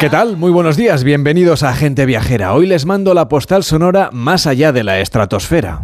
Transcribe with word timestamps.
¿Qué 0.00 0.08
tal? 0.08 0.38
Muy 0.38 0.50
buenos 0.50 0.78
días, 0.78 1.04
bienvenidos 1.04 1.62
a 1.62 1.74
Gente 1.74 2.06
Viajera. 2.06 2.54
Hoy 2.54 2.66
les 2.66 2.86
mando 2.86 3.12
la 3.12 3.28
postal 3.28 3.62
sonora 3.62 4.08
más 4.14 4.46
allá 4.46 4.72
de 4.72 4.82
la 4.82 4.98
estratosfera. 4.98 5.82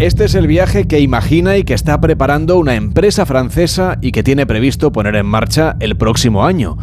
Este 0.00 0.24
es 0.24 0.34
el 0.34 0.48
viaje 0.48 0.88
que 0.88 0.98
imagina 0.98 1.56
y 1.56 1.62
que 1.62 1.74
está 1.74 2.00
preparando 2.00 2.58
una 2.58 2.74
empresa 2.74 3.24
francesa 3.24 3.98
y 4.00 4.10
que 4.10 4.24
tiene 4.24 4.46
previsto 4.46 4.90
poner 4.90 5.14
en 5.14 5.26
marcha 5.26 5.76
el 5.78 5.96
próximo 5.96 6.44
año. 6.44 6.76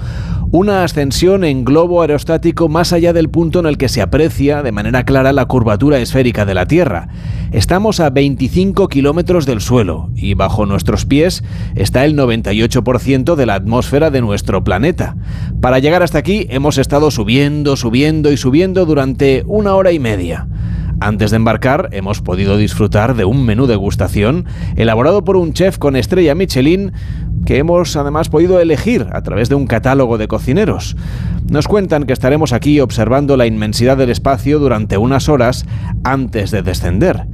Una 0.54 0.84
ascensión 0.84 1.46
en 1.46 1.64
globo 1.64 2.02
aerostático 2.02 2.68
más 2.68 2.92
allá 2.92 3.14
del 3.14 3.30
punto 3.30 3.62
en 3.62 3.66
el 3.66 3.78
que 3.78 3.88
se 3.88 4.02
aprecia 4.02 4.62
de 4.62 4.74
manera 4.74 5.06
clara 5.06 5.32
la 5.32 5.46
curvatura 5.46 5.98
esférica 6.00 6.46
de 6.46 6.54
la 6.54 6.66
Tierra. 6.66 7.08
Estamos 7.54 8.02
a 8.02 8.10
25 8.10 8.90
kilómetros 8.90 9.46
del 9.46 9.62
suelo 9.62 10.10
y 10.14 10.34
bajo 10.34 10.66
nuestros 10.66 11.06
pies 11.06 11.42
está 11.76 12.04
el 12.04 12.18
98% 12.18 13.36
de 13.36 13.46
la 13.46 13.56
atmósfera 13.56 14.10
de 14.10 14.20
nuestro 14.20 14.62
planeta. 14.62 15.16
Para 15.62 15.80
llegar 15.80 16.04
hasta 16.04 16.18
aquí 16.18 16.48
hemos 16.50 16.78
estado 16.78 17.12
subiendo, 17.12 17.78
subiendo 17.78 18.30
y 18.30 18.36
subiendo 18.36 18.86
durante 18.86 19.46
una 19.48 19.76
hora 19.76 19.94
y 19.94 20.00
media. 20.00 20.50
Antes 21.02 21.32
de 21.32 21.38
embarcar, 21.38 21.90
hemos 21.94 22.22
podido 22.22 22.58
disfrutar 22.58 23.16
de 23.16 23.26
un 23.26 23.44
menú 23.44 23.66
degustación 23.66 24.46
elaborado 24.76 25.24
por 25.24 25.36
un 25.36 25.52
chef 25.52 25.80
con 25.80 25.96
estrella 25.96 26.36
Michelin 26.36 26.92
que 27.44 27.58
hemos 27.58 27.96
además 27.96 28.30
podido 28.30 28.60
elegir 28.60 29.08
a 29.12 29.24
través 29.24 29.50
de 29.50 29.56
un 29.56 29.66
catálogo 29.66 30.20
de 30.20 30.28
cocineros. 30.28 30.96
Nos 31.50 31.68
cuentan 31.68 32.04
que 32.04 32.14
estaremos 32.14 32.54
aquí 32.54 32.80
observando 32.80 33.36
la 33.36 33.48
inmensidad 33.48 33.98
del 33.98 34.12
espacio 34.12 34.60
durante 34.60 35.00
unas 35.00 35.28
horas 35.28 35.66
antes 36.04 36.52
de 36.52 36.62
descender. 36.62 37.26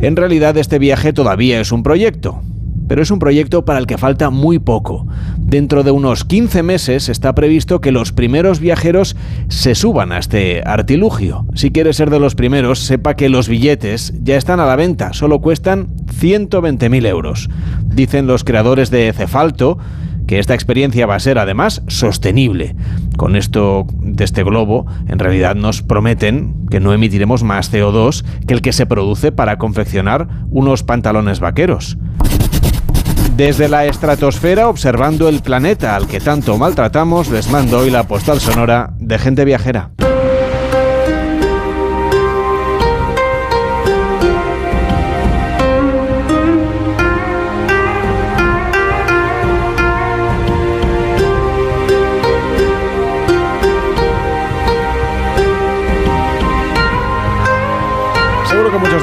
En 0.00 0.16
realidad 0.16 0.56
este 0.56 0.80
viaje 0.80 1.12
todavía 1.12 1.60
es 1.60 1.70
un 1.70 1.84
proyecto, 1.84 2.42
pero 2.88 3.02
es 3.02 3.10
un 3.10 3.18
proyecto 3.18 3.64
para 3.64 3.78
el 3.78 3.86
que 3.86 3.98
falta 3.98 4.30
muy 4.30 4.58
poco. 4.58 5.06
Dentro 5.38 5.82
de 5.82 5.90
unos 5.90 6.24
15 6.24 6.62
meses 6.62 7.08
está 7.08 7.34
previsto 7.34 7.80
que 7.80 7.92
los 7.92 8.12
primeros 8.12 8.60
viajeros 8.60 9.16
se 9.48 9.74
suban 9.74 10.12
a 10.12 10.18
este 10.18 10.62
artilugio. 10.64 11.46
Si 11.54 11.70
quiere 11.70 11.92
ser 11.92 12.10
de 12.10 12.20
los 12.20 12.34
primeros, 12.34 12.80
sepa 12.80 13.14
que 13.14 13.28
los 13.28 13.48
billetes 13.48 14.14
ya 14.22 14.36
están 14.36 14.60
a 14.60 14.66
la 14.66 14.76
venta, 14.76 15.12
solo 15.12 15.40
cuestan 15.40 15.88
120.000 16.20 17.06
euros. 17.06 17.48
Dicen 17.84 18.26
los 18.26 18.44
creadores 18.44 18.90
de 18.90 19.12
Cefalto 19.12 19.78
que 20.26 20.38
esta 20.38 20.54
experiencia 20.54 21.06
va 21.06 21.16
a 21.16 21.20
ser 21.20 21.38
además 21.38 21.82
sostenible. 21.88 22.74
Con 23.16 23.36
esto 23.36 23.86
de 24.00 24.24
este 24.24 24.42
globo, 24.42 24.86
en 25.06 25.18
realidad 25.18 25.54
nos 25.54 25.82
prometen 25.82 26.66
que 26.70 26.80
no 26.80 26.92
emitiremos 26.92 27.42
más 27.42 27.72
CO2 27.72 28.24
que 28.46 28.54
el 28.54 28.62
que 28.62 28.72
se 28.72 28.86
produce 28.86 29.32
para 29.32 29.58
confeccionar 29.58 30.28
unos 30.50 30.82
pantalones 30.82 31.40
vaqueros. 31.40 31.98
Desde 33.36 33.68
la 33.68 33.84
estratosfera, 33.86 34.68
observando 34.68 35.28
el 35.28 35.40
planeta 35.40 35.96
al 35.96 36.06
que 36.06 36.20
tanto 36.20 36.56
maltratamos, 36.56 37.30
les 37.30 37.50
mando 37.50 37.80
hoy 37.80 37.90
la 37.90 38.06
postal 38.06 38.38
sonora 38.38 38.90
de 39.00 39.18
gente 39.18 39.44
viajera. 39.44 39.90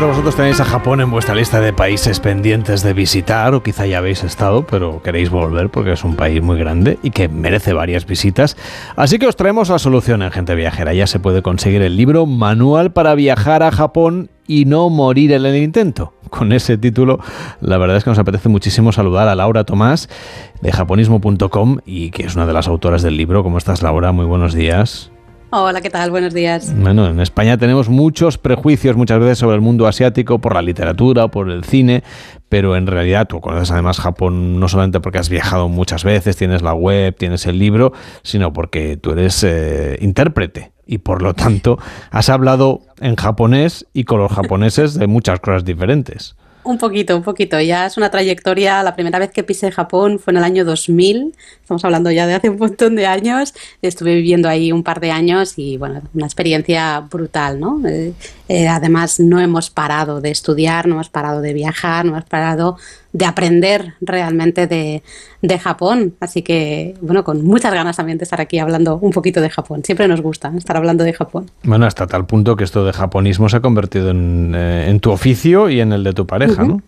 De 0.02 0.08
vosotros 0.08 0.36
tenéis 0.36 0.60
a 0.60 0.66
Japón 0.66 1.00
en 1.00 1.12
vuestra 1.12 1.36
lista 1.36 1.62
de 1.62 1.74
países 1.74 2.20
pendientes 2.20 2.82
de 2.82 2.94
visitar 2.94 3.54
o 3.54 3.62
quizá 3.62 3.86
ya 3.86 4.00
habéis 4.00 4.24
estado, 4.24 4.66
pero 4.66 5.00
queréis 5.04 5.30
volver 5.30 5.70
porque 5.70 5.92
es 5.92 6.04
un 6.04 6.16
país 6.16 6.42
muy 6.42 6.58
grande 6.58 6.98
y 7.04 7.12
que 7.12 7.30
merece 7.30 7.72
varias 7.74 8.08
visitas. 8.08 8.58
Así 8.96 9.20
que 9.20 9.28
os 9.28 9.36
traemos 9.36 9.70
la 9.70 9.78
solución 9.78 10.24
en 10.24 10.32
Gente 10.32 10.56
Viajera. 10.56 10.96
Ya 10.96 11.06
se 11.06 11.20
puede 11.20 11.44
conseguir 11.44 11.84
el 11.84 11.98
libro 11.98 12.26
Manual 12.26 12.92
para 12.92 13.14
viajar 13.14 13.62
a 13.62 13.72
Japón 13.72 14.32
y 14.48 14.66
no 14.66 14.90
morir 14.90 15.34
en 15.34 15.46
el 15.46 15.58
intento. 15.58 16.14
Con 16.32 16.52
ese 16.52 16.80
título, 16.80 17.20
la 17.60 17.78
verdad 17.78 17.98
es 17.98 18.04
que 18.04 18.10
nos 18.10 18.20
apetece 18.20 18.50
muchísimo 18.50 18.92
saludar 18.92 19.28
a 19.28 19.36
Laura 19.36 19.66
Tomás 19.66 20.10
de 20.62 20.72
japonismo.com 20.72 21.78
y 21.86 22.10
que 22.10 22.24
es 22.24 22.36
una 22.36 22.48
de 22.48 22.54
las 22.54 22.68
autoras 22.68 23.04
del 23.04 23.18
libro. 23.18 23.44
¿Cómo 23.44 23.60
estás, 23.60 23.84
Laura? 23.84 24.12
Muy 24.12 24.26
buenos 24.26 24.56
días. 24.56 25.11
Hola, 25.54 25.82
¿qué 25.82 25.90
tal? 25.90 26.12
Buenos 26.12 26.34
días. 26.34 26.74
Bueno, 26.74 27.08
en 27.08 27.20
España 27.20 27.58
tenemos 27.58 27.90
muchos 27.90 28.38
prejuicios 28.38 28.96
muchas 28.96 29.20
veces 29.20 29.38
sobre 29.38 29.56
el 29.56 29.62
mundo 29.62 29.86
asiático 29.86 30.40
por 30.40 30.54
la 30.54 30.62
literatura, 30.62 31.28
por 31.28 31.50
el 31.52 31.66
cine, 31.66 32.04
pero 32.48 32.78
en 32.78 32.88
realidad 32.88 33.28
tú 33.28 33.42
conoces 33.42 33.70
además 33.72 34.00
Japón 34.00 34.62
no 34.62 34.70
solamente 34.70 35.02
porque 35.02 35.18
has 35.18 35.28
viajado 35.28 35.68
muchas 35.68 36.06
veces, 36.06 36.38
tienes 36.38 36.62
la 36.62 36.74
web, 36.74 37.18
tienes 37.18 37.46
el 37.48 37.60
libro, 37.60 37.92
sino 38.24 38.54
porque 38.54 38.96
tú 38.96 39.12
eres 39.12 39.44
eh, 39.44 39.98
intérprete 40.00 40.72
y 40.86 41.00
por 41.00 41.22
lo 41.22 41.34
tanto 41.34 41.78
has 42.12 42.30
hablado 42.30 42.80
en 43.02 43.18
japonés 43.18 43.86
y 43.92 44.06
con 44.06 44.22
los 44.22 44.32
japoneses 44.32 44.94
de 44.94 45.08
muchas 45.08 45.42
cosas 45.42 45.66
diferentes. 45.66 46.38
Un 46.64 46.78
poquito, 46.78 47.18
un 47.18 47.24
poquito. 47.24 47.60
Ya 47.60 47.88
es 47.88 47.98
una 47.98 48.12
trayectoria. 48.12 48.84
La 48.84 48.94
primera 48.94 49.18
vez 49.18 49.32
que 49.32 49.44
pisé 49.44 49.72
Japón 49.72 50.20
fue 50.20 50.32
en 50.32 50.38
el 50.38 50.44
año 50.44 50.64
2000. 50.64 51.34
Estamos 51.62 51.84
hablando 51.84 52.12
ya 52.12 52.28
de 52.28 52.36
hace 52.36 52.50
un 52.50 52.58
montón 52.58 52.96
de 52.96 53.08
años. 53.08 53.54
Estuve 53.82 54.16
viviendo 54.16 54.48
ahí 54.48 54.72
un 54.72 54.84
par 54.84 55.00
de 55.00 55.12
años 55.12 55.54
y, 55.58 55.78
bueno, 55.78 56.02
una 56.14 56.26
experiencia 56.26 57.00
brutal, 57.00 57.60
¿no? 57.60 57.82
Eh, 57.88 58.14
eh, 58.48 58.68
además, 58.68 59.20
no 59.20 59.40
hemos 59.40 59.72
parado 59.72 60.22
de 60.22 60.30
estudiar, 60.30 60.88
no 60.88 60.96
hemos 60.96 61.10
parado 61.10 61.42
de 61.42 61.54
viajar, 61.54 62.06
no 62.06 62.12
hemos 62.12 62.26
parado 62.26 62.78
de 63.14 63.26
aprender 63.26 63.94
realmente 64.02 64.68
de, 64.68 65.02
Japón. 65.60 66.16
Así 66.20 66.42
que, 66.44 66.96
bueno, 67.02 67.24
con 67.24 67.44
muchas 67.44 67.74
ganas 67.74 67.98
también 67.98 68.18
de 68.18 68.24
estar 68.24 68.40
aquí 68.40 68.60
hablando 68.60 68.98
un 68.98 69.12
poquito 69.12 69.42
de 69.42 69.50
Japón. 69.50 69.84
Siempre 69.84 70.08
nos 70.08 70.22
gusta 70.22 70.52
estar 70.56 70.78
hablando 70.78 71.04
de 71.04 71.14
Japón. 71.14 71.50
Bueno, 71.64 71.86
hasta 71.86 72.08
tal 72.08 72.26
punto 72.26 72.56
que 72.56 72.64
esto 72.64 72.86
de 72.86 72.94
japonismo 72.94 73.50
se 73.50 73.58
ha 73.58 73.62
convertido 73.62 74.12
en, 74.12 74.54
eh, 74.56 74.98
tu 75.02 75.12
oficio 75.12 75.70
y 75.70 75.82
en 75.82 75.94
el 75.94 76.04
de 76.04 76.14
tu 76.14 76.26
pareja, 76.26 76.64
¿no? 76.64 76.82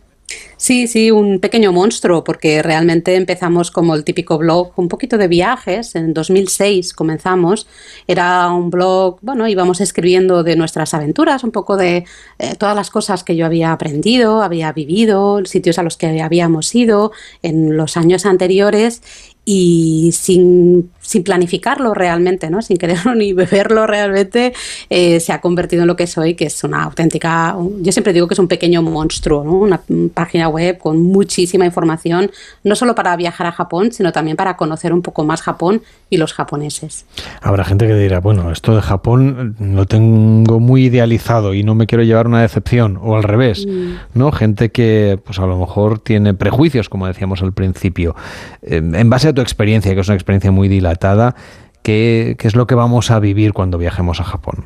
Sí, 0.64 0.88
sí, 0.88 1.12
un 1.12 1.40
pequeño 1.40 1.74
monstruo, 1.74 2.24
porque 2.24 2.62
realmente 2.62 3.16
empezamos 3.16 3.70
como 3.70 3.96
el 3.96 4.06
típico 4.06 4.38
blog, 4.38 4.72
un 4.78 4.88
poquito 4.88 5.18
de 5.18 5.28
viajes. 5.28 5.94
En 5.96 6.14
2006 6.14 6.94
comenzamos. 6.94 7.68
Era 8.08 8.50
un 8.50 8.70
blog, 8.70 9.18
bueno, 9.22 9.46
íbamos 9.50 9.82
escribiendo 9.82 10.42
de 10.42 10.56
nuestras 10.56 10.94
aventuras, 10.94 11.44
un 11.44 11.52
poco 11.52 11.76
de 11.76 12.06
eh, 12.40 12.56
todas 12.58 12.78
las 12.78 12.90
cosas 12.92 13.26
que 13.26 13.36
yo 13.36 13.46
había 13.46 13.74
aprendido, 13.74 14.42
había 14.42 14.72
vivido, 14.72 15.44
sitios 15.44 15.80
a 15.80 15.84
los 15.84 15.98
que 15.98 16.22
habíamos 16.22 16.74
ido 16.74 17.12
en 17.42 17.76
los 17.76 17.98
años 17.98 18.26
anteriores 18.26 19.02
y 19.44 20.12
sin, 20.14 20.93
sin, 21.04 21.24
planificarlo 21.24 21.94
realmente, 21.94 22.50
¿no? 22.50 22.62
sin 22.62 22.78
quererlo 22.78 23.16
ni 23.16 23.34
beberlo 23.34 23.86
realmente, 23.88 24.54
eh, 24.90 25.20
se 25.20 25.34
ha 25.34 25.42
convertido 25.42 25.84
en 25.84 25.88
lo 25.88 25.96
que 25.96 26.08
soy, 26.08 26.36
que 26.36 26.46
es 26.46 26.64
una 26.64 26.84
auténtica, 26.84 27.56
yo 27.82 27.92
siempre 27.92 28.14
digo 28.14 28.28
que 28.28 28.34
es 28.34 28.40
un 28.40 28.48
pequeño 28.48 28.82
monstruo, 28.82 29.44
¿no? 29.44 29.54
una 29.54 29.82
página 30.14 30.48
web 30.50 30.78
con 30.78 31.02
muchísima 31.02 31.66
información, 31.66 32.32
no 32.64 32.76
solo 32.76 32.96
para 32.96 33.16
viajar 33.16 33.48
a 33.48 33.52
Japón, 33.52 33.92
sino 33.92 34.12
también 34.12 34.38
para 34.38 34.58
conocer 34.58 34.94
un 34.94 35.02
poco 35.02 35.24
más 35.24 35.42
Japón 35.42 35.82
y 36.10 36.18
los 36.18 36.34
japoneses. 36.34 37.06
Habrá 37.42 37.64
gente 37.64 37.88
que 37.88 37.96
dirá, 37.96 38.20
bueno, 38.20 38.52
esto 38.52 38.76
de 38.76 38.82
Japón 38.82 39.56
lo 39.60 39.86
tengo 39.86 40.60
muy 40.60 40.86
idealizado 40.86 41.54
y 41.54 41.64
no 41.64 41.76
me 41.76 41.88
quiero 41.88 42.04
llevar 42.04 42.28
una 42.28 42.42
decepción, 42.42 43.00
o 43.02 43.16
al 43.16 43.24
revés, 43.24 43.66
mm. 43.68 43.94
¿no? 44.14 44.32
Gente 44.32 44.72
que 44.72 45.20
pues 45.24 45.40
a 45.40 45.46
lo 45.46 45.58
mejor 45.58 46.00
tiene 46.00 46.34
prejuicios, 46.34 46.90
como 46.90 47.08
decíamos 47.08 47.42
al 47.42 47.54
principio. 47.54 48.16
Eh, 48.62 48.78
en 48.78 49.10
base 49.10 49.30
a 49.30 49.34
tu 49.34 49.42
experiencia, 49.42 49.94
que 49.94 50.02
es 50.02 50.08
una 50.08 50.16
experiencia 50.16 50.52
muy 50.52 50.68
dilatada, 50.68 50.93
¿qué, 51.82 52.36
¿qué 52.40 52.48
es 52.48 52.56
lo 52.56 52.68
que 52.68 52.76
vamos 52.76 53.12
a 53.12 53.20
vivir 53.20 53.54
cuando 53.54 53.78
viajemos 53.78 54.20
a 54.20 54.24
Japón? 54.24 54.66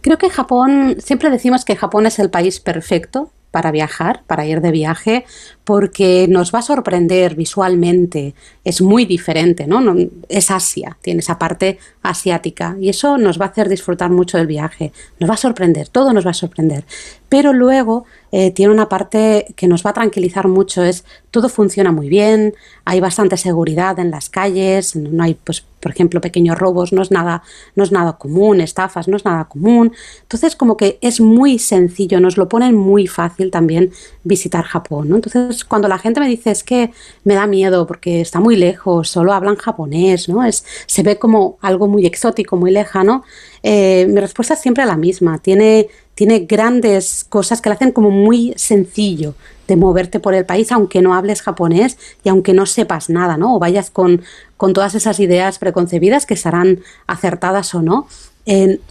Creo 0.00 0.18
que 0.18 0.30
Japón, 0.30 0.96
siempre 0.98 1.30
decimos 1.30 1.64
que 1.64 1.76
Japón 1.76 2.06
es 2.06 2.18
el 2.18 2.30
país 2.30 2.60
perfecto 2.60 3.30
para 3.50 3.70
viajar, 3.70 4.22
para 4.26 4.46
ir 4.46 4.60
de 4.60 4.70
viaje, 4.70 5.24
porque 5.68 6.26
nos 6.30 6.50
va 6.50 6.60
a 6.60 6.62
sorprender 6.62 7.34
visualmente, 7.34 8.34
es 8.64 8.80
muy 8.80 9.04
diferente, 9.04 9.66
¿no? 9.66 9.84
Es 10.30 10.50
Asia, 10.50 10.96
tiene 11.02 11.20
esa 11.20 11.38
parte 11.38 11.78
asiática 12.00 12.74
y 12.80 12.88
eso 12.88 13.18
nos 13.18 13.38
va 13.38 13.44
a 13.44 13.48
hacer 13.50 13.68
disfrutar 13.68 14.08
mucho 14.08 14.38
del 14.38 14.46
viaje, 14.46 14.94
nos 15.20 15.28
va 15.28 15.34
a 15.34 15.36
sorprender, 15.36 15.90
todo 15.90 16.14
nos 16.14 16.24
va 16.24 16.30
a 16.30 16.34
sorprender. 16.34 16.86
Pero 17.28 17.52
luego 17.52 18.06
eh, 18.32 18.50
tiene 18.50 18.72
una 18.72 18.88
parte 18.88 19.46
que 19.56 19.68
nos 19.68 19.84
va 19.84 19.90
a 19.90 19.92
tranquilizar 19.92 20.48
mucho, 20.48 20.82
es 20.82 21.04
todo 21.30 21.50
funciona 21.50 21.92
muy 21.92 22.08
bien, 22.08 22.54
hay 22.86 23.00
bastante 23.00 23.36
seguridad 23.36 23.98
en 23.98 24.10
las 24.10 24.30
calles, 24.30 24.96
no 24.96 25.22
hay, 25.22 25.34
pues, 25.34 25.64
por 25.80 25.92
ejemplo, 25.92 26.20
pequeños 26.20 26.58
robos, 26.58 26.92
no 26.92 27.02
es 27.02 27.10
nada, 27.10 27.42
no 27.76 27.84
es 27.84 27.92
nada 27.92 28.14
común, 28.18 28.60
estafas, 28.60 29.08
no 29.08 29.16
es 29.16 29.24
nada 29.24 29.44
común. 29.44 29.92
Entonces, 30.22 30.56
como 30.56 30.76
que 30.76 30.98
es 31.02 31.20
muy 31.20 31.58
sencillo, 31.58 32.20
nos 32.20 32.36
lo 32.36 32.48
ponen 32.48 32.74
muy 32.74 33.06
fácil 33.06 33.50
también 33.50 33.92
visitar 34.24 34.64
Japón, 34.64 35.10
¿no? 35.10 35.16
Entonces, 35.16 35.57
cuando 35.64 35.88
la 35.88 35.98
gente 35.98 36.20
me 36.20 36.28
dice 36.28 36.50
es 36.50 36.62
que 36.62 36.90
me 37.24 37.34
da 37.34 37.46
miedo 37.46 37.86
porque 37.86 38.20
está 38.20 38.40
muy 38.40 38.56
lejos, 38.56 39.08
solo 39.08 39.32
hablan 39.32 39.56
japonés, 39.56 40.28
¿no? 40.28 40.44
Es, 40.44 40.64
se 40.86 41.02
ve 41.02 41.18
como 41.18 41.58
algo 41.60 41.86
muy 41.86 42.06
exótico, 42.06 42.56
muy 42.56 42.70
lejano. 42.70 43.24
Eh, 43.62 44.06
mi 44.08 44.20
respuesta 44.20 44.54
es 44.54 44.60
siempre 44.60 44.86
la 44.86 44.96
misma. 44.96 45.38
Tiene, 45.38 45.88
tiene 46.14 46.40
grandes 46.40 47.24
cosas 47.28 47.60
que 47.60 47.68
le 47.68 47.74
hacen 47.74 47.92
como 47.92 48.10
muy 48.10 48.54
sencillo 48.56 49.34
de 49.66 49.76
moverte 49.76 50.20
por 50.20 50.34
el 50.34 50.46
país, 50.46 50.72
aunque 50.72 51.02
no 51.02 51.14
hables 51.14 51.42
japonés 51.42 51.98
y 52.24 52.28
aunque 52.28 52.54
no 52.54 52.66
sepas 52.66 53.10
nada, 53.10 53.36
¿no? 53.36 53.56
O 53.56 53.58
vayas 53.58 53.90
con, 53.90 54.22
con 54.56 54.72
todas 54.72 54.94
esas 54.94 55.20
ideas 55.20 55.58
preconcebidas 55.58 56.26
que 56.26 56.34
estarán 56.34 56.80
acertadas 57.06 57.74
o 57.74 57.82
no, 57.82 58.06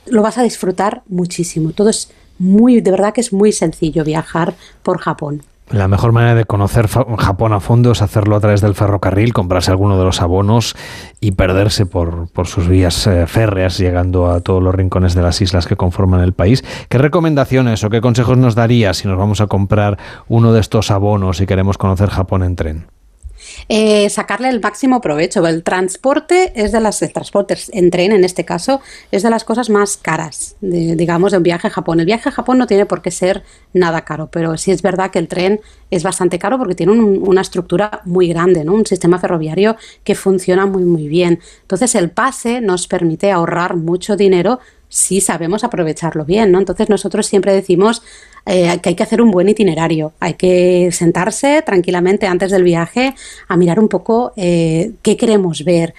lo 0.06 0.22
vas 0.22 0.38
a 0.38 0.44
disfrutar 0.44 1.02
muchísimo. 1.08 1.72
Todo 1.72 1.90
es 1.90 2.10
muy, 2.40 2.82
de 2.82 2.92
verdad 2.92 3.14
que 3.14 3.22
es 3.22 3.34
muy 3.34 3.52
sencillo 3.52 4.04
viajar 4.04 4.56
por 4.84 5.00
Japón. 5.00 5.44
La 5.70 5.90
mejor 5.90 6.14
manera 6.14 6.34
de 6.34 6.46
conocer 6.46 6.88
Japón 6.88 7.52
a 7.52 7.60
fondo 7.60 7.92
es 7.92 8.02
hacerlo 8.02 8.38
a 8.38 8.40
través 8.40 8.62
del 8.62 8.74
ferrocarril, 8.74 9.34
comprarse 9.34 9.70
alguno 9.70 9.98
de 9.98 10.06
los 10.06 10.22
abonos 10.22 10.76
y 11.20 11.32
perderse 11.32 11.86
por, 11.86 12.30
sus 12.46 12.70
vías 12.70 13.06
eh, 13.06 13.28
férreas, 13.28 13.78
llegando 13.78 14.32
a 14.32 14.40
todos 14.40 14.64
los 14.64 14.74
rincones 14.74 15.14
de 15.14 15.24
las 15.24 15.42
islas 15.42 15.68
que 15.68 15.76
conforman 15.76 16.22
el 16.22 16.32
país. 16.32 16.64
¿Qué 16.88 16.98
recomendaciones 16.98 17.84
o 17.84 17.90
qué 17.90 18.00
consejos 18.00 18.38
nos 18.38 18.56
daría 18.56 18.94
si 18.94 19.10
nos 19.10 19.18
vamos 19.18 19.42
a 19.42 19.48
comprar 19.48 19.98
uno 20.30 20.54
de 20.54 20.62
estos 20.62 20.90
abonos 20.90 21.42
y 21.42 21.46
queremos 21.46 21.78
conocer 21.78 22.10
Japón 22.10 22.44
en 22.44 22.56
tren? 22.56 22.97
Eh, 23.70 24.10
sacarle 24.10 24.50
el 24.50 24.62
máximo 24.62 25.02
provecho. 25.02 25.46
El 25.48 25.64
transporte 25.64 26.54
es 26.56 26.72
de 26.72 26.80
las, 26.80 27.02
el 27.02 27.12
en 27.72 27.92
tren 27.92 28.12
en 28.12 28.24
este 28.24 28.46
caso, 28.46 28.82
es 29.12 29.24
de 29.24 29.30
las 29.30 29.44
cosas 29.44 29.70
más 29.70 29.98
caras, 29.98 30.56
digamos, 30.62 31.32
de 31.32 31.38
un 31.38 31.44
viaje 31.44 31.68
a 31.68 31.70
Japón. 31.70 32.00
El 32.00 32.06
viaje 32.06 32.30
a 32.30 32.32
Japón 32.32 32.58
no 32.58 32.68
tiene 32.68 32.86
por 32.86 33.02
qué 33.02 33.12
ser 33.12 33.44
nada 33.74 34.02
caro, 34.02 34.30
pero 34.32 34.58
sí 34.58 34.72
es 34.72 34.82
verdad 34.82 35.12
que 35.12 35.20
el 35.20 35.28
tren 35.28 35.62
es 35.92 36.04
bastante 36.04 36.40
caro 36.40 36.58
porque 36.58 36.76
tiene 36.76 36.94
una 36.94 37.42
estructura 37.42 38.02
muy 38.06 38.28
grande, 38.28 38.64
¿no? 38.64 38.74
un 38.74 38.86
sistema 38.86 39.20
ferroviario 39.20 39.78
que 40.04 40.16
funciona 40.16 40.66
muy, 40.66 40.84
muy 40.84 41.08
bien. 41.08 41.40
Entonces 41.62 41.96
el 41.96 42.10
pase 42.10 42.62
nos 42.62 42.88
permite 42.88 43.32
ahorrar 43.32 43.76
mucho 43.76 44.16
dinero 44.16 44.60
si 44.90 45.22
sabemos 45.22 45.64
aprovecharlo 45.64 46.26
bien, 46.26 46.52
¿no? 46.52 46.60
Entonces 46.60 46.90
nosotros 46.90 47.26
siempre 47.26 47.54
decimos 47.54 48.04
eh, 48.50 48.80
que 48.82 48.90
hay 48.90 48.96
que 48.96 49.04
hacer 49.04 49.22
un 49.22 49.30
buen 49.30 49.50
itinerario, 49.50 50.14
hay 50.22 50.36
que 50.36 50.90
sentarse 50.94 51.62
tranquilamente 51.64 52.28
antes 52.28 52.50
del 52.50 52.64
viaje 52.64 53.14
a 53.50 53.58
mirar 53.58 53.78
un 53.78 53.90
poco 53.90 54.32
eh, 54.38 54.94
qué 55.02 55.18
queremos 55.18 55.66
ver, 55.66 55.94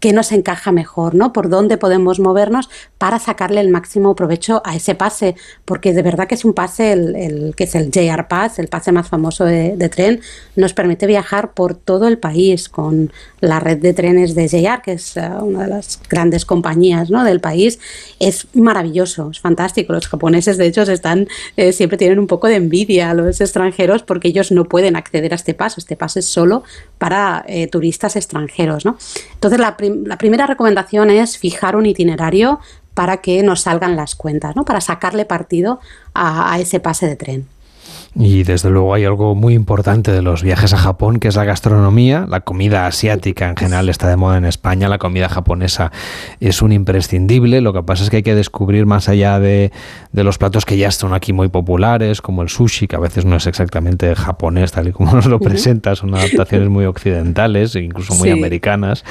qué 0.00 0.12
nos 0.12 0.32
encaja 0.32 0.72
mejor, 0.72 1.14
¿no? 1.14 1.32
Por 1.32 1.48
dónde 1.48 1.78
podemos 1.78 2.18
movernos 2.18 2.68
para 2.98 3.20
sacarle 3.20 3.60
el 3.60 3.68
máximo 3.68 4.16
provecho 4.16 4.62
a 4.64 4.74
ese 4.74 4.96
pase, 4.96 5.36
porque 5.64 5.92
de 5.92 6.02
verdad 6.02 6.26
que 6.26 6.34
es 6.34 6.44
un 6.44 6.54
pase, 6.54 6.90
el, 6.90 7.54
que 7.56 7.64
es 7.64 7.74
el 7.76 7.92
JR 7.92 8.26
Pass, 8.26 8.58
el 8.58 8.66
pase 8.66 8.90
más 8.90 9.08
famoso 9.08 9.44
de, 9.44 9.88
tren, 9.88 10.20
nos 10.56 10.74
permite 10.74 11.06
viajar 11.06 11.52
por 11.52 11.76
todo 11.76 12.08
el 12.08 12.18
país 12.18 12.68
con 12.68 13.12
la 13.40 13.60
red 13.60 13.78
de 13.78 13.94
trenes 13.94 14.34
de 14.34 14.48
JR, 14.48 14.82
que 14.82 14.92
es 14.94 15.16
eh, 15.16 15.28
una 15.40 15.64
de 15.64 15.68
las 15.68 16.00
grandes 16.08 16.44
compañías 16.44 17.10
¿no? 17.10 17.22
del 17.22 17.40
país. 17.40 17.78
Es 18.18 18.48
maravilloso, 18.54 19.30
es 19.30 19.38
fantástico. 19.38 19.92
Los 19.92 20.08
japoneses, 20.08 20.56
de 20.56 20.66
hecho, 20.66 20.82
están 20.82 21.28
siempre 21.72 21.91
tienen 21.96 22.18
un 22.18 22.26
poco 22.26 22.48
de 22.48 22.56
envidia 22.56 23.10
a 23.10 23.14
los 23.14 23.40
extranjeros 23.40 24.02
porque 24.02 24.28
ellos 24.28 24.52
no 24.52 24.64
pueden 24.64 24.96
acceder 24.96 25.32
a 25.32 25.36
este 25.36 25.54
paso. 25.54 25.80
Este 25.80 25.96
paso 25.96 26.18
es 26.18 26.26
solo 26.26 26.62
para 26.98 27.44
eh, 27.46 27.66
turistas 27.66 28.16
extranjeros. 28.16 28.84
¿no? 28.84 28.96
Entonces, 29.34 29.60
la, 29.60 29.76
primera 29.76 30.46
recomendación 30.46 31.10
es 31.10 31.38
fijar 31.38 31.76
un 31.76 31.86
itinerario 31.86 32.60
para 32.94 33.18
que 33.18 33.42
nos 33.42 33.62
salgan 33.62 33.96
las 33.96 34.14
cuentas, 34.14 34.54
¿no? 34.54 34.64
para 34.64 34.80
sacarle 34.80 35.24
partido 35.24 35.80
a 36.14 36.58
ese 36.60 36.78
pase 36.78 37.06
de 37.06 37.16
tren. 37.16 37.51
Y 38.14 38.42
desde 38.42 38.68
luego 38.68 38.92
hay 38.92 39.04
algo 39.06 39.34
muy 39.34 39.54
importante 39.54 40.12
de 40.12 40.20
los 40.20 40.42
viajes 40.42 40.74
a 40.74 40.76
Japón, 40.76 41.18
que 41.18 41.28
es 41.28 41.36
la 41.36 41.44
gastronomía. 41.44 42.26
La 42.28 42.40
comida 42.40 42.86
asiática 42.86 43.48
en 43.48 43.56
general 43.56 43.88
está 43.88 44.08
de 44.08 44.16
moda 44.16 44.36
en 44.36 44.44
España, 44.44 44.88
la 44.88 44.98
comida 44.98 45.30
japonesa 45.30 45.92
es 46.38 46.60
un 46.60 46.72
imprescindible. 46.72 47.62
Lo 47.62 47.72
que 47.72 47.82
pasa 47.82 48.04
es 48.04 48.10
que 48.10 48.16
hay 48.18 48.22
que 48.22 48.34
descubrir 48.34 48.84
más 48.84 49.08
allá 49.08 49.40
de, 49.40 49.72
los 50.12 50.36
platos 50.36 50.66
que 50.66 50.76
ya 50.76 50.90
son 50.90 51.14
aquí 51.14 51.32
muy 51.32 51.48
populares, 51.48 52.20
como 52.20 52.42
el 52.42 52.50
sushi, 52.50 52.86
que 52.86 52.96
a 52.96 52.98
veces 52.98 53.24
no 53.24 53.36
es 53.36 53.46
exactamente 53.46 54.14
japonés 54.14 54.72
tal 54.72 54.88
y 54.88 54.92
como 54.92 55.14
nos 55.14 55.26
lo 55.26 55.40
presenta, 55.40 55.96
son 55.96 56.14
adaptaciones 56.14 56.68
muy 56.68 56.84
occidentales, 56.84 57.74
e 57.76 57.80
incluso 57.80 58.14
muy 58.14 58.28
americanas, 58.28 59.04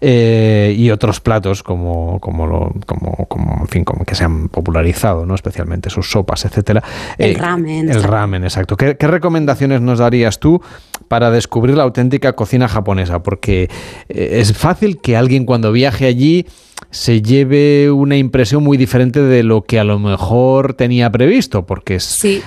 eh, 0.00 0.74
y 0.78 0.90
otros 0.90 1.20
platos 1.20 1.62
como, 1.62 2.20
como, 2.20 2.46
lo, 2.46 2.72
como, 2.86 3.26
como, 3.28 3.58
en 3.60 3.68
fin, 3.68 3.84
como 3.84 4.06
que 4.06 4.14
se 4.14 4.24
han 4.24 4.48
popularizado, 4.48 5.26
¿no? 5.26 5.34
especialmente 5.34 5.90
sus 5.90 6.10
sopas, 6.10 6.46
etcétera. 6.46 6.82
El 7.18 7.32
eh, 7.32 7.38
ramen. 7.38 7.90
El 7.90 8.02
ramen 8.02 8.45
exacto. 8.46 8.76
¿Qué, 8.76 8.94
recomendaciones 8.94 9.80
nos 9.80 9.98
darías 9.98 10.40
tú 10.40 10.62
para 11.08 11.30
descubrir 11.30 11.76
la 11.76 11.82
auténtica 11.82 12.34
cocina 12.34 12.68
japonesa? 12.68 13.22
Porque 13.22 13.68
eh, 14.08 14.38
es 14.40 14.56
fácil 14.56 15.00
que 15.00 15.16
alguien 15.16 15.44
cuando 15.44 15.72
viaje 15.72 16.06
allí 16.06 16.46
se 16.90 17.20
lleve 17.20 17.90
una 17.90 18.16
impresión 18.16 18.62
muy 18.62 18.76
diferente 18.76 19.20
de 19.20 19.42
lo 19.42 19.62
que 19.62 19.78
a 19.78 19.84
lo 19.84 19.98
mejor 19.98 20.74
tenía 20.74 21.10
previsto, 21.10 21.66
porque 21.66 21.98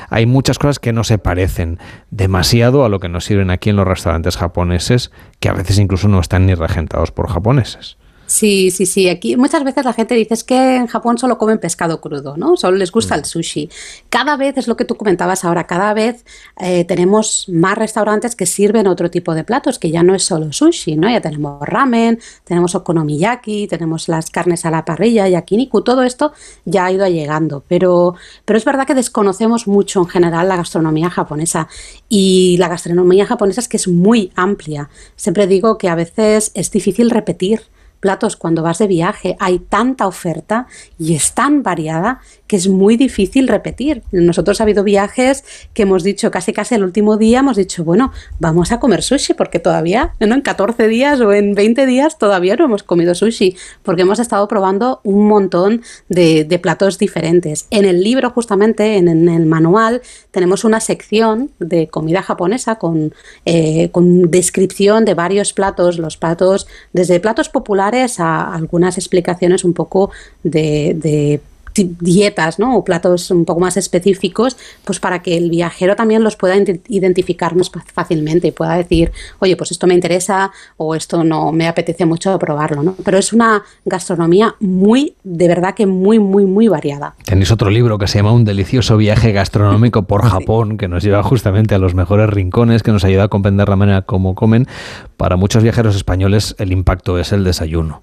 hay 0.09 0.25
muchas 0.25 0.57
cosas 0.57 0.79
que 0.79 0.93
no 0.93 1.03
se 1.03 1.17
parecen 1.17 1.77
demasiado 2.09 2.85
a 2.85 2.89
lo 2.89 2.99
que 2.99 3.09
nos 3.09 3.25
sirven 3.25 3.51
aquí 3.51 3.69
en 3.69 3.75
los 3.75 3.87
restaurantes 3.87 4.37
japoneses, 4.37 5.11
que 5.39 5.49
a 5.49 5.53
veces 5.53 5.77
incluso 5.77 6.07
no 6.07 6.19
están 6.19 6.45
ni 6.45 6.55
regentados 6.55 7.11
por 7.11 7.29
japoneses. 7.29 7.98
Sí, 8.29 8.69
sí, 8.69 8.85
sí. 8.85 9.09
Aquí 9.09 9.35
muchas 9.37 9.63
veces 9.63 9.83
la 9.83 9.91
gente 9.91 10.13
dice 10.13 10.35
que 10.45 10.75
en 10.75 10.85
Japón 10.85 11.17
solo 11.17 11.39
comen 11.39 11.57
pescado 11.57 11.99
crudo, 11.99 12.37
¿no? 12.37 12.57
Solo 12.57 12.77
les 12.77 12.91
gusta 12.91 13.15
el 13.15 13.21
mm. 13.21 13.25
sushi. 13.25 13.69
Cada 14.09 14.37
vez 14.37 14.55
es 14.55 14.67
lo 14.67 14.77
que 14.77 14.85
tú 14.85 14.97
comentabas 14.97 15.43
ahora. 15.43 15.65
Cada 15.65 15.95
vez 15.95 16.23
eh, 16.59 16.85
tenemos 16.85 17.45
más 17.49 17.75
restaurantes 17.75 18.35
que 18.35 18.45
sirven 18.45 18.85
otro 18.85 19.09
tipo 19.09 19.33
de 19.33 19.43
platos, 19.43 19.79
que 19.79 19.89
ya 19.89 20.03
no 20.03 20.13
es 20.13 20.25
solo 20.25 20.53
sushi, 20.53 20.95
¿no? 20.95 21.09
Ya 21.09 21.21
tenemos 21.21 21.59
ramen, 21.61 22.19
tenemos 22.43 22.75
okonomiyaki, 22.75 23.67
tenemos 23.67 24.07
las 24.07 24.29
carnes 24.29 24.63
a 24.63 24.69
la 24.69 24.85
parrilla, 24.85 25.27
yakiniku. 25.27 25.81
Todo 25.81 26.03
esto 26.03 26.31
ya 26.65 26.85
ha 26.85 26.91
ido 26.91 27.07
llegando. 27.07 27.63
Pero, 27.67 28.13
pero 28.45 28.57
es 28.57 28.63
verdad 28.63 28.85
que 28.85 28.93
desconocemos 28.93 29.67
mucho 29.67 30.01
en 30.01 30.07
general 30.07 30.47
la 30.49 30.57
gastronomía 30.57 31.09
japonesa. 31.09 31.67
Y 32.09 32.57
la 32.59 32.67
gastronomía 32.67 33.25
japonesa 33.25 33.61
es 33.61 33.67
que 33.67 33.77
es 33.77 33.87
muy 33.87 34.31
amplia. 34.35 34.91
Siempre 35.15 35.47
digo 35.47 35.79
que 35.79 35.89
a 35.89 35.95
veces 35.95 36.51
es 36.53 36.69
difícil 36.69 37.09
repetir 37.09 37.61
platos 37.99 38.35
cuando 38.35 38.63
vas 38.63 38.79
de 38.79 38.87
viaje. 38.87 39.35
Hay 39.39 39.59
tanta 39.59 40.07
oferta 40.07 40.67
y 40.97 41.15
es 41.15 41.33
tan 41.33 41.63
variada 41.63 42.19
que 42.47 42.55
es 42.55 42.67
muy 42.67 42.97
difícil 42.97 43.47
repetir. 43.47 44.03
Nosotros 44.11 44.59
ha 44.59 44.63
habido 44.63 44.83
viajes 44.83 45.43
que 45.73 45.83
hemos 45.83 46.03
dicho 46.03 46.31
casi 46.31 46.53
casi 46.53 46.75
el 46.75 46.83
último 46.83 47.17
día, 47.17 47.39
hemos 47.39 47.57
dicho, 47.57 47.83
bueno, 47.83 48.11
vamos 48.39 48.71
a 48.71 48.79
comer 48.79 49.03
sushi 49.03 49.33
porque 49.33 49.59
todavía, 49.59 50.13
¿no? 50.19 50.33
en 50.33 50.41
14 50.41 50.87
días 50.87 51.19
o 51.21 51.31
en 51.33 51.53
20 51.53 51.85
días 51.85 52.17
todavía 52.17 52.55
no 52.55 52.65
hemos 52.65 52.83
comido 52.83 53.13
sushi 53.13 53.55
porque 53.83 54.01
hemos 54.01 54.19
estado 54.19 54.47
probando 54.47 55.01
un 55.03 55.27
montón 55.27 55.81
de, 56.07 56.59
platos 56.61 56.97
diferentes. 56.97 57.67
En 57.69 57.85
el 57.85 58.03
libro 58.03 58.31
justamente, 58.31 58.97
en, 58.97 59.07
el 59.07 59.45
manual, 59.45 60.01
tenemos 60.31 60.65
una 60.65 60.81
sección 60.81 61.51
de 61.59 61.87
comida 61.87 62.21
japonesa 62.21 62.75
con, 62.75 63.13
eh, 63.45 63.89
con 63.91 64.29
descripción 64.29 65.05
de 65.05 65.13
varios 65.13 65.53
platos, 65.53 65.99
los 65.99 66.17
platos, 66.17 66.67
desde 66.91 67.21
platos 67.21 67.47
populares 67.47 67.88
a 68.19 68.53
algunas 68.53 68.97
explicaciones 68.97 69.63
un 69.63 69.73
poco 69.73 70.11
de, 70.43 70.93
de 70.95 71.41
dietas 71.83 72.59
¿no? 72.59 72.77
o 72.77 72.83
platos 72.83 73.31
un 73.31 73.45
poco 73.45 73.59
más 73.59 73.77
específicos, 73.77 74.57
pues 74.83 74.99
para 74.99 75.21
que 75.21 75.37
el 75.37 75.49
viajero 75.49 75.95
también 75.95 76.23
los 76.23 76.35
pueda 76.35 76.55
identificar 76.87 77.55
más 77.55 77.71
fácilmente 77.93 78.47
y 78.47 78.51
pueda 78.51 78.75
decir, 78.75 79.11
oye, 79.39 79.55
pues 79.55 79.71
esto 79.71 79.87
me 79.87 79.93
interesa 79.93 80.51
o 80.77 80.95
esto 80.95 81.23
no 81.23 81.51
me 81.51 81.67
apetece 81.67 82.05
mucho 82.05 82.37
probarlo. 82.39 82.83
¿no? 82.83 82.95
Pero 83.03 83.17
es 83.17 83.33
una 83.33 83.63
gastronomía 83.85 84.55
muy, 84.59 85.15
de 85.23 85.47
verdad 85.47 85.75
que 85.75 85.85
muy, 85.85 86.19
muy, 86.19 86.45
muy 86.45 86.67
variada. 86.67 87.15
Tenéis 87.25 87.51
otro 87.51 87.69
libro 87.69 87.97
que 87.97 88.07
se 88.07 88.19
llama 88.19 88.31
Un 88.31 88.45
delicioso 88.45 88.97
viaje 88.97 89.31
gastronómico 89.31 90.03
por 90.03 90.23
Japón, 90.29 90.77
que 90.77 90.87
nos 90.87 91.03
lleva 91.03 91.23
justamente 91.23 91.75
a 91.75 91.79
los 91.79 91.93
mejores 91.93 92.29
rincones, 92.29 92.83
que 92.83 92.91
nos 92.91 93.03
ayuda 93.03 93.23
a 93.23 93.27
comprender 93.27 93.69
la 93.69 93.75
manera 93.75 94.01
como 94.03 94.35
comen. 94.35 94.67
Para 95.17 95.35
muchos 95.35 95.63
viajeros 95.63 95.95
españoles 95.95 96.55
el 96.57 96.71
impacto 96.71 97.19
es 97.19 97.31
el 97.31 97.43
desayuno 97.43 98.01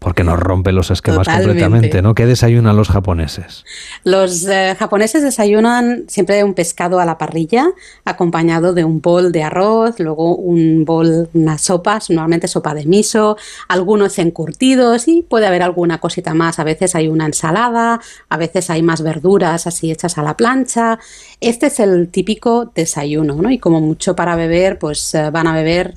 porque 0.00 0.24
nos 0.24 0.40
rompe 0.40 0.72
los 0.72 0.90
esquemas 0.90 1.28
completamente, 1.28 2.00
¿no? 2.00 2.14
¿Qué 2.14 2.24
desayunan 2.24 2.74
los 2.74 2.88
japoneses? 2.88 3.66
Los 4.02 4.46
eh, 4.48 4.74
japoneses 4.78 5.22
desayunan 5.22 6.04
siempre 6.08 6.42
un 6.42 6.54
pescado 6.54 7.00
a 7.00 7.04
la 7.04 7.18
parrilla, 7.18 7.68
acompañado 8.06 8.72
de 8.72 8.82
un 8.82 9.02
bol 9.02 9.30
de 9.30 9.42
arroz, 9.42 10.00
luego 10.00 10.36
un 10.36 10.86
bol, 10.86 11.28
unas 11.34 11.60
sopas, 11.60 12.08
normalmente 12.08 12.48
sopa 12.48 12.72
de 12.72 12.86
miso, 12.86 13.36
algunos 13.68 14.18
encurtidos 14.18 15.06
y 15.06 15.20
puede 15.20 15.46
haber 15.46 15.62
alguna 15.62 15.98
cosita 15.98 16.32
más. 16.32 16.58
A 16.58 16.64
veces 16.64 16.94
hay 16.94 17.08
una 17.08 17.26
ensalada, 17.26 18.00
a 18.30 18.36
veces 18.38 18.70
hay 18.70 18.82
más 18.82 19.02
verduras 19.02 19.66
así 19.66 19.90
hechas 19.90 20.16
a 20.16 20.22
la 20.22 20.34
plancha. 20.34 20.98
Este 21.42 21.66
es 21.66 21.78
el 21.78 22.08
típico 22.08 22.72
desayuno, 22.74 23.34
¿no? 23.34 23.50
Y 23.50 23.58
como 23.58 23.82
mucho 23.82 24.16
para 24.16 24.34
beber, 24.34 24.78
pues 24.78 25.14
eh, 25.14 25.28
van 25.30 25.46
a 25.46 25.52
beber 25.52 25.94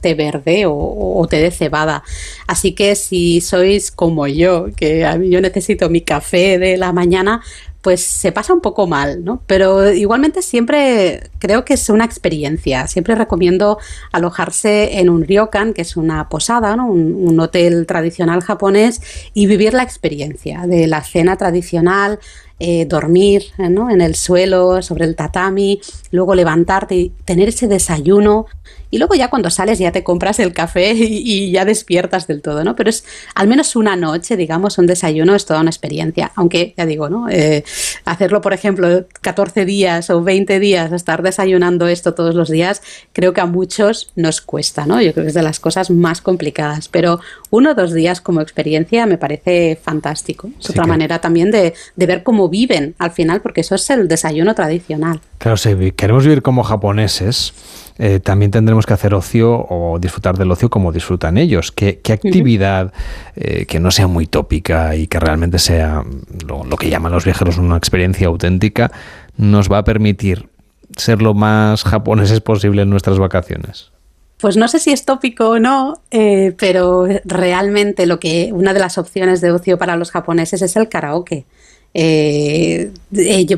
té, 0.00 0.14
verde 0.14 0.64
o, 0.66 1.26
té 1.28 1.38
de 1.40 1.50
cebada. 1.50 2.02
Así 2.46 2.72
que 2.72 2.94
si 2.94 3.40
sois 3.40 3.90
como 3.90 4.26
yo, 4.26 4.66
que 4.76 5.04
a 5.04 5.16
mí 5.16 5.30
yo 5.30 5.40
necesito 5.40 5.88
mi 5.88 6.00
café 6.00 6.58
de 6.58 6.76
la 6.76 6.92
mañana, 6.92 7.42
pues 7.82 8.00
se 8.00 8.30
pasa 8.30 8.54
un 8.54 8.60
poco 8.60 8.86
mal, 8.86 9.24
¿no? 9.24 9.42
Pero 9.46 9.92
igualmente 9.92 10.40
siempre 10.40 11.30
creo 11.40 11.64
que 11.64 11.74
es 11.74 11.88
una 11.88 12.04
experiencia. 12.04 12.86
Siempre 12.86 13.16
recomiendo 13.16 13.78
alojarse 14.12 15.00
en 15.00 15.10
un 15.10 15.24
ryokan, 15.26 15.74
que 15.74 15.82
es 15.82 15.96
una 15.96 16.28
posada, 16.28 16.76
¿no? 16.76 16.86
un, 16.86 17.40
hotel 17.40 17.86
tradicional 17.86 18.40
japonés, 18.40 19.00
y 19.34 19.46
vivir 19.46 19.74
la 19.74 19.82
experiencia 19.82 20.64
de 20.66 20.86
la 20.86 21.02
cena 21.02 21.36
tradicional 21.36 22.20
eh, 22.64 22.86
dormir 22.86 23.46
en 23.58 24.00
el 24.00 24.14
suelo, 24.14 24.82
sobre 24.82 25.04
el 25.04 25.16
tatami, 25.16 25.80
luego 26.12 26.36
levantarte 26.36 26.94
y 26.94 27.08
tener 27.24 27.48
ese 27.48 27.66
desayuno 27.66 28.46
y 28.92 28.98
luego 28.98 29.14
ya 29.14 29.30
cuando 29.30 29.48
sales 29.48 29.78
ya 29.78 29.90
te 29.90 30.04
compras 30.04 30.38
el 30.38 30.52
café 30.52 30.92
y, 30.94 31.50
ya 31.50 31.64
despiertas 31.64 32.26
del 32.26 32.42
todo, 32.42 32.62
¿no? 32.62 32.76
Pero 32.76 32.90
es 32.90 33.04
al 33.34 33.48
menos 33.48 33.74
una 33.74 33.96
noche, 33.96 34.36
digamos, 34.36 34.76
un 34.76 34.86
desayuno 34.86 35.34
es 35.34 35.46
toda 35.46 35.60
una 35.60 35.70
experiencia. 35.70 36.30
Aunque, 36.36 36.74
ya 36.76 36.84
digo, 36.84 37.08
¿no? 37.08 37.28
Eh, 37.30 37.64
hacerlo, 38.04 38.42
por 38.42 38.52
ejemplo, 38.52 39.06
14 39.22 39.64
días 39.64 40.10
o 40.10 40.22
20 40.22 40.60
días, 40.60 40.92
estar 40.92 41.22
desayunando 41.22 41.88
esto 41.88 42.12
todos 42.12 42.34
los 42.34 42.50
días, 42.50 42.82
creo 43.14 43.32
que 43.32 43.40
a 43.40 43.46
muchos 43.46 44.12
nos 44.14 44.42
cuesta, 44.42 44.84
¿no? 44.84 45.00
Yo 45.00 45.14
creo 45.14 45.24
que 45.24 45.28
es 45.28 45.34
de 45.34 45.42
las 45.42 45.58
cosas 45.58 45.90
más 45.90 46.20
complicadas. 46.20 46.88
Pero 46.88 47.18
uno 47.48 47.70
o 47.70 47.74
dos 47.74 47.94
días 47.94 48.20
como 48.20 48.42
experiencia 48.42 49.06
me 49.06 49.16
parece 49.16 49.80
fantástico. 49.82 50.50
Es 50.60 50.68
otra 50.68 50.84
manera 50.84 51.18
también 51.18 51.50
de, 51.50 51.72
de 51.96 52.06
ver 52.06 52.22
cómo 52.22 52.50
viven 52.50 52.94
al 52.98 53.12
final, 53.12 53.40
porque 53.40 53.62
eso 53.62 53.74
es 53.74 53.88
el 53.88 54.06
desayuno 54.06 54.54
tradicional. 54.54 55.20
Claro, 55.38 55.56
si 55.56 55.92
queremos 55.92 56.24
vivir 56.24 56.42
como 56.42 56.62
japoneses, 56.62 57.54
eh, 58.04 58.18
también 58.18 58.50
tendremos 58.50 58.84
que 58.84 58.94
hacer 58.94 59.14
ocio 59.14 59.64
o 59.70 59.96
disfrutar 60.00 60.36
del 60.36 60.50
ocio 60.50 60.68
como 60.68 60.90
disfrutan 60.90 61.38
ellos. 61.38 61.70
¿Qué, 61.70 62.00
actividad 62.12 62.92
eh, 63.36 63.64
que 63.66 63.78
no 63.78 63.92
sea 63.92 64.08
muy 64.08 64.26
tópica 64.26 64.96
y 64.96 65.06
que 65.06 65.20
realmente 65.20 65.60
sea 65.60 66.02
lo, 66.44 66.64
que 66.76 66.90
llaman 66.90 67.12
los 67.12 67.24
viajeros 67.24 67.58
una 67.58 67.76
experiencia 67.76 68.26
auténtica 68.26 68.90
nos 69.36 69.70
va 69.70 69.78
a 69.78 69.84
permitir 69.84 70.48
ser 70.96 71.22
lo 71.22 71.32
más 71.32 71.84
japoneses 71.84 72.40
posible 72.40 72.82
en 72.82 72.90
nuestras 72.90 73.20
vacaciones? 73.20 73.92
Pues 74.38 74.56
no 74.56 74.66
sé 74.66 74.80
si 74.80 74.90
es 74.90 75.04
tópico 75.04 75.50
o 75.50 75.60
no, 75.60 76.02
eh, 76.10 76.56
pero 76.58 77.06
realmente 77.24 78.06
lo 78.06 78.18
que 78.18 78.50
una 78.52 78.74
de 78.74 78.80
las 78.80 78.98
opciones 78.98 79.40
de 79.40 79.52
ocio 79.52 79.78
para 79.78 79.94
los 79.94 80.10
japoneses 80.10 80.60
es 80.60 80.74
el 80.74 80.88
karaoke. 80.88 81.46
Eh, 81.94 82.90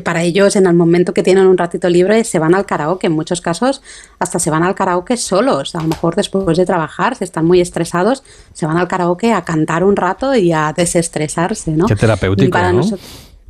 para 0.03 0.23
ellos 0.23 0.57
en 0.57 0.65
el 0.65 0.73
momento 0.73 1.13
que 1.13 1.23
tienen 1.23 1.47
un 1.47 1.57
ratito 1.57 1.87
libre 1.87 2.25
se 2.25 2.37
van 2.37 2.53
al 2.53 2.65
karaoke, 2.65 3.07
en 3.07 3.13
muchos 3.13 3.39
casos 3.39 3.81
hasta 4.19 4.39
se 4.39 4.49
van 4.49 4.63
al 4.63 4.75
karaoke 4.75 5.15
solos, 5.15 5.73
a 5.75 5.81
lo 5.81 5.87
mejor 5.87 6.15
después 6.15 6.57
de 6.57 6.65
trabajar, 6.65 7.15
si 7.15 7.23
están 7.23 7.45
muy 7.45 7.61
estresados, 7.61 8.23
se 8.53 8.65
van 8.65 8.77
al 8.77 8.89
karaoke 8.89 9.31
a 9.31 9.43
cantar 9.43 9.85
un 9.85 9.95
rato 9.95 10.35
y 10.35 10.51
a 10.51 10.73
desestresarse, 10.75 11.71
¿no? 11.71 11.85
Qué 11.85 11.95
terapéutico, 11.95 12.57
¿no? 12.57 12.83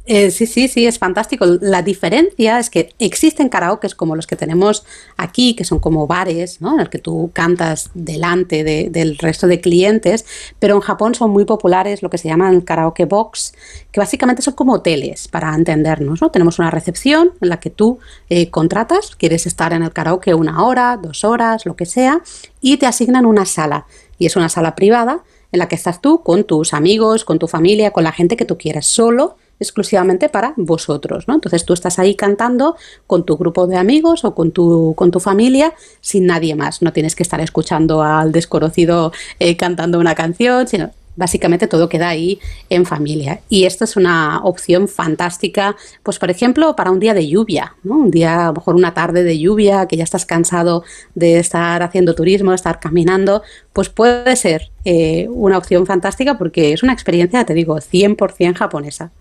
Eh, 0.08 0.30
sí, 0.30 0.46
sí, 0.46 0.68
sí, 0.68 0.86
es 0.86 1.00
fantástico. 1.00 1.46
La 1.62 1.82
diferencia 1.82 2.60
es 2.60 2.70
que 2.70 2.94
existen 3.00 3.50
karaokes 3.50 3.96
como 3.96 4.16
los 4.16 4.28
que 4.28 4.36
tenemos 4.36 4.86
aquí, 5.18 5.56
que 5.56 5.64
son 5.64 5.80
como 5.80 6.06
bares, 6.06 6.62
¿no? 6.62 6.76
en 6.76 6.82
el 6.82 6.90
que 6.92 7.00
tú 7.00 7.32
cantas 7.34 7.90
delante 7.96 8.64
del 8.64 9.18
resto 9.18 9.48
de 9.48 9.62
clientes, 9.62 10.26
pero 10.60 10.76
en 10.76 10.82
Japón 10.82 11.16
son 11.16 11.32
muy 11.32 11.46
populares 11.46 12.04
lo 12.04 12.12
que 12.12 12.20
se 12.20 12.28
llaman 12.28 12.62
karaoke 12.62 13.06
box, 13.06 13.54
que 13.92 14.00
básicamente 14.00 14.44
son 14.44 14.54
como 14.54 14.74
hoteles, 14.74 15.28
para 15.28 15.56
entendernos. 15.56 16.22
¿no? 16.22 16.30
Tenemos 16.30 16.60
una 16.60 16.70
recepción 16.70 17.32
en 17.42 17.50
la 17.50 17.60
que 17.60 17.72
tú 17.72 17.98
eh, 18.30 18.52
contratas, 18.52 19.16
quieres 19.16 19.48
estar 19.48 19.74
en 19.74 19.82
el 19.82 19.92
karaoke 19.92 20.36
una 20.36 20.64
hora, 20.66 21.00
dos 21.02 21.24
horas, 21.24 21.66
lo 21.66 21.76
que 21.76 21.88
sea, 21.88 22.22
y 22.62 22.78
te 22.78 22.86
asignan 22.86 23.26
una 23.26 23.46
sala. 23.46 23.88
Y 24.20 24.28
es 24.28 24.36
una 24.36 24.50
sala 24.50 24.76
privada 24.76 25.24
en 25.52 25.60
la 25.60 25.68
que 25.68 25.76
estás 25.76 26.00
tú 26.00 26.22
con 26.22 26.44
tus 26.44 26.76
amigos, 26.76 27.26
con 27.26 27.40
tu 27.40 27.48
familia, 27.48 27.90
con 27.90 28.04
la 28.04 28.12
gente 28.12 28.38
que 28.38 28.46
tú 28.46 28.58
quieras, 28.58 28.86
solo 28.86 29.38
exclusivamente 29.60 30.30
para 30.30 30.54
vosotros, 30.58 31.28
¿no? 31.28 31.36
Entonces 31.36 31.66
tú 31.66 31.74
estás 31.74 32.00
ahí 32.00 32.16
cantando 32.16 32.76
con 33.08 33.26
tu 33.26 33.38
grupo 33.38 33.68
de 33.68 33.78
amigos 33.78 34.26
o 34.26 34.36
con 34.36 34.52
tu, 34.52 34.94
con 34.96 35.12
tu 35.12 35.20
familia 35.20 35.74
sin 36.02 36.26
nadie 36.26 36.56
más. 36.56 36.82
No 36.82 36.94
tienes 36.94 37.16
que 37.16 37.24
estar 37.24 37.42
escuchando 37.42 38.04
al 38.04 38.32
desconocido 38.32 39.12
eh, 39.40 39.56
cantando 39.56 40.00
una 40.00 40.16
canción, 40.16 40.68
sino 40.68 40.92
básicamente 41.16 41.68
todo 41.68 41.90
queda 41.90 42.10
ahí 42.10 42.40
en 42.70 42.86
familia. 42.86 43.42
Y 43.50 43.66
esto 43.66 43.84
es 43.84 43.96
una 43.96 44.42
opción 44.44 44.88
fantástica, 44.88 45.76
pues 46.04 46.20
por 46.20 46.30
ejemplo, 46.30 46.76
para 46.76 46.92
un 46.92 47.00
día 47.00 47.14
de 47.14 47.28
lluvia, 47.28 47.76
¿no? 47.84 47.98
Un 47.98 48.12
día, 48.12 48.44
a 48.44 48.48
lo 48.48 48.54
mejor 48.54 48.76
una 48.76 48.94
tarde 48.94 49.24
de 49.24 49.40
lluvia, 49.40 49.88
que 49.88 49.98
ya 49.98 50.04
estás 50.04 50.26
cansado 50.26 50.84
de 51.14 51.40
estar 51.40 51.82
haciendo 51.84 52.16
turismo, 52.16 52.52
de 52.52 52.56
estar 52.56 52.80
caminando, 52.80 53.44
pues 53.74 53.90
puede 53.90 54.36
ser 54.36 54.72
eh, 54.84 55.28
una 55.30 55.58
opción 55.58 55.86
fantástica 55.86 56.38
porque 56.38 56.74
es 56.74 56.84
una 56.84 56.94
experiencia, 56.94 57.46
te 57.46 57.54
digo, 57.54 57.78
100% 57.78 58.56
japonesa. 58.56 59.12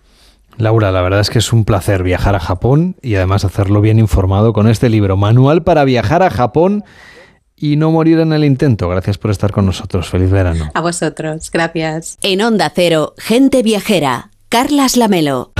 Laura, 0.56 0.92
la 0.92 1.02
verdad 1.02 1.20
es 1.20 1.30
que 1.30 1.38
es 1.38 1.52
un 1.52 1.64
placer 1.64 2.02
viajar 2.02 2.34
a 2.34 2.40
Japón 2.40 2.96
y 3.02 3.16
además 3.16 3.44
hacerlo 3.44 3.80
bien 3.80 3.99
informado 3.99 4.52
con 4.52 4.68
este 4.68 4.88
libro, 4.88 5.16
Manual 5.16 5.62
para 5.62 5.84
viajar 5.84 6.23
a 6.23 6.30
Japón 6.30 6.84
y 7.56 7.76
no 7.76 7.90
morir 7.90 8.18
en 8.20 8.32
el 8.32 8.44
intento. 8.44 8.88
Gracias 8.88 9.18
por 9.18 9.30
estar 9.30 9.52
con 9.52 9.66
nosotros. 9.66 10.08
Feliz 10.08 10.30
verano. 10.30 10.70
A 10.75 10.80
vosotros, 10.80 11.50
gracias. 11.50 12.18
En 12.23 12.42
Onda 12.42 12.70
Cero, 12.75 13.14
Gente 13.18 13.62
Viajera, 13.62 14.30
Carlas 14.49 14.96
Lamelo. 14.96 15.52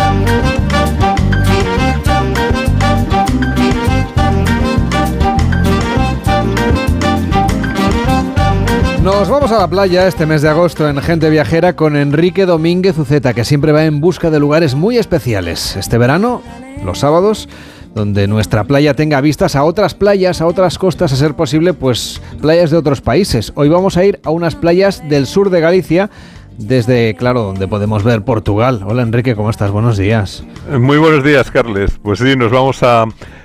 Nos 9.05 9.29
vamos 9.29 9.53
a 9.53 9.59
la 9.59 9.69
playa 9.69 10.09
este 10.09 10.25
mes 10.25 10.41
de 10.41 10.49
agosto 10.49 10.89
en 10.89 10.99
Gente 11.03 11.29
Viajera 11.29 11.77
con 11.77 11.95
Enrique 11.95 12.47
Domínguez 12.47 12.97
Uceta, 12.97 13.35
que 13.35 13.45
siempre 13.45 13.71
va 13.71 13.85
en 13.85 14.01
busca 14.01 14.31
de 14.31 14.41
lugares 14.41 14.75
muy 14.75 14.97
especiales. 14.97 15.77
Este 15.77 15.99
verano, 15.99 16.41
los 16.83 17.01
sábados, 17.01 17.47
donde 17.95 18.27
nuestra 18.27 18.65
playa 18.65 18.95
tenga 18.95 19.21
vistas 19.21 19.57
a 19.57 19.65
otras 19.65 19.93
playas, 19.95 20.41
a 20.41 20.47
otras 20.47 20.79
costas, 20.79 21.13
a 21.13 21.17
ser 21.17 21.35
posible, 21.35 21.75
pues 21.75 22.23
playas 22.41 22.71
de 22.71 22.79
otros 22.79 23.03
países. 23.03 23.53
Hoy 23.57 23.69
vamos 23.69 23.99
a 23.99 24.07
ir 24.07 24.21
a 24.25 24.31
unas 24.31 24.55
playas 24.55 25.07
del 25.07 25.27
sur 25.27 25.51
de 25.51 25.61
Galicia, 25.61 26.09
desde, 26.57 27.15
claro, 27.15 27.43
donde 27.43 27.69
podemos 27.69 28.05
ver 28.05 28.23
Portugal. 28.23 28.85
Hola 28.87 29.03
Enrique, 29.03 29.37
¿cómo 29.37 29.51
estás? 29.51 29.71
Buenos 29.71 29.99
días. 29.99 30.45
Muy 30.81 30.97
buenos 30.97 31.23
días, 31.23 31.51
Carles. 31.51 31.99
Pues 32.03 32.21
sí, 32.21 32.37
nos 32.37 32.51
vamos 32.51 32.83
a 32.83 33.05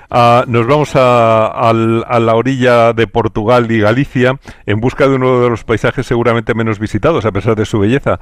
nos 0.09 0.67
vamos 0.67 0.91
a, 0.95 1.71
la 1.73 2.35
orilla 2.35 2.93
de 2.93 3.07
Portugal 3.07 3.71
y 3.71 3.79
Galicia 3.79 4.39
en 4.65 4.79
busca 4.79 5.07
de 5.07 5.15
uno 5.15 5.41
de 5.41 5.49
los 5.49 5.63
paisajes 5.63 6.05
seguramente 6.05 6.53
menos 6.53 6.79
visitados, 6.79 7.25
a 7.25 7.31
pesar 7.31 7.55
de 7.55 7.65
su 7.65 7.79
belleza. 7.79 8.19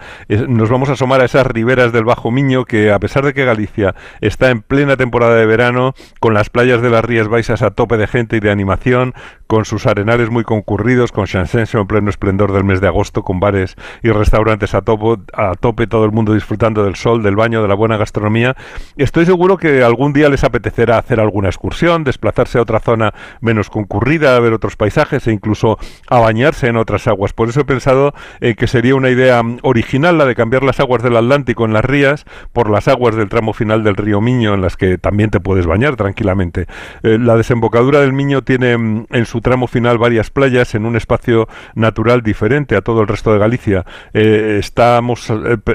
nos 0.47 0.69
vamos 0.69 0.89
a 0.89 0.93
asomar 0.93 1.21
a 1.21 1.25
esas 1.25 1.45
riberas 1.47 1.91
del 1.91 2.05
Bajo 2.05 2.31
Miño 2.31 2.65
que, 2.65 2.91
a 2.91 2.99
pesar 2.99 3.25
de 3.25 3.33
que 3.33 3.45
Galicia 3.45 3.95
está 4.21 4.49
en 4.49 4.61
plena 4.61 4.97
temporada 4.97 5.35
de 5.35 5.45
verano, 5.45 5.93
con 6.19 6.33
las 6.33 6.49
playas 6.49 6.81
de 6.81 6.89
las 6.89 7.03
Rías 7.03 7.27
Baixas 7.27 7.61
a 7.61 7.71
tope 7.71 7.97
de 7.97 8.07
gente 8.07 8.37
y 8.37 8.39
de 8.39 8.51
animación, 8.51 9.13
con 9.47 9.65
sus 9.65 9.85
arenales 9.85 10.29
muy 10.29 10.43
concurridos, 10.43 11.11
con 11.11 11.25
Shansenso 11.25 11.79
en 11.79 11.87
pleno 11.87 12.09
esplendor 12.09 12.51
del 12.51 12.65
mes 12.65 12.81
de 12.81 12.87
agosto, 12.87 13.23
con 13.23 13.39
bares 13.39 13.75
y 14.03 14.09
restaurantes 14.09 14.73
a, 14.75 14.81
topo, 14.81 15.17
a 15.33 15.55
tope, 15.55 15.87
todo 15.87 16.05
el 16.05 16.11
mundo 16.11 16.33
disfrutando 16.33 16.83
del 16.83 16.95
sol, 16.95 17.23
del 17.23 17.35
baño, 17.35 17.61
de 17.61 17.67
la 17.67 17.75
buena 17.75 17.97
gastronomía, 17.97 18.55
estoy 18.97 19.25
seguro 19.25 19.57
que 19.57 19.83
algún 19.83 20.13
día 20.13 20.29
les 20.29 20.43
apetecerá 20.43 20.97
hacer 20.97 21.19
alguna 21.19 21.47
excursión, 21.47 21.76
desplazarse 22.03 22.57
a 22.57 22.61
otra 22.61 22.79
zona 22.79 23.13
menos 23.39 23.69
concurrida, 23.69 24.35
a 24.35 24.39
ver 24.39 24.53
otros 24.53 24.75
paisajes 24.75 25.27
e 25.27 25.31
incluso 25.31 25.77
a 26.09 26.19
bañarse 26.19 26.67
en 26.67 26.77
otras 26.77 27.07
aguas. 27.07 27.33
Por 27.33 27.49
eso 27.49 27.61
he 27.61 27.65
pensado 27.65 28.13
eh, 28.41 28.55
que 28.55 28.67
sería 28.67 28.95
una 28.95 29.09
idea 29.09 29.41
original 29.61 30.17
la 30.17 30.25
de 30.25 30.35
cambiar 30.35 30.63
las 30.63 30.79
aguas 30.79 31.03
del 31.03 31.15
Atlántico 31.15 31.65
en 31.65 31.73
las 31.73 31.85
rías 31.85 32.25
por 32.51 32.69
las 32.69 32.87
aguas 32.87 33.15
del 33.15 33.29
tramo 33.29 33.53
final 33.53 33.83
del 33.83 33.95
río 33.95 34.21
Miño, 34.21 34.53
en 34.53 34.61
las 34.61 34.75
que 34.75 34.97
también 34.97 35.29
te 35.29 35.39
puedes 35.39 35.65
bañar 35.65 35.95
tranquilamente. 35.95 36.65
Eh, 37.03 37.17
la 37.19 37.37
desembocadura 37.37 37.99
del 37.99 38.13
Miño 38.13 38.41
tiene 38.41 38.77
mm, 38.77 39.05
en 39.11 39.25
su 39.25 39.41
tramo 39.41 39.67
final 39.67 39.97
varias 39.97 40.31
playas 40.31 40.73
en 40.75 40.85
un 40.85 40.95
espacio 40.95 41.47
natural 41.75 42.23
diferente 42.23 42.75
a 42.75 42.81
todo 42.81 43.01
el 43.01 43.07
resto 43.07 43.31
de 43.31 43.39
Galicia. 43.39 43.85
Eh, 44.13 44.57
estamos 44.59 45.31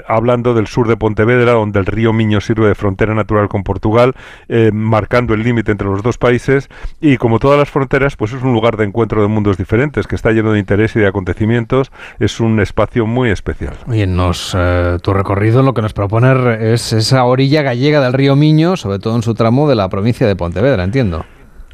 hablando 0.08 0.54
del 0.54 0.66
sur 0.66 0.88
de 0.88 0.96
Pontevedra, 0.96 1.52
donde 1.52 1.78
el 1.78 1.86
río 1.86 2.12
Miño 2.12 2.40
sirve 2.40 2.66
de 2.66 2.74
frontera 2.74 3.14
natural 3.14 3.48
con 3.48 3.62
Portugal, 3.62 4.14
marcando 4.72 5.34
el 5.34 5.42
límite 5.42 5.72
entre 5.72 5.86
los 5.86 5.91
dos 6.00 6.16
países. 6.16 6.70
Y 7.00 7.18
como 7.18 7.38
todas 7.38 7.58
las 7.58 7.68
fronteras, 7.68 8.16
pues 8.16 8.32
es 8.32 8.42
un 8.42 8.54
lugar 8.54 8.78
de 8.78 8.84
encuentro 8.84 9.20
de 9.20 9.28
mundos 9.28 9.58
diferentes, 9.58 10.06
que 10.06 10.16
está 10.16 10.32
lleno 10.32 10.52
de 10.52 10.60
interés 10.60 10.96
y 10.96 11.00
de 11.00 11.08
acontecimientos. 11.08 11.92
Es 12.18 12.40
un 12.40 12.58
espacio 12.60 13.06
muy 13.06 13.28
especial. 13.28 13.74
Oye, 13.86 14.06
nos, 14.06 14.56
tu 15.02 15.12
recorrido 15.12 15.62
lo 15.62 15.74
que 15.74 15.82
nos 15.82 15.92
propone 15.92 16.72
es 16.72 16.94
esa 16.94 17.24
orilla 17.24 17.62
gallega 17.62 18.00
del 18.00 18.12
río 18.14 18.36
Miño, 18.36 18.76
sobre 18.76 18.98
todo 18.98 19.16
en 19.16 19.22
su 19.22 19.34
tramo 19.34 19.68
de 19.68 19.74
la 19.74 19.88
provincia 19.88 20.26
de 20.26 20.36
Pontevedra, 20.36 20.84
entiendo 20.84 21.26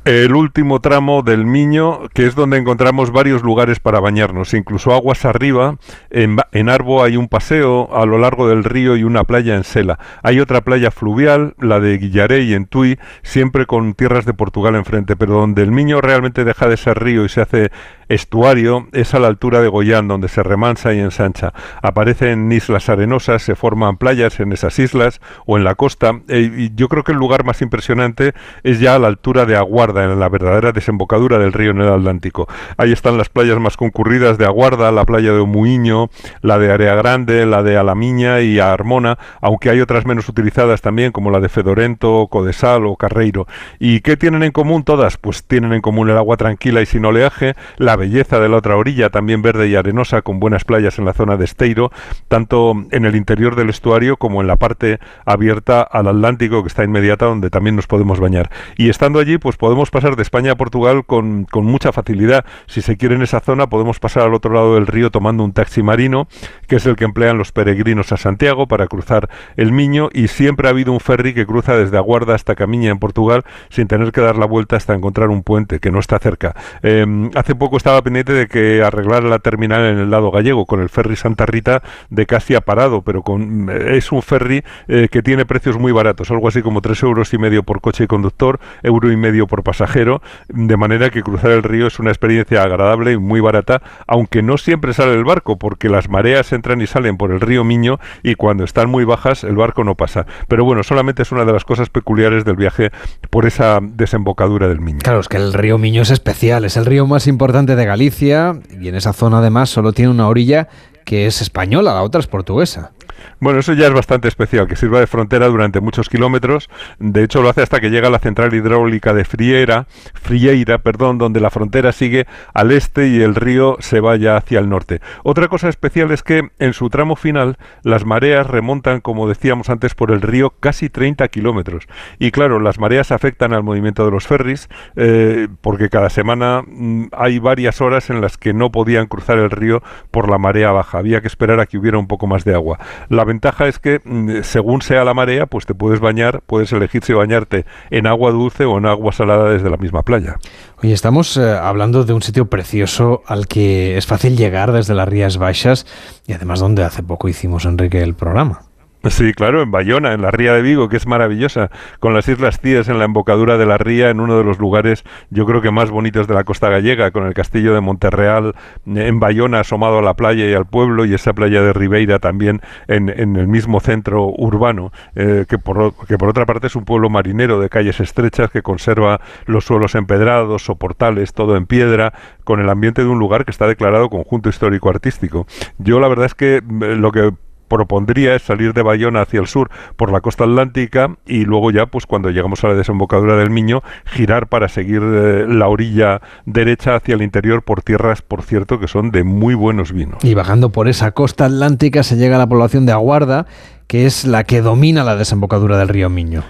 el 0.09 0.35
último 0.35 0.81
tramo 0.81 1.21
del 1.21 1.45
Miño, 1.45 2.09
que 2.15 2.25
es 2.25 2.35
donde 2.35 2.57
encontramos 2.57 3.11
varios 3.11 3.43
lugares 3.43 3.79
para 3.79 4.01
bañarnos, 4.01 4.55
incluso 4.55 4.95
aguas 4.95 5.27
arriba. 5.27 5.77
En, 6.09 6.39
Arbo 6.71 7.03
hay 7.03 7.19
un 7.19 7.29
paseo 7.29 7.95
a 7.95 8.07
lo 8.07 8.17
largo 8.17 8.49
del 8.49 8.65
río 8.65 8.97
y 8.97 9.05
una 9.05 9.25
playa 9.25 9.55
en 9.55 9.65
Sela. 9.65 9.99
Hay 10.23 10.41
otra 10.41 10.63
playa 10.63 10.91
fluvial, 10.91 11.55
la 11.59 11.79
de 11.79 11.99
Guillarey 11.99 12.55
en 12.55 12.65
Tui, 12.65 12.99
siempre 13.23 13.67
con 13.67 13.93
tierras 13.93 14.25
de 14.25 14.33
Portugal 14.33 14.77
enfrente, 14.77 15.15
pero 15.15 15.35
donde 15.35 15.63
el 15.63 15.73
Miño 15.73 16.01
realmente 16.01 16.45
deja 16.45 16.69
de 16.69 16.79
ser 16.79 17.03
río 17.03 17.27
y 17.27 17.29
se 17.29 17.43
hace 17.43 17.71
estuario 18.09 18.89
es 18.93 19.15
a 19.15 19.19
la 19.19 19.29
altura 19.29 19.61
de 19.61 19.69
Goyán, 19.69 20.09
donde 20.09 20.29
se 20.29 20.43
remansa 20.43 20.95
y 20.95 21.01
ensancha. 21.01 21.53
Aparecen 21.83 22.51
islas 22.53 22.89
arenosas, 22.89 23.43
se 23.43 23.55
forman 23.55 23.97
playas 23.97 24.41
en 24.41 24.53
esas 24.53 24.79
islas 24.79 25.21
o 25.47 25.57
en 25.57 25.65
la 25.65 25.75
costa. 25.75 26.21
Eh, 26.29 26.51
y 26.57 26.75
yo 26.75 26.89
creo 26.89 27.05
que 27.05 27.13
el 27.13 27.19
lugar 27.19 27.45
más 27.45 27.63
impresionante 27.63 28.35
es 28.63 28.81
ya 28.81 28.95
a 28.95 28.99
la 28.99 29.09
altura 29.09 29.47
de 29.47 29.57
Aguarda, 29.57 30.05
en 30.05 30.19
la 30.19 30.29
verdadera 30.29 30.73
desembocadura 30.73 31.39
del 31.39 31.53
río 31.53 31.71
en 31.73 31.81
el 31.81 31.89
Atlántico. 31.89 32.49
Ahí 32.77 32.93
están 32.93 33.19
las 33.19 33.29
playas 33.29 33.59
más 33.59 33.77
concurridas 33.77 34.39
de 34.39 34.47
Aguarda, 34.47 34.91
la 34.93 35.05
playa 35.05 35.33
de 35.33 35.41
Omuiño, 35.41 36.11
la 36.43 36.59
de 36.59 36.73
Area 36.73 36.95
Grande, 36.95 37.47
la 37.47 37.63
de 37.63 37.77
Alamiña 37.77 38.41
y 38.41 38.59
Armona, 38.59 39.19
aunque 39.41 39.71
hay 39.71 39.81
otras 39.81 40.07
menos 40.07 40.29
utilizadas 40.29 40.81
también, 40.81 41.13
como 41.13 41.31
la 41.31 41.41
de 41.41 41.49
Fedorento, 41.49 42.29
Codesal 42.31 42.87
o 42.87 42.97
Carreiro. 42.97 43.47
¿Y 43.79 44.01
qué 44.01 44.17
tienen 44.17 44.43
en 44.43 44.53
común 44.53 44.85
todas? 44.85 45.17
Pues 45.17 45.45
tienen 45.45 45.73
en 45.73 45.81
común 45.81 46.09
el 46.11 46.17
agua 46.17 46.37
tranquila 46.37 46.81
y 46.81 46.87
sin 46.87 47.05
oleaje, 47.05 47.55
la 47.77 47.98
belleza 47.99 48.41
de 48.41 48.49
la 48.49 48.57
otra 48.57 48.77
orilla, 48.77 49.11
también 49.11 49.43
verde 49.43 49.69
y 49.69 49.77
arenosa, 49.77 50.23
con 50.23 50.41
buenas 50.41 50.65
playas 50.65 50.99
en 50.99 51.05
la 51.05 51.13
zona 51.13 51.37
de 51.37 51.45
Esteiro, 51.45 51.93
tanto 52.29 52.73
en 52.91 53.05
el 53.05 53.15
interior 53.15 53.55
del 53.55 53.69
estuario 53.69 54.17
como 54.17 54.41
en 54.41 54.47
la 54.47 54.57
parte 54.57 54.99
abierta 55.27 55.83
al 55.83 56.09
Atlántico, 56.09 56.63
que 56.63 56.69
está 56.69 56.85
inmediata, 56.85 57.27
donde 57.27 57.51
también 57.51 57.77
nos 57.77 57.87
podemos 57.87 58.21
bañar. 58.21 58.51
Y 58.79 58.89
estando 58.89 59.19
allí, 59.19 59.37
pues 59.37 59.59
podemos 59.59 59.91
pasar 59.91 60.17
de 60.17 60.23
España 60.23 60.53
a 60.53 60.57
Portugal 60.57 61.05
con, 61.05 61.45
con 61.45 61.67
mucha 61.67 61.93
facilidad. 61.93 62.47
Si 62.67 62.81
se 62.81 62.97
quiere 62.97 63.17
en 63.17 63.23
esa 63.23 63.41
zona, 63.41 63.69
podemos 63.69 64.01
pasar 64.01 64.23
al 64.23 64.35
otro 64.35 64.55
lado 64.55 64.77
del 64.77 64.87
río 64.87 65.11
tomando 65.11 65.45
un 65.45 65.53
taxi 65.53 65.83
marino, 65.83 66.29
que 66.67 66.77
es 66.77 66.87
el 66.87 66.97
que 66.97 67.05
emplean 67.05 67.37
los 67.37 67.53
peregrinos 67.53 68.13
a 68.13 68.17
Santiago 68.17 68.67
para 68.67 68.87
cruzar 68.87 69.29
el 69.57 69.73
Miño, 69.73 70.09
y 70.13 70.29
siempre 70.29 70.69
ha 70.69 70.71
habido 70.71 70.93
un 70.93 71.01
ferry 71.01 71.35
que 71.35 71.47
cruza 71.47 71.77
desde 71.77 71.97
Aguarda 71.97 72.35
hasta 72.35 72.55
Camiña 72.55 72.91
en 72.91 72.99
Portugal 72.99 73.45
sin 73.71 73.89
tener 73.89 74.13
que 74.13 74.21
dar 74.21 74.37
la 74.37 74.47
vuelta 74.47 74.77
hasta 74.77 74.95
encontrar 74.95 75.29
un 75.29 75.43
puente 75.43 75.81
que 75.81 75.91
no 75.91 75.99
está 75.99 76.19
cerca. 76.19 76.55
Em, 76.83 77.31
hace 77.35 77.55
poco 77.55 77.77
estaba 77.89 78.03
pendiente 78.03 78.35
de 78.35 78.49
que 78.49 78.83
arreglar 78.83 79.25
la 79.25 79.39
terminal 79.39 79.81
en 79.81 79.97
el 79.97 80.11
lado 80.11 80.31
gallego 80.31 80.67
con 80.67 80.83
el 80.83 80.91
ferry 80.91 81.17
Santa 81.17 81.47
Rita 81.47 81.83
de 82.11 82.27
casi 82.27 82.55
a 82.55 82.61
parado, 82.61 83.01
pero 83.01 83.23
con, 83.23 83.71
es 83.71 84.13
un 84.13 84.21
ferry 84.21 84.63
eh, 84.89 85.09
que 85.11 85.23
tiene 85.23 85.47
precios 85.47 85.79
muy 85.79 85.91
baratos, 85.91 86.31
algo 86.31 86.49
así 86.49 86.61
como 86.61 86.83
tres 86.83 87.03
euros 87.03 87.33
y 87.33 87.39
medio 87.39 87.63
por 87.63 87.81
coche 87.81 88.05
y 88.05 88.07
conductor, 88.07 88.61
euro 88.83 89.11
y 89.11 89.17
medio 89.17 89.47
por 89.47 89.63
pasajero, 89.63 90.21
de 90.49 90.77
manera 90.77 91.09
que 91.09 91.23
cruzar 91.23 91.51
el 91.51 91.63
río 91.63 91.87
es 91.87 91.99
una 91.99 92.11
experiencia 92.11 92.63
agradable 92.63 93.13
y 93.13 93.17
muy 93.17 93.41
barata, 93.41 93.81
aunque 94.07 94.43
no 94.43 94.59
siempre 94.59 94.93
sale 94.93 95.15
el 95.15 95.25
barco, 95.25 95.57
porque 95.57 95.89
las 95.89 96.11
mareas 96.11 96.53
entran 96.53 96.83
y 96.83 96.87
salen 96.87 97.17
por 97.17 97.33
el 97.33 97.41
río 97.41 97.65
Miño 97.65 98.01
y 98.23 98.35
cuando 98.35 98.65
están 98.65 98.91
muy 98.91 99.05
bajas 99.05 99.45
el 99.45 99.57
barco 99.57 99.83
no 99.83 99.95
pasa. 99.95 100.27
Pero 100.47 100.63
bueno, 100.63 100.83
solamente 100.83 101.23
es 101.23 101.33
una 101.33 101.47
de 101.47 101.55
las 101.55 101.65
cosas 101.65 101.89
peculiares 101.89 102.45
del 102.45 102.57
viaje 102.57 102.91
por 103.31 103.47
esa 103.47 103.79
desembocadura 103.81 104.69
del 104.69 104.81
Miño. 104.81 104.99
Claro, 105.05 105.21
es 105.21 105.29
que 105.29 105.39
el 105.39 105.55
río 105.55 105.79
Miño 105.79 106.03
es 106.03 106.11
especial, 106.11 106.67
es 106.67 106.77
el 106.77 106.85
río 106.85 107.07
más 107.07 107.27
importante 107.27 107.77
de 107.77 107.78
Galicia 107.87 108.59
y 108.81 108.89
en 108.89 108.95
esa 108.95 109.13
zona 109.13 109.39
además 109.39 109.71
solo 109.71 109.93
tiene 109.93 110.11
una 110.11 110.29
orilla 110.29 110.69
que 111.05 111.27
es 111.27 111.41
española, 111.41 111.95
la 111.95 112.03
otra 112.03 112.21
es 112.21 112.27
portuguesa. 112.27 112.93
Bueno, 113.41 113.61
eso 113.61 113.73
ya 113.73 113.87
es 113.87 113.93
bastante 113.93 114.29
especial, 114.29 114.67
que 114.67 114.77
sirva 114.77 115.01
de 115.01 115.07
frontera 115.07 115.47
durante 115.47 115.81
muchos 115.81 116.09
kilómetros. 116.09 116.69
De 116.99 117.23
hecho, 117.23 117.43
lo 117.43 117.49
hace 117.49 117.63
hasta 117.63 117.81
que 117.81 117.91
llega 117.91 118.09
a 118.09 118.11
la 118.11 118.19
central 118.19 118.55
hidráulica 118.55 119.15
de 119.15 119.25
Friera, 119.25 119.87
Frieira, 120.15 120.79
perdón, 120.79 121.19
donde 121.19 121.41
la 121.41 121.51
frontera 121.51 121.93
sigue 121.93 122.27
al 122.55 122.73
este 122.73 123.09
y 123.09 123.21
el 123.21 123.35
río 123.35 123.77
se 123.81 124.01
vaya 124.01 124.37
hacia 124.37 124.59
el 124.59 124.69
norte. 124.69 125.01
Otra 125.23 125.49
cosa 125.49 125.69
especial 125.69 126.11
es 126.11 126.23
que 126.23 126.51
en 126.59 126.73
su 126.73 126.91
tramo 126.91 127.17
final 127.17 127.59
las 127.83 128.05
mareas 128.05 128.47
remontan, 128.47 129.01
como 129.01 129.29
decíamos 129.29 129.71
antes, 129.71 129.95
por 129.95 130.11
el 130.11 130.21
río 130.21 130.55
casi 130.61 130.89
30 130.89 131.29
kilómetros. 131.29 131.87
Y 132.19 132.31
claro, 132.31 132.61
las 132.61 132.79
mareas 132.79 133.13
afectan 133.13 133.53
al 133.53 133.63
movimiento 133.63 134.05
de 134.05 134.11
los 134.11 134.27
ferries, 134.27 134.69
eh, 134.97 135.49
porque 135.61 135.89
cada 135.89 136.11
semana 136.11 136.63
mm, 136.67 137.07
hay 137.13 137.39
varias 137.39 137.81
horas 137.81 138.11
en 138.11 138.21
las 138.21 138.37
que 138.37 138.53
no 138.53 138.71
podían 138.71 139.07
cruzar 139.07 139.39
el 139.39 139.51
río 139.51 139.83
por 140.11 140.29
la 140.29 140.39
marea 140.39 140.71
baja. 140.73 140.99
Había 140.99 141.21
que 141.21 141.29
esperar 141.29 141.61
a 141.61 141.67
que 141.67 141.79
hubiera 141.79 141.99
un 141.99 142.07
poco 142.07 142.27
más 142.27 142.45
de 142.45 142.55
agua. 142.55 142.79
La 143.09 143.25
ventaja 143.25 143.69
es 143.69 143.79
que 143.79 144.01
mm, 144.05 144.43
según 144.43 144.83
sea 144.83 145.05
la 145.05 145.15
marea, 145.15 145.47
pues 145.47 145.67
te 145.67 145.75
puedes 145.75 146.01
bañar, 146.01 146.43
puedes 146.47 146.73
elegir 146.73 147.05
si 147.05 147.13
bañarte 147.13 147.65
en 147.91 148.07
agua 148.07 148.31
dulce 148.31 148.65
o 148.65 148.79
en 148.79 148.87
agua 148.87 149.13
salada 149.13 149.51
desde 149.51 149.71
la 149.71 149.77
misma 149.77 150.03
playa. 150.03 150.37
Oye, 150.83 150.93
estamos 150.93 151.37
eh, 151.37 151.51
hablando 151.51 152.05
de 152.05 152.13
un 152.13 152.23
sitio 152.23 152.47
precioso 152.47 153.23
al 153.27 153.47
que 153.47 153.97
es 153.97 154.07
fácil 154.07 154.37
llegar 154.37 154.73
desde 154.73 154.95
las 154.95 155.09
Rías 155.09 155.39
Baixas 155.39 155.87
y 156.27 156.33
además 156.33 156.61
donde 156.61 156.85
hace 156.85 157.03
poco 157.03 157.29
hicimos 157.29 157.65
Enrique 157.65 158.03
el 158.03 158.15
programa. 158.15 158.68
Sí, 159.05 159.33
claro, 159.33 159.63
en 159.63 159.71
Bayona, 159.71 160.13
en 160.13 160.23
la 160.23 160.33
ría 160.33 160.53
de 160.55 160.61
Vigo, 160.61 160.89
que 160.89 160.97
es 160.97 161.07
maravillosa, 161.07 161.71
con 162.01 162.15
las 162.15 162.29
Islas 162.29 162.59
Cíes 162.61 162.89
en 162.89 162.99
la 162.99 163.05
embocadura 163.05 163.57
de 163.57 163.65
la 163.65 163.79
ría, 163.79 164.11
en 164.11 164.19
uno 164.19 164.37
de 164.37 164.43
los 164.43 164.59
lugares, 164.59 165.05
yo 165.31 165.47
creo 165.47 165.63
que 165.63 165.71
más 165.71 165.91
bonitos 165.91 166.27
de 166.27 166.35
la 166.35 166.43
costa 166.43 166.69
gallega, 166.69 167.13
con 167.13 167.25
el 167.25 167.33
castillo 167.33 167.75
de 167.75 167.81
Monterreal 167.81 168.57
en 168.87 169.21
Bayona, 169.21 169.61
asomado 169.61 169.99
a 169.99 170.03
la 170.03 170.15
playa 170.15 170.47
y 170.47 170.53
al 170.53 170.67
pueblo, 170.67 171.05
y 171.05 171.15
esa 171.15 171.33
playa 171.33 171.63
de 171.63 171.73
Ribeira 171.73 172.19
también 172.19 172.61
en, 172.89 173.09
el 173.09 173.47
mismo 173.47 173.79
centro 173.79 174.27
urbano, 174.37 174.91
eh, 175.15 175.47
que, 175.49 175.59
por, 175.59 175.95
que 176.07 176.19
por 176.19 176.29
otra 176.29 176.45
parte 176.45 176.67
es 176.67 176.75
un 176.75 176.85
pueblo 176.85 177.09
marinero 177.09 177.61
de 177.61 177.69
calles 177.69 178.01
estrechas 178.01 178.51
que 178.51 178.63
conserva 178.63 179.21
los 179.47 179.65
suelos 179.65 179.95
empedrados, 179.95 180.65
soportales, 180.65 181.35
todo 181.35 181.57
en 181.57 181.67
piedra, 181.67 182.13
con 182.43 182.59
el 182.59 182.69
ambiente 182.69 183.03
de 183.03 183.09
un 183.09 183.21
lugar 183.21 183.45
que 183.45 183.53
está 183.53 183.69
declarado 183.69 184.11
conjunto 184.11 184.49
histórico-artístico. 184.49 185.47
Yo 185.79 186.01
la 186.01 186.09
verdad 186.09 186.27
es 186.27 186.35
que 186.35 186.57
eh, 186.57 186.61
lo 186.97 187.13
que 187.13 187.33
propondría 187.69 188.35
es 188.35 188.43
salir 188.43 188.73
de 188.75 188.83
Bayona 188.83 189.23
hacia 189.23 189.41
el 189.41 189.47
sur 189.47 189.71
por 189.97 190.11
la 190.11 190.21
costa 190.21 190.45
atlántica 190.45 191.17
y 191.27 191.45
luego 191.45 191.71
ya 191.71 191.87
pues 191.87 192.07
cuando 192.07 192.31
llegamos 192.31 192.65
a 192.65 192.69
la 192.69 192.75
desembocadura 192.75 193.37
del 193.37 193.51
Miño 193.51 193.83
girar 194.07 194.49
para 194.49 194.69
seguir 194.69 195.03
eh, 195.03 195.47
la 195.49 195.69
orilla 195.69 196.21
derecha 196.47 196.97
hacia 196.97 197.15
el 197.15 197.23
interior 197.23 197.63
por 197.63 197.83
tierras 197.83 198.23
por 198.23 198.43
cierto 198.43 198.81
que 198.81 198.89
son 198.89 199.11
de 199.11 199.25
muy 199.25 199.55
buenos 199.55 199.93
vinos. 199.93 200.25
Y 200.25 200.35
bajando 200.35 200.71
por 200.71 200.89
esa 200.89 201.13
costa 201.13 201.47
atlántica 201.47 202.03
se 202.03 202.17
llega 202.17 202.37
a 202.37 202.39
la 202.39 202.49
población 202.49 202.87
de 202.87 202.93
Aguarda 202.93 203.47
que 203.87 204.07
es 204.07 204.25
la 204.25 204.45
que 204.45 204.61
domina 204.61 205.05
la 205.05 205.17
desembocadura 205.17 205.79
del 205.79 205.89
río 205.89 206.11
Miño. 206.11 206.45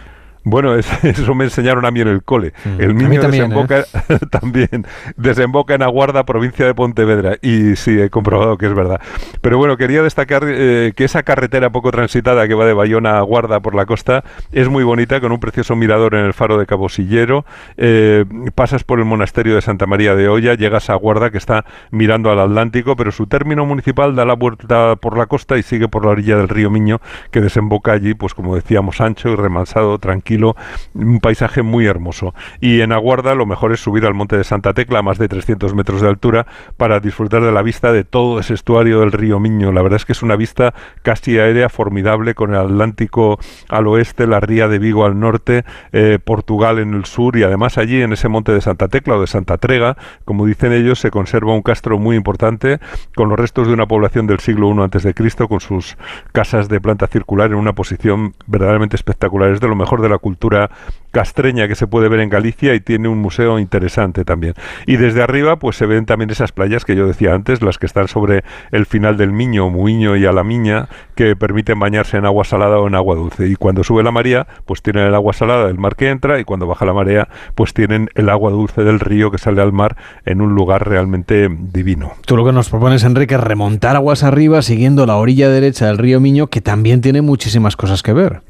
Bueno, 0.50 0.74
eso 1.02 1.34
me 1.34 1.44
enseñaron 1.44 1.84
a 1.84 1.90
mí 1.90 2.00
en 2.00 2.08
el 2.08 2.22
cole. 2.22 2.52
Mm. 2.64 2.80
El 2.80 2.96
niño 2.96 3.20
también, 3.20 3.50
desemboca 3.50 3.80
¿eh? 3.80 4.18
también 4.30 4.86
desemboca 5.16 5.74
en 5.74 5.82
Aguarda, 5.82 6.24
provincia 6.24 6.64
de 6.66 6.74
Pontevedra, 6.74 7.36
y 7.42 7.76
sí 7.76 8.00
he 8.00 8.10
comprobado 8.10 8.56
que 8.56 8.66
es 8.66 8.74
verdad. 8.74 9.00
Pero 9.40 9.58
bueno, 9.58 9.76
quería 9.76 10.02
destacar 10.02 10.42
eh, 10.46 10.92
que 10.96 11.04
esa 11.04 11.22
carretera 11.22 11.70
poco 11.70 11.90
transitada 11.90 12.48
que 12.48 12.54
va 12.54 12.64
de 12.64 12.72
Bayona 12.72 13.16
a 13.16 13.18
Aguarda 13.18 13.60
por 13.60 13.74
la 13.74 13.86
costa 13.86 14.24
es 14.52 14.68
muy 14.68 14.84
bonita, 14.84 15.20
con 15.20 15.32
un 15.32 15.40
precioso 15.40 15.76
mirador 15.76 16.14
en 16.14 16.24
el 16.24 16.32
faro 16.32 16.58
de 16.58 16.66
Cabosillero. 16.66 17.44
Eh, 17.76 18.24
pasas 18.54 18.84
por 18.84 18.98
el 18.98 19.04
monasterio 19.04 19.54
de 19.54 19.60
Santa 19.60 19.86
María 19.86 20.14
de 20.14 20.28
Olla, 20.28 20.54
llegas 20.54 20.88
a 20.88 20.94
Aguarda 20.94 21.30
que 21.30 21.38
está 21.38 21.64
mirando 21.90 22.30
al 22.30 22.38
Atlántico, 22.40 22.96
pero 22.96 23.12
su 23.12 23.26
término 23.26 23.66
municipal 23.66 24.16
da 24.16 24.24
la 24.24 24.34
vuelta 24.34 24.96
por 24.96 25.18
la 25.18 25.26
costa 25.26 25.58
y 25.58 25.62
sigue 25.62 25.88
por 25.88 26.04
la 26.04 26.12
orilla 26.12 26.36
del 26.36 26.48
río 26.48 26.70
Miño, 26.70 27.00
que 27.30 27.40
desemboca 27.40 27.92
allí, 27.92 28.14
pues 28.14 28.34
como 28.34 28.54
decíamos, 28.54 29.00
ancho 29.00 29.28
y 29.30 29.36
remansado, 29.36 29.98
tranquilo 29.98 30.37
un 30.44 31.20
paisaje 31.20 31.62
muy 31.62 31.86
hermoso. 31.86 32.34
Y 32.60 32.80
en 32.80 32.92
Aguarda 32.92 33.34
lo 33.34 33.46
mejor 33.46 33.72
es 33.72 33.80
subir 33.80 34.06
al 34.06 34.14
monte 34.14 34.36
de 34.36 34.44
Santa 34.44 34.74
Tecla 34.74 35.00
a 35.00 35.02
más 35.02 35.18
de 35.18 35.28
300 35.28 35.74
metros 35.74 36.00
de 36.00 36.08
altura 36.08 36.46
para 36.76 37.00
disfrutar 37.00 37.42
de 37.42 37.52
la 37.52 37.62
vista 37.62 37.92
de 37.92 38.04
todo 38.04 38.40
ese 38.40 38.54
estuario 38.54 39.00
del 39.00 39.12
río 39.12 39.40
Miño. 39.40 39.72
La 39.72 39.82
verdad 39.82 39.96
es 39.96 40.04
que 40.04 40.12
es 40.12 40.22
una 40.22 40.36
vista 40.36 40.74
casi 41.02 41.38
aérea 41.38 41.68
formidable 41.68 42.34
con 42.34 42.50
el 42.50 42.60
Atlántico 42.60 43.38
al 43.68 43.86
oeste, 43.86 44.26
la 44.26 44.40
ría 44.40 44.68
de 44.68 44.78
Vigo 44.78 45.04
al 45.04 45.18
norte, 45.18 45.64
eh, 45.92 46.18
Portugal 46.22 46.78
en 46.78 46.94
el 46.94 47.04
sur 47.04 47.36
y 47.36 47.42
además 47.42 47.78
allí 47.78 48.00
en 48.02 48.12
ese 48.12 48.28
monte 48.28 48.52
de 48.52 48.60
Santa 48.60 48.88
Tecla 48.88 49.16
o 49.16 49.20
de 49.20 49.26
Santa 49.26 49.58
Trega, 49.58 49.96
como 50.24 50.46
dicen 50.46 50.72
ellos, 50.72 50.98
se 50.98 51.10
conserva 51.10 51.54
un 51.54 51.62
castro 51.62 51.98
muy 51.98 52.16
importante 52.16 52.80
con 53.14 53.28
los 53.28 53.38
restos 53.38 53.66
de 53.66 53.72
una 53.72 53.86
población 53.86 54.26
del 54.26 54.40
siglo 54.40 54.74
I 54.74 54.82
antes 54.82 55.02
de 55.02 55.14
Cristo 55.14 55.48
con 55.48 55.60
sus 55.60 55.96
casas 56.32 56.68
de 56.68 56.80
planta 56.80 57.06
circular 57.06 57.50
en 57.50 57.56
una 57.56 57.72
posición 57.72 58.34
verdaderamente 58.46 58.96
espectacular. 58.96 59.50
Es 59.50 59.60
de 59.60 59.68
lo 59.68 59.76
mejor 59.76 60.02
de 60.02 60.08
la 60.08 60.18
cultura 60.28 60.70
castreña 61.10 61.68
que 61.68 61.74
se 61.74 61.86
puede 61.86 62.10
ver 62.10 62.20
en 62.20 62.28
Galicia 62.28 62.74
y 62.74 62.80
tiene 62.80 63.08
un 63.08 63.18
museo 63.18 63.58
interesante 63.58 64.26
también. 64.26 64.52
Y 64.86 64.96
desde 64.96 65.22
arriba 65.22 65.56
pues 65.56 65.76
se 65.76 65.86
ven 65.86 66.04
también 66.04 66.28
esas 66.28 66.52
playas 66.52 66.84
que 66.84 66.94
yo 66.94 67.06
decía 67.06 67.34
antes, 67.34 67.62
las 67.62 67.78
que 67.78 67.86
están 67.86 68.08
sobre 68.08 68.44
el 68.72 68.84
final 68.84 69.16
del 69.16 69.32
Miño, 69.32 69.70
Muiño 69.70 70.16
y 70.16 70.26
Alamiña, 70.26 70.88
que 71.14 71.34
permiten 71.34 71.80
bañarse 71.80 72.18
en 72.18 72.26
agua 72.26 72.44
salada 72.44 72.78
o 72.78 72.86
en 72.86 72.94
agua 72.94 73.16
dulce. 73.16 73.48
Y 73.48 73.56
cuando 73.56 73.84
sube 73.84 74.02
la 74.02 74.10
marea, 74.10 74.46
pues 74.66 74.82
tienen 74.82 75.06
el 75.06 75.14
agua 75.14 75.32
salada 75.32 75.66
del 75.66 75.78
mar 75.78 75.96
que 75.96 76.10
entra 76.10 76.38
y 76.40 76.44
cuando 76.44 76.66
baja 76.66 76.84
la 76.84 76.92
marea, 76.92 77.28
pues 77.54 77.72
tienen 77.72 78.10
el 78.14 78.28
agua 78.28 78.50
dulce 78.50 78.84
del 78.84 79.00
río 79.00 79.30
que 79.30 79.38
sale 79.38 79.62
al 79.62 79.72
mar 79.72 79.96
en 80.26 80.42
un 80.42 80.54
lugar 80.54 80.86
realmente 80.86 81.48
divino. 81.50 82.12
Tú 82.26 82.36
lo 82.36 82.44
que 82.44 82.52
nos 82.52 82.68
propones, 82.68 83.02
Enrique, 83.04 83.36
es 83.36 83.40
remontar 83.40 83.96
aguas 83.96 84.24
arriba 84.24 84.60
siguiendo 84.60 85.06
la 85.06 85.16
orilla 85.16 85.48
derecha 85.48 85.86
del 85.86 85.96
río 85.96 86.20
Miño, 86.20 86.48
que 86.48 86.60
también 86.60 87.00
tiene 87.00 87.22
muchísimas 87.22 87.76
cosas 87.76 88.02
que 88.02 88.12
ver. 88.12 88.42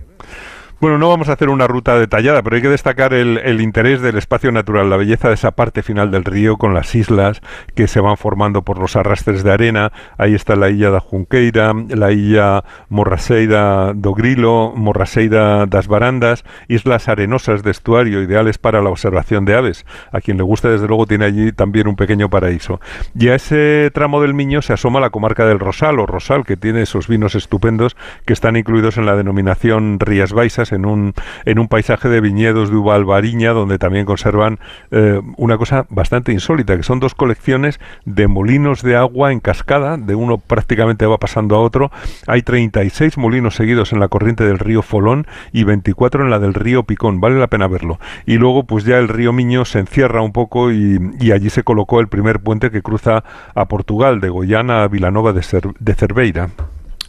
Bueno, 0.80 0.96
no 0.96 1.08
vamos 1.08 1.28
a 1.28 1.32
hacer 1.32 1.48
una 1.48 1.66
ruta 1.66 1.98
detallada, 1.98 2.40
pero 2.40 2.54
hay 2.54 2.62
que 2.62 2.68
destacar 2.68 3.12
el, 3.12 3.60
interés 3.60 4.00
del 4.00 4.16
espacio 4.16 4.52
natural, 4.52 4.88
la 4.88 4.96
belleza 4.96 5.26
de 5.26 5.34
esa 5.34 5.50
parte 5.50 5.82
final 5.82 6.12
del 6.12 6.24
río 6.24 6.56
con 6.56 6.72
las 6.72 6.94
islas 6.94 7.40
que 7.74 7.88
se 7.88 7.98
van 7.98 8.16
formando 8.16 8.62
por 8.62 8.78
los 8.78 8.94
arrastres 8.94 9.42
de 9.42 9.50
arena. 9.50 9.90
Ahí 10.18 10.36
está 10.36 10.54
la 10.54 10.70
isla 10.70 10.90
da 10.90 11.00
Junqueira, 11.00 11.74
la 11.88 12.12
isla 12.12 12.62
Morraseida 12.90 13.92
do 13.92 14.14
Grilo, 14.14 14.72
Morraseida 14.76 15.66
das 15.66 15.88
Barandas, 15.88 16.44
islas 16.68 17.08
arenosas 17.08 17.64
de 17.64 17.72
estuario 17.72 18.22
ideales 18.22 18.58
para 18.58 18.80
la 18.80 18.90
observación 18.90 19.46
de 19.46 19.56
aves. 19.56 19.84
A 20.12 20.20
quien 20.20 20.36
le 20.36 20.44
guste, 20.44 20.68
desde 20.68 20.86
luego, 20.86 21.06
tiene 21.06 21.24
allí 21.24 21.50
también 21.50 21.88
un 21.88 21.96
pequeño 21.96 22.30
paraíso. 22.30 22.80
Y 23.18 23.30
a 23.30 23.34
ese 23.34 23.90
tramo 23.92 24.22
del 24.22 24.32
Miño 24.32 24.62
se 24.62 24.74
asoma 24.74 25.00
la 25.00 25.10
comarca 25.10 25.44
del 25.44 25.58
Rosal 25.58 25.98
o 25.98 26.06
Rosal, 26.06 26.44
que 26.44 26.56
tiene 26.56 26.82
esos 26.82 27.08
vinos 27.08 27.34
estupendos 27.34 27.96
que 28.24 28.32
están 28.32 28.54
incluidos 28.54 28.96
en 28.96 29.06
la 29.06 29.16
denominación 29.16 29.98
Rías 29.98 30.32
Baixas 30.32 30.67
en 30.72 30.86
un, 30.86 31.14
en 31.44 31.58
un 31.58 31.68
paisaje 31.68 32.08
de 32.08 32.20
viñedos 32.20 32.70
de 32.70 32.76
uva 32.76 32.94
albariña, 32.94 33.52
donde 33.52 33.78
también 33.78 34.04
conservan 34.04 34.58
eh, 34.90 35.20
una 35.36 35.58
cosa 35.58 35.86
bastante 35.88 36.32
insólita, 36.32 36.76
que 36.76 36.82
son 36.82 37.00
dos 37.00 37.14
colecciones 37.14 37.80
de 38.04 38.28
molinos 38.28 38.82
de 38.82 38.96
agua 38.96 39.32
en 39.32 39.40
cascada, 39.40 39.96
de 39.96 40.14
uno 40.14 40.38
prácticamente 40.38 41.06
va 41.06 41.18
pasando 41.18 41.56
a 41.56 41.60
otro. 41.60 41.90
Hay 42.26 42.42
36 42.42 43.18
molinos 43.18 43.54
seguidos 43.54 43.92
en 43.92 44.00
la 44.00 44.08
corriente 44.08 44.44
del 44.44 44.58
río 44.58 44.82
Folón 44.82 45.26
y 45.52 45.64
24 45.64 46.24
en 46.24 46.30
la 46.30 46.38
del 46.38 46.54
río 46.54 46.84
Picón, 46.84 47.20
vale 47.20 47.38
la 47.38 47.48
pena 47.48 47.68
verlo. 47.68 47.98
Y 48.26 48.38
luego 48.38 48.64
pues 48.64 48.84
ya 48.84 48.98
el 48.98 49.08
río 49.08 49.32
Miño 49.32 49.64
se 49.64 49.80
encierra 49.80 50.22
un 50.22 50.32
poco 50.32 50.72
y, 50.72 50.98
allí 51.32 51.50
se 51.50 51.62
colocó 51.62 52.00
el 52.00 52.08
primer 52.08 52.40
puente 52.40 52.70
que 52.70 52.82
cruza 52.82 53.22
a 53.54 53.64
Portugal, 53.66 54.20
de 54.20 54.30
Goiana 54.30 54.82
a 54.82 54.88
Vilanova 54.88 55.32
de 55.32 55.94
Cerveira. 55.94 56.48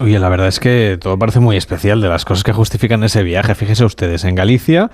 Oye, 0.02 0.18
la 0.18 0.30
verdad 0.30 0.48
es 0.48 0.62
que 0.62 0.98
todo 1.00 1.20
parece 1.20 1.42
muy 1.42 1.58
especial 1.58 2.00
de 2.00 2.08
las 2.08 2.24
cosas 2.24 2.46
que 2.46 2.54
justifican 2.54 3.04
ese 3.04 3.22
viaje. 3.22 3.54
Fíjense 3.54 3.84
ustedes, 3.84 4.24
en 4.24 4.34
Galicia, 4.34 4.92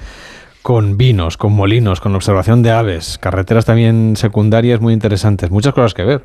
con 0.63 0.97
vinos, 0.97 1.37
con 1.37 1.53
molinos, 1.53 2.01
con 2.01 2.15
observación 2.15 2.63
de 2.63 2.71
aves, 2.71 3.19
carreteras 3.19 3.65
también 3.65 4.15
secundarias 4.15 4.81
muy 4.81 4.93
interesantes, 4.93 5.51
muchas 5.51 5.75
cosas 5.75 5.93
que 5.93 6.05
ver. 6.05 6.23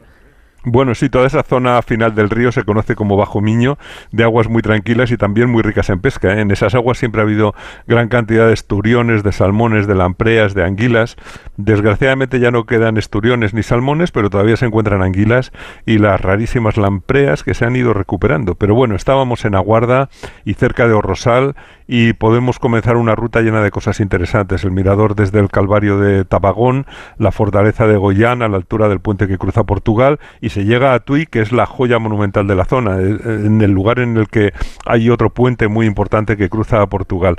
Bueno, 0.62 0.94
sí, 0.94 1.08
toda 1.08 1.26
esa 1.26 1.42
zona 1.42 1.80
final 1.80 2.14
del 2.14 2.28
río 2.28 2.52
se 2.52 2.64
conoce 2.64 2.94
como 2.94 3.16
Bajo 3.16 3.40
Miño, 3.40 3.78
de 4.12 4.24
aguas 4.24 4.48
muy 4.48 4.60
tranquilas 4.60 5.10
y 5.10 5.16
también 5.16 5.48
muy 5.50 5.62
ricas 5.62 5.88
en 5.88 6.00
pesca. 6.00 6.34
¿eh? 6.34 6.40
En 6.40 6.50
esas 6.50 6.74
aguas 6.74 6.98
siempre 6.98 7.22
ha 7.22 7.24
habido 7.24 7.54
gran 7.86 8.08
cantidad 8.08 8.46
de 8.46 8.52
esturiones, 8.52 9.22
de 9.22 9.32
salmones, 9.32 9.86
de 9.86 9.94
lampreas, 9.94 10.52
de 10.52 10.64
anguilas. 10.64 11.16
Desgraciadamente 11.62 12.40
ya 12.40 12.50
no 12.50 12.64
quedan 12.64 12.96
esturiones 12.96 13.52
ni 13.52 13.62
salmones, 13.62 14.12
pero 14.12 14.30
todavía 14.30 14.56
se 14.56 14.64
encuentran 14.64 15.02
anguilas 15.02 15.52
y 15.84 15.98
las 15.98 16.18
rarísimas 16.18 16.78
lampreas 16.78 17.42
que 17.42 17.52
se 17.52 17.66
han 17.66 17.76
ido 17.76 17.92
recuperando. 17.92 18.54
Pero 18.54 18.74
bueno, 18.74 18.94
estábamos 18.94 19.44
en 19.44 19.54
Aguarda 19.54 20.08
y 20.46 20.54
cerca 20.54 20.88
de 20.88 20.94
Orrosal 20.94 21.54
y 21.86 22.12
podemos 22.12 22.58
comenzar 22.60 22.96
una 22.96 23.16
ruta 23.16 23.40
llena 23.40 23.62
de 23.62 23.70
cosas 23.72 24.00
interesantes. 24.00 24.64
El 24.64 24.70
mirador 24.70 25.16
desde 25.16 25.40
el 25.40 25.50
Calvario 25.50 25.98
de 25.98 26.24
Tabagón, 26.24 26.86
la 27.18 27.32
fortaleza 27.32 27.86
de 27.86 27.96
Goyán 27.96 28.42
a 28.42 28.48
la 28.48 28.56
altura 28.56 28.88
del 28.88 29.00
puente 29.00 29.26
que 29.26 29.38
cruza 29.38 29.64
Portugal 29.64 30.20
y 30.40 30.50
se 30.50 30.64
llega 30.64 30.94
a 30.94 31.00
Tui, 31.00 31.26
que 31.26 31.40
es 31.40 31.50
la 31.50 31.66
joya 31.66 31.98
monumental 31.98 32.46
de 32.46 32.54
la 32.54 32.64
zona, 32.64 33.00
eh, 33.00 33.18
en 33.26 33.60
el 33.60 33.72
lugar 33.72 33.98
en 33.98 34.16
el 34.16 34.28
que 34.28 34.52
hay 34.86 35.10
otro 35.10 35.30
puente 35.30 35.66
muy 35.66 35.84
importante 35.84 36.36
que 36.36 36.48
cruza 36.48 36.80
a 36.80 36.86
Portugal. 36.86 37.36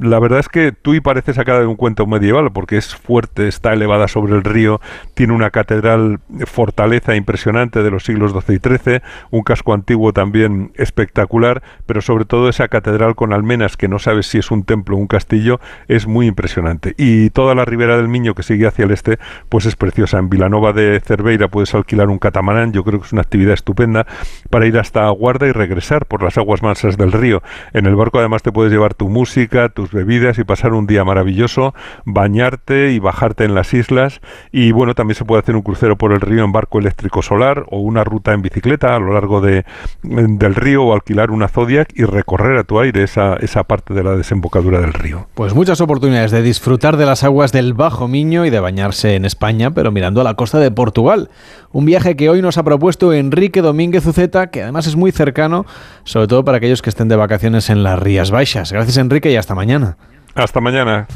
La 0.00 0.18
verdad 0.18 0.40
es 0.40 0.48
que 0.50 0.72
Tui 0.72 1.00
parece 1.00 1.32
sacada 1.32 1.60
de 1.60 1.66
un 1.66 1.76
cuento 1.76 2.06
medieval 2.06 2.52
porque 2.52 2.76
es 2.76 2.94
fuerte, 2.94 3.48
está 3.56 3.72
elevada 3.72 4.06
sobre 4.06 4.34
el 4.34 4.44
río, 4.44 4.80
tiene 5.14 5.32
una 5.32 5.50
catedral 5.50 6.20
fortaleza 6.46 7.16
impresionante 7.16 7.82
de 7.82 7.90
los 7.90 8.04
siglos 8.04 8.32
XII 8.32 8.56
y 8.56 8.58
XIII, 8.58 9.02
un 9.30 9.42
casco 9.42 9.74
antiguo 9.74 10.12
también 10.12 10.72
espectacular, 10.76 11.62
pero 11.86 12.00
sobre 12.00 12.24
todo 12.24 12.48
esa 12.48 12.68
catedral 12.68 13.14
con 13.14 13.32
almenas 13.32 13.76
que 13.76 13.88
no 13.88 13.98
sabes 13.98 14.26
si 14.26 14.38
es 14.38 14.50
un 14.50 14.64
templo 14.64 14.96
o 14.96 14.98
un 14.98 15.06
castillo, 15.06 15.58
es 15.88 16.06
muy 16.06 16.26
impresionante. 16.26 16.94
Y 16.98 17.30
toda 17.30 17.54
la 17.54 17.64
ribera 17.64 17.96
del 17.96 18.08
Miño 18.08 18.34
que 18.34 18.42
sigue 18.42 18.66
hacia 18.66 18.84
el 18.84 18.90
este, 18.90 19.18
pues 19.48 19.66
es 19.66 19.76
preciosa. 19.76 20.18
En 20.18 20.28
Vilanova 20.28 20.72
de 20.72 21.00
Cerveira 21.00 21.48
puedes 21.48 21.74
alquilar 21.74 22.08
un 22.08 22.18
catamarán, 22.18 22.72
yo 22.72 22.84
creo 22.84 23.00
que 23.00 23.06
es 23.06 23.12
una 23.12 23.22
actividad 23.22 23.54
estupenda 23.54 24.06
para 24.50 24.66
ir 24.66 24.78
hasta 24.78 25.06
Aguarda 25.06 25.46
y 25.46 25.52
regresar 25.52 26.06
por 26.06 26.22
las 26.22 26.36
aguas 26.36 26.62
mansas 26.62 26.96
del 26.96 27.12
río. 27.12 27.42
En 27.72 27.86
el 27.86 27.96
barco 27.96 28.18
además 28.18 28.42
te 28.42 28.52
puedes 28.52 28.72
llevar 28.72 28.94
tu 28.94 29.08
música, 29.08 29.68
tus 29.70 29.92
bebidas 29.92 30.38
y 30.38 30.44
pasar 30.44 30.74
un 30.74 30.86
día 30.86 31.04
maravilloso, 31.04 31.74
bañarte 32.04 32.92
y 32.92 32.98
bajarte 32.98 33.45
en 33.46 33.54
las 33.54 33.72
islas. 33.72 34.20
Y 34.52 34.72
bueno, 34.72 34.94
también 34.94 35.16
se 35.16 35.24
puede 35.24 35.40
hacer 35.40 35.56
un 35.56 35.62
crucero 35.62 35.96
por 35.96 36.12
el 36.12 36.20
río 36.20 36.44
en 36.44 36.52
barco 36.52 36.78
eléctrico 36.78 37.22
solar 37.22 37.64
o 37.70 37.80
una 37.80 38.04
ruta 38.04 38.32
en 38.32 38.42
bicicleta 38.42 38.94
a 38.94 38.98
lo 38.98 39.14
largo 39.14 39.40
de, 39.40 39.64
del 40.02 40.54
río 40.54 40.84
o 40.84 40.92
alquilar 40.94 41.30
una 41.30 41.48
Zodiac 41.48 41.88
y 41.94 42.04
recorrer 42.04 42.58
a 42.58 42.64
tu 42.64 42.78
aire 42.78 43.02
esa, 43.02 43.36
esa 43.36 43.64
parte 43.64 43.94
de 43.94 44.04
la 44.04 44.16
desembocadura 44.16 44.80
del 44.80 44.92
río. 44.92 45.28
Pues 45.34 45.54
muchas 45.54 45.80
oportunidades 45.80 46.30
de 46.30 46.42
disfrutar 46.42 46.96
de 46.96 47.06
las 47.06 47.24
aguas 47.24 47.52
del 47.52 47.74
Bajo 47.74 48.08
Miño 48.08 48.44
y 48.44 48.50
de 48.50 48.60
bañarse 48.60 49.14
en 49.14 49.24
España, 49.24 49.70
pero 49.70 49.90
mirando 49.90 50.20
a 50.20 50.24
la 50.24 50.34
costa 50.34 50.58
de 50.58 50.70
Portugal. 50.70 51.30
Un 51.72 51.84
viaje 51.84 52.16
que 52.16 52.28
hoy 52.28 52.42
nos 52.42 52.58
ha 52.58 52.64
propuesto 52.64 53.12
Enrique 53.12 53.62
Domínguez 53.62 54.06
Uceta, 54.06 54.50
que 54.50 54.62
además 54.62 54.86
es 54.86 54.96
muy 54.96 55.12
cercano, 55.12 55.66
sobre 56.04 56.26
todo 56.26 56.44
para 56.44 56.58
aquellos 56.58 56.82
que 56.82 56.90
estén 56.90 57.08
de 57.08 57.16
vacaciones 57.16 57.70
en 57.70 57.82
las 57.82 57.98
Rías 57.98 58.30
Baixas. 58.30 58.72
Gracias 58.72 58.96
Enrique 58.96 59.30
y 59.30 59.36
hasta 59.36 59.54
mañana. 59.54 59.96
Hasta 60.34 60.60
mañana. 60.60 61.06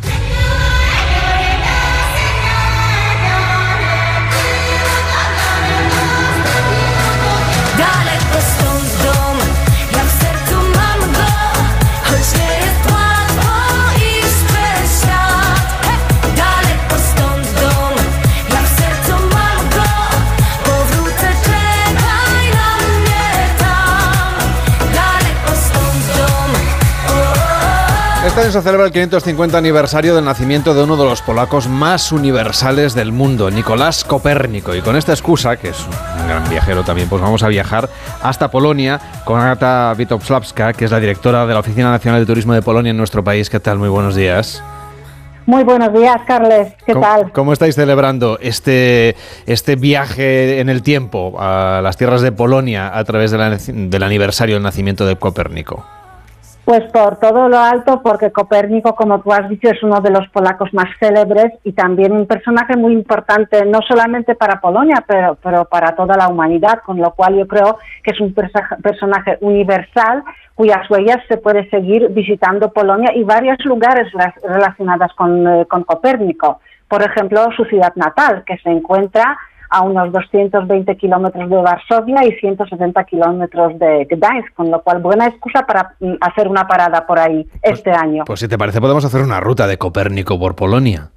Este 28.30 28.42
año 28.42 28.52
se 28.52 28.62
celebra 28.62 28.86
el 28.86 28.92
550 28.92 29.58
aniversario 29.58 30.14
del 30.14 30.24
nacimiento 30.24 30.72
de 30.72 30.84
uno 30.84 30.96
de 30.96 31.04
los 31.04 31.20
polacos 31.20 31.66
más 31.66 32.12
universales 32.12 32.94
del 32.94 33.10
mundo, 33.10 33.50
Nicolás 33.50 34.04
Copérnico. 34.04 34.72
Y 34.72 34.82
con 34.82 34.94
esta 34.94 35.10
excusa, 35.10 35.56
que 35.56 35.70
es 35.70 35.84
un 35.84 36.28
gran 36.28 36.48
viajero 36.48 36.84
también, 36.84 37.08
pues 37.08 37.20
vamos 37.20 37.42
a 37.42 37.48
viajar 37.48 37.88
hasta 38.22 38.48
Polonia 38.48 39.00
con 39.24 39.40
Agata 39.40 39.92
Witowslawska, 39.98 40.74
que 40.74 40.84
es 40.84 40.92
la 40.92 41.00
directora 41.00 41.44
de 41.44 41.54
la 41.54 41.58
Oficina 41.58 41.90
Nacional 41.90 42.20
de 42.20 42.26
Turismo 42.26 42.54
de 42.54 42.62
Polonia 42.62 42.90
en 42.90 42.96
nuestro 42.96 43.24
país. 43.24 43.50
¿Qué 43.50 43.58
tal? 43.58 43.78
Muy 43.78 43.88
buenos 43.88 44.14
días. 44.14 44.62
Muy 45.46 45.64
buenos 45.64 45.92
días, 45.92 46.18
Carles. 46.24 46.74
¿Qué 46.86 46.94
tal? 46.94 47.32
¿Cómo 47.32 47.52
estáis 47.52 47.74
celebrando 47.74 48.38
este, 48.40 49.16
este 49.46 49.74
viaje 49.74 50.60
en 50.60 50.68
el 50.68 50.82
tiempo 50.82 51.34
a 51.40 51.80
las 51.82 51.96
tierras 51.96 52.22
de 52.22 52.30
Polonia 52.30 52.96
a 52.96 53.02
través 53.02 53.32
del 53.32 54.02
aniversario 54.04 54.54
del 54.54 54.62
nacimiento 54.62 55.04
de 55.04 55.16
Copérnico? 55.16 55.84
Pues 56.70 56.84
por 56.92 57.16
todo 57.18 57.48
lo 57.48 57.58
alto, 57.58 58.00
porque 58.00 58.30
Copérnico, 58.30 58.94
como 58.94 59.20
tú 59.22 59.32
has 59.32 59.48
dicho, 59.48 59.68
es 59.68 59.82
uno 59.82 60.00
de 60.00 60.12
los 60.12 60.28
polacos 60.28 60.72
más 60.72 60.86
célebres 61.00 61.52
y 61.64 61.72
también 61.72 62.12
un 62.12 62.28
personaje 62.28 62.76
muy 62.76 62.92
importante, 62.92 63.64
no 63.66 63.80
solamente 63.88 64.36
para 64.36 64.60
Polonia, 64.60 65.02
pero, 65.04 65.36
pero 65.42 65.64
para 65.64 65.96
toda 65.96 66.16
la 66.16 66.28
humanidad, 66.28 66.78
con 66.86 66.98
lo 66.98 67.10
cual 67.10 67.36
yo 67.36 67.48
creo 67.48 67.78
que 68.04 68.12
es 68.12 68.20
un 68.20 68.32
personaje 68.34 69.36
universal 69.40 70.22
cuyas 70.54 70.88
huellas 70.88 71.18
se 71.26 71.38
puede 71.38 71.68
seguir 71.70 72.08
visitando 72.10 72.72
Polonia 72.72 73.10
y 73.16 73.24
varios 73.24 73.58
lugares 73.64 74.06
relacionados 74.40 75.12
con, 75.14 75.48
eh, 75.48 75.66
con 75.66 75.82
Copérnico. 75.82 76.60
Por 76.86 77.02
ejemplo, 77.02 77.48
su 77.56 77.64
ciudad 77.64 77.96
natal, 77.96 78.44
que 78.46 78.58
se 78.58 78.70
encuentra 78.70 79.36
a 79.70 79.82
unos 79.82 80.12
220 80.12 80.96
kilómetros 80.96 81.48
de 81.48 81.56
Varsovia 81.56 82.24
y 82.26 82.32
170 82.32 83.04
kilómetros 83.04 83.78
de 83.78 84.06
Gdańsk, 84.10 84.54
con 84.54 84.70
lo 84.70 84.82
cual 84.82 85.00
buena 85.00 85.26
excusa 85.26 85.64
para 85.66 85.94
mm, 86.00 86.14
hacer 86.20 86.48
una 86.48 86.66
parada 86.66 87.06
por 87.06 87.18
ahí 87.18 87.44
pues, 87.44 87.78
este 87.78 87.92
año. 87.92 88.24
Pues 88.26 88.40
si 88.40 88.48
te 88.48 88.58
parece 88.58 88.80
podemos 88.80 89.04
hacer 89.04 89.22
una 89.22 89.40
ruta 89.40 89.66
de 89.66 89.78
Copérnico 89.78 90.38
por 90.38 90.56
Polonia. 90.56 91.10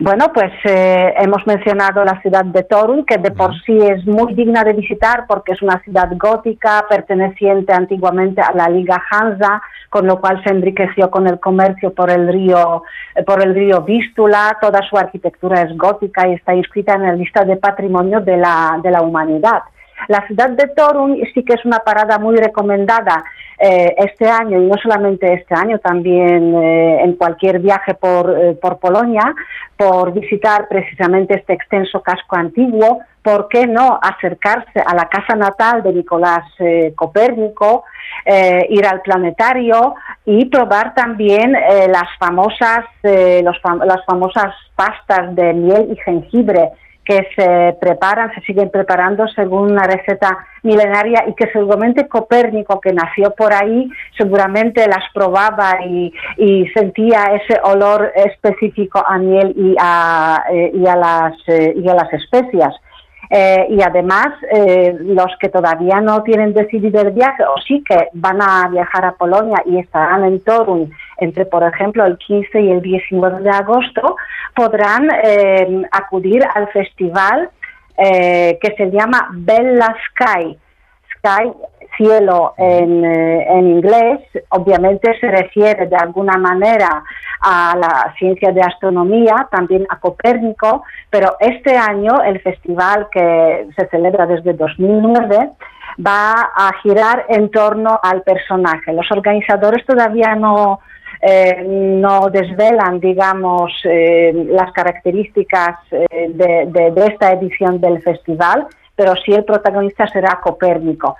Bueno, 0.00 0.26
pues 0.32 0.52
eh, 0.62 1.12
hemos 1.18 1.44
mencionado 1.44 2.04
la 2.04 2.20
ciudad 2.22 2.44
de 2.44 2.62
Torun, 2.62 3.04
que 3.04 3.18
de 3.18 3.32
por 3.32 3.52
sí 3.62 3.76
es 3.78 4.06
muy 4.06 4.32
digna 4.32 4.62
de 4.62 4.72
visitar 4.72 5.24
porque 5.26 5.52
es 5.52 5.60
una 5.60 5.82
ciudad 5.82 6.08
gótica 6.16 6.86
perteneciente 6.88 7.72
antiguamente 7.72 8.40
a 8.40 8.52
la 8.52 8.68
Liga 8.68 9.02
Hansa, 9.10 9.60
con 9.90 10.06
lo 10.06 10.20
cual 10.20 10.40
se 10.44 10.50
enriqueció 10.50 11.10
con 11.10 11.26
el 11.26 11.40
comercio 11.40 11.92
por 11.92 12.12
el 12.12 12.28
río, 12.28 12.84
eh, 13.16 13.24
por 13.24 13.42
el 13.42 13.52
río 13.56 13.82
Vístula. 13.82 14.56
Toda 14.60 14.88
su 14.88 14.96
arquitectura 14.96 15.62
es 15.62 15.76
gótica 15.76 16.28
y 16.28 16.34
está 16.34 16.54
inscrita 16.54 16.94
en 16.94 17.02
la 17.02 17.14
lista 17.14 17.44
de 17.44 17.56
patrimonio 17.56 18.20
de 18.20 18.36
la, 18.36 18.78
de 18.80 18.92
la 18.92 19.02
humanidad. 19.02 19.62
La 20.06 20.26
ciudad 20.26 20.50
de 20.50 20.68
Torun 20.68 21.18
sí 21.34 21.42
que 21.42 21.54
es 21.54 21.64
una 21.64 21.80
parada 21.80 22.18
muy 22.18 22.36
recomendada 22.36 23.24
eh, 23.58 23.92
este 23.98 24.28
año 24.28 24.62
y 24.62 24.66
no 24.66 24.76
solamente 24.80 25.32
este 25.34 25.52
año, 25.52 25.80
también 25.80 26.54
eh, 26.54 27.02
en 27.02 27.14
cualquier 27.16 27.58
viaje 27.58 27.94
por, 27.94 28.38
eh, 28.38 28.54
por 28.54 28.78
Polonia, 28.78 29.34
por 29.76 30.12
visitar 30.12 30.68
precisamente 30.68 31.34
este 31.34 31.54
extenso 31.54 32.00
casco 32.00 32.36
antiguo, 32.36 33.00
¿por 33.20 33.48
qué 33.48 33.66
no 33.66 33.98
acercarse 34.00 34.78
a 34.78 34.94
la 34.94 35.08
casa 35.08 35.34
natal 35.34 35.82
de 35.82 35.92
Nicolás 35.92 36.44
Copérnico, 36.94 37.84
ir 38.68 38.86
al 38.86 39.02
planetario 39.02 39.94
y 40.24 40.46
probar 40.46 40.94
también 40.94 41.52
las 41.52 42.08
famosas 42.18 42.84
las 43.02 44.04
famosas 44.06 44.54
pastas 44.74 45.34
de 45.34 45.52
miel 45.52 45.88
y 45.92 45.96
jengibre 45.96 46.70
que 47.08 47.26
se 47.34 47.74
preparan, 47.80 48.30
se 48.34 48.42
siguen 48.42 48.68
preparando 48.68 49.26
según 49.28 49.72
una 49.72 49.84
receta 49.84 50.46
milenaria 50.62 51.24
y 51.26 51.34
que 51.34 51.50
seguramente 51.50 52.06
Copérnico, 52.06 52.82
que 52.82 52.92
nació 52.92 53.30
por 53.30 53.54
ahí, 53.54 53.88
seguramente 54.18 54.86
las 54.86 55.04
probaba 55.14 55.78
y, 55.86 56.12
sentía 56.74 57.24
ese 57.32 57.58
olor 57.64 58.12
específico 58.14 59.02
a 59.06 59.16
miel 59.16 59.54
y 59.56 59.74
a, 59.80 60.44
eh, 60.52 60.72
eh, 60.74 61.80
las 61.82 62.12
especias. 62.12 62.74
Eh, 63.30 63.66
y 63.68 63.82
además, 63.82 64.28
los 65.00 65.36
que 65.38 65.50
todavía 65.50 66.00
no 66.00 66.22
tienen 66.22 66.54
decidido 66.54 67.02
el 67.02 67.10
viaje 67.10 67.44
o 67.44 67.60
sí 67.60 67.84
que 67.86 68.08
van 68.14 68.40
a 68.40 68.68
viajar 68.68 69.04
a 69.04 69.12
Polonia 69.12 69.62
y 69.66 69.78
estarán 69.78 70.24
en 70.24 70.40
Torun 70.40 70.90
entre, 71.18 71.44
por 71.46 71.62
ejemplo, 71.62 72.04
el 72.06 72.16
15 72.16 72.60
y 72.60 72.70
el 72.70 72.80
19 72.80 73.42
de 73.42 73.50
agosto, 73.50 74.16
podrán 74.54 75.08
eh, 75.22 75.82
acudir 75.90 76.42
al 76.54 76.68
festival 76.68 77.50
eh, 77.96 78.58
que 78.60 78.74
se 78.76 78.90
llama 78.90 79.28
Bella 79.32 79.94
Sky. 80.10 80.56
Sky, 81.18 81.52
cielo 81.96 82.54
en, 82.56 83.04
eh, 83.04 83.46
en, 83.48 83.68
inglés, 83.68 84.20
obviamente 84.50 85.18
se 85.20 85.28
refiere 85.28 85.86
de 85.86 85.96
alguna 85.96 86.36
manera 86.38 87.02
a 87.40 87.76
la 87.76 88.14
ciencia 88.18 88.52
de 88.52 88.60
astronomía, 88.60 89.48
también 89.50 89.86
a 89.88 89.98
Copérnico, 89.98 90.82
pero 91.10 91.36
este 91.40 91.76
año 91.76 92.22
el 92.22 92.40
festival 92.40 93.08
que 93.10 93.68
se 93.76 93.86
celebra 93.88 94.26
desde 94.26 94.54
2009 94.54 95.50
va 96.04 96.50
a 96.54 96.72
girar 96.82 97.26
en 97.28 97.50
torno 97.50 97.98
al 98.02 98.22
personaje. 98.22 98.92
Los 98.92 99.10
organizadores 99.10 99.84
todavía 99.84 100.34
no, 100.34 100.80
eh, 101.20 101.64
no 101.66 102.28
desvelan, 102.30 103.00
digamos, 103.00 103.72
eh, 103.84 104.32
las 104.48 104.72
características 104.72 105.78
eh, 105.90 106.30
de, 106.30 106.92
esta 107.06 107.32
edición 107.32 107.80
del 107.80 108.00
festival, 108.02 108.66
pero 108.98 109.14
sí 109.24 109.32
el 109.32 109.44
protagonista 109.44 110.08
será 110.08 110.40
Copérnico. 110.42 111.16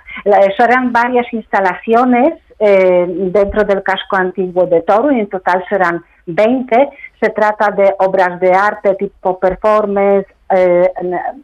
serán 0.57 0.91
varias 0.91 1.31
instalaciones 1.31 2.33
dentro 2.59 3.63
del 3.63 3.81
casco 3.83 4.17
antiguo 4.17 4.65
de 4.65 4.81
Toro 4.81 5.13
y 5.13 5.19
en 5.21 5.29
total 5.29 5.63
serán 5.69 6.03
20. 6.25 6.89
Se 7.21 7.29
trata 7.29 7.71
de 7.71 7.95
obras 7.99 8.37
de 8.41 8.51
arte 8.51 8.95
tipo 8.95 9.39
performance, 9.39 10.27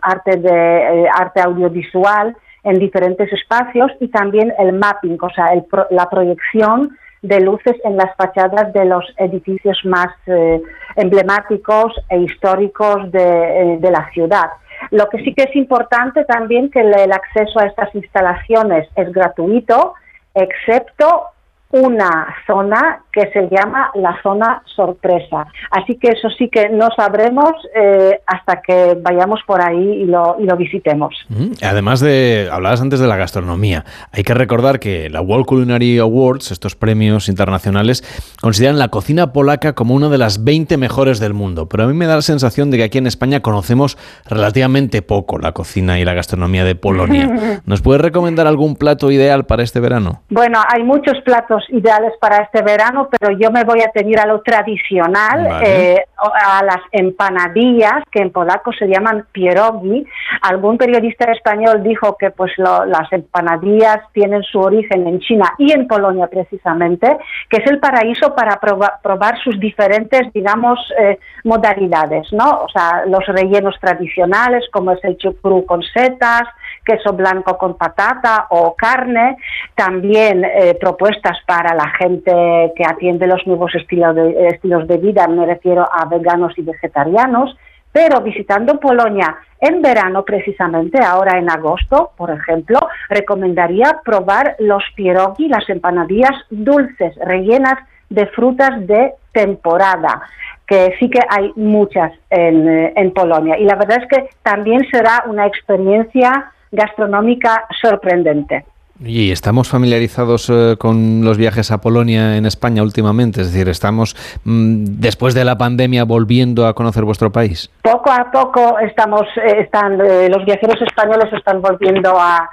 arte, 0.01 0.35
de, 0.35 1.07
arte 1.09 1.39
audiovisual 1.39 2.35
en 2.65 2.79
diferentes 2.79 3.31
espacios 3.31 3.91
y 4.01 4.09
también 4.09 4.53
el 4.59 4.73
mapping, 4.73 5.17
o 5.21 5.29
sea, 5.29 5.51
la 5.91 6.09
proyección 6.09 6.97
de 7.27 7.39
luces 7.39 7.75
en 7.83 7.97
las 7.97 8.15
fachadas 8.15 8.71
de 8.73 8.85
los 8.85 9.03
edificios 9.17 9.79
más 9.83 10.09
eh, 10.27 10.61
emblemáticos 10.95 11.93
e 12.09 12.19
históricos 12.19 13.09
eh, 13.13 13.77
de, 13.79 13.91
la 13.91 14.09
ciudad. 14.11 14.49
Lo 14.91 15.09
que 15.09 15.23
sí 15.23 15.33
que 15.33 15.43
es 15.43 15.55
importante 15.55 16.25
también 16.25 16.69
que 16.69 16.81
el 16.81 17.11
acceso 17.11 17.59
a 17.59 17.67
estas 17.67 17.93
instalaciones 17.95 18.87
es 18.95 19.11
gratuito, 19.11 19.93
excepto 20.33 21.34
una 21.71 22.27
zona 22.47 23.01
que 23.11 23.29
se 23.31 23.49
llama 23.49 23.91
la 23.95 24.17
zona 24.21 24.61
sorpresa. 24.75 25.47
Así 25.71 25.97
que 25.97 26.09
eso 26.09 26.29
sí 26.37 26.49
que 26.49 26.69
no 26.69 26.89
sabremos 26.95 27.51
eh, 27.75 28.19
hasta 28.27 28.61
que 28.61 28.97
vayamos 29.01 29.41
por 29.45 29.61
ahí 29.61 30.03
y 30.03 30.05
lo, 30.05 30.37
y 30.39 30.43
lo 30.43 30.55
visitemos. 30.55 31.15
Además 31.61 31.99
de, 31.99 32.49
hablabas 32.51 32.81
antes 32.81 32.99
de 32.99 33.07
la 33.07 33.17
gastronomía, 33.17 33.83
hay 34.11 34.23
que 34.23 34.33
recordar 34.33 34.79
que 34.79 35.09
la 35.09 35.21
World 35.21 35.45
Culinary 35.45 35.97
Awards, 35.99 36.51
estos 36.51 36.75
premios 36.75 37.29
internacionales, 37.29 38.03
consideran 38.41 38.79
la 38.79 38.89
cocina 38.89 39.33
polaca 39.33 39.73
como 39.73 39.95
una 39.95 40.09
de 40.09 40.17
las 40.17 40.43
20 40.43 40.77
mejores 40.77 41.19
del 41.19 41.33
mundo, 41.33 41.67
pero 41.67 41.83
a 41.83 41.87
mí 41.87 41.93
me 41.93 42.05
da 42.05 42.15
la 42.15 42.21
sensación 42.21 42.71
de 42.71 42.77
que 42.77 42.83
aquí 42.83 42.97
en 42.97 43.07
España 43.07 43.41
conocemos 43.41 43.97
relativamente 44.29 45.01
poco 45.01 45.37
la 45.39 45.53
cocina 45.53 45.99
y 45.99 46.05
la 46.05 46.13
gastronomía 46.13 46.63
de 46.63 46.75
Polonia. 46.75 47.61
¿Nos 47.65 47.81
puedes 47.81 48.01
recomendar 48.01 48.47
algún 48.47 48.75
plato 48.75 49.11
ideal 49.11 49.45
para 49.45 49.63
este 49.63 49.79
verano? 49.79 50.21
Bueno, 50.29 50.59
hay 50.67 50.83
muchos 50.83 51.15
platos 51.23 51.54
ideales 51.69 52.13
para 52.19 52.43
este 52.43 52.61
verano, 52.61 53.09
pero 53.09 53.37
yo 53.37 53.51
me 53.51 53.63
voy 53.63 53.81
a 53.81 53.91
tener 53.91 54.19
a 54.19 54.25
lo 54.25 54.41
tradicional, 54.41 55.61
eh, 55.65 56.03
a 56.17 56.63
las 56.63 56.81
empanadillas, 56.91 58.03
que 58.11 58.21
en 58.21 58.31
polaco 58.31 58.71
se 58.73 58.87
llaman 58.87 59.25
pierogi. 59.31 60.05
Algún 60.41 60.77
periodista 60.77 61.31
español 61.31 61.83
dijo 61.83 62.17
que 62.17 62.31
pues 62.31 62.51
las 62.57 63.11
empanadillas 63.11 63.99
tienen 64.13 64.43
su 64.43 64.59
origen 64.59 65.07
en 65.07 65.19
China 65.19 65.53
y 65.57 65.71
en 65.71 65.87
Polonia 65.87 66.27
precisamente, 66.27 67.17
que 67.49 67.57
es 67.57 67.71
el 67.71 67.79
paraíso 67.79 68.35
para 68.35 68.59
probar, 68.59 69.35
sus 69.43 69.59
diferentes, 69.59 70.31
digamos, 70.33 70.79
eh, 70.99 71.19
modalidades, 71.43 72.31
¿no? 72.31 72.61
O 72.61 72.69
sea, 72.69 73.03
los 73.05 73.25
rellenos 73.27 73.75
tradicionales, 73.79 74.63
como 74.71 74.91
es 74.91 75.03
el 75.03 75.17
chucrú 75.17 75.65
con 75.65 75.81
setas, 75.83 76.43
queso 76.85 77.13
blanco 77.13 77.57
con 77.57 77.77
patata 77.77 78.47
o 78.49 78.75
carne, 78.75 79.37
también 79.73 80.45
eh, 80.45 80.77
propuestas 80.79 81.37
para 81.45 81.73
la 81.73 81.89
gente 81.97 82.73
que 82.75 82.83
atiende 82.85 83.27
los 83.27 83.45
nuevos 83.47 83.73
estilos 83.75 84.15
de, 84.15 84.47
estilos 84.49 84.87
de 84.87 84.97
vida, 84.97 85.27
me 85.27 85.45
refiero 85.45 85.87
a 85.91 86.05
veganos 86.05 86.53
y 86.57 86.61
vegetarianos, 86.61 87.57
pero 87.91 88.21
visitando 88.21 88.79
Polonia 88.79 89.37
en 89.59 89.81
verano 89.81 90.23
precisamente, 90.23 90.99
ahora 91.03 91.39
en 91.39 91.49
agosto, 91.49 92.11
por 92.17 92.29
ejemplo, 92.29 92.77
recomendaría 93.09 94.01
probar 94.03 94.55
los 94.59 94.83
pierogi, 94.95 95.47
las 95.47 95.67
empanadillas 95.69 96.35
dulces, 96.49 97.15
rellenas 97.15 97.75
de 98.09 98.27
frutas 98.27 98.85
de 98.85 99.13
temporada, 99.31 100.21
que 100.67 100.95
sí 100.99 101.09
que 101.09 101.19
hay 101.29 101.51
muchas 101.55 102.11
en, 102.29 102.67
eh, 102.67 102.93
en 102.95 103.11
Polonia. 103.11 103.57
Y 103.57 103.63
la 103.63 103.75
verdad 103.75 104.03
es 104.03 104.07
que 104.09 104.29
también 104.43 104.85
será 104.91 105.23
una 105.27 105.45
experiencia 105.45 106.51
gastronómica 106.75 107.65
sorprendente. 107.81 108.65
Y 109.03 109.31
estamos 109.31 109.67
familiarizados 109.67 110.49
eh, 110.49 110.77
con 110.79 111.25
los 111.25 111.37
viajes 111.37 111.69
a 111.71 111.81
Polonia 111.81 112.37
en 112.37 112.45
España 112.45 112.81
últimamente, 112.81 113.41
es 113.41 113.51
decir, 113.51 113.67
estamos 113.67 114.15
mm, 114.45 114.85
después 115.01 115.33
de 115.33 115.43
la 115.43 115.57
pandemia 115.57 116.05
volviendo 116.05 116.65
a 116.65 116.73
conocer 116.73 117.03
vuestro 117.03 117.29
país. 117.29 117.69
Poco 117.81 118.09
a 118.09 118.31
poco 118.31 118.79
estamos, 118.79 119.23
eh, 119.35 119.59
están, 119.59 119.99
eh, 119.99 120.29
los 120.29 120.45
viajeros 120.45 120.81
españoles 120.81 121.31
están 121.33 121.61
volviendo 121.61 122.17
a, 122.17 122.49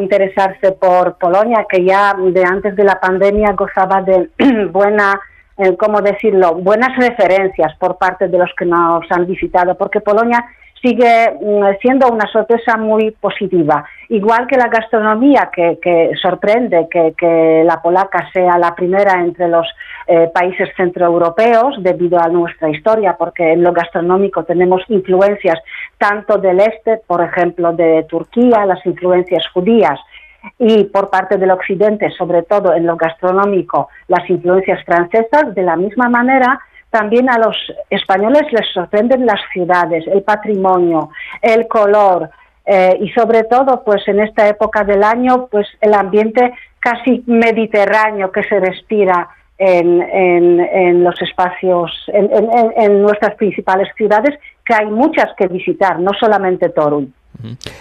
interesarse 0.00 0.70
por 0.70 1.18
Polonia, 1.18 1.66
que 1.68 1.84
ya 1.84 2.14
de 2.14 2.44
antes 2.44 2.76
de 2.76 2.84
la 2.84 3.00
pandemia 3.00 3.54
gozaba 3.54 4.02
de 4.02 4.30
buena 4.70 5.20
¿cómo 5.76 6.00
decirlo?, 6.00 6.54
buenas 6.54 6.96
referencias 6.96 7.74
por 7.80 7.98
parte 7.98 8.28
de 8.28 8.38
los 8.38 8.50
que 8.56 8.64
nos 8.64 9.02
han 9.10 9.26
visitado, 9.26 9.74
porque 9.76 10.00
Polonia 10.00 10.44
sigue 10.80 11.30
mm, 11.40 11.78
siendo 11.80 12.08
una 12.08 12.26
sorpresa 12.30 12.76
muy 12.76 13.10
positiva. 13.12 13.84
Igual 14.08 14.46
que 14.46 14.56
la 14.56 14.68
gastronomía, 14.68 15.50
que, 15.52 16.10
sorprende 16.20 16.88
que, 16.90 17.62
la 17.64 17.80
polaca 17.82 18.28
sea 18.32 18.58
la 18.58 18.74
primera 18.74 19.20
entre 19.20 19.48
los 19.48 19.66
eh, 20.06 20.30
países 20.32 20.70
centroeuropeos 20.76 21.82
debido 21.82 22.18
a 22.18 22.28
nuestra 22.28 22.70
historia, 22.70 23.16
porque 23.18 23.52
en 23.52 23.62
lo 23.62 23.72
gastronómico 23.72 24.44
tenemos 24.44 24.82
influencias 24.88 25.58
tanto 25.98 26.38
del 26.38 26.60
este, 26.60 27.00
por 27.06 27.22
ejemplo, 27.22 27.72
de 27.72 28.06
Turquía, 28.08 28.64
las 28.64 28.84
influencias 28.86 29.46
judías, 29.52 29.98
y 30.58 30.84
por 30.84 31.10
parte 31.10 31.36
del 31.36 31.50
occidente, 31.50 32.10
sobre 32.16 32.42
todo 32.42 32.74
en 32.74 32.86
lo 32.86 32.96
gastronómico, 32.96 33.88
las 34.06 34.28
influencias 34.30 34.82
francesas, 34.84 35.54
de 35.54 35.62
la 35.62 35.76
misma 35.76 36.08
manera 36.08 36.60
también 36.90 37.28
a 37.28 37.38
los 37.38 37.56
españoles 37.90 38.42
les 38.50 38.66
sorprenden 38.72 39.26
las 39.26 39.40
ciudades, 39.52 40.06
el 40.06 40.22
patrimonio, 40.22 41.10
el 41.42 41.68
color 41.68 42.30
eh, 42.70 42.98
y 43.00 43.08
sobre 43.10 43.44
todo, 43.44 43.82
pues 43.82 44.06
en 44.08 44.20
esta 44.20 44.46
época 44.46 44.84
del 44.84 45.02
año, 45.02 45.48
pues 45.50 45.66
el 45.80 45.94
ambiente 45.94 46.52
casi 46.78 47.22
mediterráneo 47.26 48.30
que 48.30 48.42
se 48.44 48.60
respira 48.60 49.28
en, 49.56 51.02
los 51.02 51.20
espacios, 51.20 51.90
en, 52.08 53.02
nuestras 53.02 53.34
principales 53.36 53.88
ciudades, 53.96 54.38
que 54.64 54.74
hay 54.74 54.86
muchas 54.86 55.34
que 55.36 55.48
visitar, 55.48 55.98
no 55.98 56.12
solamente 56.12 56.68
Torun. 56.68 57.12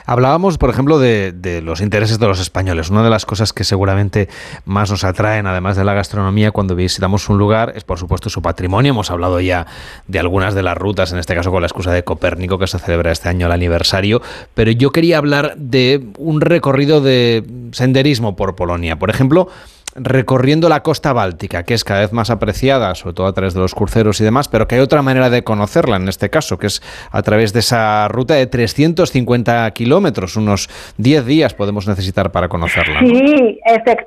Hablábamos, 0.05 0.57
por 0.57 0.69
ejemplo, 0.69 0.99
de, 0.99 1.61
los 1.63 1.81
intereses 1.81 2.19
de 2.19 2.27
los 2.27 2.39
españoles. 2.39 2.89
Una 2.89 3.03
de 3.03 3.09
las 3.09 3.25
cosas 3.25 3.53
que 3.53 3.63
seguramente 3.63 4.29
más 4.65 4.91
nos 4.91 5.03
atraen, 5.03 5.47
además 5.47 5.75
de 5.75 5.83
la 5.83 5.93
gastronomía, 5.93 6.51
cuando 6.51 6.75
visitamos 6.75 7.29
un 7.29 7.37
lugar, 7.37 7.73
es 7.75 7.83
por 7.83 7.97
supuesto 7.97 8.29
su 8.29 8.41
patrimonio. 8.41 8.91
Hemos 8.91 9.11
hablado 9.11 9.39
ya 9.39 9.65
de 10.07 10.19
algunas 10.19 10.53
de 10.53 10.63
las 10.63 10.77
rutas, 10.77 11.11
en 11.11 11.19
este 11.19 11.35
caso 11.35 11.51
con 11.51 11.61
la 11.61 11.67
excusa 11.67 11.91
de 11.91 12.03
Copérnico, 12.03 12.59
que 12.59 12.67
se 12.67 12.79
celebra 12.79 13.11
este 13.11 13.29
año 13.29 13.47
el 13.47 13.51
aniversario. 13.51 14.21
Pero 14.53 14.71
yo 14.71 14.91
quería 14.91 15.17
hablar 15.17 15.55
de 15.57 16.07
un 16.17 16.41
recorrido 16.41 17.01
de 17.01 17.45
senderismo 17.71 18.35
por 18.35 18.55
Polonia. 18.55 18.99
Por 18.99 19.09
ejemplo, 19.09 19.49
recorriendo 19.97 20.69
la 20.69 20.83
costa 20.83 21.11
báltica, 21.11 21.63
que 21.63 21.73
es 21.73 21.83
cada 21.83 22.01
vez 22.01 22.13
más 22.13 22.29
apreciada, 22.29 22.93
sobre 22.95 23.15
todo 23.15 23.27
a 23.27 23.33
través 23.33 23.53
de 23.53 23.59
los 23.59 23.73
cruceros 23.73 24.21
y 24.21 24.23
demás, 24.23 24.47
pero 24.47 24.67
que 24.67 24.75
hay 24.75 24.81
otra 24.81 25.01
manera 25.01 25.29
de 25.29 25.43
conocerla 25.43 25.97
en 25.97 26.07
este 26.07 26.29
caso, 26.29 26.57
que 26.57 26.67
es 26.67 26.81
a 27.11 27.21
través 27.23 27.51
de 27.53 27.59
esa 27.59 28.07
ruta 28.07 28.35
de 28.35 28.45
350 28.45 29.69
kilómetros, 29.71 30.35
unos 30.35 30.69
10 30.97 31.25
días 31.25 31.53
podemos 31.53 31.87
necesitar 31.87 32.31
para 32.31 32.47
conocerla. 32.47 32.99
Sí, 32.99 33.59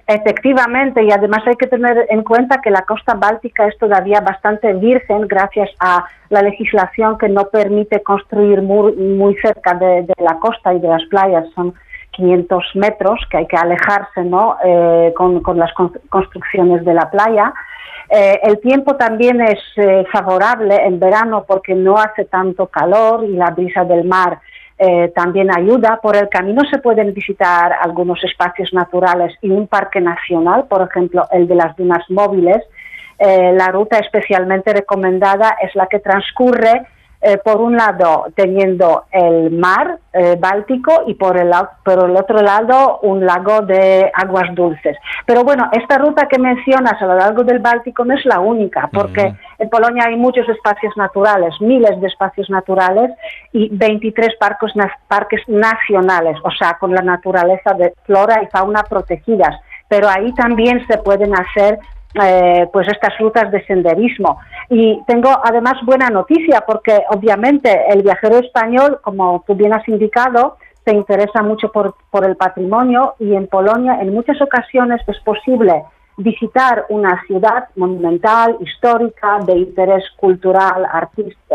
efectivamente, 0.06 1.02
y 1.02 1.10
además 1.10 1.42
hay 1.46 1.56
que 1.56 1.66
tener 1.66 2.06
en 2.08 2.22
cuenta 2.22 2.60
que 2.62 2.70
la 2.70 2.82
costa 2.82 3.14
báltica 3.14 3.66
es 3.66 3.76
todavía 3.78 4.20
bastante 4.20 4.72
virgen 4.74 5.26
gracias 5.26 5.70
a 5.80 6.04
la 6.28 6.42
legislación 6.42 7.18
que 7.18 7.28
no 7.28 7.48
permite 7.48 8.02
construir 8.02 8.62
muy, 8.62 8.92
muy 8.92 9.34
cerca 9.36 9.74
de, 9.74 10.02
de 10.02 10.14
la 10.18 10.38
costa 10.38 10.72
y 10.72 10.78
de 10.78 10.88
las 10.88 11.04
playas. 11.06 11.44
Son 11.54 11.74
500 12.12 12.64
metros, 12.74 13.20
que 13.30 13.38
hay 13.38 13.46
que 13.46 13.56
alejarse 13.56 14.22
¿no? 14.22 14.56
Eh, 14.64 15.12
con, 15.16 15.42
las 15.58 15.72
construcciones 16.08 16.84
de 16.84 16.94
la 16.94 17.10
playa. 17.10 17.52
Eh, 18.08 18.40
el 18.42 18.58
tiempo 18.60 18.96
también 18.96 19.40
es 19.40 19.60
eh, 19.76 20.04
favorable 20.12 20.74
en 20.84 20.98
verano 20.98 21.44
porque 21.46 21.74
no 21.74 21.96
hace 21.96 22.24
tanto 22.24 22.66
calor 22.66 23.24
y 23.24 23.36
la 23.36 23.50
brisa 23.50 23.84
del 23.84 24.04
mar 24.04 24.40
también 25.14 25.54
ayuda. 25.54 26.00
Por 26.02 26.16
el 26.16 26.30
camino 26.30 26.62
se 26.70 26.78
pueden 26.78 27.12
visitar 27.12 27.70
algunos 27.82 28.24
espacios 28.24 28.72
naturales 28.72 29.34
y 29.42 29.50
un 29.50 29.66
parque 29.66 30.00
nacional, 30.00 30.68
por 30.70 30.80
ejemplo, 30.80 31.28
el 31.32 31.46
de 31.46 31.54
las 31.54 31.76
dunas 31.76 32.02
móviles. 32.08 32.64
la 33.18 33.68
ruta 33.68 33.98
especialmente 33.98 34.72
recomendada 34.72 35.58
es 35.60 35.76
la 35.76 35.86
que 35.86 35.98
transcurre 35.98 36.86
eh, 37.22 37.36
por 37.36 37.60
un 37.60 37.76
lado 37.76 38.28
teniendo 38.34 39.04
el 39.10 39.50
mar 39.50 39.98
eh, 40.12 40.36
Báltico 40.40 41.04
y 41.06 41.14
por 41.14 41.36
el, 41.36 41.52
por 41.84 42.08
el 42.08 42.16
otro 42.16 42.40
lado 42.40 43.00
un 43.02 43.26
lago 43.26 43.60
de 43.60 44.10
aguas 44.14 44.54
dulces. 44.54 44.96
Pero 45.26 45.44
bueno, 45.44 45.68
esta 45.72 45.98
ruta 45.98 46.26
que 46.28 46.38
mencionas 46.38 47.00
a 47.00 47.06
lo 47.06 47.16
largo 47.16 47.44
del 47.44 47.58
Báltico 47.58 48.06
no 48.06 48.14
es 48.14 48.24
la 48.24 48.40
única, 48.40 48.88
porque 48.92 49.34
en 49.58 49.68
Polonia 49.68 50.04
hay 50.06 50.16
muchos 50.16 50.48
espacios 50.48 50.96
naturales, 50.96 51.54
miles 51.60 52.00
de 52.00 52.06
espacios 52.06 52.48
naturales 52.48 53.10
y 53.52 53.68
23 53.70 54.36
parques, 54.36 54.72
parques 55.06 55.42
nacionales, 55.46 56.38
o 56.42 56.50
sea, 56.50 56.78
con 56.80 56.94
la 56.94 57.02
naturaleza 57.02 57.74
de 57.74 57.92
flora 58.04 58.42
y 58.42 58.46
fauna 58.46 58.82
protegidas. 58.84 59.60
Pero 59.88 60.08
ahí 60.08 60.32
también 60.34 60.86
se 60.86 60.98
pueden 60.98 61.34
hacer 61.34 61.78
eh, 62.14 62.68
pues 62.72 62.88
estas 62.88 63.16
rutas 63.18 63.50
de 63.52 63.64
senderismo. 63.66 64.38
Y 64.68 65.00
tengo 65.06 65.30
además 65.44 65.74
buena 65.84 66.08
noticia 66.08 66.64
porque 66.66 67.02
obviamente 67.10 67.70
el 67.88 68.02
viajero 68.02 68.38
español, 68.38 68.98
como 69.02 69.44
tú 69.46 69.54
bien 69.54 69.72
has 69.72 69.86
indicado, 69.88 70.56
se 70.84 70.94
interesa 70.94 71.42
mucho 71.42 71.70
por, 71.70 71.94
por 72.10 72.24
el 72.24 72.36
patrimonio 72.36 73.14
y 73.18 73.34
en 73.34 73.46
Polonia 73.46 74.00
en 74.00 74.14
muchas 74.14 74.40
ocasiones 74.40 75.00
es 75.06 75.18
posible 75.20 75.84
visitar 76.16 76.86
una 76.88 77.22
ciudad 77.26 77.68
monumental, 77.76 78.56
histórica, 78.60 79.38
de 79.46 79.58
interés 79.58 80.04
cultural 80.16 80.86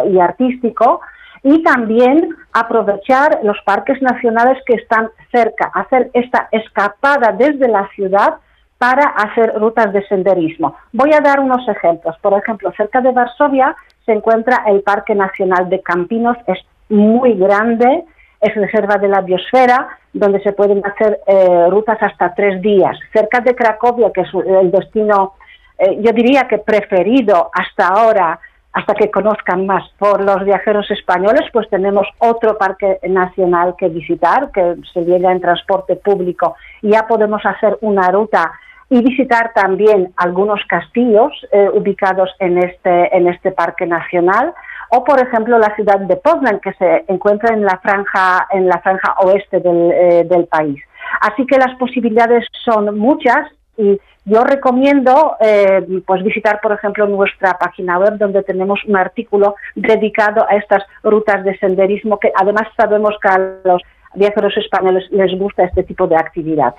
y 0.10 0.20
artístico, 0.20 1.02
y 1.44 1.62
también 1.62 2.36
aprovechar 2.54 3.40
los 3.44 3.58
parques 3.66 4.02
nacionales 4.02 4.58
que 4.66 4.74
están 4.74 5.10
cerca, 5.32 5.70
hacer 5.76 6.10
esta 6.14 6.48
escapada 6.52 7.32
desde 7.38 7.68
la 7.68 7.88
ciudad 7.90 8.38
para 8.78 9.04
hacer 9.04 9.54
rutas 9.58 9.94
de 9.94 10.06
senderismo. 10.08 10.76
Voy 10.92 11.14
a 11.14 11.22
dar 11.22 11.40
unos 11.40 11.68
ejemplos. 11.68 12.16
Por 12.22 12.34
ejemplo, 12.34 12.72
cerca 12.76 13.02
de 13.02 13.12
Varsovia 13.12 13.76
se 14.06 14.12
encuentra 14.12 14.64
el 14.68 14.82
Parque 14.82 15.16
Nacional 15.16 15.70
de 15.70 15.82
Campinos, 15.82 16.38
es 16.48 16.60
muy 16.90 17.34
grande, 17.34 18.04
es 18.42 18.54
reserva 18.54 18.98
de 18.98 19.08
la 19.08 19.22
biosfera, 19.22 19.88
donde 20.14 20.42
se 20.42 20.54
pueden 20.54 20.86
hacer 20.86 21.20
eh, 21.26 21.68
rutas 21.70 21.98
hasta 22.02 22.34
tres 22.36 22.62
días. 22.62 22.98
Cerca 23.12 23.40
de 23.40 23.56
Cracovia, 23.56 24.12
que 24.14 24.22
es 24.22 24.30
el 24.34 24.72
destino, 24.72 25.34
eh, 25.80 25.98
yo 26.02 26.12
diría 26.12 26.48
que 26.48 26.60
preferido 26.60 27.50
hasta 27.54 27.88
ahora, 27.88 28.40
hasta 28.74 28.94
que 28.94 29.10
conozcan 29.10 29.66
más 29.66 29.90
por 29.98 30.22
los 30.22 30.44
viajeros 30.44 30.92
españoles, 30.92 31.44
pues 31.54 31.68
tenemos 31.70 32.06
otro 32.20 32.58
parque 32.58 33.00
nacional 33.08 33.74
que 33.78 33.88
visitar, 33.88 34.52
que 34.52 34.76
se 34.94 35.06
llega 35.06 35.32
en 35.32 35.40
transporte 35.40 35.96
público 35.96 36.56
ya 36.82 37.08
podemos 37.08 37.42
hacer 37.46 37.78
una 37.82 38.10
ruta 38.12 38.52
y 38.90 39.02
visitar 39.02 39.52
también 39.54 40.14
algunos 40.18 40.62
castillos 40.68 41.32
eh, 41.52 41.70
ubicados 41.74 42.30
en 42.40 42.58
este, 42.60 43.16
en 43.16 43.28
este 43.28 43.52
parque 43.52 43.86
nacional 43.86 44.54
o 44.90 45.04
por 45.04 45.20
ejemplo 45.20 45.58
la 45.58 45.76
ciudad 45.76 46.00
de 46.00 46.16
Poznan 46.18 46.60
que 46.60 46.74
se 46.74 47.06
encuentra 47.08 47.54
en 47.54 47.66
la 47.66 47.80
franja 47.80 48.48
en 48.52 48.68
la 48.68 48.80
franja 48.80 49.16
oeste 49.20 49.60
del, 49.60 49.92
eh, 49.92 50.24
del 50.30 50.46
país. 50.46 50.82
Así 51.22 51.46
que 51.46 51.58
las 51.58 51.76
posibilidades 51.78 52.46
son 52.64 52.98
muchas 52.98 53.48
y 53.78 54.00
yo 54.26 54.44
recomiendo 54.44 55.36
eh, 55.40 55.86
pues 56.06 56.24
visitar 56.24 56.60
por 56.62 56.72
ejemplo 56.72 57.08
nuestra 57.08 57.58
página 57.58 57.98
web 58.00 58.18
donde 58.18 58.44
tenemos 58.44 58.80
un 58.86 58.96
artículo 58.98 59.56
dedicado 59.76 60.46
a 60.48 60.56
estas 60.56 60.84
rutas 61.04 61.44
de 61.44 61.58
senderismo 61.58 62.20
que 62.20 62.32
además 62.36 62.68
sabemos 62.78 63.16
que 63.22 63.28
a 63.28 63.38
los 63.64 63.82
viajeros 64.14 64.56
españoles 64.58 65.04
les 65.12 65.38
gusta 65.38 65.66
este 65.66 65.84
tipo 65.84 66.08
de 66.08 66.16
actividad 66.16 66.74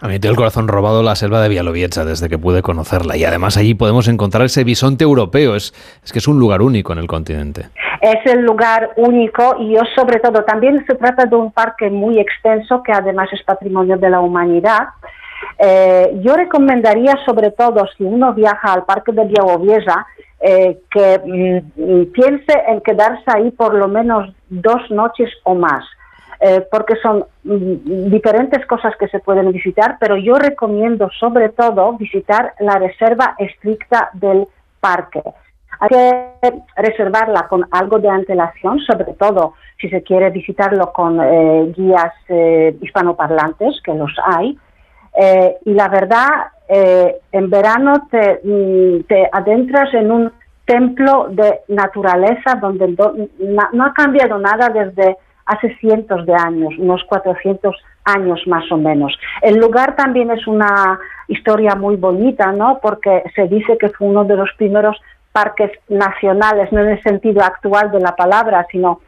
a 0.00 0.06
mí 0.06 0.14
me 0.14 0.20
tiene 0.20 0.32
el 0.32 0.36
corazón 0.36 0.68
robado 0.68 1.02
la 1.02 1.16
selva 1.16 1.42
de 1.42 1.48
Bialovietza 1.48 2.04
desde 2.04 2.28
que 2.28 2.38
pude 2.38 2.62
conocerla 2.62 3.16
y 3.16 3.24
además 3.24 3.56
allí 3.56 3.74
podemos 3.74 4.06
encontrar 4.06 4.44
ese 4.44 4.62
bisonte 4.62 5.02
europeo, 5.02 5.56
es, 5.56 5.74
es 6.04 6.12
que 6.12 6.20
es 6.20 6.28
un 6.28 6.38
lugar 6.38 6.62
único 6.62 6.92
en 6.92 7.00
el 7.00 7.08
continente. 7.08 7.66
Es 8.00 8.24
el 8.32 8.42
lugar 8.42 8.90
único 8.96 9.56
y 9.58 9.74
yo 9.74 9.80
sobre 9.96 10.20
todo 10.20 10.44
también 10.44 10.84
se 10.86 10.94
trata 10.94 11.24
de 11.24 11.34
un 11.34 11.50
parque 11.50 11.90
muy 11.90 12.20
extenso 12.20 12.80
que 12.82 12.92
además 12.92 13.28
es 13.32 13.42
patrimonio 13.42 13.96
de 13.96 14.08
la 14.08 14.20
humanidad. 14.20 14.88
Eh, 15.58 16.12
yo 16.22 16.36
recomendaría 16.36 17.16
sobre 17.26 17.50
todo 17.50 17.84
si 17.96 18.04
uno 18.04 18.32
viaja 18.34 18.72
al 18.72 18.84
parque 18.84 19.10
de 19.10 19.24
Bialovietza 19.24 20.06
eh, 20.40 20.78
que 20.92 21.20
mm, 21.24 22.12
piense 22.12 22.52
en 22.68 22.80
quedarse 22.82 23.24
ahí 23.26 23.50
por 23.50 23.74
lo 23.74 23.88
menos 23.88 24.32
dos 24.48 24.88
noches 24.90 25.30
o 25.42 25.56
más 25.56 25.84
eh, 26.40 26.64
porque 26.70 26.94
son 27.02 27.24
mm, 27.42 28.10
diferentes 28.10 28.64
cosas 28.66 28.94
que 28.96 29.08
se 29.08 29.18
pueden 29.18 29.50
visitar, 29.50 29.96
pero 29.98 30.16
yo 30.16 30.34
recomiendo 30.34 31.10
sobre 31.18 31.48
todo 31.48 31.94
visitar 31.94 32.54
la 32.60 32.78
reserva 32.78 33.34
estricta 33.38 34.10
del 34.12 34.46
parque. 34.78 35.20
Hay 35.80 35.88
que 35.88 36.52
reservarla 36.76 37.48
con 37.48 37.66
algo 37.72 37.98
de 37.98 38.08
antelación, 38.08 38.78
sobre 38.80 39.14
todo 39.14 39.54
si 39.80 39.88
se 39.88 40.02
quiere 40.04 40.30
visitarlo 40.30 40.92
con 40.92 41.20
eh, 41.20 41.72
guías 41.76 42.12
eh, 42.28 42.76
hispanoparlantes, 42.82 43.80
que 43.82 43.94
los 43.94 44.14
hay. 44.24 44.56
y 45.64 45.74
la 45.74 45.88
verdad, 45.88 46.28
en 46.68 47.50
verano 47.50 47.94
mm, 48.12 49.00
te, 49.08 49.28
adentras 49.32 49.92
en 49.94 50.12
un 50.12 50.32
templo 50.64 51.28
de 51.30 51.60
naturaleza 51.68 52.54
donde 52.60 52.94
no 53.72 53.84
ha 53.84 53.92
cambiado 53.92 54.38
nada 54.38 54.68
desde 54.68 55.16
hace 55.48 55.74
cientos 55.76 56.24
de 56.26 56.34
años, 56.34 56.74
unos 56.78 57.02
400 57.04 57.74
años 58.04 58.40
más 58.46 58.70
o 58.70 58.76
menos. 58.76 59.18
El 59.42 59.56
lugar 59.56 59.96
también 59.96 60.30
es 60.30 60.46
una 60.46 60.98
historia 61.26 61.74
muy 61.74 61.96
bonita, 61.96 62.52
¿no? 62.52 62.78
Porque 62.80 63.24
se 63.34 63.48
dice 63.48 63.76
que 63.78 63.88
fue 63.88 64.08
uno 64.08 64.24
de 64.24 64.36
los 64.36 64.50
primeros 64.56 64.96
parques 65.32 65.72
nacionales, 65.88 66.70
no 66.70 66.80
en 66.80 66.90
el 66.90 67.02
sentido 67.02 67.42
actual 67.42 67.90
de 67.90 68.00
la 68.00 68.14
palabra, 68.14 68.66
sino 68.70 69.00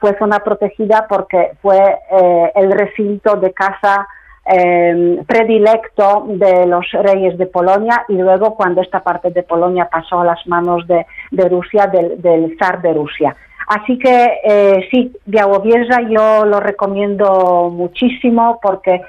fue 0.00 0.18
zona 0.18 0.40
protegida 0.40 1.06
porque 1.08 1.52
fue 1.62 1.78
eh, 1.78 2.52
el 2.56 2.72
recinto 2.72 3.36
de 3.36 3.52
caza 3.52 4.08
eh, 4.44 5.22
predilecto 5.26 6.24
de 6.28 6.66
los 6.66 6.86
reyes 6.92 7.36
de 7.38 7.46
Polonia 7.46 8.04
y 8.08 8.14
luego 8.14 8.54
cuando 8.54 8.80
esta 8.80 9.00
parte 9.00 9.30
de 9.30 9.42
Polonia 9.42 9.88
pasó 9.90 10.20
a 10.20 10.24
las 10.24 10.46
manos 10.46 10.86
de, 10.86 11.04
Rusia, 11.48 11.86
del, 11.86 12.20
del 12.20 12.56
zar 12.58 12.80
de 12.82 12.92
Rusia. 12.92 13.36
Así 13.66 13.98
que 13.98 14.40
eh, 14.44 14.88
sí, 14.90 15.12
Białowieża 15.26 16.02
yo 16.02 16.44
lo 16.44 16.60
recomiendo 16.60 17.70
muchísimo 17.72 18.60
porque 18.62 19.02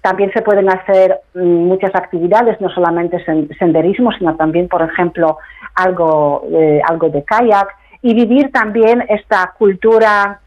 también 0.00 0.32
se 0.32 0.42
pueden 0.42 0.70
hacer 0.70 1.20
mm, 1.34 1.40
muchas 1.40 1.94
actividades, 1.94 2.60
no 2.60 2.68
solamente 2.70 3.24
senderismo, 3.58 4.12
sino 4.12 4.36
también, 4.36 4.68
por 4.68 4.82
ejemplo, 4.82 5.38
algo, 5.74 6.44
eh, 6.52 6.80
algo 6.88 7.08
de 7.08 7.24
kayak 7.24 7.68
y 8.02 8.14
vivir 8.14 8.52
también 8.52 9.04
esta 9.08 9.52
cultura 9.58 10.40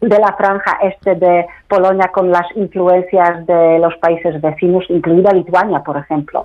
de 0.00 0.18
la 0.18 0.34
franja 0.36 0.78
este 0.82 1.14
de 1.14 1.46
Polonia 1.68 2.10
con 2.12 2.30
las 2.30 2.46
influencias 2.56 3.46
de 3.46 3.78
los 3.78 3.94
países 3.96 4.40
vecinos, 4.40 4.84
incluida 4.88 5.32
Lituania, 5.32 5.80
por 5.80 5.96
ejemplo. 5.96 6.44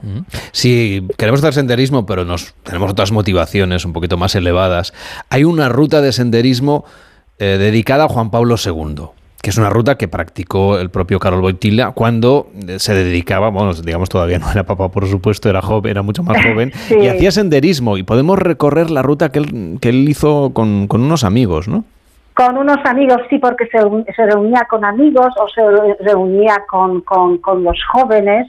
Si 0.51 1.07
queremos 1.17 1.41
hacer 1.41 1.53
senderismo, 1.53 2.05
pero 2.05 2.25
nos 2.25 2.53
tenemos 2.63 2.91
otras 2.91 3.11
motivaciones 3.11 3.85
un 3.85 3.93
poquito 3.93 4.17
más 4.17 4.35
elevadas, 4.35 4.93
hay 5.29 5.43
una 5.43 5.69
ruta 5.69 6.01
de 6.01 6.11
senderismo 6.11 6.85
eh, 7.39 7.57
dedicada 7.57 8.05
a 8.05 8.09
Juan 8.09 8.29
Pablo 8.29 8.55
II 8.63 9.09
que 9.45 9.51
es 9.51 9.59
una 9.59 9.69
ruta 9.69 9.95
que 9.95 10.07
practicó 10.07 10.79
el 10.79 10.89
propio 10.89 11.19
Carol 11.19 11.39
Boitila 11.39 11.91
cuando 11.91 12.49
se 12.77 12.95
dedicaba, 12.95 13.49
bueno, 13.49 13.75
digamos 13.75 14.09
todavía 14.09 14.39
no 14.39 14.49
era 14.49 14.63
papá, 14.63 14.89
por 14.89 15.07
supuesto, 15.07 15.51
era 15.51 15.61
joven, 15.61 15.91
era 15.91 16.01
mucho 16.01 16.23
más 16.23 16.43
joven, 16.43 16.73
y 16.99 17.05
hacía 17.05 17.29
senderismo. 17.31 17.95
Y 17.97 18.01
podemos 18.01 18.39
recorrer 18.39 18.89
la 18.89 19.03
ruta 19.03 19.31
que 19.31 19.37
él, 19.37 19.77
que 19.79 19.89
él 19.89 20.09
hizo 20.09 20.49
con, 20.51 20.87
con 20.87 21.01
unos 21.01 21.23
amigos, 21.23 21.67
¿no? 21.67 21.85
Con 22.35 22.57
unos 22.57 22.77
amigos, 22.85 23.21
sí, 23.29 23.39
porque 23.39 23.65
se, 23.67 23.79
se 24.13 24.25
reunía 24.25 24.65
con 24.69 24.83
amigos 24.83 25.33
o 25.37 25.47
se 25.47 25.61
reunía 26.03 26.65
con, 26.67 26.99
con, 27.01 27.37
con 27.37 27.63
los 27.63 27.77
jóvenes 27.93 28.47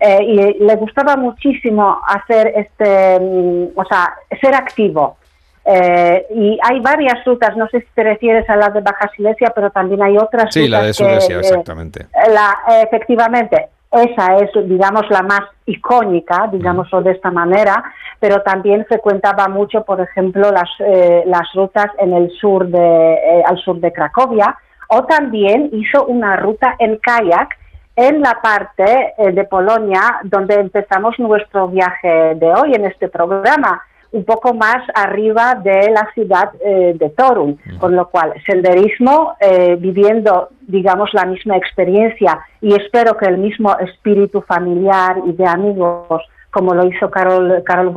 eh, 0.00 0.22
y 0.22 0.64
le 0.64 0.76
gustaba 0.76 1.16
muchísimo 1.16 2.00
hacer 2.06 2.52
este, 2.54 3.18
mm, 3.18 3.66
o 3.74 3.84
sea, 3.86 4.14
ser 4.40 4.54
activo. 4.54 5.16
Eh, 5.64 6.26
y 6.34 6.58
hay 6.62 6.78
varias 6.80 7.24
rutas, 7.24 7.56
no 7.56 7.66
sé 7.68 7.80
si 7.80 7.86
te 7.94 8.04
refieres 8.04 8.48
a 8.48 8.56
las 8.56 8.72
de 8.72 8.82
Baja 8.82 9.10
Silesia, 9.16 9.50
pero 9.54 9.70
también 9.70 10.02
hay 10.02 10.16
otras 10.16 10.52
sí, 10.52 10.68
la 10.68 10.82
de 10.82 10.92
Silesia, 10.92 11.38
exactamente. 11.38 12.06
La, 12.32 12.56
efectivamente, 12.82 13.68
esa 13.94 14.36
es, 14.36 14.50
digamos, 14.68 15.08
la 15.10 15.22
más 15.22 15.42
icónica, 15.66 16.48
digámoslo 16.52 17.02
de 17.02 17.12
esta 17.12 17.30
manera, 17.30 17.84
pero 18.20 18.42
también 18.42 18.84
frecuentaba 18.86 19.48
mucho, 19.48 19.84
por 19.84 20.00
ejemplo, 20.00 20.50
las, 20.50 20.70
eh, 20.80 21.22
las 21.26 21.52
rutas 21.54 21.86
en 21.98 22.12
el 22.12 22.30
sur 22.32 22.66
de, 22.66 23.42
al 23.46 23.58
sur 23.58 23.80
de 23.80 23.92
Cracovia, 23.92 24.56
o 24.88 25.04
también 25.04 25.70
hizo 25.72 26.04
una 26.06 26.36
ruta 26.36 26.74
en 26.78 26.98
kayak 26.98 27.56
en 27.96 28.20
la 28.20 28.40
parte 28.42 29.14
eh, 29.18 29.32
de 29.32 29.44
Polonia 29.44 30.20
donde 30.24 30.54
empezamos 30.54 31.18
nuestro 31.18 31.68
viaje 31.68 32.34
de 32.34 32.52
hoy 32.52 32.74
en 32.74 32.84
este 32.86 33.08
programa, 33.08 33.82
un 34.14 34.24
poco 34.24 34.54
más 34.54 34.78
arriba 34.94 35.56
de 35.56 35.90
la 35.90 36.08
ciudad 36.14 36.50
eh, 36.64 36.94
de 36.96 37.10
Torun, 37.10 37.58
con 37.80 37.96
lo 37.96 38.08
cual 38.08 38.32
senderismo, 38.46 39.34
eh, 39.40 39.76
viviendo, 39.78 40.50
digamos, 40.60 41.10
la 41.12 41.26
misma 41.26 41.56
experiencia 41.56 42.38
y 42.60 42.74
espero 42.74 43.16
que 43.16 43.26
el 43.26 43.38
mismo 43.38 43.76
espíritu 43.78 44.40
familiar 44.42 45.16
y 45.26 45.32
de 45.32 45.46
amigos 45.46 46.22
como 46.50 46.72
lo 46.72 46.86
hizo 46.86 47.10
Carol, 47.10 47.62
Carol 47.66 47.92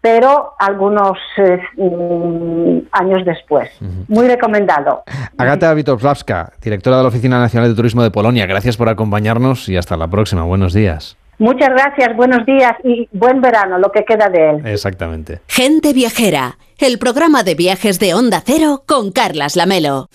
pero 0.00 0.54
algunos 0.58 1.18
eh, 1.36 1.60
mm, 1.76 2.78
años 2.92 3.26
después. 3.26 3.68
Muy 4.08 4.26
recomendado. 4.26 5.04
Agata 5.36 5.74
Witowska, 5.74 6.54
directora 6.62 6.96
de 6.96 7.02
la 7.02 7.08
Oficina 7.10 7.38
Nacional 7.38 7.68
de 7.68 7.76
Turismo 7.76 8.02
de 8.02 8.10
Polonia, 8.10 8.46
gracias 8.46 8.78
por 8.78 8.88
acompañarnos 8.88 9.68
y 9.68 9.76
hasta 9.76 9.98
la 9.98 10.08
próxima. 10.08 10.44
Buenos 10.44 10.72
días. 10.72 11.19
Muchas 11.40 11.70
gracias, 11.70 12.14
buenos 12.16 12.44
días 12.44 12.74
y 12.84 13.08
buen 13.12 13.40
verano, 13.40 13.78
lo 13.78 13.90
que 13.90 14.04
queda 14.04 14.28
de 14.28 14.50
él. 14.50 14.66
Exactamente. 14.66 15.40
Gente 15.48 15.94
Viajera, 15.94 16.58
el 16.76 16.98
programa 16.98 17.42
de 17.42 17.54
viajes 17.54 17.98
de 17.98 18.12
Onda 18.12 18.42
Cero 18.44 18.82
con 18.86 19.10
Carlas 19.10 19.56
Lamelo. 19.56 20.10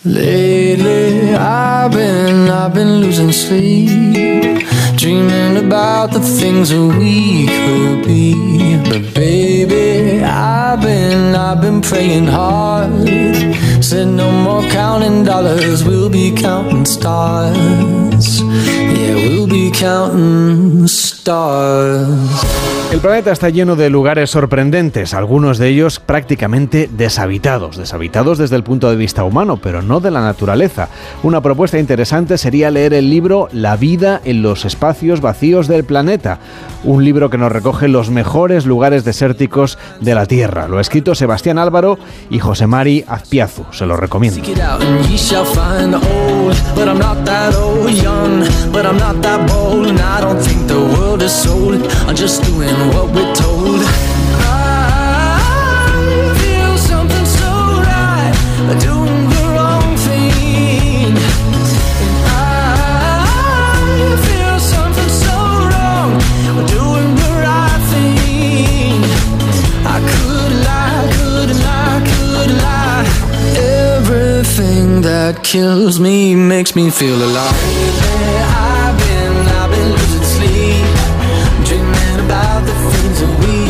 Dreaming 4.97 5.57
about 5.57 6.11
the 6.13 6.21
things 6.21 6.69
that 6.69 6.97
we 6.97 7.47
could 7.47 8.07
be. 8.07 8.78
But 8.89 9.13
baby, 9.13 10.23
I've 10.23 10.80
been, 10.82 11.36
I've 11.36 11.59
been 11.59 11.82
praying 11.82 12.28
hard. 12.28 12.91
Said 13.84 14.07
no 14.07 14.32
more 14.32 14.63
counting 14.69 15.23
dollars, 15.23 15.84
we'll 15.84 16.09
be 16.09 16.32
counting 16.32 16.86
stars. 16.86 18.41
El 22.91 22.99
planeta 22.99 23.31
está 23.31 23.49
lleno 23.49 23.75
de 23.75 23.89
lugares 23.89 24.29
sorprendentes, 24.29 25.13
algunos 25.13 25.57
de 25.57 25.69
ellos 25.69 25.99
prácticamente 25.99 26.89
deshabitados, 26.91 27.77
deshabitados 27.77 28.37
desde 28.37 28.55
el 28.55 28.63
punto 28.63 28.89
de 28.89 28.95
vista 28.95 29.23
humano, 29.23 29.57
pero 29.57 29.81
no 29.81 29.99
de 29.99 30.11
la 30.11 30.21
naturaleza. 30.21 30.89
Una 31.23 31.41
propuesta 31.41 31.79
interesante 31.79 32.37
sería 32.37 32.71
leer 32.71 32.93
el 32.93 33.09
libro 33.09 33.49
La 33.51 33.75
vida 33.75 34.21
en 34.23 34.41
los 34.41 34.65
espacios 34.65 35.19
vacíos 35.19 35.67
del 35.67 35.83
planeta, 35.83 36.39
un 36.83 37.03
libro 37.03 37.29
que 37.29 37.37
nos 37.37 37.51
recoge 37.51 37.87
los 37.87 38.09
mejores 38.09 38.65
lugares 38.65 39.03
desérticos 39.03 39.77
de 39.99 40.15
la 40.15 40.25
Tierra. 40.25 40.67
Lo 40.67 40.77
ha 40.77 40.81
escrito 40.81 41.15
Sebastián 41.15 41.57
Álvaro 41.57 41.97
y 42.29 42.39
José 42.39 42.67
Mari 42.67 43.03
Azpiazu, 43.07 43.65
se 43.71 43.85
lo 43.85 43.97
recomiendo. 43.97 44.39
What 52.93 53.07
we're 53.13 53.33
told. 53.36 53.81
I 54.38 54.63
feel 56.39 56.77
something 56.77 57.25
so 57.25 57.51
right, 57.91 58.33
doing 58.79 59.29
the 59.29 59.43
wrong 59.53 59.97
thing. 60.07 61.11
And 62.03 62.17
I 62.25 64.15
feel 64.27 64.57
something 64.59 65.11
so 65.25 65.36
wrong, 65.71 66.11
doing 66.67 67.11
the 67.23 67.31
right 67.45 67.81
thing. 67.91 68.99
I 69.86 69.97
could 70.11 70.53
lie, 70.69 71.05
could 71.17 71.51
lie, 71.67 71.99
could 72.11 72.51
lie. 72.65 73.05
Everything 73.97 75.01
that 75.01 75.33
kills 75.43 75.99
me 75.99 76.36
makes 76.36 76.75
me 76.75 76.89
feel 76.89 77.21
alive. 77.23 77.84
about 82.26 82.65
the 82.65 82.73
things 82.73 83.19
that 83.21 83.34
we 83.39 83.64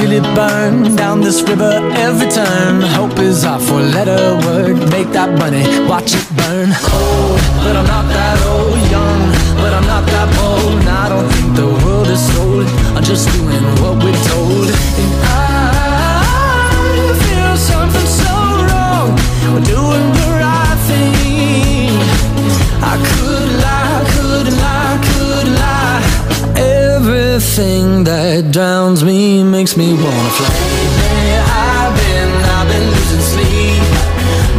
feel 0.00 0.12
it 0.12 0.34
burn 0.34 0.96
down 0.96 1.20
this 1.20 1.42
river 1.42 1.72
every 2.06 2.28
turn. 2.30 2.80
Hope 2.80 3.18
is 3.18 3.44
our 3.44 3.60
four 3.60 3.80
letter 3.80 4.22
word. 4.46 4.76
Make 4.90 5.10
that 5.12 5.30
money, 5.38 5.64
watch 5.88 6.14
it 6.14 6.26
burn. 6.38 6.68
Old, 6.96 7.40
but 7.64 7.74
I'm 7.76 7.86
not 7.94 8.06
that 8.08 8.38
old. 8.52 8.78
Young, 8.94 9.20
but 9.60 9.72
I'm 9.76 9.86
not 9.94 10.04
that 10.12 10.28
bold. 10.36 10.80
And 10.80 10.88
I 10.88 11.08
don't 11.12 11.28
think 11.32 11.48
the 11.62 11.68
world 11.84 12.08
is 12.08 12.22
sold. 12.32 12.66
I'm 12.96 13.04
just 13.04 13.28
doing 13.36 13.64
what 13.82 13.94
we're 14.02 14.22
told. 14.32 14.68
And 15.00 15.12
I 15.22 16.32
feel 17.24 17.54
something 17.70 18.08
so 18.22 18.32
wrong. 18.68 19.08
We're 19.52 19.68
doing 19.76 20.06
the 20.20 20.28
right 20.40 20.78
thing. 20.88 21.92
I 22.90 22.94
Everything 27.40 28.04
that 28.04 28.52
drowns 28.52 29.02
me 29.02 29.42
makes 29.42 29.74
me 29.74 29.94
wanna 29.94 30.32
fly. 30.36 30.52
I've 31.48 31.96
been, 31.96 32.32
I've 32.52 32.68
been 32.68 32.84
losing 32.84 33.24
sleep, 33.32 33.80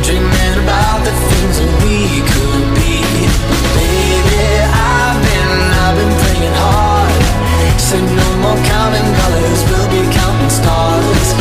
dreaming 0.01 0.57
about 0.65 1.05
the 1.05 1.13
things 1.29 1.61
that 1.61 1.73
we 1.86 2.25
could 2.25 2.65
be. 2.82 2.97
Baby, 3.77 4.65
I've 4.65 5.19
been, 5.21 5.53
I've 5.77 5.93
been 5.93 6.13
praying 6.25 6.57
hard. 6.57 7.21
Say 7.77 8.01
no 8.01 8.27
more 8.41 8.57
counting 8.65 9.09
dollars, 9.13 9.61
we'll 9.69 9.89
be 9.93 10.01
counting 10.17 10.49
stars. 10.49 11.40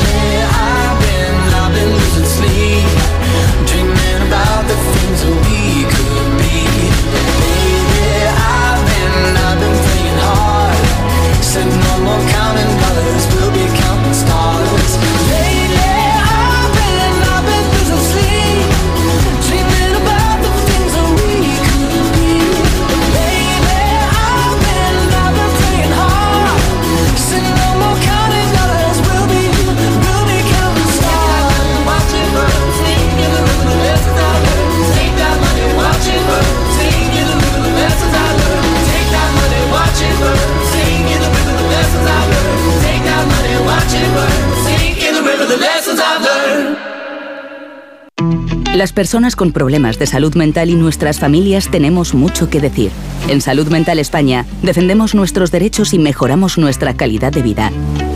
Las 48.81 48.93
personas 48.93 49.35
con 49.35 49.51
problemas 49.51 49.99
de 49.99 50.07
salud 50.07 50.33
mental 50.33 50.71
y 50.71 50.73
nuestras 50.73 51.19
familias 51.19 51.69
tenemos 51.69 52.15
mucho 52.15 52.49
que 52.49 52.59
decir. 52.59 52.89
En 53.27 53.39
Salud 53.39 53.67
Mental 53.67 53.99
España 53.99 54.47
defendemos 54.63 55.13
nuestros 55.13 55.51
derechos 55.51 55.93
y 55.93 55.99
mejoramos 55.99 56.57
nuestra 56.57 56.95
calidad 56.95 57.31
de 57.31 57.43
vida. 57.43 57.71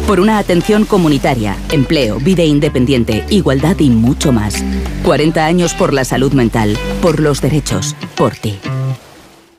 Por 0.08 0.20
una 0.20 0.40
atención 0.40 0.86
comunitaria, 0.86 1.56
empleo, 1.72 2.18
vida 2.18 2.44
independiente, 2.44 3.28
igualdad 3.30 3.78
y 3.78 3.92
mucho 3.92 4.32
más. 4.32 4.56
40 5.04 5.46
años 5.46 5.76
por 5.76 5.94
la 5.94 6.04
salud 6.04 6.34
mental, 6.34 6.76
por 7.00 7.20
los 7.20 7.42
derechos, 7.42 7.96
por 8.16 8.34
ti. 8.36 8.58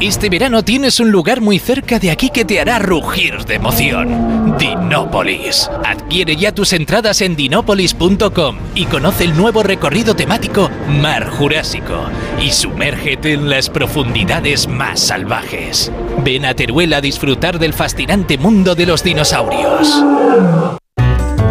Este 0.00 0.28
verano 0.28 0.62
tienes 0.64 0.98
un 0.98 1.10
lugar 1.10 1.40
muy 1.40 1.58
cerca 1.58 1.98
de 1.98 2.10
aquí 2.10 2.30
que 2.30 2.44
te 2.44 2.60
hará 2.60 2.78
rugir 2.78 3.44
de 3.44 3.54
emoción. 3.54 4.56
Dinópolis. 4.58 5.70
Adquiere 5.84 6.36
ya 6.36 6.52
tus 6.52 6.72
entradas 6.72 7.20
en 7.20 7.36
dinópolis.com 7.36 8.56
y 8.74 8.86
conoce 8.86 9.24
el 9.24 9.36
nuevo 9.36 9.62
recorrido 9.62 10.16
temático 10.16 10.68
Mar 10.88 11.28
Jurásico 11.30 12.08
y 12.42 12.50
sumérgete 12.50 13.32
en 13.32 13.48
las 13.48 13.70
profundidades 13.70 14.66
más 14.66 15.00
salvajes. 15.00 15.92
Ven 16.24 16.44
a 16.44 16.54
Teruel 16.54 16.92
a 16.92 17.00
disfrutar 17.00 17.58
del 17.58 17.72
fascinante 17.72 18.36
mundo 18.36 18.74
de 18.74 18.86
los 18.86 19.02
dinosaurios. 19.04 20.83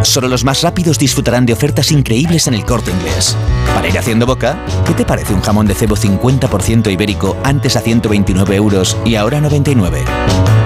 Solo 0.03 0.27
los 0.27 0.43
más 0.43 0.61
rápidos 0.61 0.99
disfrutarán 0.99 1.45
de 1.45 1.53
ofertas 1.53 1.91
increíbles 1.91 2.47
en 2.47 2.53
el 2.53 2.65
corte 2.65 2.91
inglés. 2.91 3.35
Para 3.73 3.87
ir 3.87 3.97
haciendo 3.97 4.25
boca, 4.25 4.57
¿qué 4.85 4.93
te 4.93 5.05
parece 5.05 5.33
un 5.33 5.41
jamón 5.41 5.65
de 5.65 5.73
cebo 5.73 5.95
50% 5.95 6.91
ibérico 6.91 7.37
antes 7.43 7.75
a 7.75 7.81
129 7.81 8.55
euros 8.55 8.97
y 9.05 9.15
ahora 9.15 9.37
a 9.37 9.41
99? 9.41 10.03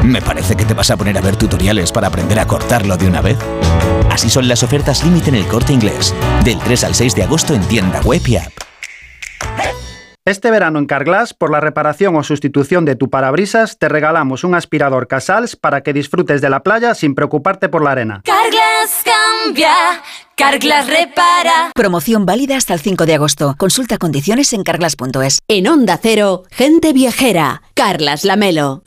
Me 0.03 0.21
parece 0.21 0.55
que 0.55 0.65
te 0.65 0.73
vas 0.73 0.91
a 0.91 0.97
poner 0.97 1.17
a 1.17 1.21
ver 1.21 1.35
tutoriales 1.35 1.91
para 1.91 2.07
aprender 2.07 2.39
a 2.39 2.47
cortarlo 2.47 2.97
de 2.97 3.07
una 3.07 3.21
vez. 3.21 3.37
Así 4.09 4.29
son 4.29 4.47
las 4.47 4.63
ofertas 4.63 5.03
límite 5.03 5.29
en 5.29 5.35
el 5.35 5.47
corte 5.47 5.73
inglés, 5.73 6.13
del 6.43 6.59
3 6.59 6.83
al 6.85 6.95
6 6.95 7.15
de 7.15 7.23
agosto 7.23 7.53
en 7.53 7.61
tienda 7.61 8.01
web 8.01 8.21
y 8.27 8.37
app. 8.37 8.51
Este 10.25 10.51
verano 10.51 10.77
en 10.79 10.87
Carglass, 10.87 11.33
por 11.33 11.51
la 11.51 11.61
reparación 11.61 12.17
o 12.17 12.23
sustitución 12.23 12.83
de 12.83 12.97
tu 12.97 13.09
parabrisas, 13.09 13.77
te 13.77 13.87
regalamos 13.87 14.43
un 14.43 14.55
aspirador 14.55 15.07
Casals 15.07 15.55
para 15.55 15.83
que 15.83 15.93
disfrutes 15.93 16.41
de 16.41 16.49
la 16.49 16.63
playa 16.63 16.95
sin 16.95 17.15
preocuparte 17.15 17.69
por 17.69 17.81
la 17.81 17.91
arena. 17.91 18.21
Carglass 18.25 18.66
cambia, 19.03 20.03
Carglass 20.35 20.87
repara. 20.87 21.71
Promoción 21.73 22.25
válida 22.25 22.57
hasta 22.57 22.73
el 22.73 22.79
5 22.79 23.05
de 23.05 23.15
agosto. 23.15 23.55
Consulta 23.57 23.97
condiciones 23.97 24.53
en 24.53 24.63
carglass.es. 24.63 25.39
En 25.47 25.67
Onda 25.67 25.99
Cero, 26.01 26.43
gente 26.51 26.93
viajera. 26.93 27.61
Carlas 27.73 28.23
Lamelo. 28.23 28.83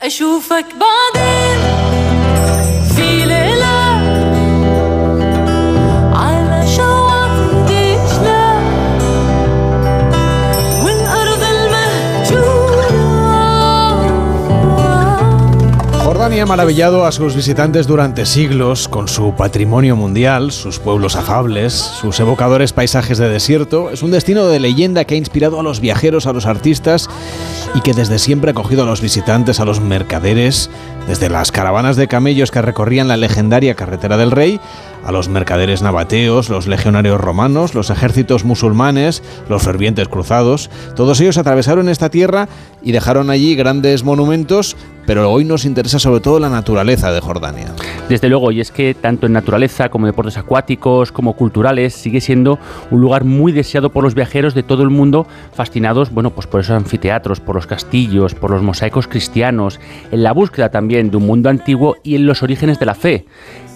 Jordania 16.21 16.43
ha 16.43 16.45
maravillado 16.45 17.07
a 17.07 17.11
sus 17.11 17.35
visitantes 17.35 17.87
durante 17.87 18.27
siglos 18.27 18.87
con 18.87 19.07
su 19.07 19.33
patrimonio 19.35 19.95
mundial, 19.95 20.51
sus 20.51 20.77
pueblos 20.77 21.15
afables, 21.15 21.73
sus 21.73 22.19
evocadores 22.19 22.73
paisajes 22.73 23.17
de 23.17 23.27
desierto. 23.27 23.89
Es 23.89 24.03
un 24.03 24.11
destino 24.11 24.45
de 24.45 24.59
leyenda 24.59 25.03
que 25.05 25.15
ha 25.15 25.17
inspirado 25.17 25.59
a 25.59 25.63
los 25.63 25.79
viajeros, 25.79 26.27
a 26.27 26.33
los 26.33 26.45
artistas 26.45 27.09
y 27.73 27.81
que 27.81 27.95
desde 27.95 28.19
siempre 28.19 28.51
ha 28.51 28.51
acogido 28.51 28.83
a 28.83 28.85
los 28.85 29.01
visitantes, 29.01 29.59
a 29.59 29.65
los 29.65 29.81
mercaderes, 29.81 30.69
desde 31.07 31.27
las 31.27 31.51
caravanas 31.51 31.95
de 31.95 32.07
camellos 32.07 32.51
que 32.51 32.61
recorrían 32.61 33.07
la 33.07 33.17
legendaria 33.17 33.73
carretera 33.73 34.15
del 34.15 34.29
rey 34.29 34.59
a 35.03 35.11
los 35.11 35.29
mercaderes 35.29 35.81
nabateos, 35.81 36.49
los 36.49 36.67
legionarios 36.67 37.19
romanos, 37.19 37.73
los 37.73 37.89
ejércitos 37.89 38.45
musulmanes, 38.45 39.23
los 39.49 39.63
fervientes 39.63 40.07
cruzados. 40.07 40.69
Todos 40.95 41.19
ellos 41.21 41.37
atravesaron 41.37 41.89
esta 41.89 42.09
tierra 42.09 42.47
y 42.83 42.91
dejaron 42.91 43.29
allí 43.29 43.55
grandes 43.55 44.03
monumentos, 44.03 44.75
pero 45.11 45.29
hoy 45.29 45.43
nos 45.43 45.65
interesa 45.65 45.99
sobre 45.99 46.21
todo 46.21 46.39
la 46.39 46.47
naturaleza 46.47 47.11
de 47.11 47.19
Jordania. 47.19 47.75
Desde 48.07 48.29
luego, 48.29 48.49
y 48.53 48.61
es 48.61 48.71
que 48.71 48.93
tanto 48.93 49.25
en 49.25 49.33
naturaleza 49.33 49.89
como 49.89 50.05
deportes 50.05 50.37
acuáticos, 50.37 51.11
como 51.11 51.33
culturales, 51.33 51.93
sigue 51.93 52.21
siendo 52.21 52.59
un 52.91 53.01
lugar 53.01 53.25
muy 53.25 53.51
deseado 53.51 53.89
por 53.89 54.05
los 54.05 54.15
viajeros 54.15 54.53
de 54.53 54.63
todo 54.63 54.83
el 54.83 54.89
mundo, 54.89 55.27
fascinados, 55.53 56.11
bueno, 56.11 56.29
pues 56.29 56.47
por 56.47 56.61
esos 56.61 56.77
anfiteatros, 56.77 57.41
por 57.41 57.55
los 57.55 57.67
castillos, 57.67 58.35
por 58.35 58.51
los 58.51 58.63
mosaicos 58.63 59.09
cristianos, 59.09 59.81
en 60.13 60.23
la 60.23 60.31
búsqueda 60.31 60.71
también 60.71 61.11
de 61.11 61.17
un 61.17 61.25
mundo 61.25 61.49
antiguo 61.49 61.97
y 62.03 62.15
en 62.15 62.25
los 62.25 62.41
orígenes 62.41 62.79
de 62.79 62.85
la 62.85 62.95
fe. 62.95 63.25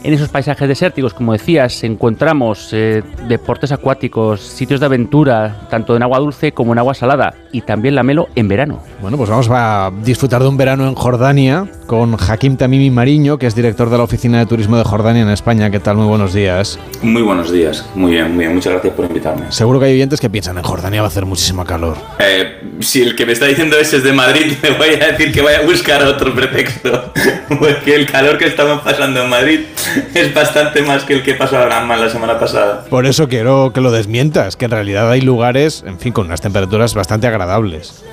En 0.06 0.14
esos 0.14 0.30
paisajes 0.30 0.68
desérticos, 0.68 1.16
como 1.16 1.34
decías, 1.34 1.84
encontramos 1.84 2.70
eh, 2.74 3.01
deportes 3.28 3.72
acuáticos, 3.72 4.39
sitios 4.39 4.80
de 4.80 4.86
aventura, 4.86 5.66
tanto 5.72 5.95
en 5.95 6.03
agua 6.03 6.20
dulce 6.20 6.51
como 6.51 6.74
en 6.74 6.78
agua 6.78 6.93
salada, 6.93 7.34
y 7.51 7.62
también 7.62 7.95
la 7.95 8.03
melo 8.03 8.30
en 8.36 8.47
verano. 8.47 8.84
Bueno, 9.01 9.18
pues 9.18 9.32
vamos 9.32 9.47
a 9.49 9.91
disfrutar 10.03 10.43
de 10.43 10.47
un 10.47 10.58
verano 10.58 10.88
en 10.88 10.93
Jordania 10.93 11.66
con 11.88 12.16
Hakim 12.20 12.56
Tamimi 12.56 12.91
Mariño, 12.91 13.39
que 13.39 13.47
es 13.47 13.56
director 13.56 13.89
de 13.89 13.97
la 13.97 14.03
Oficina 14.03 14.38
de 14.38 14.45
Turismo 14.45 14.78
de 14.78 14.84
Jordania 14.84 15.24
en 15.24 15.30
España. 15.30 15.72
¿Qué 15.72 15.80
tal? 15.80 15.97
Muy 15.97 16.06
buenos 16.06 16.36
días. 16.36 16.78
Muy 17.01 17.24
buenos 17.24 17.51
días, 17.51 17.84
muy 17.95 18.12
bien, 18.12 18.28
muy 18.36 18.43
bien. 18.43 18.53
Muchas 18.53 18.74
gracias 18.74 18.93
por 18.93 19.06
invitarme. 19.06 19.51
Seguro 19.51 19.80
que 19.80 19.88
hay 19.88 19.93
oyentes 19.93 20.22
que 20.22 20.30
piensan 20.30 20.56
en 20.60 20.64
Jordania 20.64 21.01
va 21.01 21.08
a 21.08 21.10
hacer 21.10 21.26
muchísimo 21.26 21.66
calor. 21.66 21.97
Eh, 22.20 22.62
si 22.80 23.01
el 23.01 23.16
que 23.16 23.26
me 23.26 23.32
está 23.32 23.47
diciendo 23.47 23.76
ese 23.76 23.97
es 23.97 24.03
de 24.03 24.14
Madrid, 24.14 24.53
me 24.62 24.70
voy 24.70 24.89
a 25.01 25.14
decir 25.14 25.32
que 25.32 25.41
vaya 25.41 25.62
a 25.62 25.64
buscar 25.64 26.03
otro 26.03 26.32
pretexto. 26.36 27.12
Porque 27.60 27.95
el 27.95 28.06
calor 28.06 28.38
que 28.38 28.45
estamos 28.45 28.82
pasando 28.82 29.24
en 29.24 29.30
Madrid 29.32 29.62
es 30.14 30.34
bastante 30.34 30.82
más 30.82 31.04
que 31.04 31.14
el 31.14 31.24
que 31.24 31.34
pasó 31.34 31.58
a 31.58 31.66
Granma 31.66 31.96
la 31.98 32.10
semana 32.10 32.39
pasada. 32.39 32.86
Por 32.89 33.06
eso 33.06 33.28
quiero 33.28 33.72
que 33.74 33.82
lo 33.82 33.91
desmientas, 33.91 34.56
que 34.56 34.66
en 34.66 34.72
realidad 34.72 35.10
hay 35.10 35.22
lugares, 35.22 35.84
en 35.86 36.00
fin, 36.00 36.14
con 36.14 36.28
unas 36.28 36.41
temperaturas 36.41 36.93
bastante 36.93 37.28
agradables. 37.28 38.04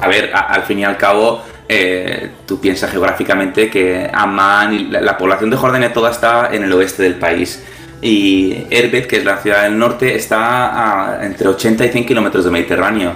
A 0.00 0.08
ver, 0.08 0.30
a- 0.34 0.40
al 0.40 0.62
fin 0.64 0.78
y 0.80 0.84
al 0.84 0.96
cabo, 0.96 1.42
eh, 1.68 2.30
tú 2.46 2.60
piensas 2.60 2.90
geográficamente 2.90 3.70
que 3.70 4.10
Amman 4.12 4.74
y 4.74 4.84
la, 4.84 5.00
la 5.00 5.16
población 5.18 5.50
de 5.50 5.56
Jordania 5.56 5.92
toda 5.92 6.10
está 6.10 6.50
en 6.52 6.64
el 6.64 6.72
oeste 6.72 7.02
del 7.02 7.14
país. 7.16 7.64
Y 8.02 8.66
Erbet, 8.70 9.06
que 9.06 9.16
es 9.16 9.24
la 9.24 9.38
ciudad 9.38 9.62
del 9.62 9.78
norte, 9.78 10.14
está 10.14 11.16
a 11.18 11.24
entre 11.24 11.48
80 11.48 11.86
y 11.86 11.88
100 11.88 12.06
kilómetros 12.06 12.44
de 12.44 12.50
Mediterráneo. 12.50 13.14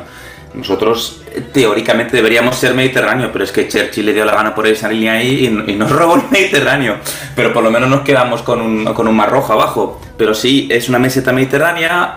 Nosotros 0.52 1.22
teóricamente 1.52 2.16
deberíamos 2.16 2.56
ser 2.56 2.74
Mediterráneo, 2.74 3.30
pero 3.32 3.44
es 3.44 3.52
que 3.52 3.68
Churchill 3.68 4.04
le 4.06 4.12
dio 4.12 4.24
la 4.24 4.34
gana 4.34 4.54
por 4.54 4.66
esa 4.66 4.88
línea 4.88 5.12
ahí 5.12 5.46
y, 5.66 5.74
nos 5.76 5.90
robó 5.98 6.16
el 6.16 6.22
Mediterráneo. 6.30 6.96
Pero 7.36 7.52
por 7.52 7.62
lo 7.62 7.70
menos 7.70 7.88
nos 7.88 8.00
quedamos 8.00 8.42
con 8.42 8.60
un, 8.60 8.84
con 8.92 9.06
un 9.06 9.14
mar 9.16 9.30
rojo 9.30 9.52
abajo. 9.52 10.00
Pero 10.16 10.34
sí, 10.34 10.68
es 10.70 10.88
una 10.88 10.98
meseta 10.98 11.32
mediterránea. 11.32 12.14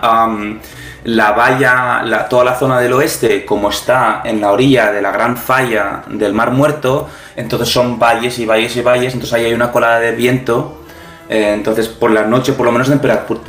la 1.04 1.32
valla, 1.32 2.02
la- 2.02 2.28
toda 2.28 2.44
la 2.44 2.54
zona 2.56 2.80
del 2.80 2.92
oeste, 2.94 3.44
como 3.44 3.68
está 3.70 4.22
en 4.24 4.40
la 4.40 4.50
orilla 4.52 4.90
de 4.90 5.02
la 5.02 5.10
gran 5.12 5.36
falla 5.36 6.02
del 6.08 6.32
Mar 6.32 6.50
Muerto, 6.50 7.08
entonces 7.36 7.68
son 7.68 7.98
valles 7.98 8.38
y 8.38 8.46
valles 8.46 8.74
y 8.76 8.80
valles, 8.80 9.12
entonces 9.12 9.34
ahí 9.34 9.44
hay 9.44 9.52
una 9.52 9.70
colada 9.70 10.00
de 10.00 10.12
viento. 10.12 10.80
eh, 11.28 11.52
entonces 11.54 11.88
por 11.88 12.10
la 12.10 12.22
noche 12.24 12.52
por 12.54 12.66
lo 12.66 12.72
menos 12.72 12.88
las 12.88 13.00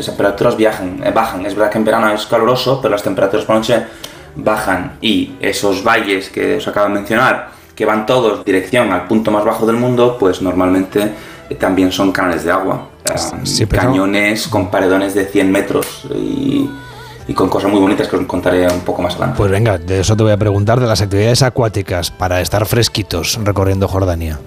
temperaturas 0.05 0.55
viajan, 0.57 1.01
eh, 1.03 1.11
bajan. 1.11 1.45
Es 1.45 1.55
verdad 1.55 1.71
que 1.71 1.77
en 1.77 1.86
verano 1.86 2.09
es 2.13 2.25
caluroso, 2.25 2.79
pero 2.81 2.91
las 2.93 3.03
temperaturas 3.03 3.45
por 3.45 3.55
la 3.55 3.59
noche 3.61 3.83
bajan. 4.36 4.97
Y 5.01 5.31
esos 5.39 5.83
valles 5.83 6.29
que 6.29 6.57
os 6.57 6.67
acabo 6.67 6.88
de 6.88 6.93
mencionar, 6.95 7.49
que 7.75 7.86
van 7.86 8.05
todos 8.05 8.43
dirección 8.45 8.91
al 8.91 9.07
punto 9.07 9.31
más 9.31 9.43
bajo 9.43 9.65
del 9.65 9.77
mundo, 9.77 10.17
pues 10.19 10.41
normalmente 10.41 11.11
eh, 11.49 11.55
también 11.55 11.91
son 11.91 12.11
canales 12.11 12.43
de 12.43 12.51
agua. 12.51 12.89
pero- 13.67 13.81
cañones 13.83 14.47
con 14.47 14.69
paredones 14.71 15.13
de 15.13 15.25
100 15.25 15.51
metros 15.51 16.05
y, 16.15 16.69
y 17.27 17.33
con 17.33 17.49
cosas 17.49 17.69
muy 17.71 17.79
bonitas 17.79 18.07
que 18.07 18.15
os 18.15 18.25
contaré 18.25 18.65
un 18.67 18.81
poco 18.81 19.01
más 19.01 19.13
adelante. 19.13 19.38
Pues 19.38 19.51
venga, 19.51 19.77
de 19.77 19.99
eso 19.99 20.15
te 20.15 20.23
voy 20.23 20.31
a 20.31 20.38
preguntar, 20.38 20.79
de 20.79 20.88
las 20.88 21.01
actividades 21.01 21.43
acuáticas 21.43 22.11
para 22.11 22.41
estar 22.41 22.65
fresquitos 22.65 23.38
recorriendo 23.43 23.88
Jordania. 23.88 24.39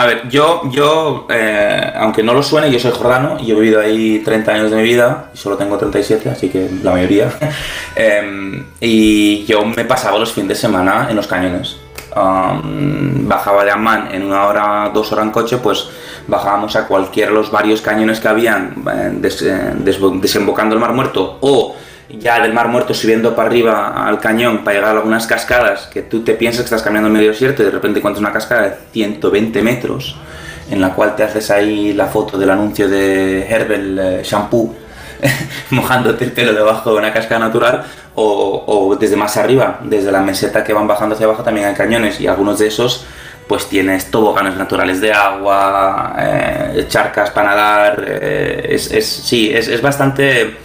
A 0.00 0.06
ver, 0.06 0.30
yo, 0.30 0.62
yo 0.70 1.26
eh, 1.28 1.92
aunque 1.96 2.22
no 2.22 2.32
lo 2.32 2.42
suene, 2.42 2.70
yo 2.70 2.80
soy 2.80 2.90
jordano 2.90 3.36
y 3.38 3.50
he 3.50 3.54
vivido 3.54 3.82
ahí 3.82 4.22
30 4.24 4.50
años 4.50 4.70
de 4.70 4.78
mi 4.78 4.82
vida 4.82 5.28
solo 5.34 5.58
tengo 5.58 5.76
37, 5.76 6.26
así 6.30 6.48
que 6.48 6.70
la 6.82 6.92
mayoría. 6.92 7.30
Em, 7.94 8.64
y 8.80 9.44
yo 9.44 9.62
me 9.62 9.84
pasaba 9.84 10.18
los 10.18 10.32
fines 10.32 10.48
de 10.48 10.54
semana 10.54 11.08
en 11.10 11.16
los 11.16 11.26
cañones. 11.26 11.76
Um, 12.16 13.28
bajaba 13.28 13.62
de 13.62 13.72
Amman 13.72 14.08
en 14.14 14.22
una 14.22 14.46
hora, 14.46 14.90
dos 14.94 15.12
horas 15.12 15.26
en 15.26 15.32
coche, 15.32 15.58
pues 15.58 15.90
bajábamos 16.26 16.76
a 16.76 16.86
cualquiera 16.86 17.28
de 17.28 17.36
los 17.36 17.50
varios 17.50 17.82
cañones 17.82 18.20
que 18.20 18.28
habían 18.28 18.82
eh, 18.90 19.20
eh, 19.22 19.74
desembocando 20.22 20.74
el 20.74 20.80
Mar 20.80 20.94
Muerto 20.94 21.36
o 21.42 21.76
ya 22.18 22.40
del 22.40 22.52
Mar 22.52 22.68
Muerto 22.68 22.94
subiendo 22.94 23.34
para 23.36 23.48
arriba 23.48 24.06
al 24.06 24.18
cañón 24.20 24.64
para 24.64 24.76
llegar 24.76 24.94
a 24.94 24.98
algunas 24.98 25.26
cascadas 25.26 25.86
que 25.92 26.02
tú 26.02 26.22
te 26.22 26.34
piensas 26.34 26.60
que 26.62 26.64
estás 26.66 26.82
caminando 26.82 27.08
en 27.08 27.14
medio 27.14 27.28
desierto 27.30 27.62
y 27.62 27.66
de 27.66 27.70
repente 27.70 27.98
encuentras 27.98 28.20
una 28.20 28.32
cascada 28.32 28.62
de 28.62 28.74
120 28.92 29.62
metros 29.62 30.16
en 30.70 30.80
la 30.80 30.90
cual 30.94 31.16
te 31.16 31.22
haces 31.24 31.50
ahí 31.50 31.92
la 31.92 32.06
foto 32.06 32.38
del 32.38 32.50
anuncio 32.50 32.88
de 32.88 33.46
Herbel 33.48 33.98
eh, 33.98 34.20
Shampoo 34.24 34.74
mojándote 35.70 36.24
el 36.24 36.32
pelo 36.32 36.52
debajo 36.52 36.92
de 36.92 36.98
una 36.98 37.12
cascada 37.12 37.40
natural 37.40 37.84
o, 38.14 38.96
desde 39.00 39.16
más 39.16 39.36
arriba, 39.38 39.78
desde 39.82 40.12
la 40.12 40.20
meseta 40.20 40.62
que 40.62 40.72
van 40.74 40.86
bajando 40.86 41.14
hacia 41.14 41.26
abajo 41.26 41.42
también 41.42 41.66
hay 41.68 41.74
cañones 41.74 42.20
y 42.20 42.26
algunos 42.26 42.58
de 42.58 42.66
esos 42.66 43.06
pues 43.48 43.66
tienes 43.66 44.10
toboganes 44.10 44.56
naturales 44.56 45.00
de 45.00 45.12
agua, 45.12 46.14
eh, 46.18 46.84
charcas 46.88 47.30
para 47.30 47.48
nadar, 47.50 48.04
eh, 48.06 48.66
es, 48.70 48.92
es- 48.92 49.06
sí, 49.08 49.50
es, 49.52 49.66
es 49.68 49.80
bastante, 49.82 50.56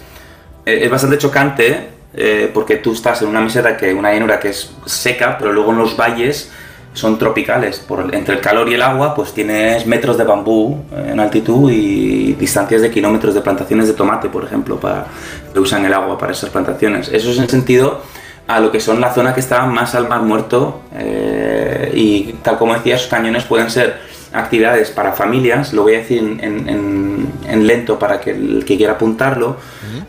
es 0.65 0.89
bastante 0.89 1.17
chocante 1.17 1.89
eh, 2.13 2.49
porque 2.53 2.77
tú 2.77 2.93
estás 2.93 3.21
en 3.21 3.27
una 3.27 3.41
meseta 3.41 3.75
que 3.75 3.93
una 3.93 4.11
llanura 4.11 4.39
que 4.39 4.49
es 4.49 4.71
seca, 4.85 5.37
pero 5.37 5.51
luego 5.51 5.71
en 5.71 5.77
los 5.77 5.97
valles 5.97 6.51
son 6.93 7.17
tropicales. 7.17 7.79
Por, 7.79 8.13
entre 8.15 8.35
el 8.35 8.41
calor 8.41 8.69
y 8.69 8.73
el 8.73 8.81
agua, 8.81 9.13
pues 9.13 9.33
tienes 9.33 9.85
metros 9.85 10.17
de 10.17 10.23
bambú 10.23 10.81
eh, 10.93 11.09
en 11.11 11.19
altitud 11.19 11.69
y 11.69 12.33
distancias 12.33 12.81
de 12.81 12.89
kilómetros 12.89 13.33
de 13.33 13.41
plantaciones 13.41 13.87
de 13.87 13.93
tomate, 13.93 14.29
por 14.29 14.45
ejemplo, 14.45 14.79
para, 14.79 15.05
que 15.53 15.59
usan 15.59 15.85
el 15.85 15.93
agua 15.93 16.17
para 16.17 16.31
esas 16.31 16.49
plantaciones. 16.49 17.09
Eso 17.09 17.31
es 17.31 17.37
en 17.37 17.49
sentido 17.49 18.01
a 18.47 18.59
lo 18.59 18.71
que 18.71 18.79
son 18.79 19.01
la 19.01 19.13
zona 19.13 19.33
que 19.33 19.39
está 19.39 19.65
más 19.65 19.95
al 19.95 20.07
mar 20.07 20.21
muerto 20.21 20.81
eh, 20.95 21.91
y 21.95 22.33
tal 22.43 22.57
como 22.57 22.73
decía, 22.75 22.95
esos 22.95 23.07
cañones 23.07 23.43
pueden 23.45 23.69
ser 23.69 23.97
actividades 24.33 24.91
para 24.91 25.13
familias, 25.13 25.73
lo 25.73 25.83
voy 25.83 25.95
a 25.95 25.99
decir 25.99 26.19
en, 26.19 26.39
en- 26.43 26.69
en- 26.69 27.27
en 27.49 27.67
lento 27.67 27.97
para 27.97 28.19
que 28.19 28.31
el 28.31 28.63
que 28.65 28.75
quiera 28.77 28.93
apuntarlo, 28.93 29.57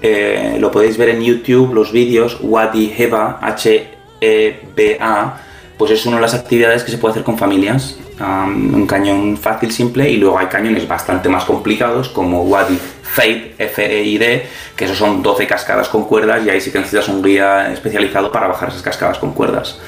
eh, 0.03 0.57
lo 0.59 0.71
podéis 0.71 0.97
ver 0.99 1.11
en 1.11 1.23
YouTube, 1.23 1.73
los 1.75 1.93
vídeos, 1.93 2.39
Wadi 2.43 2.93
Heba, 2.97 3.39
H-E-B-A, 3.41 5.41
pues 5.79 5.91
es 5.93 6.05
una 6.07 6.17
de 6.17 6.23
las 6.23 6.35
actividades 6.35 6.83
que 6.83 6.91
se 6.91 6.99
puede 6.99 7.13
hacer 7.13 7.25
con 7.25 7.39
familias. 7.39 7.99
Un 8.19 8.87
cañón 8.87 9.37
fácil, 9.37 9.71
simple, 9.71 10.11
y 10.11 10.17
luego 10.17 10.39
hay 10.39 10.47
cañones 10.47 10.89
bastante 10.89 11.29
más 11.29 11.45
complicados 11.45 12.09
como 12.09 12.45
Wadi 12.45 12.79
Fade, 13.03 13.55
F-E-I-D, 13.59 14.47
que 14.75 14.85
esos 14.87 14.97
son 14.97 15.23
12 15.23 15.47
cascadas 15.47 15.89
con 15.89 16.05
cuerdas 16.05 16.45
y 16.45 16.51
ahí 16.51 16.61
sí 16.61 16.71
que 16.71 16.79
necesitas 16.79 17.09
un 17.09 17.23
guía 17.23 17.71
especializado 17.73 18.33
para 18.33 18.47
bajar 18.47 18.71
esas 18.71 18.83
cascadas 18.83 19.19
con 19.19 19.33
cuerdas. 19.33 19.79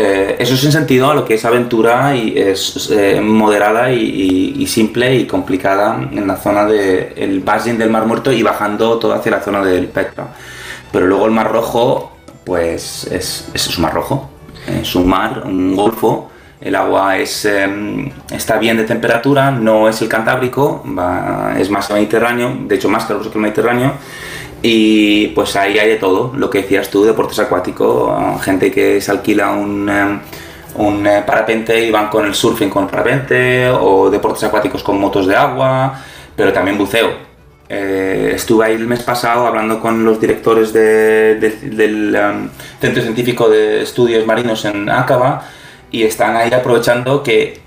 Eh, 0.00 0.36
eso 0.38 0.54
es 0.54 0.64
en 0.64 0.70
sentido 0.70 1.10
a 1.10 1.14
lo 1.14 1.24
que 1.24 1.34
es 1.34 1.44
aventura 1.44 2.14
y 2.14 2.38
es 2.38 2.88
eh, 2.92 3.20
moderada 3.20 3.92
y, 3.92 4.64
simple 4.68 5.16
y 5.16 5.26
complicada 5.26 6.08
en 6.12 6.24
la 6.28 6.36
zona 6.36 6.66
del 6.66 7.40
Basin 7.40 7.76
del 7.76 7.90
Mar 7.90 8.06
Muerto 8.06 8.30
y 8.30 8.44
bajando 8.44 8.96
todo 9.00 9.14
hacia 9.14 9.32
la 9.32 9.40
zona 9.40 9.64
del 9.64 9.88
Petra. 9.88 10.28
Pero 10.92 11.08
luego 11.08 11.26
el 11.26 11.32
Mar 11.32 11.50
Rojo, 11.50 12.12
pues 12.44 13.08
es, 13.10 13.48
es 13.52 13.76
un 13.76 13.82
mar 13.82 13.94
rojo, 13.94 14.30
es 14.68 14.94
un 14.94 15.08
mar, 15.08 15.42
un 15.44 15.74
golfo. 15.74 16.30
El 16.60 16.74
agua 16.74 17.18
es, 17.18 17.44
eh, 17.44 18.12
está 18.32 18.58
bien 18.58 18.76
de 18.76 18.84
temperatura, 18.84 19.50
no 19.52 19.88
es 19.88 20.02
el 20.02 20.08
Cantábrico, 20.08 20.82
es 21.56 21.70
más 21.70 21.90
mediterráneo, 21.90 22.56
de 22.66 22.74
hecho 22.74 22.88
más 22.88 23.04
caluroso 23.04 23.30
que 23.30 23.38
el 23.38 23.42
Mediterráneo. 23.42 23.92
Y 24.60 25.28
pues 25.28 25.54
ahí 25.54 25.78
hay 25.78 25.88
de 25.88 25.96
todo, 25.96 26.32
lo 26.36 26.50
que 26.50 26.62
decías 26.62 26.90
tú, 26.90 27.04
deportes 27.04 27.38
acuáticos, 27.38 28.10
ah, 28.12 28.38
gente 28.42 28.72
que 28.72 29.00
se 29.00 29.10
alquila 29.12 29.52
un, 29.52 29.88
eh, 29.88 30.18
un 30.74 31.06
eh, 31.06 31.22
parapente 31.24 31.80
y 31.84 31.92
van 31.92 32.08
con 32.08 32.26
el 32.26 32.34
surfing 32.34 32.68
con 32.68 32.84
el 32.84 32.90
parapente, 32.90 33.68
o 33.70 34.10
deportes 34.10 34.42
acuáticos 34.42 34.82
con 34.82 34.98
motos 34.98 35.28
de 35.28 35.36
agua, 35.36 35.94
pero 36.34 36.52
también 36.52 36.76
buceo. 36.76 37.08
Eh, 37.68 38.32
estuve 38.34 38.64
ahí 38.66 38.74
el 38.74 38.86
mes 38.88 39.02
pasado 39.04 39.46
hablando 39.46 39.78
con 39.78 40.04
los 40.04 40.20
directores 40.20 40.72
de- 40.72 41.36
de- 41.36 41.70
del 41.70 42.16
um, 42.16 42.48
Centro 42.80 43.02
Científico 43.02 43.48
de 43.48 43.82
Estudios 43.82 44.26
Marinos 44.26 44.64
en 44.64 44.88
Acaba 44.90 45.46
y 45.90 46.02
están 46.02 46.36
ahí 46.36 46.52
aprovechando 46.52 47.22
que 47.22 47.60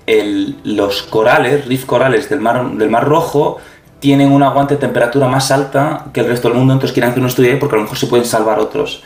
los 0.63 1.03
corales, 1.03 1.65
reef 1.67 1.85
corales 1.85 2.29
del 2.29 2.39
mar, 2.39 2.69
del 2.71 2.89
mar 2.89 3.07
Rojo, 3.07 3.57
tienen 3.99 4.31
un 4.31 4.43
aguante 4.43 4.75
de 4.75 4.79
temperatura 4.81 5.27
más 5.27 5.51
alta 5.51 6.05
que 6.13 6.21
el 6.21 6.27
resto 6.27 6.49
del 6.49 6.57
mundo, 6.57 6.73
entonces 6.73 6.93
quieren 6.93 7.11
hacer 7.11 7.21
un 7.21 7.29
estudio 7.29 7.51
ahí 7.51 7.57
porque 7.57 7.75
a 7.75 7.77
lo 7.77 7.83
mejor 7.83 7.97
se 7.97 8.07
pueden 8.07 8.25
salvar 8.25 8.59
otros. 8.59 9.03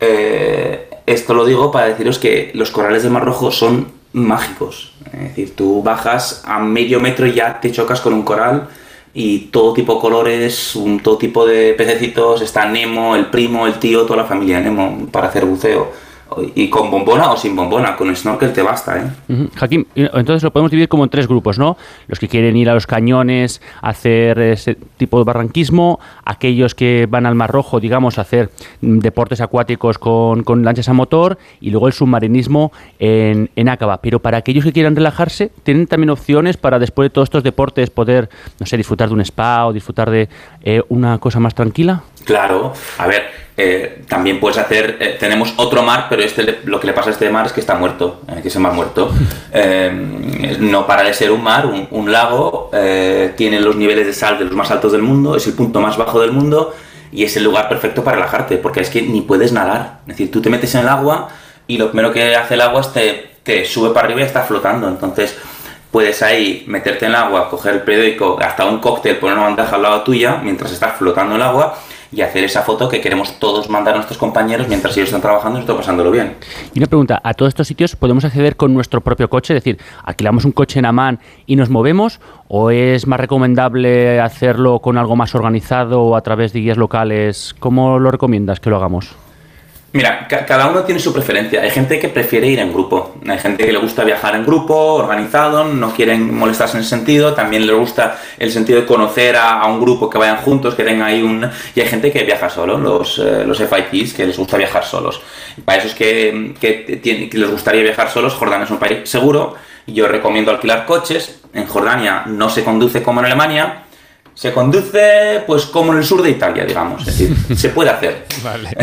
Eh, 0.00 0.88
esto 1.06 1.34
lo 1.34 1.44
digo 1.44 1.72
para 1.72 1.88
deciros 1.88 2.18
que 2.18 2.50
los 2.54 2.70
corales 2.70 3.02
del 3.02 3.12
Mar 3.12 3.24
Rojo 3.24 3.50
son 3.50 3.88
mágicos. 4.12 4.92
Es 5.12 5.20
decir, 5.20 5.56
tú 5.56 5.82
bajas 5.82 6.42
a 6.46 6.58
medio 6.58 7.00
metro 7.00 7.26
y 7.26 7.32
ya 7.32 7.60
te 7.60 7.72
chocas 7.72 8.00
con 8.00 8.12
un 8.12 8.22
coral 8.22 8.68
y 9.14 9.46
todo 9.50 9.72
tipo 9.72 9.94
de 9.94 10.00
colores, 10.00 10.78
todo 11.02 11.16
tipo 11.16 11.46
de 11.46 11.74
pececitos. 11.74 12.42
Está 12.42 12.66
Nemo, 12.66 13.16
el 13.16 13.26
primo, 13.26 13.66
el 13.66 13.78
tío, 13.78 14.02
toda 14.02 14.18
la 14.18 14.28
familia 14.28 14.58
de 14.58 14.64
Nemo 14.64 15.08
para 15.10 15.28
hacer 15.28 15.44
buceo. 15.44 15.90
Y 16.54 16.68
con 16.68 16.90
bombona 16.90 17.30
o 17.32 17.36
sin 17.36 17.56
bombona, 17.56 17.96
con 17.96 18.14
snorkel 18.14 18.52
te 18.52 18.62
basta, 18.62 18.98
¿eh? 18.98 19.04
Ujú. 19.32 19.48
Jaquín, 19.56 19.86
y- 19.94 20.02
entonces 20.02 20.42
lo 20.42 20.52
podemos 20.52 20.70
dividir 20.70 20.88
como 20.88 21.04
en 21.04 21.10
tres 21.10 21.26
grupos, 21.26 21.58
¿no? 21.58 21.76
Los 22.06 22.18
que 22.18 22.28
quieren 22.28 22.54
ir 22.56 22.68
a 22.68 22.74
los 22.74 22.86
cañones, 22.86 23.62
a 23.80 23.88
hacer 23.90 24.38
ese 24.38 24.76
tipo 24.98 25.18
de 25.18 25.24
barranquismo, 25.24 25.98
aquellos 26.24 26.74
que 26.74 27.06
van 27.08 27.24
al 27.26 27.34
Mar 27.34 27.50
Rojo, 27.50 27.80
digamos, 27.80 28.18
a 28.18 28.20
hacer 28.22 28.50
mm, 28.82 28.98
deportes 28.98 29.40
acuáticos 29.40 29.98
con, 29.98 30.44
con 30.44 30.64
lanchas 30.64 30.88
a 30.88 30.92
motor 30.92 31.38
y 31.60 31.70
luego 31.70 31.86
el 31.86 31.92
submarinismo 31.94 32.72
en, 32.98 33.50
en 33.56 33.68
Acaba. 33.68 33.98
Pero 34.02 34.20
para 34.20 34.38
aquellos 34.38 34.64
que 34.64 34.72
quieran 34.72 34.94
relajarse, 34.96 35.50
¿tienen 35.62 35.86
también 35.86 36.10
opciones 36.10 36.56
para 36.58 36.78
después 36.78 37.06
de 37.06 37.10
todos 37.10 37.26
estos 37.26 37.42
deportes 37.42 37.90
poder, 37.90 38.28
no 38.60 38.66
sé, 38.66 38.76
disfrutar 38.76 39.08
de 39.08 39.14
un 39.14 39.20
spa 39.22 39.66
o 39.66 39.72
disfrutar 39.72 40.10
de 40.10 40.28
eh, 40.62 40.82
una 40.90 41.18
cosa 41.18 41.40
más 41.40 41.54
tranquila? 41.54 42.02
Claro, 42.24 42.74
a 42.98 43.06
ver, 43.06 43.47
eh, 43.60 44.02
también 44.08 44.38
puedes 44.38 44.56
hacer, 44.56 44.96
eh, 45.00 45.16
tenemos 45.18 45.52
otro 45.56 45.82
mar, 45.82 46.06
pero 46.08 46.22
este 46.22 46.44
le- 46.44 46.58
lo 46.64 46.78
que 46.78 46.86
le 46.86 46.92
pasa 46.92 47.08
a 47.10 47.12
este 47.12 47.28
mar 47.28 47.44
es 47.44 47.52
que 47.52 47.58
está 47.60 47.74
muerto, 47.74 48.22
eh, 48.28 48.40
que 48.40 48.48
es 48.48 48.54
el 48.56 48.62
mar 48.62 48.72
muerto. 48.72 49.12
No 50.60 50.86
para 50.86 51.02
de 51.02 51.12
ser 51.12 51.30
un 51.30 51.42
mar, 51.42 51.66
un, 51.66 51.88
un 51.90 52.10
lago, 52.12 52.70
tiene 53.36 53.60
los 53.60 53.76
niveles 53.76 54.06
de 54.06 54.12
sal 54.12 54.38
de 54.38 54.44
los 54.44 54.54
más 54.54 54.70
altos 54.70 54.92
del 54.92 55.02
mundo, 55.02 55.36
es 55.36 55.46
el 55.46 55.54
punto 55.54 55.80
más 55.80 55.96
bajo 55.96 56.20
del 56.20 56.32
mundo 56.32 56.74
y 57.12 57.24
es 57.24 57.36
el 57.36 57.44
lugar 57.44 57.68
perfecto 57.68 58.04
para 58.04 58.16
relajarte, 58.18 58.56
porque 58.58 58.80
es 58.80 58.90
que 58.90 59.02
ni 59.02 59.22
puedes 59.22 59.52
nadar. 59.52 59.98
Es 60.02 60.08
decir, 60.08 60.30
tú 60.30 60.40
te 60.40 60.50
metes 60.50 60.74
en 60.74 60.82
el 60.82 60.88
agua 60.88 61.28
y 61.66 61.76
lo 61.78 61.88
primero 61.90 62.12
que 62.12 62.36
hace 62.36 62.54
el 62.54 62.60
agua 62.60 62.80
es 62.82 62.92
te, 62.92 63.30
te 63.42 63.64
sube 63.64 63.90
para 63.90 64.06
arriba 64.06 64.20
y 64.20 64.24
está 64.24 64.42
flotando. 64.42 64.88
Entonces 64.88 65.36
puedes 65.90 66.22
ahí 66.22 66.64
meterte 66.66 67.06
en 67.06 67.12
el 67.12 67.16
agua, 67.16 67.48
coger 67.48 67.74
el 67.74 67.80
periódico, 67.82 68.38
hasta 68.40 68.64
un 68.66 68.78
cóctel, 68.78 69.16
poner 69.16 69.36
una 69.36 69.46
bandeja 69.46 69.74
al 69.76 69.82
lado 69.82 70.02
tuya 70.02 70.36
mientras 70.42 70.70
estás 70.72 70.96
flotando 70.98 71.34
en 71.34 71.40
el 71.40 71.46
agua 71.46 71.78
y 72.10 72.22
hacer 72.22 72.44
esa 72.44 72.62
foto 72.62 72.88
que 72.88 73.00
queremos 73.00 73.38
todos 73.38 73.68
mandar 73.68 73.94
a 73.94 73.96
nuestros 73.98 74.18
compañeros 74.18 74.68
mientras 74.68 74.96
ellos 74.96 75.08
están 75.08 75.20
trabajando 75.20 75.58
y 75.58 75.60
nosotros 75.60 75.78
pasándolo 75.78 76.10
bien. 76.10 76.36
Y 76.74 76.78
una 76.78 76.86
pregunta, 76.86 77.20
¿a 77.22 77.34
todos 77.34 77.50
estos 77.50 77.66
sitios 77.66 77.96
podemos 77.96 78.24
acceder 78.24 78.56
con 78.56 78.72
nuestro 78.72 79.00
propio 79.00 79.28
coche? 79.28 79.54
Es 79.56 79.62
decir, 79.62 79.78
¿alquilamos 80.04 80.44
un 80.44 80.52
coche 80.52 80.78
en 80.78 80.86
Amán 80.86 81.20
y 81.46 81.56
nos 81.56 81.68
movemos? 81.70 82.20
¿O 82.48 82.70
es 82.70 83.06
más 83.06 83.20
recomendable 83.20 84.20
hacerlo 84.20 84.80
con 84.80 84.96
algo 84.96 85.16
más 85.16 85.34
organizado 85.34 86.02
o 86.02 86.16
a 86.16 86.22
través 86.22 86.52
de 86.52 86.60
guías 86.60 86.78
locales? 86.78 87.54
¿Cómo 87.58 87.98
lo 87.98 88.10
recomiendas 88.10 88.60
que 88.60 88.70
lo 88.70 88.76
hagamos? 88.76 89.14
Mira, 89.90 90.26
ca- 90.28 90.44
cada 90.44 90.66
uno 90.66 90.82
tiene 90.82 91.00
su 91.00 91.14
preferencia. 91.14 91.62
Hay 91.62 91.70
gente 91.70 91.98
que 91.98 92.10
prefiere 92.10 92.46
ir 92.46 92.58
en 92.58 92.70
grupo. 92.72 93.14
Hay 93.26 93.38
gente 93.38 93.64
que 93.64 93.72
le 93.72 93.78
gusta 93.78 94.04
viajar 94.04 94.34
en 94.34 94.44
grupo, 94.44 94.74
organizado, 94.94 95.64
no 95.64 95.92
quieren 95.94 96.36
molestarse 96.36 96.76
en 96.76 96.82
ese 96.82 96.90
sentido. 96.90 97.32
También 97.32 97.66
le 97.66 97.72
gusta 97.72 98.18
el 98.38 98.52
sentido 98.52 98.80
de 98.82 98.86
conocer 98.86 99.36
a, 99.36 99.60
a 99.62 99.66
un 99.66 99.80
grupo 99.80 100.10
que 100.10 100.18
vayan 100.18 100.36
juntos, 100.38 100.74
que 100.74 100.84
tengan 100.84 101.08
ahí 101.08 101.22
un... 101.22 101.48
Y 101.74 101.80
hay 101.80 101.86
gente 101.88 102.12
que 102.12 102.22
viaja 102.24 102.50
solo, 102.50 102.76
los, 102.76 103.18
eh, 103.18 103.44
los 103.46 103.58
FIPs, 103.58 104.12
que 104.12 104.26
les 104.26 104.36
gusta 104.36 104.58
viajar 104.58 104.84
solos. 104.84 105.22
Para 105.64 105.78
esos 105.78 105.94
que, 105.94 106.54
que 106.60 107.30
les 107.32 107.50
gustaría 107.50 107.82
viajar 107.82 108.10
solos, 108.10 108.34
Jordania 108.34 108.64
es 108.66 108.70
un 108.70 108.78
país 108.78 109.08
seguro. 109.08 109.54
Yo 109.86 110.06
recomiendo 110.06 110.50
alquilar 110.50 110.84
coches. 110.84 111.40
En 111.54 111.66
Jordania 111.66 112.24
no 112.26 112.50
se 112.50 112.62
conduce 112.62 113.02
como 113.02 113.20
en 113.20 113.26
Alemania. 113.26 113.84
Se 114.38 114.52
conduce 114.52 115.42
pues 115.48 115.64
como 115.64 115.92
en 115.92 115.98
el 115.98 116.04
sur 116.04 116.22
de 116.22 116.30
Italia, 116.30 116.64
digamos. 116.64 117.00
Es 117.00 117.18
decir, 117.18 117.36
se 117.56 117.70
puede 117.70 117.90
hacer. 117.90 118.24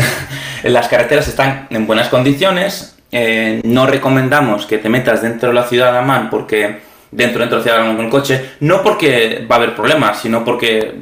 Las 0.64 0.86
carreteras 0.88 1.28
están 1.28 1.66
en 1.70 1.86
buenas 1.86 2.08
condiciones. 2.08 2.94
eh, 3.10 3.62
no 3.64 3.86
recomendamos 3.86 4.66
que 4.66 4.76
te 4.76 4.90
metas 4.90 5.22
dentro 5.22 5.48
de 5.48 5.54
la 5.54 5.62
ciudad 5.62 5.92
de 5.92 5.98
Amán 6.00 6.28
porque 6.28 6.80
dentro, 7.10 7.40
dentro 7.40 7.56
de 7.56 7.56
la 7.56 7.62
ciudad 7.62 7.80
Amán 7.80 7.96
con 7.96 8.04
el 8.04 8.10
coche, 8.10 8.50
no 8.60 8.82
porque 8.82 9.46
va 9.50 9.54
a 9.54 9.58
haber 9.58 9.74
problemas, 9.74 10.20
sino 10.20 10.44
porque 10.44 10.94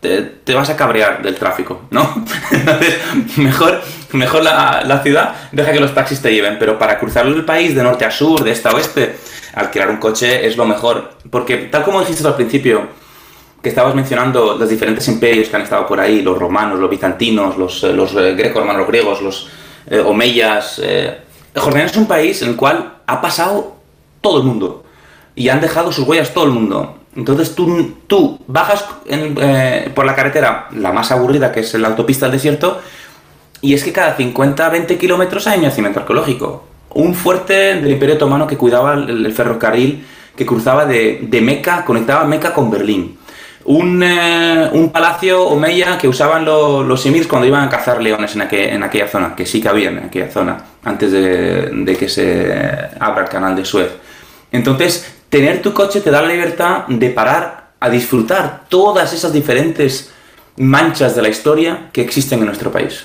te, 0.00 0.22
te 0.22 0.54
vas 0.54 0.70
a 0.70 0.76
cabrear 0.76 1.20
del 1.20 1.34
tráfico, 1.34 1.82
¿no? 1.90 2.24
Entonces, 2.50 2.96
mejor, 3.36 3.82
mejor 4.12 4.42
la, 4.42 4.84
la 4.86 5.02
ciudad, 5.02 5.34
deja 5.52 5.70
que 5.72 5.80
los 5.80 5.92
taxis 5.92 6.22
te 6.22 6.32
lleven, 6.32 6.56
pero 6.58 6.78
para 6.78 6.98
cruzar 6.98 7.26
el 7.26 7.44
país 7.44 7.74
de 7.74 7.82
norte 7.82 8.06
a 8.06 8.10
sur, 8.10 8.42
de 8.42 8.52
este 8.52 8.68
a 8.68 8.72
oeste, 8.72 9.16
alquilar 9.52 9.90
un 9.90 9.98
coche 9.98 10.46
es 10.46 10.56
lo 10.56 10.64
mejor. 10.64 11.10
Porque 11.28 11.58
tal 11.58 11.82
como 11.82 12.00
dijiste 12.00 12.26
al 12.26 12.36
principio, 12.36 12.88
que 13.62 13.68
estabas 13.68 13.94
mencionando 13.94 14.56
los 14.56 14.68
diferentes 14.68 15.06
imperios 15.08 15.48
que 15.48 15.56
han 15.56 15.62
estado 15.62 15.86
por 15.86 15.98
ahí, 15.98 16.22
los 16.22 16.38
romanos, 16.38 16.78
los 16.78 16.90
bizantinos, 16.90 17.56
los, 17.56 17.82
eh, 17.82 17.92
los 17.92 18.14
eh, 18.14 18.34
greco-romanos 18.34 18.86
griegos, 18.86 19.20
los 19.20 19.48
eh, 19.88 19.98
omeyas. 20.00 20.80
Jordania 21.56 21.86
es 21.86 21.96
un 21.96 22.06
país 22.06 22.40
en 22.42 22.50
el 22.50 22.56
cual 22.56 22.98
ha 23.06 23.20
pasado 23.20 23.76
todo 24.20 24.38
el 24.38 24.44
mundo 24.44 24.84
y 25.34 25.48
han 25.48 25.60
dejado 25.60 25.90
sus 25.90 26.06
huellas 26.06 26.32
todo 26.32 26.44
el 26.44 26.50
mundo. 26.50 26.98
Entonces 27.16 27.54
tú, 27.54 27.94
tú 28.06 28.38
bajas 28.46 28.84
por 29.94 30.04
la 30.04 30.14
carretera, 30.14 30.68
la 30.72 30.92
más 30.92 31.10
aburrida 31.10 31.50
que 31.50 31.60
es 31.60 31.74
la 31.74 31.88
autopista 31.88 32.26
del 32.26 32.34
desierto, 32.34 32.80
y 33.60 33.74
es 33.74 33.82
que 33.82 33.92
cada 33.92 34.14
50, 34.14 34.68
20 34.68 34.98
kilómetros 34.98 35.48
hay 35.48 35.58
un 35.58 35.64
yacimiento 35.64 35.98
arqueológico. 36.00 36.64
Un 36.90 37.14
fuerte 37.14 37.74
del 37.74 37.90
Imperio 37.90 38.14
Otomano 38.14 38.46
que 38.46 38.56
cuidaba 38.56 38.94
el, 38.94 39.26
el 39.26 39.32
ferrocarril 39.32 40.06
que 40.36 40.46
cruzaba 40.46 40.86
de, 40.86 41.18
de 41.22 41.40
Meca, 41.40 41.84
conectaba 41.84 42.24
Meca 42.24 42.52
con 42.54 42.70
Berlín. 42.70 43.18
Un, 43.70 44.02
eh, 44.02 44.70
un 44.72 44.90
palacio 44.90 45.42
omeya 45.46 45.98
que 45.98 46.08
usaban 46.08 46.42
lo- 46.46 46.82
los 46.82 47.04
emirs 47.04 47.26
cuando 47.26 47.46
iban 47.46 47.64
a 47.64 47.68
cazar 47.68 48.00
leones 48.00 48.34
en, 48.34 48.48
en 48.50 48.82
aquella 48.82 49.08
zona, 49.08 49.34
que 49.36 49.44
sí 49.44 49.60
que 49.60 49.68
había 49.68 49.90
en 49.90 49.98
aquella 49.98 50.30
zona, 50.30 50.56
antes 50.84 51.12
de, 51.12 51.68
de 51.72 51.96
que 51.96 52.08
se 52.08 52.50
abra 52.98 53.24
el 53.24 53.28
canal 53.28 53.54
de 53.54 53.66
Suez. 53.66 53.90
Entonces, 54.52 55.14
tener 55.28 55.60
tu 55.60 55.74
coche 55.74 56.00
te 56.00 56.10
da 56.10 56.22
la 56.22 56.28
libertad 56.28 56.86
de 56.88 57.10
parar 57.10 57.68
a 57.78 57.90
disfrutar 57.90 58.62
todas 58.70 59.12
esas 59.12 59.34
diferentes 59.34 60.12
manchas 60.56 61.14
de 61.14 61.20
la 61.22 61.28
historia 61.28 61.90
que 61.92 62.00
existen 62.00 62.38
en 62.38 62.46
nuestro 62.46 62.72
país. 62.72 63.04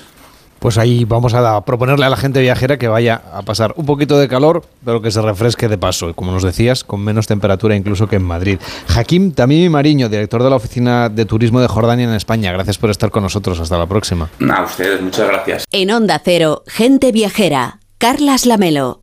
Pues 0.64 0.78
ahí 0.78 1.04
vamos 1.04 1.34
a 1.34 1.62
proponerle 1.66 2.06
a 2.06 2.08
la 2.08 2.16
gente 2.16 2.40
viajera 2.40 2.78
que 2.78 2.88
vaya 2.88 3.20
a 3.34 3.42
pasar 3.42 3.74
un 3.76 3.84
poquito 3.84 4.18
de 4.18 4.28
calor, 4.28 4.64
pero 4.82 5.02
que 5.02 5.10
se 5.10 5.20
refresque 5.20 5.68
de 5.68 5.76
paso. 5.76 6.08
Y 6.08 6.14
como 6.14 6.32
nos 6.32 6.42
decías, 6.42 6.84
con 6.84 7.04
menos 7.04 7.26
temperatura 7.26 7.76
incluso 7.76 8.06
que 8.06 8.16
en 8.16 8.22
Madrid. 8.22 8.58
Hakim 8.96 9.32
Tamimi 9.32 9.68
Mariño, 9.68 10.08
director 10.08 10.42
de 10.42 10.48
la 10.48 10.56
Oficina 10.56 11.10
de 11.10 11.26
Turismo 11.26 11.60
de 11.60 11.68
Jordania 11.68 12.06
en 12.06 12.14
España. 12.14 12.50
Gracias 12.50 12.78
por 12.78 12.88
estar 12.88 13.10
con 13.10 13.24
nosotros. 13.24 13.60
Hasta 13.60 13.76
la 13.76 13.84
próxima. 13.84 14.30
A 14.50 14.62
ustedes, 14.62 15.02
muchas 15.02 15.28
gracias. 15.28 15.64
En 15.70 15.90
Onda 15.90 16.18
Cero, 16.24 16.62
gente 16.66 17.12
viajera. 17.12 17.80
Carlas 17.98 18.46
Lamelo. 18.46 19.02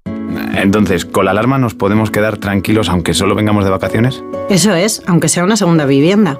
Entonces, 0.55 1.05
¿con 1.05 1.25
la 1.25 1.31
alarma 1.31 1.59
nos 1.59 1.75
podemos 1.75 2.09
quedar 2.09 2.37
tranquilos 2.39 2.89
aunque 2.89 3.13
solo 3.13 3.35
vengamos 3.35 3.65
de 3.65 3.69
vacaciones? 3.69 4.23
Eso 4.49 4.73
es, 4.73 5.03
aunque 5.05 5.29
sea 5.29 5.43
una 5.43 5.57
segunda 5.57 5.85
vivienda. 5.85 6.39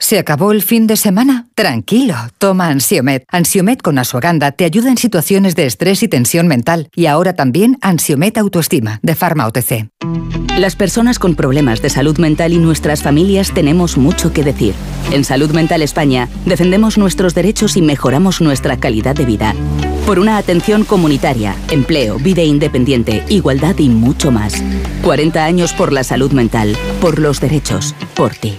¿Se 0.00 0.18
acabó 0.18 0.52
el 0.52 0.62
fin 0.62 0.86
de 0.86 0.96
semana? 0.96 1.46
Tranquilo, 1.54 2.14
toma 2.38 2.68
Ansiomet. 2.68 3.24
Ansiomet 3.28 3.82
con 3.82 3.98
asuaganda 3.98 4.52
te 4.52 4.64
ayuda 4.64 4.90
en 4.90 4.96
situaciones 4.96 5.56
de 5.56 5.66
estrés 5.66 6.02
y 6.04 6.08
tensión 6.08 6.46
mental. 6.46 6.88
Y 6.94 7.06
ahora 7.06 7.34
también 7.34 7.78
Ansiomet 7.80 8.38
Autoestima, 8.38 9.00
de 9.02 9.16
Pharma 9.16 9.46
OTC. 9.48 9.88
Las 10.56 10.76
personas 10.76 11.18
con 11.18 11.34
problemas 11.34 11.82
de 11.82 11.90
salud 11.90 12.18
mental 12.18 12.52
y 12.52 12.58
nuestras 12.58 13.02
familias 13.02 13.52
tenemos 13.52 13.96
mucho 13.96 14.32
que 14.32 14.44
decir. 14.44 14.74
En 15.12 15.24
Salud 15.24 15.50
Mental 15.52 15.82
España 15.82 16.28
defendemos 16.46 16.98
nuestros 16.98 17.34
derechos 17.34 17.76
y 17.76 17.82
mejoramos 17.82 18.40
nuestra 18.40 18.76
calidad 18.76 19.14
de 19.14 19.24
vida. 19.24 19.54
Por 20.04 20.18
una 20.18 20.36
atención 20.36 20.84
comunitaria, 20.84 21.54
empleo, 21.70 22.18
vida 22.18 22.42
independiente, 22.42 23.24
igualdad 23.28 23.78
y 23.78 23.88
mucho 23.88 24.32
más. 24.32 24.54
40 25.02 25.44
años 25.44 25.72
por 25.74 25.92
la 25.92 26.02
salud 26.02 26.32
mental, 26.32 26.76
por 27.00 27.18
los 27.18 27.40
derechos, 27.40 27.94
por 28.14 28.34
ti. 28.34 28.58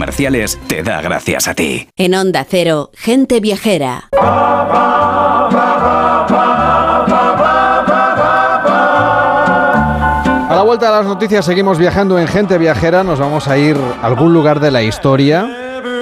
Comerciales, 0.01 0.57
te 0.65 0.81
da 0.81 0.99
gracias 0.99 1.47
a 1.47 1.53
ti. 1.53 1.87
En 1.95 2.15
Onda 2.15 2.43
Cero, 2.43 2.89
gente 2.95 3.39
viajera. 3.39 4.09
A 10.49 10.55
la 10.55 10.63
vuelta 10.63 10.87
de 10.87 10.91
las 10.91 11.05
noticias 11.05 11.45
seguimos 11.45 11.77
viajando 11.77 12.17
en 12.17 12.27
Gente 12.27 12.57
Viajera. 12.57 13.03
Nos 13.03 13.19
vamos 13.19 13.47
a 13.47 13.59
ir 13.59 13.77
a 14.01 14.07
algún 14.07 14.33
lugar 14.33 14.59
de 14.59 14.71
la 14.71 14.81
historia, 14.81 15.45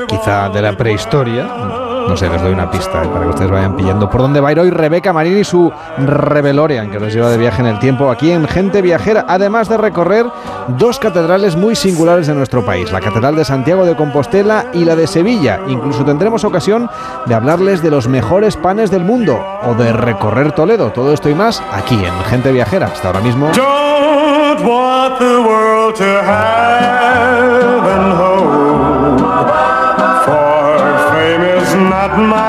quizá 0.08 0.48
de 0.48 0.62
la 0.62 0.78
prehistoria. 0.78 1.89
No 2.10 2.18
sé, 2.18 2.28
les 2.28 2.42
doy 2.42 2.54
una 2.54 2.72
pista 2.72 3.04
eh, 3.04 3.08
para 3.08 3.24
que 3.24 3.30
ustedes 3.30 3.52
vayan 3.52 3.76
pillando 3.76 4.10
por 4.10 4.22
dónde 4.22 4.42
va 4.42 4.50
a 4.50 4.52
ir 4.52 4.60
hoy 4.60 4.72
Rebeca 4.72 5.14
Marín 5.14 5.38
y 5.38 5.44
su 5.44 5.72
Revelorian, 6.00 6.90
que 6.90 7.00
nos 7.00 7.14
lleva 7.14 7.30
de 7.30 7.38
viaje 7.38 7.62
en 7.62 7.68
el 7.68 7.78
tiempo 7.78 8.10
aquí 8.10 8.32
en 8.32 8.48
Gente 8.48 8.82
Viajera, 8.82 9.26
además 9.28 9.70
de 9.70 9.78
recorrer 9.78 10.26
dos 10.70 10.98
catedrales 10.98 11.56
muy 11.56 11.76
singulares 11.76 12.26
de 12.26 12.34
nuestro 12.34 12.66
país, 12.66 12.92
la 12.92 13.00
Catedral 13.00 13.36
de 13.36 13.46
Santiago 13.46 13.86
de 13.86 13.96
Compostela 13.96 14.66
y 14.74 14.86
la 14.86 14.96
de 14.96 15.06
Sevilla. 15.06 15.60
Incluso 15.68 16.04
tendremos 16.04 16.44
ocasión 16.44 16.90
de 17.28 17.36
hablarles 17.36 17.84
de 17.84 17.92
los 17.92 18.08
mejores 18.08 18.58
panes 18.58 18.90
del 18.90 19.04
mundo 19.04 19.40
o 19.64 19.76
de 19.76 19.94
recorrer 19.94 20.52
Toledo. 20.54 20.90
Todo 20.92 21.14
esto 21.14 21.30
y 21.30 21.36
más 21.36 21.62
aquí 21.72 22.04
en 22.04 22.24
Gente 22.24 22.52
Viajera. 22.52 22.88
Hasta 22.88 23.10
ahora 23.10 23.22
mismo. 23.22 23.52
My 32.28 32.49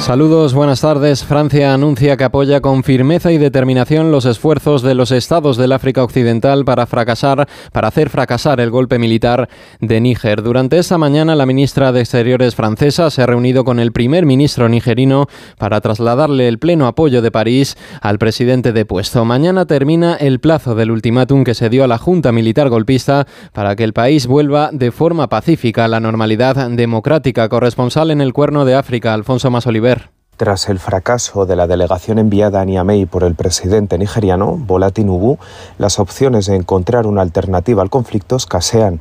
Saludos, 0.00 0.54
buenas 0.54 0.80
tardes. 0.80 1.24
Francia 1.24 1.74
anuncia 1.74 2.16
que 2.16 2.24
apoya 2.24 2.62
con 2.62 2.82
firmeza 2.82 3.32
y 3.32 3.38
determinación 3.38 4.10
los 4.10 4.24
esfuerzos 4.24 4.80
de 4.80 4.94
los 4.94 5.12
estados 5.12 5.58
del 5.58 5.72
África 5.72 6.02
Occidental 6.02 6.64
para 6.64 6.86
fracasar, 6.86 7.46
para 7.70 7.88
hacer 7.88 8.08
fracasar 8.08 8.60
el 8.60 8.70
golpe 8.70 8.98
militar 8.98 9.50
de 9.78 10.00
Níger. 10.00 10.42
Durante 10.42 10.78
esta 10.78 10.96
mañana, 10.96 11.36
la 11.36 11.44
ministra 11.44 11.92
de 11.92 12.00
Exteriores 12.00 12.56
francesa 12.56 13.10
se 13.10 13.22
ha 13.22 13.26
reunido 13.26 13.62
con 13.62 13.78
el 13.78 13.92
primer 13.92 14.24
ministro 14.24 14.70
nigerino 14.70 15.26
para 15.58 15.82
trasladarle 15.82 16.48
el 16.48 16.58
pleno 16.58 16.86
apoyo 16.86 17.20
de 17.20 17.30
París 17.30 17.76
al 18.00 18.18
presidente 18.18 18.72
depuesto. 18.72 19.26
Mañana 19.26 19.66
termina 19.66 20.16
el 20.16 20.40
plazo 20.40 20.74
del 20.74 20.90
ultimátum 20.90 21.44
que 21.44 21.54
se 21.54 21.68
dio 21.68 21.84
a 21.84 21.88
la 21.88 21.98
Junta 21.98 22.32
Militar 22.32 22.70
golpista 22.70 23.26
para 23.52 23.76
que 23.76 23.84
el 23.84 23.92
país 23.92 24.26
vuelva 24.26 24.70
de 24.72 24.92
forma 24.92 25.28
pacífica 25.28 25.84
a 25.84 25.88
la 25.88 26.00
normalidad 26.00 26.70
democrática. 26.70 27.50
Corresponsal 27.50 28.10
en 28.10 28.22
el 28.22 28.32
Cuerno 28.32 28.64
de 28.64 28.74
África, 28.74 29.12
Alfonso 29.12 29.50
Masoliver. 29.50 29.99
Tras 30.40 30.70
el 30.70 30.78
fracaso 30.78 31.44
de 31.44 31.54
la 31.54 31.66
delegación 31.66 32.18
enviada 32.18 32.62
a 32.62 32.64
Niamey 32.64 33.04
por 33.04 33.24
el 33.24 33.34
presidente 33.34 33.98
nigeriano, 33.98 34.56
Bola 34.56 34.90
Tinubu, 34.90 35.36
las 35.76 35.98
opciones 35.98 36.46
de 36.46 36.56
encontrar 36.56 37.06
una 37.06 37.20
alternativa 37.20 37.82
al 37.82 37.90
conflicto 37.90 38.36
escasean. 38.36 39.00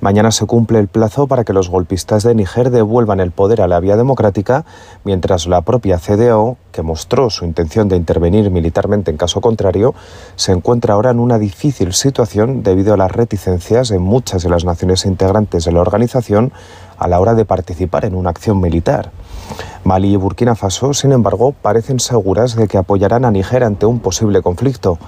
Mañana 0.00 0.30
se 0.30 0.46
cumple 0.46 0.78
el 0.78 0.86
plazo 0.86 1.26
para 1.26 1.42
que 1.42 1.52
los 1.52 1.68
golpistas 1.68 2.22
de 2.22 2.36
Níger 2.36 2.70
devuelvan 2.70 3.18
el 3.18 3.32
poder 3.32 3.60
a 3.60 3.66
la 3.66 3.80
vía 3.80 3.96
democrática, 3.96 4.64
mientras 5.02 5.48
la 5.48 5.60
propia 5.62 5.98
CDO, 5.98 6.56
que 6.70 6.82
mostró 6.82 7.30
su 7.30 7.44
intención 7.44 7.88
de 7.88 7.96
intervenir 7.96 8.50
militarmente 8.50 9.10
en 9.10 9.16
caso 9.16 9.40
contrario, 9.40 9.94
se 10.36 10.52
encuentra 10.52 10.94
ahora 10.94 11.10
en 11.10 11.18
una 11.18 11.38
difícil 11.38 11.92
situación 11.92 12.62
debido 12.62 12.94
a 12.94 12.96
las 12.96 13.10
reticencias 13.10 13.88
de 13.88 13.98
muchas 13.98 14.44
de 14.44 14.50
las 14.50 14.64
naciones 14.64 15.04
integrantes 15.04 15.64
de 15.64 15.72
la 15.72 15.80
organización 15.80 16.52
a 17.00 17.08
la 17.08 17.18
hora 17.18 17.34
de 17.34 17.44
participar 17.44 18.04
en 18.04 18.14
una 18.14 18.30
acción 18.30 18.60
militar. 18.60 19.10
Mali 19.82 20.12
y 20.12 20.16
Burkina 20.16 20.54
Faso, 20.54 20.94
sin 20.94 21.10
embargo, 21.12 21.52
parecen 21.52 21.98
seguras 21.98 22.54
de 22.54 22.68
que 22.68 22.78
apoyarán 22.78 23.24
a 23.24 23.30
Níger 23.30 23.64
ante 23.64 23.86
un 23.86 23.98
posible 23.98 24.42
conflicto. 24.42 24.98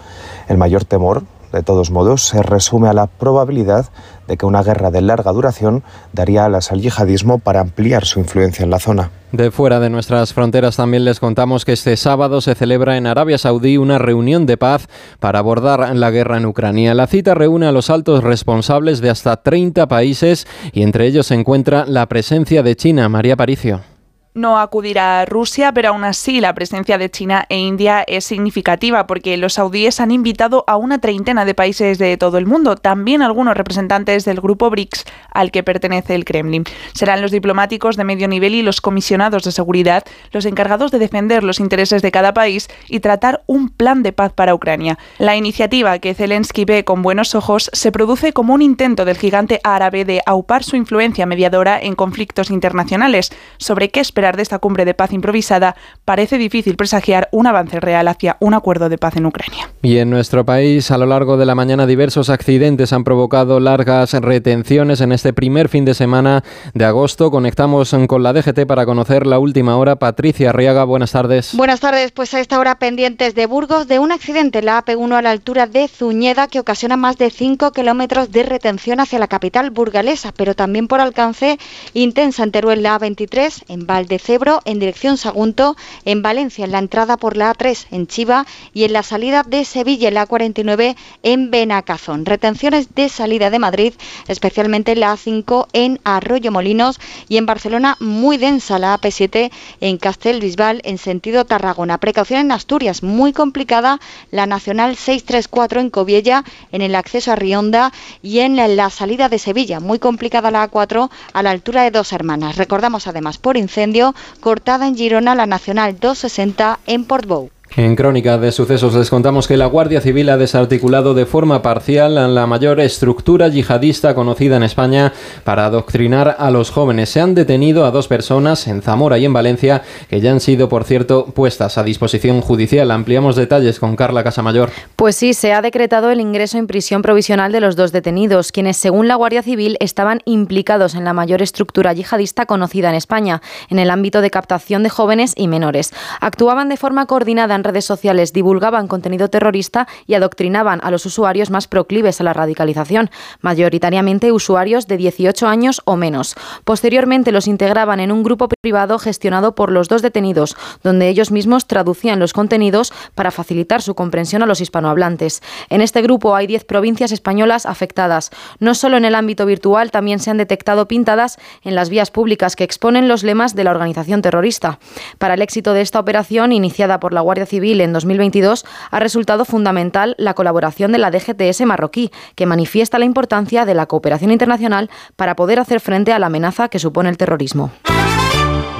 El 0.49 0.57
mayor 0.57 0.85
temor, 0.85 1.23
de 1.53 1.63
todos 1.63 1.91
modos, 1.91 2.23
se 2.23 2.43
resume 2.43 2.89
a 2.89 2.93
la 2.93 3.07
probabilidad 3.07 3.87
de 4.27 4.37
que 4.37 4.47
una 4.47 4.63
guerra 4.63 4.91
de 4.91 5.03
larga 5.03 5.33
duración 5.33 5.83
daría 6.13 6.45
alas 6.45 6.73
al 6.73 6.81
yihadismo 6.81 7.39
para 7.39 7.61
ampliar 7.61 8.05
su 8.05 8.21
influencia 8.21 8.65
en 8.65 8.71
la 8.71 8.79
zona. 8.79 9.11
De 9.33 9.51
fuera 9.51 9.81
de 9.81 9.91
nuestras 9.91 10.33
fronteras 10.35 10.77
también 10.77 11.05
les 11.05 11.21
contamos 11.21 11.65
que 11.65 11.73
este 11.73 11.97
sábado 11.97 12.41
se 12.41 12.55
celebra 12.55 12.97
en 12.97 13.07
Arabia 13.07 13.39
Saudí 13.39 13.79
una 13.79 13.99
reunión 13.99 14.47
de 14.47 14.57
paz 14.57 14.89
para 15.21 15.39
abordar 15.39 15.95
la 15.95 16.11
guerra 16.11 16.37
en 16.37 16.47
Ucrania. 16.47 16.95
La 16.95 17.07
cita 17.07 17.35
reúne 17.35 17.67
a 17.67 17.73
los 17.73 17.91
altos 17.91 18.23
responsables 18.25 19.01
de 19.01 19.11
hasta 19.11 19.37
30 19.37 19.87
países 19.89 20.47
y 20.73 20.83
entre 20.83 21.07
ellos 21.07 21.27
se 21.27 21.35
encuentra 21.35 21.85
la 21.87 22.07
presencia 22.07 22.63
de 22.63 22.77
China. 22.77 23.09
María 23.09 23.37
Paricio 23.37 23.92
no 24.35 24.59
acudirá 24.59 25.21
a 25.21 25.25
Rusia, 25.27 25.73
pero 25.73 25.91
aún 25.91 26.05
así 26.05 26.41
la 26.41 26.55
presencia 26.55 26.99
de 26.99 27.11
China 27.11 27.45
e 27.49 27.59
India 27.59 28.05
es 28.07 28.25
significativa 28.25 29.07
porque 29.07 29.37
los 29.37 29.55
saudíes 29.55 30.01
han 30.01 30.11
invitado 30.11 30.65
a 30.67 30.77
una 30.77 30.99
treintena 30.99 31.45
de 31.45 31.55
países 31.55 31.99
de 31.99 32.17
todo 32.17 32.39
el 32.39 32.47
mundo, 32.47 32.77
también 32.77 33.23
algunos 33.23 33.57
representantes 33.57 34.25
del 34.25 34.41
grupo 34.41 34.71
BRICS 34.71 35.05
al 35.31 35.51
que 35.51 35.63
pertenece 35.63 36.15
el 36.15 36.25
Kremlin. 36.25 36.65
Serán 36.95 37.21
los 37.21 37.31
diplomáticos 37.31 37.97
de 37.97 38.05
medio 38.05 38.29
nivel 38.29 38.55
y 38.55 38.63
los 38.63 38.81
comisionados 38.81 39.45
de 39.45 39.53
seguridad 39.53 40.05
los 40.31 40.47
encargados 40.47 40.91
de 40.91 40.99
defender 40.99 41.45
los 41.45 41.61
intereses 41.61 42.03
de 42.03 42.11
cada 42.11 42.35
país 42.35 42.69
y 42.89 43.01
tratar 43.01 43.43
un 43.47 43.69
plan 43.69 44.03
de 44.03 44.13
paz 44.13 44.33
para 44.33 44.55
Ucrania. 44.55 44.99
La 45.19 45.37
iniciativa 45.37 45.99
que 45.99 46.15
Zelensky 46.15 46.65
ve 46.65 46.85
con 46.85 47.03
buenos 47.03 47.35
ojos 47.35 47.71
se 47.73 47.93
produce 47.93 48.33
como 48.33 48.55
un 48.55 48.63
intento 48.63 49.05
del 49.05 49.19
gigante 49.19 49.61
árabe 49.65 50.05
de 50.05 50.23
aupar 50.27 50.65
su 50.65 50.77
influencia 50.77 51.27
mediadora 51.27 51.79
en 51.81 51.95
conflictos 51.95 52.51
internacionales. 52.51 53.31
¿Sobre 53.59 53.91
qué 53.91 54.01
de 54.31 54.43
esta 54.43 54.61
cumbre 54.61 54.85
de 54.85 54.95
paz 54.95 55.13
improvisada, 55.13 55.75
parece 56.05 56.39
difícil 56.39 56.77
presagiar 56.77 57.29
un 57.33 57.49
avance 57.49 57.81
real 57.81 58.07
hacia 58.07 58.37
un 58.39 58.55
acuerdo 58.55 58.89
de 58.89 58.99
paz 58.99 59.17
en 59.17 59.27
Ucrania. 59.27 59.69
Y 59.83 59.99
en 59.99 60.11
nuestro 60.11 60.45
país, 60.45 60.91
a 60.93 60.99
lo 60.99 61.07
largo 61.07 61.37
de 61.37 61.47
la 61.47 61.57
mañana, 61.57 61.87
diversos 61.87 62.31
accidentes 62.31 62.93
han 62.93 63.03
provocado 63.03 63.59
largas 63.59 64.13
retenciones 64.13 65.01
en 65.01 65.11
este 65.11 65.33
primer 65.33 65.69
fin 65.69 65.85
de 65.85 65.95
semana 65.95 66.45
de 66.75 66.85
agosto. 66.85 67.31
Conectamos 67.31 67.95
con 68.07 68.23
la 68.23 68.33
DGT 68.33 68.67
para 68.67 68.87
conocer 68.87 69.27
la 69.27 69.41
última 69.41 69.77
hora. 69.77 69.97
Patricia 69.97 70.51
Arriaga, 70.51 70.85
buenas 70.85 71.13
tardes. 71.13 71.55
Buenas 71.55 71.81
tardes, 71.81 72.13
pues 72.13 72.33
a 72.35 72.41
esta 72.41 72.61
hora 72.61 72.77
pendientes 72.77 73.35
de 73.35 73.47
Burgos 73.47 73.89
de 73.89 73.99
un 73.99 74.13
accidente 74.13 74.61
en 74.61 74.67
la 74.67 74.85
AP1 74.85 75.15
a 75.15 75.23
la 75.23 75.31
altura 75.31 75.67
de 75.67 75.89
Zuñeda 75.89 76.47
que 76.47 76.61
ocasiona 76.61 76.97
más 76.97 77.19
de 77.19 77.31
5 77.31 77.73
kilómetros 77.73 78.31
de 78.31 78.43
retención 78.43 79.01
hacia 79.01 79.19
la 79.19 79.27
capital 79.27 79.71
burgalesa, 79.71 80.33
pero 80.37 80.55
también 80.55 80.89
por 80.89 81.01
alcance 81.01 81.59
intensa 81.95 82.43
en 82.45 82.53
Teruel 82.53 82.83
la 82.83 82.99
A23, 82.99 83.65
en 83.69 83.87
Valde 83.87 84.12
de 84.13 84.19
Cebro 84.19 84.61
en 84.67 84.79
dirección 84.79 85.17
Sagunto, 85.17 85.75
en 86.05 86.21
Valencia 86.21 86.67
en 86.67 86.73
la 86.73 86.81
entrada 86.81 87.17
por 87.17 87.39
la 87.39 87.51
A3 87.55 87.87
en 87.93 88.07
Chiva 88.07 88.45
y 88.75 88.85
en 88.85 88.93
la 88.93 89.03
salida 89.03 89.43
de 89.43 89.65
Sevilla 89.65 90.09
en 90.09 90.15
la 90.15 90.29
A49 90.29 90.97
en 91.23 91.51
Benacazón. 91.51 92.27
Retenciones 92.27 92.95
de 92.95 93.09
salida 93.09 93.49
de 93.49 93.59
Madrid, 93.59 93.95
especialmente 94.29 94.97
la 94.97 95.15
A5 95.15 95.69
en 95.73 95.99
Arroyo 96.05 96.53
Molinos 96.53 97.01
y 97.31 97.39
en 97.39 97.47
Barcelona 97.47 97.97
muy 98.01 98.37
densa 98.37 98.79
la 98.79 99.01
AP7 99.01 99.51
en 99.81 99.97
Castelbisbal 99.97 100.83
en 100.85 100.99
sentido 100.99 101.47
Tarragona. 101.47 101.97
Precaución 101.97 102.41
en 102.41 102.53
Asturias, 102.53 103.03
muy 103.03 103.33
complicada 103.33 103.99
la 104.31 104.45
Nacional 104.45 104.97
634 104.97 105.81
en 105.81 105.89
Coviella 105.89 106.45
en 106.71 106.83
el 106.83 106.95
acceso 106.97 107.33
a 107.33 107.37
Rionda 107.37 107.95
y 108.23 108.41
en 108.41 108.57
la 108.77 108.91
salida 108.91 109.31
de 109.31 109.39
Sevilla, 109.39 109.81
muy 109.81 109.99
complicada 109.99 110.51
la 110.51 110.71
A4 110.71 111.09
a 111.33 111.43
la 111.43 111.51
altura 111.51 111.85
de 111.85 111.91
Dos 111.91 112.13
Hermanas. 112.13 112.57
Recordamos 112.57 113.07
además 113.07 113.39
por 113.39 113.57
incendio 113.57 114.02
cortada 114.41 114.87
en 114.89 114.97
Girona 114.97 115.35
la 115.41 115.47
Nacional 115.47 115.99
260 116.01 116.79
en 116.87 117.05
Portbou. 117.05 117.51
En 117.75 117.97
Crónica 117.97 118.37
de 118.37 118.53
Sucesos 118.53 118.95
les 118.95 119.09
contamos 119.09 119.49
que 119.49 119.57
la 119.57 119.65
Guardia 119.65 120.03
Civil 120.03 120.29
ha 120.29 120.37
desarticulado 120.37 121.15
de 121.15 121.25
forma 121.25 121.63
parcial 121.63 122.35
la 122.35 122.47
mayor 122.47 122.81
estructura 122.81 123.49
yihadista 123.49 124.15
conocida 124.15 124.59
en 124.59 124.63
España 124.63 125.15
para 125.43 125.65
adoctrinar 125.65 126.37
a 126.39 126.51
los 126.51 126.71
jóvenes. 126.71 127.09
Se 127.09 127.23
han 127.23 127.35
detenido 127.35 127.87
a 127.87 127.91
dos 127.91 128.09
personas 128.09 128.67
en 128.69 128.83
Zamora 128.83 129.17
y 129.17 129.25
en 129.25 129.33
Valencia 129.33 129.81
que 130.11 130.21
ya 130.21 130.33
han 130.33 130.41
sido, 130.41 130.69
por 130.69 130.85
cierto, 130.85 131.25
puestas 131.25 131.79
a 131.79 131.83
disposición 131.83 132.43
judicial. 132.43 132.91
Ampliamos 132.91 133.37
detalles 133.37 133.81
con 133.81 133.97
Carla 133.97 134.23
Casamayor. 134.23 134.69
Pues 134.97 135.17
sí, 135.17 135.33
se 135.33 135.55
ha 135.55 135.63
decretado 135.63 136.11
el 136.11 136.21
ingreso 136.21 136.59
en 136.59 136.67
prisión 136.67 137.01
provisional 137.01 137.53
de 137.53 137.61
los 137.61 137.75
dos 137.75 137.91
detenidos, 137.91 138.53
quienes, 138.53 138.77
según 138.77 139.09
la 139.09 139.15
Guardia 139.15 139.43
Civil, 139.43 139.79
estaban 139.81 140.21
implicados 140.27 140.95
en 140.95 141.05
la 141.05 141.15
mayor 141.15 141.41
estructura 141.41 141.95
yihadista 141.95 142.45
conocida 142.45 142.91
en 142.91 142.97
España, 142.97 143.41
en 143.71 143.79
el 143.79 143.89
ámbito 143.89 144.21
de 144.21 144.31
captación 144.31 144.83
de 144.83 144.91
jóvenes 144.91 145.33
y 145.39 145.49
menores. 145.49 145.95
Actuaban 146.21 146.69
de 146.69 146.77
forma 146.77 147.07
coordinada 147.07 147.55
en 147.55 147.62
redes 147.65 147.85
sociales 147.85 148.33
divulgaban 148.33 148.89
contenido 148.89 149.29
terrorista 149.29 149.89
y 150.07 150.15
adoctrinaban 150.15 150.81
a 150.83 150.91
los 150.91 151.07
usuarios 151.07 151.51
más 151.51 151.69
proclives 151.69 152.21
a 152.21 152.25
la 152.25 152.33
radicalización, 152.33 153.11
mayoritariamente 153.41 154.33
usuarios 154.33 154.87
de 154.87 154.97
18 154.97 155.47
años 155.47 155.83
o 155.85 155.97
menos. 155.97 156.35
Posteriormente 156.65 157.33
los 157.33 157.47
integraban 157.47 158.01
en 158.01 158.13
un 158.13 158.23
grupo 158.23 158.49
privado 158.61 158.99
gestionado 158.99 159.55
por 159.55 159.73
los 159.73 159.89
dos 159.89 160.03
detenidos, 160.03 160.57
donde 160.83 161.09
ellos 161.09 161.31
mismos 161.31 161.67
traducían 161.67 162.19
los 162.19 162.33
contenidos 162.33 162.93
para 163.15 163.31
facilitar 163.31 163.83
su 163.83 163.95
comprensión 163.95 164.43
a 164.43 164.47
los 164.47 164.61
hispanohablantes. 164.61 165.43
En 165.69 165.81
este 165.81 166.03
grupo 166.03 166.35
hay 166.35 166.47
10 166.47 166.65
provincias 166.65 167.13
españolas 167.13 167.67
afectadas. 167.67 168.31
No 168.59 168.75
solo 168.75 168.97
en 168.97 169.05
el 169.05 169.15
ámbito 169.15 169.47
virtual, 169.47 169.91
también 169.91 170.19
se 170.19 170.31
han 170.31 170.39
detectado 170.39 170.89
pintadas 170.89 171.39
en 171.63 171.75
las 171.75 171.89
vías 171.89 172.11
públicas 172.11 172.57
que 172.57 172.65
exponen 172.65 173.09
los 173.09 173.23
lemas 173.23 173.55
de 173.55 173.65
la 173.65 173.71
organización 173.71 174.23
terrorista. 174.23 174.79
Para 175.19 175.35
el 175.35 175.43
éxito 175.43 175.73
de 175.73 175.81
esta 175.81 176.01
operación, 176.01 176.53
iniciada 176.53 177.01
por 177.01 177.13
la 177.13 177.21
Guardia 177.21 177.47
Civil 177.53 177.83
en 177.83 177.93
2022 177.93 178.65
ha 178.91 178.99
resultado 178.99 179.45
fundamental 179.45 180.15
la 180.17 180.33
colaboración 180.33 180.91
de 180.91 180.97
la 180.97 181.11
DGTS 181.11 181.67
marroquí, 181.67 182.11
que 182.35 182.47
manifiesta 182.47 182.99
la 182.99 183.05
importancia 183.05 183.67
de 183.67 183.75
la 183.75 183.85
cooperación 183.85 184.33
internacional 184.33 184.89
para 185.17 185.37
poder 185.37 185.59
hacer 185.59 185.81
frente 185.81 186.15
a 186.15 186.19
la 186.19 186.29
amenaza 186.29 186.71
que 186.71 186.79
supone 186.79 187.11
el 187.11 187.19
terrorismo. 187.19 187.71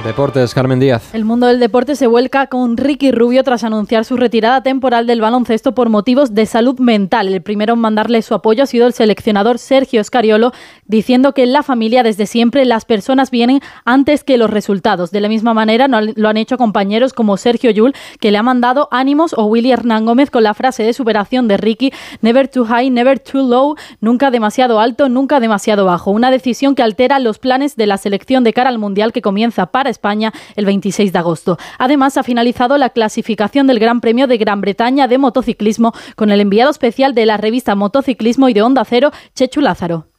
Deportes, 0.03 0.53
Carmen 0.53 0.81
Díaz. 0.81 1.15
El 1.15 1.23
mundo 1.23 1.47
del 1.47 1.61
deporte 1.61 1.95
se 1.95 2.07
vuelca 2.07 2.47
con 2.47 2.75
Ricky 2.75 3.11
Rubio 3.11 3.41
tras 3.43 3.63
anunciar 3.63 4.03
su 4.03 4.17
retirada 4.17 4.61
temporal 4.61 5.07
del 5.07 5.21
baloncesto 5.21 5.73
por 5.73 5.87
motivos 5.87 6.33
de 6.33 6.45
salud 6.45 6.77
mental. 6.79 7.29
El 7.29 7.41
primero 7.41 7.75
en 7.75 7.79
mandarle 7.79 8.21
su 8.21 8.33
apoyo 8.33 8.63
ha 8.63 8.65
sido 8.65 8.85
el 8.85 8.93
seleccionador 8.93 9.59
Sergio 9.59 10.03
Scariolo, 10.03 10.51
diciendo 10.85 11.33
que 11.33 11.43
en 11.43 11.53
la 11.53 11.63
familia 11.63 12.03
desde 12.03 12.25
siempre 12.25 12.65
las 12.65 12.83
personas 12.83 13.31
vienen 13.31 13.61
antes 13.85 14.25
que 14.25 14.37
los 14.37 14.49
resultados. 14.49 15.11
De 15.11 15.21
la 15.21 15.29
misma 15.29 15.53
manera 15.53 15.87
lo 15.87 16.29
han 16.29 16.37
hecho 16.37 16.57
compañeros 16.57 17.13
como 17.13 17.37
Sergio 17.37 17.71
Yul, 17.71 17.93
que 18.19 18.31
le 18.31 18.37
ha 18.37 18.43
mandado 18.43 18.89
ánimos, 18.91 19.33
o 19.37 19.45
Willy 19.45 19.71
Hernán 19.71 20.05
Gómez 20.05 20.29
con 20.29 20.43
la 20.43 20.53
frase 20.53 20.83
de 20.83 20.91
superación 20.91 21.47
de 21.47 21.55
Ricky, 21.55 21.93
never 22.19 22.49
too 22.49 22.65
high, 22.65 22.89
never 22.89 23.19
too 23.19 23.47
low, 23.47 23.75
nunca 24.01 24.31
demasiado 24.31 24.81
alto, 24.81 25.07
nunca 25.07 25.39
demasiado 25.39 25.85
bajo. 25.85 26.11
Una 26.11 26.29
decisión 26.29 26.75
que 26.75 26.83
altera 26.83 27.19
los 27.19 27.39
planes 27.39 27.77
de 27.77 27.87
la 27.87 27.97
selección 27.97 28.43
de 28.43 28.51
cara 28.51 28.69
al 28.69 28.79
Mundial 28.79 29.13
que 29.13 29.21
comienza 29.21 29.67
para 29.67 29.92
España 29.93 30.33
el 30.55 30.65
26 30.65 31.13
de 31.13 31.19
agosto. 31.19 31.57
Además, 31.79 32.17
ha 32.17 32.23
finalizado 32.23 32.77
la 32.77 32.89
clasificación 32.89 33.65
del 33.67 33.79
Gran 33.79 34.01
Premio 34.01 34.27
de 34.27 34.37
Gran 34.37 34.59
Bretaña 34.59 35.07
de 35.07 35.17
motociclismo 35.17 35.93
con 36.15 36.31
el 36.31 36.41
enviado 36.41 36.69
especial 36.69 37.15
de 37.15 37.25
la 37.25 37.37
revista 37.37 37.75
Motociclismo 37.75 38.49
y 38.49 38.53
de 38.53 38.61
Onda 38.61 38.83
Cero, 38.85 39.11
Chechu 39.33 39.61
Lázaro. 39.61 40.12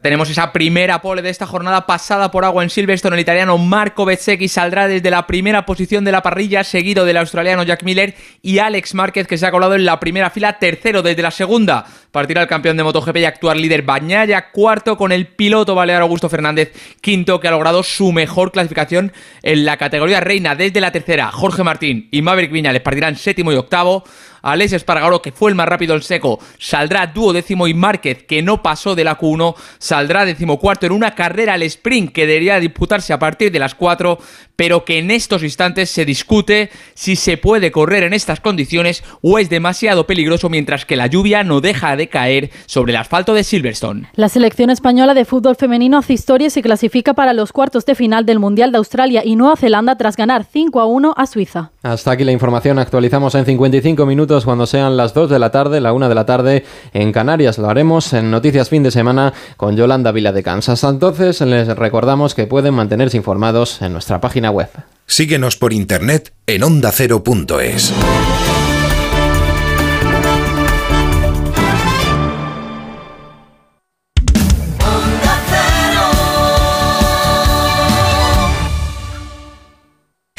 Tenemos 0.00 0.30
esa 0.30 0.52
primera 0.52 1.02
pole 1.02 1.22
de 1.22 1.30
esta 1.30 1.44
jornada 1.44 1.84
pasada 1.84 2.30
por 2.30 2.44
agua 2.44 2.62
en 2.62 2.70
Silverstone. 2.70 3.16
El 3.16 3.20
italiano 3.20 3.58
Marco 3.58 4.04
Bezzecchi 4.04 4.46
saldrá 4.46 4.86
desde 4.86 5.10
la 5.10 5.26
primera 5.26 5.66
posición 5.66 6.04
de 6.04 6.12
la 6.12 6.22
parrilla, 6.22 6.62
seguido 6.62 7.04
del 7.04 7.16
australiano 7.16 7.64
Jack 7.64 7.82
Miller 7.82 8.14
y 8.40 8.60
Alex 8.60 8.94
Márquez, 8.94 9.26
que 9.26 9.36
se 9.36 9.44
ha 9.44 9.50
colado 9.50 9.74
en 9.74 9.84
la 9.84 9.98
primera 9.98 10.30
fila, 10.30 10.60
tercero 10.60 11.02
desde 11.02 11.22
la 11.22 11.32
segunda. 11.32 11.84
Partirá 12.12 12.42
el 12.42 12.46
campeón 12.46 12.76
de 12.76 12.84
MotoGP 12.84 13.16
y 13.16 13.24
actual 13.24 13.60
líder 13.60 13.82
Bañaya, 13.82 14.52
cuarto 14.52 14.96
con 14.96 15.10
el 15.10 15.26
piloto 15.26 15.74
balear 15.74 16.02
Augusto 16.02 16.28
Fernández, 16.28 16.72
quinto 17.00 17.40
que 17.40 17.48
ha 17.48 17.50
logrado 17.50 17.82
su 17.82 18.12
mejor 18.12 18.52
clasificación 18.52 19.12
en 19.42 19.64
la 19.64 19.78
categoría 19.78 20.20
reina 20.20 20.54
desde 20.54 20.80
la 20.80 20.92
tercera. 20.92 21.32
Jorge 21.32 21.64
Martín 21.64 22.08
y 22.12 22.22
Maverick 22.22 22.52
Viñales 22.52 22.82
partirán 22.82 23.16
séptimo 23.16 23.50
y 23.50 23.56
octavo. 23.56 24.04
Alex 24.42 24.72
Espargaro, 24.72 25.22
que 25.22 25.32
fue 25.32 25.50
el 25.50 25.56
más 25.56 25.68
rápido 25.68 25.94
en 25.94 26.02
seco, 26.02 26.38
saldrá 26.58 27.06
duodécimo 27.06 27.66
y 27.66 27.74
Márquez, 27.74 28.24
que 28.24 28.42
no 28.42 28.62
pasó 28.62 28.94
de 28.94 29.04
la 29.04 29.18
Q1, 29.18 29.54
saldrá 29.78 30.24
decimocuarto 30.24 30.86
en 30.86 30.92
una 30.92 31.14
carrera 31.14 31.54
al 31.54 31.62
sprint 31.62 32.12
que 32.12 32.26
debería 32.26 32.60
disputarse 32.60 33.12
a 33.12 33.18
partir 33.18 33.50
de 33.52 33.58
las 33.58 33.74
4, 33.74 34.18
pero 34.56 34.84
que 34.84 34.98
en 34.98 35.10
estos 35.10 35.42
instantes 35.42 35.90
se 35.90 36.04
discute 36.04 36.70
si 36.94 37.16
se 37.16 37.36
puede 37.36 37.70
correr 37.70 38.02
en 38.02 38.12
estas 38.12 38.40
condiciones 38.40 39.04
o 39.22 39.38
es 39.38 39.48
demasiado 39.48 40.06
peligroso 40.06 40.48
mientras 40.48 40.84
que 40.84 40.96
la 40.96 41.06
lluvia 41.06 41.44
no 41.44 41.60
deja 41.60 41.96
de 41.96 42.08
caer 42.08 42.50
sobre 42.66 42.92
el 42.92 42.96
asfalto 42.96 43.34
de 43.34 43.44
Silverstone. 43.44 44.08
La 44.14 44.28
selección 44.28 44.70
española 44.70 45.14
de 45.14 45.24
fútbol 45.24 45.56
femenino 45.56 45.98
hace 45.98 46.12
historia 46.12 46.48
y 46.48 46.50
se 46.50 46.62
clasifica 46.62 47.14
para 47.14 47.32
los 47.32 47.52
cuartos 47.52 47.86
de 47.86 47.94
final 47.94 48.26
del 48.26 48.38
Mundial 48.38 48.72
de 48.72 48.78
Australia 48.78 49.22
y 49.24 49.36
Nueva 49.36 49.56
Zelanda 49.56 49.96
tras 49.96 50.16
ganar 50.16 50.44
5 50.50 50.80
a 50.80 50.86
1 50.86 51.14
a 51.16 51.26
Suiza. 51.26 51.70
Hasta 51.82 52.10
aquí 52.12 52.24
la 52.24 52.32
información. 52.32 52.78
Actualizamos 52.78 53.34
en 53.34 53.44
55 53.44 54.06
minutos 54.06 54.27
cuando 54.44 54.66
sean 54.66 54.96
las 54.96 55.14
2 55.14 55.30
de 55.30 55.38
la 55.38 55.50
tarde, 55.50 55.80
la 55.80 55.92
1 55.92 56.08
de 56.08 56.14
la 56.14 56.26
tarde 56.26 56.64
en 56.92 57.12
Canarias. 57.12 57.58
Lo 57.58 57.68
haremos 57.68 58.12
en 58.12 58.30
Noticias 58.30 58.68
Fin 58.68 58.82
de 58.82 58.90
Semana 58.90 59.32
con 59.56 59.76
Yolanda 59.76 60.12
Vila 60.12 60.32
de 60.32 60.42
Kansas. 60.42 60.84
Entonces 60.84 61.40
les 61.40 61.68
recordamos 61.68 62.34
que 62.34 62.46
pueden 62.46 62.74
mantenerse 62.74 63.16
informados 63.16 63.80
en 63.82 63.92
nuestra 63.92 64.20
página 64.20 64.50
web. 64.50 64.68
Síguenos 65.06 65.56
por 65.56 65.72
internet 65.72 66.32
en 66.46 66.62
ondacero.es. 66.62 67.92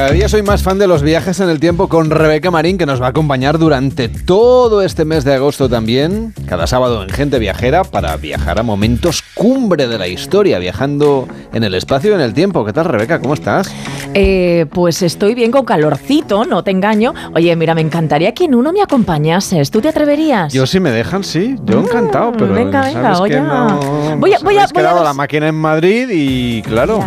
Cada 0.00 0.12
día 0.12 0.30
soy 0.30 0.40
más 0.42 0.62
fan 0.62 0.78
de 0.78 0.86
los 0.86 1.02
viajes 1.02 1.40
en 1.40 1.50
el 1.50 1.60
tiempo 1.60 1.86
con 1.90 2.08
Rebeca 2.08 2.50
Marín, 2.50 2.78
que 2.78 2.86
nos 2.86 3.02
va 3.02 3.08
a 3.08 3.08
acompañar 3.10 3.58
durante 3.58 4.08
todo 4.08 4.80
este 4.80 5.04
mes 5.04 5.24
de 5.24 5.34
agosto 5.34 5.68
también, 5.68 6.32
cada 6.48 6.66
sábado 6.66 7.02
en 7.02 7.10
Gente 7.10 7.38
Viajera, 7.38 7.84
para 7.84 8.16
viajar 8.16 8.58
a 8.58 8.62
momentos 8.62 9.22
cumbre 9.34 9.88
de 9.88 9.98
la 9.98 10.08
historia, 10.08 10.58
viajando 10.58 11.28
en 11.52 11.64
el 11.64 11.74
espacio 11.74 12.12
y 12.12 12.14
en 12.14 12.22
el 12.22 12.32
tiempo. 12.32 12.64
¿Qué 12.64 12.72
tal, 12.72 12.86
Rebeca? 12.86 13.20
¿Cómo 13.20 13.34
estás? 13.34 13.70
Eh, 14.14 14.64
pues 14.72 15.02
estoy 15.02 15.34
bien 15.34 15.50
con 15.50 15.66
calorcito, 15.66 16.46
no 16.46 16.64
te 16.64 16.70
engaño. 16.70 17.12
Oye, 17.34 17.54
mira, 17.54 17.74
me 17.74 17.82
encantaría 17.82 18.32
que 18.32 18.44
en 18.46 18.54
uno 18.54 18.72
me 18.72 18.80
acompases. 18.80 19.70
¿Tú 19.70 19.82
te 19.82 19.88
atreverías? 19.90 20.50
Yo 20.50 20.64
si 20.64 20.80
me 20.80 20.92
dejan, 20.92 21.22
sí. 21.24 21.56
Yo 21.66 21.78
encantado, 21.78 22.32
pero 22.32 22.54
venga, 22.54 22.80
venga, 22.86 23.02
sabes 23.02 23.20
oye. 23.20 23.34
que 23.34 23.40
no... 23.42 23.78
Voy 24.16 24.16
a- 24.16 24.16
voy 24.16 24.32
a- 24.32 24.38
voy 24.38 24.56
a 24.56 24.66
quedado 24.66 25.04
la 25.04 25.12
máquina 25.12 25.48
en 25.48 25.56
Madrid 25.56 26.08
y 26.10 26.62
claro... 26.62 27.04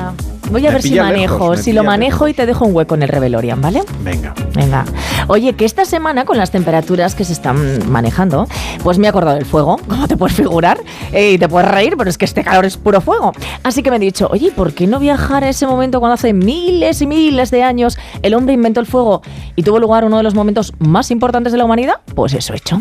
Voy 0.52 0.62
a 0.66 0.70
me 0.70 0.74
ver 0.76 0.82
si 0.84 0.96
manejo. 1.00 1.34
lejos, 1.40 1.60
si 1.62 1.74
lo 1.74 1.84
manejo 1.84 2.28
y 2.28 2.34
te 2.34 2.46
dejo 2.46 2.66
un 2.66 2.76
hueco 2.76 2.94
en 2.96 3.04
el 3.04 3.10
Revelorian, 3.10 3.60
¿vale? 3.62 3.82
Venga. 4.02 4.34
Venga. 4.54 4.86
Oye, 5.28 5.54
que 5.54 5.66
esta 5.66 5.84
semana 5.86 6.26
con 6.26 6.38
las 6.38 6.52
temperaturas 6.52 7.16
que 7.16 7.26
se 7.26 7.34
están 7.34 7.90
manejando, 7.90 8.48
pues 8.84 9.00
me 9.00 9.08
he 9.08 9.10
acordado 9.10 9.36
del 9.36 9.46
fuego, 9.46 9.78
como 9.88 10.08
te 10.08 10.16
puedes 10.18 10.36
figurar, 10.36 10.80
Eh, 11.12 11.34
y 11.34 11.38
te 11.38 11.48
puedes 11.50 11.70
reír, 11.72 11.96
pero 11.98 12.10
es 12.10 12.18
que 12.18 12.26
este 12.26 12.44
calor 12.44 12.66
es 12.66 12.78
puro 12.78 13.02
fuego. 13.02 13.32
Así 13.64 13.82
que 13.84 13.90
me 13.90 13.98
he 13.98 14.00
dicho, 14.00 14.28
oye, 14.32 14.52
¿por 14.52 14.74
qué 14.74 14.86
no 14.88 15.00
viajar 15.00 15.44
a 15.44 15.50
ese 15.50 15.66
momento 15.66 16.00
cuando 16.00 16.14
hace 16.16 16.34
miles 16.34 17.02
y 17.02 17.08
miles 17.08 17.50
de 17.52 17.64
años 17.64 17.98
el 18.22 18.34
hombre 18.34 18.54
inventó 18.54 18.80
el 18.80 18.86
fuego 18.86 19.22
y 19.56 19.64
tuvo 19.64 19.80
lugar 19.80 20.04
uno 20.06 20.18
de 20.18 20.24
los 20.24 20.36
momentos 20.36 20.74
más 20.80 21.10
importantes 21.12 21.52
de 21.52 21.58
la 21.58 21.66
humanidad? 21.66 21.96
Pues 22.16 22.34
eso 22.34 22.54
he 22.54 22.58
hecho. 22.58 22.80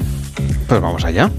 Pues 0.66 0.80
vamos 0.80 1.04
allá. 1.04 1.30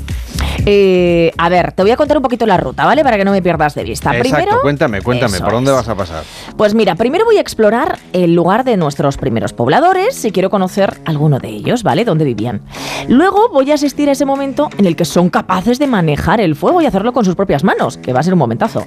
Eh, 0.66 1.32
a 1.38 1.50
ver, 1.50 1.72
te 1.74 1.82
voy 1.82 1.92
a 1.92 1.98
contar 1.98 2.18
un 2.18 2.24
poquito 2.24 2.46
la 2.46 2.58
ruta, 2.58 2.86
¿vale? 2.86 3.04
Para 3.04 3.18
que 3.18 3.26
no 3.26 3.32
me 3.32 3.42
pierdas 3.42 3.76
de 3.76 3.84
vista. 3.84 4.16
Exacto, 4.16 4.38
Primero, 4.38 4.62
cuéntame, 4.62 5.02
cuéntame, 5.02 5.40
¿por 5.40 5.52
dónde 5.52 5.72
es. 5.72 5.78
vas 5.78 5.90
a 5.90 5.96
pasar? 5.96 6.24
Pues 6.58 6.74
mira, 6.74 6.96
primero 6.96 7.26
voy 7.26 7.38
a 7.38 7.42
explorar 7.42 8.00
el 8.14 8.34
lugar 8.34 8.64
de 8.64 8.78
nuestros 8.78 9.18
primeros 9.18 9.54
pobladores 9.54 10.24
y 10.26 10.32
quiero 10.32 10.50
conocer 10.50 11.00
alguno 11.06 11.40
de 11.40 11.50
ellos, 11.50 11.84
¿vale? 11.84 12.06
Dónde 12.06 12.24
vivían. 12.26 12.62
Luego 13.08 13.50
voy 13.50 13.72
a 13.72 13.74
asistir 13.76 14.10
a 14.10 14.14
ese 14.14 14.26
momento 14.26 14.70
en 14.78 14.86
el 14.86 14.96
que 14.96 15.06
son 15.06 15.30
capaces 15.30 15.80
de 15.80 15.88
manejar 15.88 16.40
el 16.40 16.56
fuego 16.56 16.82
y 16.82 16.86
hacerlo 16.86 17.14
con 17.14 17.26
sus 17.26 17.36
propias 17.36 17.64
manos, 17.64 17.98
que 17.98 18.14
va 18.14 18.22
a 18.22 18.24
ser 18.24 18.34
un 18.34 18.40
momentazo. 18.40 18.86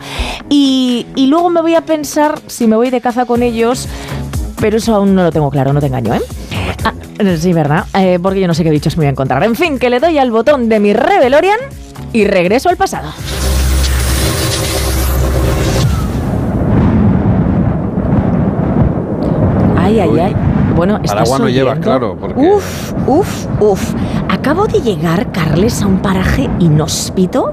Y, 0.49 1.07
y 1.15 1.27
luego 1.27 1.51
me 1.51 1.61
voy 1.61 1.75
a 1.75 1.83
pensar 1.83 2.39
si 2.47 2.67
me 2.67 2.77
voy 2.77 2.91
de 2.91 3.01
caza 3.01 3.27
con 3.27 3.43
ellos, 3.43 3.89
pero 4.61 4.79
eso 4.79 4.95
aún 4.95 5.15
no 5.15 5.23
lo 5.25 5.33
tengo 5.33 5.51
claro, 5.51 5.73
no 5.73 5.81
te 5.81 5.87
engaño, 5.87 6.15
¿eh? 6.15 6.23
Ah, 6.85 6.93
sí, 7.39 7.53
¿verdad? 7.53 7.85
Eh, 7.95 8.19
porque 8.23 8.41
yo 8.41 8.47
no 8.47 8.55
sé 8.55 8.65
qué 8.65 8.71
bichos 8.71 8.97
me 8.97 9.03
voy 9.03 9.07
a 9.07 9.11
encontrar. 9.11 9.43
En 9.45 9.55
fin, 9.55 9.79
que 9.79 9.91
le 9.91 10.01
doy 10.01 10.19
al 10.19 10.31
botón 10.31 10.69
de 10.69 10.81
mi 10.81 10.93
Revelorian 10.93 11.59
y 12.13 12.25
regreso 12.25 12.69
al 12.69 12.77
pasado. 12.77 13.13
Ay, 19.79 20.01
ay, 20.01 20.19
ay. 20.19 20.37
Bueno, 20.75 20.97
¿estás 20.97 21.13
Paraguas 21.13 21.41
no 21.41 21.49
llevas, 21.49 21.79
claro, 21.79 22.17
porque... 22.21 22.39
Uf, 22.39 22.93
uf, 23.07 23.47
uf. 23.61 23.95
Acabo 24.47 24.69
de 24.69 24.81
llegar, 24.81 25.33
Carles, 25.33 25.83
a 25.83 25.89
un 25.89 25.99
paraje 25.99 26.49
inhóspito. 26.61 27.51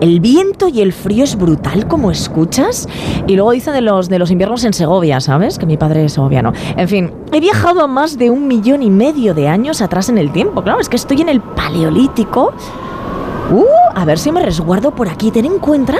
El 0.00 0.20
viento 0.20 0.68
y 0.68 0.80
el 0.80 0.94
frío 0.94 1.22
es 1.22 1.36
brutal, 1.36 1.86
como 1.86 2.10
escuchas. 2.10 2.88
Y 3.26 3.36
luego 3.36 3.50
dice 3.50 3.72
de 3.72 3.82
los, 3.82 4.08
de 4.08 4.18
los 4.18 4.30
inviernos 4.30 4.64
en 4.64 4.72
Segovia, 4.72 5.20
¿sabes? 5.20 5.58
Que 5.58 5.66
mi 5.66 5.76
padre 5.76 6.06
es 6.06 6.14
segoviano. 6.14 6.54
En 6.78 6.88
fin, 6.88 7.12
he 7.30 7.40
viajado 7.40 7.82
a 7.82 7.86
más 7.86 8.16
de 8.16 8.30
un 8.30 8.48
millón 8.48 8.82
y 8.82 8.88
medio 8.88 9.34
de 9.34 9.48
años 9.48 9.82
atrás 9.82 10.08
en 10.08 10.16
el 10.16 10.32
tiempo. 10.32 10.62
Claro, 10.62 10.80
es 10.80 10.88
que 10.88 10.96
estoy 10.96 11.20
en 11.20 11.28
el 11.28 11.42
paleolítico. 11.42 12.54
Uh, 13.50 13.66
a 13.94 14.04
ver 14.04 14.18
si 14.18 14.30
me 14.30 14.40
resguardo 14.40 14.92
por 14.92 15.08
aquí. 15.08 15.30
Ten 15.30 15.44
en 15.44 15.58
cuenta 15.58 15.98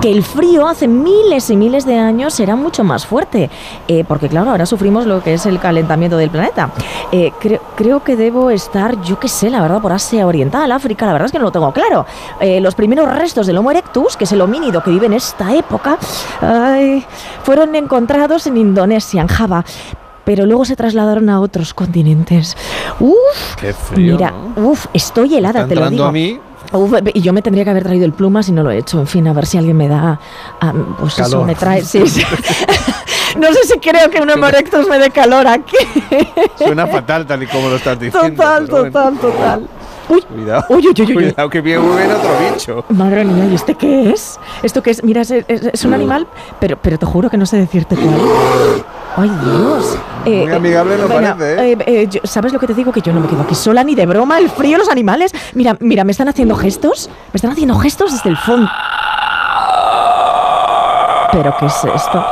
que 0.00 0.10
el 0.10 0.22
frío 0.22 0.66
hace 0.66 0.88
miles 0.88 1.50
y 1.50 1.56
miles 1.56 1.84
de 1.84 1.98
años 1.98 2.38
era 2.40 2.56
mucho 2.56 2.84
más 2.84 3.06
fuerte. 3.06 3.50
Eh, 3.86 4.04
porque 4.06 4.28
claro, 4.28 4.50
ahora 4.50 4.64
sufrimos 4.64 5.06
lo 5.06 5.22
que 5.22 5.34
es 5.34 5.46
el 5.46 5.58
calentamiento 5.58 6.16
del 6.16 6.30
planeta. 6.30 6.70
Eh, 7.12 7.32
creo, 7.76 8.02
que 8.02 8.16
debo 8.16 8.50
estar, 8.50 9.00
yo 9.02 9.18
qué 9.18 9.28
sé, 9.28 9.50
la 9.50 9.60
verdad, 9.60 9.80
por 9.80 9.92
Asia 9.92 10.26
Oriental, 10.26 10.70
África, 10.72 11.06
la 11.06 11.12
verdad 11.12 11.26
es 11.26 11.32
que 11.32 11.38
no 11.38 11.44
lo 11.44 11.52
tengo 11.52 11.72
claro. 11.72 12.06
Eh, 12.40 12.60
los 12.60 12.74
primeros 12.74 13.08
restos 13.14 13.46
del 13.46 13.58
Homo 13.58 13.70
erectus, 13.70 14.16
que 14.16 14.24
es 14.24 14.32
el 14.32 14.40
homínido 14.40 14.82
que 14.82 14.90
vive 14.90 15.06
en 15.06 15.14
esta 15.14 15.54
época, 15.54 15.98
fueron 17.42 17.74
encontrados 17.74 18.46
en 18.46 18.56
Indonesia, 18.56 19.20
en 19.20 19.28
Java. 19.28 19.64
Pero 20.28 20.44
luego 20.44 20.66
se 20.66 20.76
trasladaron 20.76 21.30
a 21.30 21.40
otros 21.40 21.72
continentes. 21.72 22.54
Uf, 23.00 23.56
Qué 23.58 23.72
frío, 23.72 24.16
Mira, 24.16 24.30
¿no? 24.56 24.68
uf, 24.68 24.84
estoy 24.92 25.34
helada, 25.34 25.60
Está 25.60 25.68
te 25.70 25.74
lo 25.80 25.88
digo. 25.88 26.04
a 26.04 26.12
mí. 26.12 26.38
Uf, 26.70 26.92
y 27.14 27.22
yo 27.22 27.32
me 27.32 27.40
tendría 27.40 27.64
que 27.64 27.70
haber 27.70 27.82
traído 27.82 28.04
el 28.04 28.12
pluma 28.12 28.42
si 28.42 28.52
no 28.52 28.62
lo 28.62 28.70
he 28.70 28.76
hecho. 28.76 29.00
En 29.00 29.06
fin, 29.06 29.26
a 29.26 29.32
ver 29.32 29.46
si 29.46 29.56
alguien 29.56 29.78
me 29.78 29.88
da. 29.88 30.20
ah, 30.60 30.72
pues 31.00 31.14
eso, 31.18 31.22
Calor. 31.30 31.46
me 31.46 31.54
trae. 31.54 31.80
Sí, 31.82 32.06
sí. 32.06 32.22
no 33.38 33.46
sé 33.54 33.64
si 33.64 33.78
creo 33.78 34.10
que 34.10 34.20
un 34.20 34.28
Homo 34.28 34.48
erectus 34.48 34.86
me 34.86 34.98
dé 34.98 35.10
calor 35.10 35.46
aquí. 35.46 35.76
Suena 36.58 36.86
fatal 36.86 37.26
tal 37.26 37.42
y 37.44 37.46
como 37.46 37.70
lo 37.70 37.76
estás 37.76 37.98
diciendo. 37.98 38.28
Total, 38.28 38.64
pero 38.66 38.76
bueno. 38.80 38.92
total, 38.92 39.18
total. 39.18 39.68
Uy, 40.10 40.22
Cuidado. 40.22 40.64
Uy, 40.68 40.76
uy, 40.76 40.86
uy, 40.88 40.94
uy, 41.00 41.06
uy. 41.06 41.14
Cuidado 41.14 41.48
que 41.50 41.60
viene 41.62 41.80
otro 42.12 42.30
bicho. 42.52 42.84
Madre 42.90 43.24
mía, 43.24 43.46
¿y 43.50 43.54
este 43.54 43.74
qué 43.74 44.10
es? 44.10 44.38
¿Esto 44.62 44.82
qué 44.82 44.90
es? 44.90 45.02
Mira, 45.02 45.22
es, 45.22 45.30
es- 45.30 45.46
es 45.72 45.84
un 45.86 45.94
animal, 45.94 46.26
pero, 46.60 46.76
pero 46.82 46.98
te 46.98 47.06
juro 47.06 47.30
que 47.30 47.38
no 47.38 47.46
sé 47.46 47.56
decirte 47.56 47.94
cuál. 47.96 48.14
¡Ay, 49.16 49.30
Dios! 49.44 49.96
Muy 50.24 50.52
amigable 50.52 50.96
no 50.98 51.06
parece, 51.08 51.72
eh, 51.72 51.78
eh, 51.86 52.06
yo- 52.10 52.20
¿Sabes 52.24 52.52
lo 52.52 52.58
que 52.58 52.66
te 52.66 52.74
digo? 52.74 52.92
Que 52.92 53.00
yo 53.00 53.12
no 53.12 53.20
me 53.20 53.28
quedo 53.28 53.42
aquí 53.42 53.54
sola 53.54 53.82
ni 53.84 53.94
de 53.94 54.04
broma. 54.06 54.38
El 54.38 54.50
frío, 54.50 54.76
los 54.78 54.88
animales. 54.88 55.32
Mira, 55.54 55.76
mira, 55.80 56.04
me 56.04 56.12
están 56.12 56.28
haciendo 56.28 56.54
gestos. 56.56 57.08
Me 57.32 57.36
están 57.38 57.50
haciendo 57.52 57.74
gestos 57.78 58.12
desde 58.12 58.30
el 58.30 58.36
fondo. 58.36 58.68
¿Pero 61.32 61.54
qué 61.58 61.66
es 61.66 61.84
esto? 61.94 62.24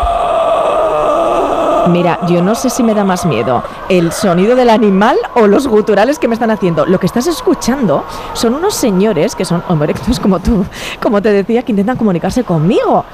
Mira, 1.88 2.18
yo 2.26 2.42
no 2.42 2.54
sé 2.56 2.68
si 2.68 2.82
me 2.82 2.94
da 2.94 3.04
más 3.04 3.24
miedo 3.26 3.62
el 3.88 4.10
sonido 4.10 4.56
del 4.56 4.70
animal 4.70 5.16
o 5.36 5.46
los 5.46 5.68
guturales 5.68 6.18
que 6.18 6.26
me 6.26 6.34
están 6.34 6.50
haciendo. 6.50 6.84
Lo 6.84 6.98
que 6.98 7.06
estás 7.06 7.28
escuchando 7.28 8.04
son 8.32 8.54
unos 8.54 8.74
señores 8.74 9.36
que 9.36 9.44
son 9.44 9.62
homo 9.68 9.84
erectus 9.84 10.18
como 10.18 10.40
tú, 10.40 10.64
como 11.00 11.22
te 11.22 11.30
decía, 11.30 11.62
que 11.62 11.70
intentan 11.72 11.96
comunicarse 11.96 12.42
conmigo. 12.42 13.04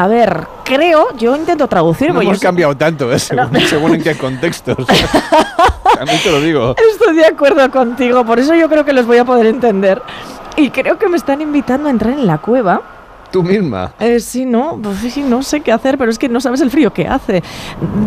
A 0.00 0.06
ver, 0.08 0.46
creo, 0.64 1.08
yo 1.18 1.36
intento 1.36 1.68
traducir. 1.68 2.08
No 2.08 2.14
yo 2.22 2.28
hemos 2.30 2.38
sé- 2.38 2.42
cambiado 2.46 2.74
tanto, 2.74 3.12
¿eh? 3.12 3.18
según, 3.18 3.60
según 3.60 3.94
en 3.96 4.02
qué 4.02 4.16
contextos. 4.16 4.78
A 4.88 6.04
mí 6.06 6.12
te 6.22 6.30
lo 6.30 6.40
digo. 6.40 6.74
Estoy 6.92 7.16
de 7.16 7.26
acuerdo 7.26 7.70
contigo, 7.70 8.24
por 8.24 8.38
eso 8.38 8.54
yo 8.54 8.70
creo 8.70 8.82
que 8.86 8.94
los 8.94 9.04
voy 9.04 9.18
a 9.18 9.26
poder 9.26 9.44
entender. 9.44 10.00
Y 10.56 10.70
creo 10.70 10.96
que 10.98 11.06
me 11.06 11.18
están 11.18 11.42
invitando 11.42 11.88
a 11.88 11.90
entrar 11.90 12.14
en 12.14 12.26
la 12.26 12.38
cueva. 12.38 12.80
Tú 13.30 13.42
misma. 13.42 13.92
Eh, 14.00 14.18
sí, 14.18 14.44
no, 14.44 14.78
pues 14.82 14.98
sí, 15.12 15.22
no 15.22 15.42
sé 15.42 15.60
qué 15.60 15.70
hacer, 15.70 15.96
pero 15.96 16.10
es 16.10 16.18
que 16.18 16.28
no 16.28 16.40
sabes 16.40 16.60
el 16.60 16.70
frío 16.70 16.92
que 16.92 17.06
hace. 17.06 17.42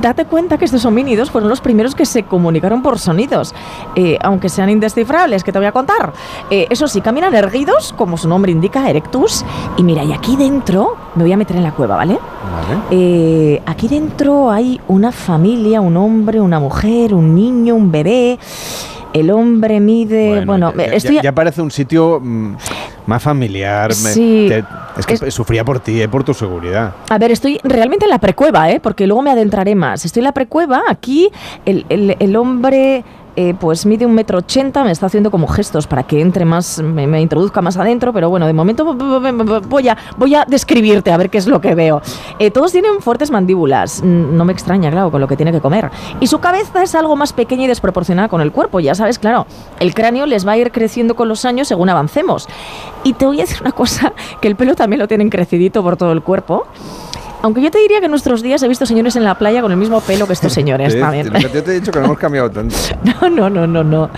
Date 0.02 0.26
cuenta 0.26 0.58
que 0.58 0.66
estos 0.66 0.84
homínidos 0.86 1.32
fueron 1.32 1.50
los 1.50 1.62
primeros 1.62 1.96
que 1.96 2.06
se 2.06 2.24
comunicaron 2.24 2.82
por 2.82 3.00
sonidos, 3.00 3.56
eh, 3.96 4.18
aunque 4.22 4.50
sean 4.50 4.70
indescifrables, 4.70 5.44
que 5.44 5.52
te 5.52 5.60
voy 5.60 5.68
a 5.68 5.72
contar. 5.72 6.12
Eh, 6.50 6.68
eso 6.70 6.88
sí, 6.88 7.00
caminan 7.02 7.34
erguidos, 7.34 7.94
como 7.94 8.18
su 8.18 8.28
nombre 8.28 8.52
indica, 8.52 8.90
erectus. 8.90 9.46
Y 9.78 9.84
mira, 9.84 10.04
y 10.04 10.12
aquí 10.12 10.36
dentro, 10.36 10.98
me 11.16 11.24
voy 11.24 11.32
a 11.32 11.38
meter 11.38 11.56
en 11.56 11.64
la 11.64 11.72
cueva, 11.72 11.96
¿vale? 11.96 12.14
Vale. 12.18 12.82
Eh, 12.92 13.62
aquí 13.66 13.88
dentro 13.88 14.52
hay 14.52 14.82
una 14.88 15.12
familia, 15.12 15.80
un 15.80 15.96
hombre, 15.96 16.42
una 16.42 16.60
mujer, 16.60 17.14
un 17.14 17.34
niño, 17.34 17.76
un 17.76 17.92
bebé. 17.92 18.38
El 19.14 19.30
hombre 19.32 19.80
mide, 19.80 20.44
bueno, 20.46 20.74
ya, 20.76 20.84
estoy 20.86 21.16
ya- 21.18 21.22
ya 21.22 21.32
parece 21.32 21.62
un 21.62 21.70
sitio 21.72 22.20
mm, 22.20 22.56
más 23.06 23.22
familiar. 23.22 23.94
Sí, 23.94 24.48
te- 24.50 24.64
es 25.00 25.06
que 25.06 25.32
sufría 25.32 25.64
por 25.64 25.80
ti, 25.80 26.02
eh, 26.02 26.08
por 26.10 26.24
tu 26.24 26.34
seguridad. 26.34 26.94
A 27.10 27.18
ver, 27.18 27.32
estoy 27.32 27.60
realmente 27.64 28.06
en 28.06 28.10
la 28.12 28.20
precueva, 28.20 28.72
¿eh? 28.72 28.80
porque 28.80 29.06
luego 29.08 29.22
me 29.22 29.32
adentraré 29.32 29.76
más. 29.76 30.04
Estoy 30.06 30.22
en 30.22 30.26
la 30.26 30.32
precueva, 30.32 30.82
aquí 30.90 31.30
el, 31.66 31.86
el- 31.90 32.16
el 32.20 32.36
hombre 32.36 33.04
eh, 33.36 33.54
pues 33.60 33.86
mide 33.86 34.06
un 34.06 34.14
metro 34.14 34.40
ochenta, 34.40 34.84
me 34.84 34.92
está 34.92 35.08
haciendo 35.08 35.32
como 35.32 35.48
gestos 35.48 35.88
para 35.88 36.04
que 36.04 36.22
entre 36.22 36.46
más, 36.46 36.82
me, 36.82 37.22
introduzca 37.22 37.62
más 37.62 37.78
adentro, 37.78 38.14
pero 38.14 38.30
bueno, 38.30 38.46
de 38.48 38.54
momento 38.54 38.94
voy 38.94 39.88
a, 39.88 39.98
voy 40.18 40.36
a 40.36 40.46
describirte 40.46 41.12
a 41.12 41.18
ver 41.18 41.30
qué 41.30 41.38
es 41.38 41.48
lo 41.48 41.60
que 41.60 41.76
veo. 41.76 42.02
Eh, 42.40 42.52
todos 42.52 42.72
tienen 42.72 43.02
fuertes 43.02 43.32
mandíbulas, 43.32 44.04
no 44.04 44.46
me 44.46 44.54
extraña, 44.54 44.92
claro, 44.92 45.12
con 45.12 45.22
lo 45.22 45.28
que 45.28 45.36
tiene 45.36 45.52
que 45.52 45.62
comer. 45.62 45.90
Y 46.20 46.28
su 46.28 46.40
cabeza 46.40 46.84
es 46.84 46.96
algo 46.96 47.16
más 47.16 47.34
pequeña 47.34 47.66
y 47.66 47.68
desproporcionada 47.68 48.28
con 48.28 48.42
el 48.42 48.52
cuerpo, 48.52 48.80
ya 48.80 48.96
sabes, 48.96 49.20
claro, 49.20 49.46
el 49.80 49.94
cráneo 49.94 50.26
les 50.26 50.48
va 50.48 50.54
a 50.54 50.58
ir 50.58 50.72
creciendo 50.72 51.16
con 51.16 51.28
los 51.28 51.46
años 51.46 51.68
según 51.68 51.90
avancemos. 51.90 52.48
Y 53.04 53.14
te 53.14 53.26
voy 53.26 53.40
a 53.40 53.42
decir 53.42 53.58
una 53.62 53.72
cosa, 53.72 54.14
que 54.42 54.48
el 54.48 54.56
pelo 54.56 54.76
también 54.76 55.00
lo 55.00 55.08
tienen 55.08 55.30
crecidito 55.30 55.84
por 55.84 55.98
todo 55.98 56.12
el 56.12 56.22
cuerpo. 56.22 56.68
Aunque 57.44 57.62
yo 57.62 57.70
te 57.70 57.78
diría 57.80 58.00
que 58.00 58.06
en 58.06 58.12
nuestros 58.12 58.42
días 58.42 58.64
he 58.64 58.70
visto 58.70 58.86
señores 58.86 59.18
en 59.18 59.26
la 59.26 59.36
playa 59.36 59.62
con 59.62 59.70
el 59.70 59.78
mismo 59.78 60.00
pelo 60.00 60.26
que 60.28 60.32
estos 60.34 60.54
señores 60.54 60.98
también. 60.98 61.30
Yo 61.54 61.62
te 61.62 61.72
he 61.72 61.74
dicho 61.74 61.92
que 61.92 62.00
no 62.00 62.06
hemos 62.06 62.18
cambiado 62.18 62.50
tanto. 62.50 62.74
No, 63.22 63.30
no, 63.30 63.50
no, 63.50 63.68
no, 63.68 63.84
no. 63.84 64.10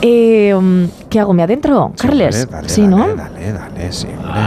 Eh, 0.00 0.54
um, 0.54 0.88
¿Qué 1.08 1.18
hago? 1.18 1.32
¿Me 1.34 1.42
adentro? 1.42 1.92
Carles. 2.00 2.48
Dale, 2.48 2.68
sí, 2.68 2.82
dale, 2.82 2.96
¿no? 2.96 3.14
Dale, 3.16 3.52
dale, 3.52 3.92
sí, 3.92 4.06
hombre. 4.06 4.40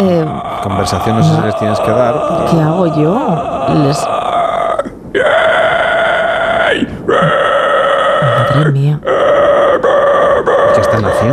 Eh, 0.00 0.26
Conversaciones 0.62 1.26
se 1.26 1.42
les 1.42 1.58
tienes 1.58 1.80
que 1.80 1.90
dar. 1.90 2.14
¿Qué 2.50 2.60
hago 2.60 2.86
yo? 2.96 3.66
Les... 3.84 4.08
Madre 8.54 8.72
mía. 8.72 9.00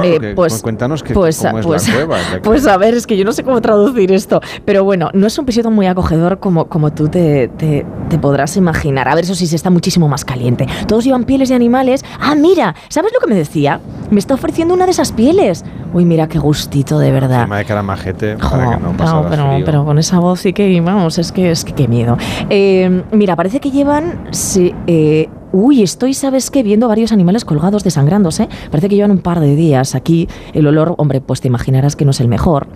¿Qué 0.02 0.08
están 0.08 0.20
haciendo? 0.20 0.28
Eh, 0.28 0.30
¿Qué- 0.32 0.36
pues- 0.36 0.62
cuéntanos 0.62 1.04
que, 1.04 1.14
pues, 1.14 1.39
cómo 1.39 1.60
es 1.60 1.66
pues- 1.66 1.88
la 1.89 1.93
cueva. 1.96 2.18
que- 2.32 2.38
Pues 2.39 2.68
a 2.68 2.78
ver, 2.78 2.93
es 2.93 3.08
que 3.08 3.18
yo 3.18 3.26
no 3.26 3.32
sé 3.32 3.43
cómo 3.43 3.62
traducir 3.62 4.12
esto. 4.12 4.41
Pero 4.66 4.84
bueno, 4.84 5.10
no 5.14 5.28
es 5.28 5.38
un 5.38 5.46
pisito 5.46 5.72
muy 5.72 5.88
acogedor 5.88 6.39
como, 6.39 6.66
como 6.66 6.91
tú 6.93 7.08
te, 7.08 7.48
te- 7.50 7.86
te 8.10 8.18
podrás 8.20 8.56
imaginar. 8.58 9.08
A 9.08 9.16
ver, 9.16 9.24
eso 9.24 9.36
sí, 9.36 9.48
se 9.48 9.56
está 9.56 9.70
muchísimo 9.70 10.08
más 10.08 10.26
caliente. 10.26 10.68
Todos 10.88 11.04
llevan 11.04 11.24
pieles 11.24 11.50
de 11.50 11.56
animales. 11.56 12.04
Ah, 12.20 12.36
mira, 12.36 12.76
¿sabes 12.89 13.12
lo 13.14 13.20
que 13.20 13.28
me 13.28 13.36
decía? 13.36 13.80
Me 14.12 14.20
está 14.20 14.34
ofreciendo 14.36 14.74
una 14.74 14.86
de 14.86 14.91
esas 14.91 15.12
pieles. 15.12 15.64
Uy, 15.93 16.06
mira 16.06 16.28
qué 16.28 16.39
gustito, 16.39 17.00
de 17.00 17.12
verdad. 17.12 17.39
Encima 17.41 17.58
de 17.58 17.66
cara 17.66 17.82
majete 17.84 18.38
para 18.38 18.72
que 18.76 18.82
no 18.82 18.91
No, 18.91 18.98
pasara 18.98 19.30
pero, 19.30 19.52
frío. 19.54 19.66
pero 19.66 19.86
con 19.86 19.98
esa 19.98 20.20
voz 20.20 20.41
sí 20.41 20.54
que, 20.54 20.80
vamos, 20.82 21.18
es 21.18 21.32
que, 21.32 21.52
es 21.52 21.64
que 21.64 21.74
qué 21.74 21.88
miedo. 21.88 22.18
Eh, 22.50 23.04
mira, 23.12 23.36
parece 23.36 23.60
que 23.60 23.72
llevan, 23.72 24.28
sí, 24.32 24.74
eh, 24.88 25.30
uy, 25.56 25.82
estoy, 25.84 26.14
¿sabes 26.14 26.51
qué? 26.51 26.64
Viendo 26.64 26.88
varios 26.89 27.12
animales 27.14 27.45
colgados 27.45 27.84
desangrándose. 27.84 28.49
Parece 28.70 28.89
que 28.89 28.95
llevan 28.95 29.12
un 29.12 29.20
par 29.20 29.39
de 29.39 29.56
días 29.56 29.95
aquí. 29.95 30.28
El 30.53 30.68
olor, 30.68 30.95
hombre, 30.97 31.22
pues 31.22 31.39
te 31.41 31.47
imaginarás 31.47 31.95
que 31.95 32.03
no 32.06 32.12
es 32.12 32.20
el 32.20 32.28
mejor. 32.28 32.68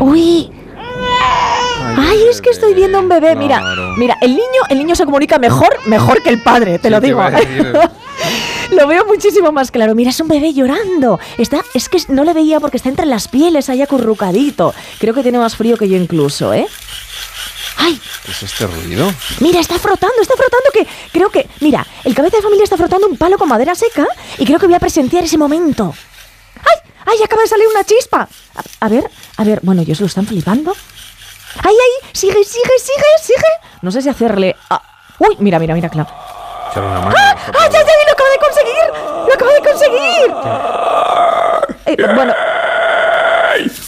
Uy, 0.00 0.50
Ay, 2.00 2.18
es 2.30 2.40
que 2.40 2.50
estoy 2.50 2.74
viendo 2.74 3.00
un 3.00 3.08
bebé. 3.08 3.34
Mira, 3.34 3.58
Claro. 3.60 3.94
mira, 3.96 4.16
el 4.20 4.30
niño, 4.30 4.42
el 4.68 4.78
niño 4.78 4.94
se 4.94 5.04
comunica 5.04 5.38
mejor, 5.38 5.70
mejor 5.86 6.22
que 6.22 6.28
el 6.30 6.40
padre, 6.42 6.78
te 6.78 6.88
Sí, 6.88 6.90
lo 6.90 7.00
digo. 7.00 7.22
decir. 7.30 7.72
Lo 8.70 8.86
veo 8.86 9.06
muchísimo 9.06 9.50
más 9.50 9.70
claro. 9.70 9.94
Mira, 9.94 10.10
es 10.10 10.20
un 10.20 10.28
bebé 10.28 10.52
llorando. 10.52 11.18
Está, 11.38 11.62
es 11.72 11.88
que 11.88 11.98
no 12.08 12.22
le 12.24 12.34
veía 12.34 12.60
porque 12.60 12.76
está 12.76 12.90
entre 12.90 13.06
las 13.06 13.26
pieles 13.26 13.70
ahí 13.70 13.80
acurrucadito. 13.80 14.74
Creo 14.98 15.14
que 15.14 15.22
tiene 15.22 15.38
más 15.38 15.56
frío 15.56 15.78
que 15.78 15.88
yo 15.88 15.96
incluso, 15.96 16.52
¿eh? 16.52 16.66
¡Ay! 17.78 18.00
¿Qué 18.24 18.32
es 18.32 18.42
este 18.42 18.66
ruido? 18.66 19.12
Mira, 19.40 19.60
está 19.60 19.78
frotando, 19.78 20.20
está 20.20 20.34
frotando 20.36 20.70
que 20.72 20.86
creo 21.12 21.30
que, 21.30 21.48
mira, 21.60 21.86
el 22.04 22.14
cabeza 22.14 22.36
de 22.38 22.42
familia 22.42 22.64
está 22.64 22.76
frotando 22.76 23.06
un 23.06 23.16
palo 23.16 23.38
con 23.38 23.48
madera 23.48 23.74
seca 23.74 24.06
y 24.36 24.44
creo 24.44 24.58
que 24.58 24.66
voy 24.66 24.74
a 24.74 24.80
presenciar 24.80 25.24
ese 25.24 25.38
momento. 25.38 25.94
¡Ay! 26.58 26.90
¡Ay! 27.06 27.22
Acaba 27.24 27.42
de 27.42 27.48
salir 27.48 27.66
una 27.68 27.84
chispa. 27.84 28.28
A, 28.56 28.86
a 28.86 28.88
ver, 28.88 29.08
a 29.36 29.44
ver, 29.44 29.60
bueno, 29.62 29.82
ellos 29.82 30.00
lo 30.00 30.06
están 30.06 30.26
flipando. 30.26 30.72
¡Ay, 31.62 31.74
ay! 31.74 32.10
¡Sigue, 32.12 32.44
sigue, 32.44 32.78
sigue, 32.78 33.04
sigue! 33.22 33.52
No 33.82 33.90
sé 33.90 34.02
si 34.02 34.08
hacerle. 34.08 34.56
ah, 34.70 34.82
¡Uy! 35.18 35.36
Mira, 35.38 35.58
mira, 35.58 35.74
mira, 35.74 35.88
claro. 35.88 36.08
Echarle 36.70 36.90
una 36.90 37.00
mano. 37.00 37.14
¡Ah! 37.16 37.36
¡Ay, 37.60 37.70
ay, 37.72 37.84
ay! 37.86 38.06
¡Lo 38.06 38.12
acabo 38.12 38.30
de 38.30 38.38
conseguir! 38.38 38.86
¡Lo 39.28 39.34
acabo 39.34 39.50
de 39.52 39.60
conseguir! 39.70 40.34
Eh, 41.86 42.14
bueno, 42.14 42.34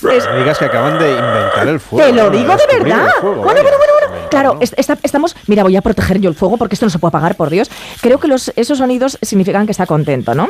No 0.02 0.38
digas 0.38 0.58
que 0.58 0.64
acaban 0.66 0.98
de 0.98 1.10
inventar 1.10 1.68
el 1.68 1.80
fuego. 1.80 2.06
Te 2.06 2.12
lo 2.12 2.30
digo 2.30 2.54
de 2.56 2.78
verdad. 2.84 3.08
fuego, 3.20 3.42
bueno, 3.42 3.62
bueno, 3.62 3.76
bueno, 3.78 3.92
bueno. 4.10 4.28
Claro, 4.30 4.56
es- 4.60 4.74
está- 4.76 4.98
estamos. 5.02 5.36
Mira, 5.46 5.62
voy 5.62 5.76
a 5.76 5.82
proteger 5.82 6.20
yo 6.20 6.28
el 6.28 6.34
fuego 6.34 6.56
porque 6.56 6.74
esto 6.74 6.86
no 6.86 6.90
se 6.90 6.98
puede 6.98 7.10
apagar, 7.10 7.34
por 7.36 7.50
Dios. 7.50 7.70
Creo 8.00 8.18
que 8.18 8.28
los, 8.28 8.52
esos 8.56 8.78
sonidos 8.78 9.18
significan 9.22 9.66
que 9.66 9.72
está 9.72 9.86
contento, 9.86 10.34
¿no? 10.34 10.48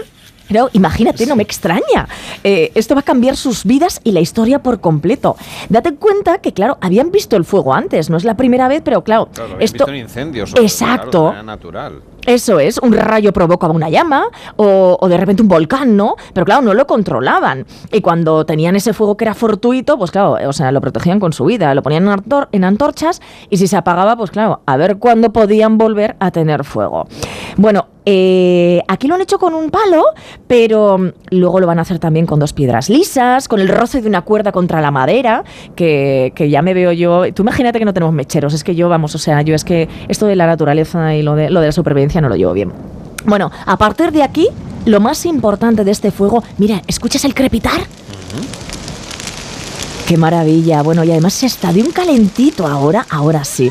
Pero 0.48 0.68
imagínate, 0.72 1.26
no 1.26 1.36
me 1.36 1.44
extraña. 1.44 2.08
Eh, 2.42 2.72
esto 2.74 2.96
va 2.96 3.00
a 3.02 3.04
cambiar 3.04 3.36
sus 3.36 3.64
vidas 3.64 4.00
y 4.02 4.10
la 4.10 4.18
historia 4.18 4.58
por 4.60 4.80
completo. 4.80 5.36
Date 5.68 5.94
cuenta 5.94 6.38
que, 6.38 6.52
claro, 6.52 6.76
habían 6.80 7.12
visto 7.12 7.36
el 7.36 7.44
fuego 7.44 7.72
antes. 7.72 8.10
No 8.10 8.16
es 8.16 8.24
la 8.24 8.36
primera 8.36 8.66
vez, 8.66 8.82
pero 8.84 9.04
claro, 9.04 9.26
Claro, 9.26 9.50
lo 9.50 9.54
habían 9.54 9.62
esto. 9.64 9.86
visto 9.86 10.46
sobre 10.46 10.52
todo, 10.54 10.62
Exacto. 10.64 11.28
claro, 11.30 11.42
natural. 11.44 12.02
Eso 12.26 12.60
es, 12.60 12.78
un 12.78 12.92
rayo 12.92 13.32
provoca 13.32 13.66
una 13.68 13.88
llama 13.88 14.24
o, 14.56 14.98
o 15.00 15.08
de 15.08 15.16
repente 15.16 15.42
un 15.42 15.48
volcán, 15.48 15.96
¿no? 15.96 16.16
Pero 16.34 16.44
claro, 16.44 16.62
no 16.62 16.74
lo 16.74 16.86
controlaban. 16.86 17.66
Y 17.92 18.00
cuando 18.00 18.44
tenían 18.44 18.76
ese 18.76 18.92
fuego 18.92 19.16
que 19.16 19.24
era 19.24 19.34
fortuito, 19.34 19.96
pues 19.98 20.10
claro, 20.10 20.36
o 20.46 20.52
sea, 20.52 20.70
lo 20.72 20.80
protegían 20.80 21.18
con 21.20 21.32
su 21.32 21.44
vida, 21.44 21.74
lo 21.74 21.82
ponían 21.82 22.04
en, 22.04 22.10
antor- 22.10 22.48
en 22.52 22.64
antorchas 22.64 23.20
y 23.48 23.56
si 23.56 23.66
se 23.66 23.76
apagaba, 23.76 24.16
pues 24.16 24.30
claro, 24.30 24.60
a 24.66 24.76
ver 24.76 24.98
cuándo 24.98 25.32
podían 25.32 25.78
volver 25.78 26.16
a 26.20 26.30
tener 26.30 26.64
fuego. 26.64 27.06
Bueno, 27.56 27.86
eh, 28.06 28.82
aquí 28.88 29.06
lo 29.06 29.14
han 29.14 29.20
hecho 29.20 29.38
con 29.38 29.54
un 29.54 29.70
palo, 29.70 30.04
pero 30.46 30.98
mm, 30.98 31.08
luego 31.30 31.60
lo 31.60 31.66
van 31.66 31.78
a 31.78 31.82
hacer 31.82 31.98
también 31.98 32.26
con 32.26 32.38
dos 32.40 32.52
piedras 32.54 32.88
lisas, 32.88 33.46
con 33.46 33.60
el 33.60 33.68
roce 33.68 34.00
de 34.00 34.08
una 34.08 34.22
cuerda 34.22 34.52
contra 34.52 34.80
la 34.80 34.90
madera, 34.90 35.44
que, 35.76 36.32
que 36.34 36.48
ya 36.48 36.62
me 36.62 36.74
veo 36.74 36.92
yo. 36.92 37.32
Tú 37.34 37.42
imagínate 37.42 37.78
que 37.78 37.84
no 37.84 37.92
tenemos 37.92 38.14
mecheros, 38.14 38.54
es 38.54 38.64
que 38.64 38.74
yo, 38.74 38.88
vamos, 38.88 39.14
o 39.14 39.18
sea, 39.18 39.42
yo 39.42 39.54
es 39.54 39.64
que 39.64 39.88
esto 40.08 40.26
de 40.26 40.34
la 40.34 40.46
naturaleza 40.46 41.14
y 41.14 41.22
lo 41.22 41.34
de, 41.36 41.50
lo 41.50 41.60
de 41.60 41.66
la 41.66 41.72
supervivencia 41.72 42.09
no 42.20 42.28
lo 42.28 42.36
llevo 42.36 42.52
bien. 42.52 42.72
Bueno, 43.24 43.50
a 43.66 43.76
partir 43.76 44.12
de 44.12 44.22
aquí, 44.22 44.48
lo 44.86 45.00
más 45.00 45.26
importante 45.26 45.84
de 45.84 45.90
este 45.90 46.10
fuego, 46.10 46.42
mira, 46.58 46.82
¿escuchas 46.86 47.24
el 47.24 47.34
crepitar? 47.34 47.82
Qué 50.10 50.16
maravilla. 50.16 50.82
Bueno, 50.82 51.04
y 51.04 51.10
además 51.12 51.34
se 51.34 51.46
está 51.46 51.72
de 51.72 51.82
un 51.82 51.92
calentito 51.92 52.66
ahora, 52.66 53.06
ahora 53.10 53.44
sí. 53.44 53.70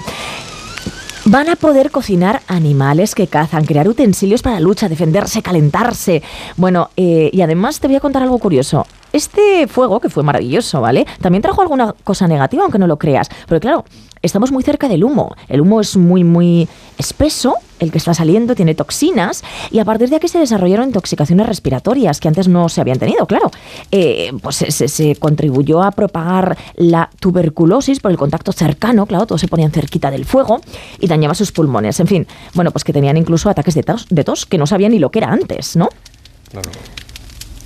Van 1.25 1.49
a 1.49 1.57
poder 1.57 1.91
cocinar 1.91 2.41
animales 2.47 3.13
que 3.13 3.27
cazan, 3.27 3.65
crear 3.65 3.89
utensilios 3.89 4.41
para 4.41 4.59
lucha, 4.59 4.87
defenderse, 4.87 5.41
calentarse. 5.41 6.23
Bueno, 6.55 6.91
eh, 6.95 7.29
y 7.33 7.41
además 7.41 7.79
te 7.79 7.87
voy 7.87 7.97
a 7.97 7.99
contar 7.99 8.23
algo 8.23 8.39
curioso. 8.39 8.87
Este 9.11 9.67
fuego, 9.67 9.99
que 9.99 10.09
fue 10.09 10.23
maravilloso, 10.23 10.79
¿vale? 10.79 11.05
También 11.19 11.41
trajo 11.41 11.61
alguna 11.61 11.93
cosa 12.03 12.27
negativa, 12.27 12.63
aunque 12.63 12.79
no 12.79 12.87
lo 12.87 12.97
creas. 12.97 13.29
Pero 13.47 13.59
claro, 13.59 13.85
estamos 14.21 14.51
muy 14.51 14.63
cerca 14.63 14.87
del 14.87 15.03
humo. 15.03 15.35
El 15.49 15.59
humo 15.61 15.81
es 15.81 15.97
muy, 15.97 16.23
muy 16.23 16.69
espeso, 16.97 17.55
el 17.79 17.91
que 17.91 17.97
está 17.97 18.13
saliendo 18.13 18.55
tiene 18.55 18.75
toxinas, 18.75 19.43
y 19.71 19.79
a 19.79 19.85
partir 19.85 20.09
de 20.09 20.15
aquí 20.17 20.27
se 20.27 20.39
desarrollaron 20.39 20.87
intoxicaciones 20.87 21.45
respiratorias 21.47 22.19
que 22.19 22.27
antes 22.27 22.47
no 22.47 22.69
se 22.69 22.81
habían 22.81 22.99
tenido, 22.99 23.25
claro. 23.25 23.51
Eh, 23.91 24.31
pues 24.41 24.57
se, 24.57 24.87
se- 24.87 25.15
contribuyó 25.15 25.81
a 25.81 25.91
propagar 25.91 26.57
la 26.75 27.09
tuberculosis 27.19 27.99
por 27.99 28.11
el 28.11 28.17
contacto 28.17 28.51
cercano, 28.51 29.05
claro, 29.05 29.25
todos 29.25 29.41
se 29.41 29.47
ponían 29.47 29.71
cerquita 29.71 30.11
del 30.11 30.25
fuego 30.25 30.61
y 30.99 31.07
dañaba 31.07 31.33
sus 31.35 31.51
pulmones. 31.51 31.99
En 31.99 32.07
fin, 32.07 32.27
bueno, 32.53 32.71
pues 32.71 32.83
que 32.83 32.93
tenían 32.93 33.17
incluso 33.17 33.49
ataques 33.49 33.75
de 33.75 33.83
tos, 33.83 34.05
de 34.09 34.23
tos 34.23 34.45
que 34.45 34.57
no 34.57 34.67
sabían 34.67 34.91
ni 34.91 34.99
lo 34.99 35.09
que 35.11 35.19
era 35.19 35.31
antes, 35.31 35.75
¿no? 35.75 35.89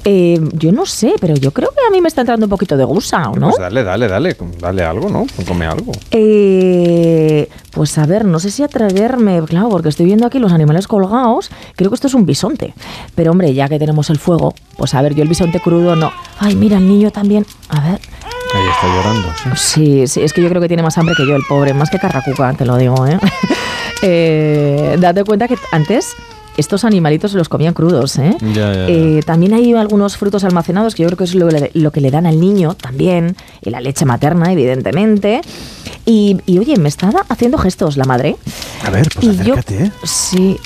Eh, 0.06 0.40
yo 0.54 0.72
no 0.72 0.86
sé, 0.86 1.14
pero 1.22 1.36
yo 1.36 1.52
creo 1.52 1.70
que 1.70 1.86
a 1.88 1.92
mí 1.92 2.02
me 2.02 2.08
está 2.08 2.22
entrando 2.22 2.46
un 2.46 2.50
poquito 2.50 2.76
de 2.76 2.84
gusa, 2.84 3.30
¿o 3.30 3.36
no? 3.36 3.50
Pues 3.50 3.60
dale, 3.60 3.84
dale, 3.84 4.08
dale. 4.08 4.36
Dale 4.60 4.84
algo, 4.84 5.10
¿no? 5.10 5.26
Come 5.48 5.66
algo. 5.66 5.92
Eh, 6.12 7.48
pues 7.72 7.98
a 7.98 8.06
ver, 8.06 8.26
no 8.26 8.40
sé 8.40 8.52
si 8.52 8.64
atreverme, 8.64 9.42
claro, 9.44 9.70
porque 9.70 9.90
estoy 9.90 10.06
viendo 10.06 10.26
aquí 10.26 10.40
los 10.40 10.52
animales 10.52 10.88
colgados. 10.88 11.52
Creo 11.76 11.90
que 11.90 11.96
esto 11.96 12.08
es 12.08 12.14
un 12.14 12.26
bisonte. 12.26 12.74
Pero 13.16 13.32
hombre, 13.32 13.54
ya 13.54 13.70
que 13.70 13.80
tenemos 13.80 14.10
el 14.10 14.20
fuego, 14.20 14.54
pues 14.78 14.94
a 14.94 15.02
ver, 15.02 15.16
yo 15.16 15.24
el 15.24 15.30
bisonte 15.30 15.60
crudo 15.60 15.96
no. 15.96 16.12
Ay, 16.40 16.56
mira, 16.56 16.78
el 16.78 16.88
niño 16.88 17.12
también. 17.12 17.46
A 17.70 17.80
ver, 17.80 18.00
Ahí 18.54 18.68
está 18.68 18.88
llorando, 18.88 19.30
sí. 19.36 19.50
Sí, 19.56 20.08
sí, 20.08 20.22
es 20.22 20.32
que 20.32 20.42
yo 20.42 20.50
creo 20.50 20.62
que 20.62 20.68
tiene 20.68 20.84
más 20.84 20.98
hambre 21.00 21.16
que 21.18 21.26
yo, 21.26 21.36
el 21.36 21.42
pobre, 21.50 21.74
más 21.74 21.90
que 21.90 21.98
Carracuca, 21.98 22.54
te 22.54 22.66
lo 22.66 22.78
digo, 22.78 23.08
¿eh? 23.08 23.18
eh 24.04 24.96
date 25.00 25.24
cuenta 25.24 25.48
que 25.48 25.56
antes 25.72 26.16
estos 26.58 26.86
animalitos 26.86 27.32
se 27.32 27.38
los 27.38 27.50
comían 27.50 27.74
crudos. 27.74 28.18
¿eh? 28.18 28.36
Ya, 28.42 28.52
ya, 28.54 28.74
ya. 28.74 28.88
Eh, 28.88 29.22
también 29.26 29.54
hay 29.54 29.74
algunos 29.74 30.18
frutos 30.18 30.44
almacenados 30.44 30.96
que 30.96 31.04
yo 31.04 31.10
creo 31.10 31.18
que 31.18 31.24
es 31.24 31.36
lo, 31.36 31.50
lo 31.74 31.92
que 31.92 32.02
le 32.02 32.12
dan 32.12 32.26
al 32.26 32.40
niño 32.40 32.76
también, 32.76 33.36
y 33.62 33.70
la 33.70 33.82
leche 33.82 34.06
materna, 34.06 34.52
evidentemente. 34.52 35.42
Y, 36.06 36.38
y, 36.46 36.60
oye, 36.60 36.78
me 36.78 36.90
estaba 36.90 37.26
haciendo 37.30 37.58
gestos 37.58 37.98
la 37.98 38.06
madre. 38.06 38.36
A 38.86 38.90
ver, 38.90 39.08
pues 39.14 39.26
y 39.26 39.30
acércate, 39.30 39.78
yo, 39.78 39.86
¿eh? 39.86 39.92
Sí. 40.04 40.58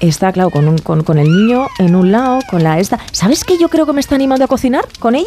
Está, 0.00 0.32
claro, 0.32 0.50
con, 0.50 0.66
un, 0.66 0.78
con, 0.78 1.04
con 1.04 1.18
el 1.18 1.30
niño 1.30 1.68
en 1.78 1.94
un 1.94 2.10
lado, 2.10 2.40
con 2.50 2.64
la 2.64 2.80
esta. 2.80 2.98
¿Sabes 3.12 3.44
qué 3.44 3.56
yo 3.56 3.68
creo 3.68 3.86
que 3.86 3.92
me 3.92 4.00
está 4.00 4.16
animando 4.16 4.44
a 4.44 4.48
cocinar 4.48 4.84
con 4.98 5.14
ella? 5.14 5.26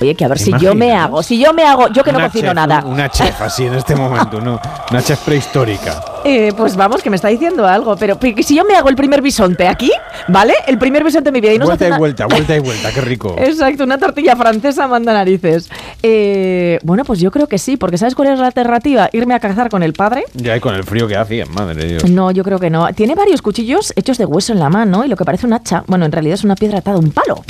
Oye, 0.00 0.14
que 0.14 0.24
a 0.24 0.28
ver 0.28 0.38
si 0.38 0.52
yo 0.58 0.74
me 0.74 0.92
hago, 0.92 1.22
si 1.22 1.38
yo 1.38 1.54
me 1.54 1.64
hago, 1.64 1.88
yo 1.88 2.04
que 2.04 2.12
no 2.12 2.20
cocino 2.20 2.48
chef, 2.48 2.54
nada. 2.54 2.84
Una 2.84 3.08
chef 3.08 3.40
así 3.40 3.64
en 3.64 3.74
este 3.74 3.96
momento, 3.96 4.40
¿no? 4.40 4.60
Una 4.90 5.02
chef 5.02 5.20
prehistórica. 5.20 6.04
Eh, 6.24 6.52
pues 6.56 6.74
vamos, 6.76 7.02
que 7.02 7.10
me 7.10 7.16
está 7.16 7.28
diciendo 7.28 7.66
algo. 7.66 7.96
Pero 7.96 8.18
si 8.42 8.56
yo 8.56 8.64
me 8.64 8.74
hago 8.74 8.88
el 8.88 8.96
primer 8.96 9.20
bisonte 9.22 9.68
aquí, 9.68 9.90
¿vale? 10.28 10.54
El 10.66 10.78
primer 10.78 11.04
bisonte 11.04 11.28
de 11.30 11.32
mi 11.32 11.40
vida. 11.40 11.52
Y 11.52 11.58
nos 11.58 11.68
vuelta 11.68 11.84
y 11.84 11.88
una- 11.88 11.98
vuelta, 11.98 12.26
vuelta 12.26 12.56
y 12.56 12.58
vuelta, 12.60 12.92
qué 12.92 13.00
rico. 13.00 13.36
Exacto, 13.38 13.84
una 13.84 13.98
tortilla 13.98 14.34
francesa 14.36 14.86
manda 14.88 15.12
narices. 15.12 15.68
Eh, 16.02 16.78
bueno, 16.82 17.04
pues 17.04 17.20
yo 17.20 17.30
creo 17.30 17.46
que 17.46 17.58
sí, 17.58 17.76
porque 17.76 17.98
¿sabes 17.98 18.14
cuál 18.14 18.28
es 18.28 18.38
la 18.38 18.46
alternativa? 18.46 19.08
Irme 19.12 19.34
a 19.34 19.40
cazar 19.40 19.68
con 19.70 19.82
el 19.82 19.92
padre. 19.92 20.24
Ya 20.34 20.56
y 20.56 20.60
con 20.60 20.74
el 20.74 20.84
frío 20.84 21.06
que 21.08 21.16
hacía, 21.16 21.46
madre 21.46 21.74
de 21.82 21.88
Dios. 21.88 22.10
No, 22.10 22.30
yo 22.30 22.42
creo 22.44 22.58
que 22.58 22.70
no. 22.70 22.92
Tiene 22.94 23.14
varios 23.14 23.42
cuchillos 23.42 23.92
hechos 23.96 24.18
de 24.18 24.24
hueso 24.24 24.52
en 24.52 24.58
la 24.60 24.70
mano 24.70 25.04
y 25.04 25.08
lo 25.08 25.16
que 25.16 25.24
parece 25.24 25.46
un 25.46 25.52
hacha, 25.52 25.84
bueno, 25.86 26.04
en 26.04 26.12
realidad 26.12 26.34
es 26.34 26.44
una 26.44 26.54
piedra 26.56 26.78
atada 26.78 26.96
a 26.96 27.00
un 27.00 27.10
palo. 27.10 27.42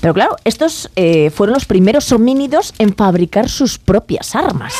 Pero 0.00 0.14
claro, 0.14 0.36
estos 0.44 0.90
eh, 0.96 1.30
fueron 1.30 1.54
los 1.54 1.64
primeros 1.64 2.10
homínidos 2.12 2.74
en 2.78 2.94
fabricar 2.94 3.48
sus 3.48 3.78
propias 3.78 4.34
armas. 4.34 4.74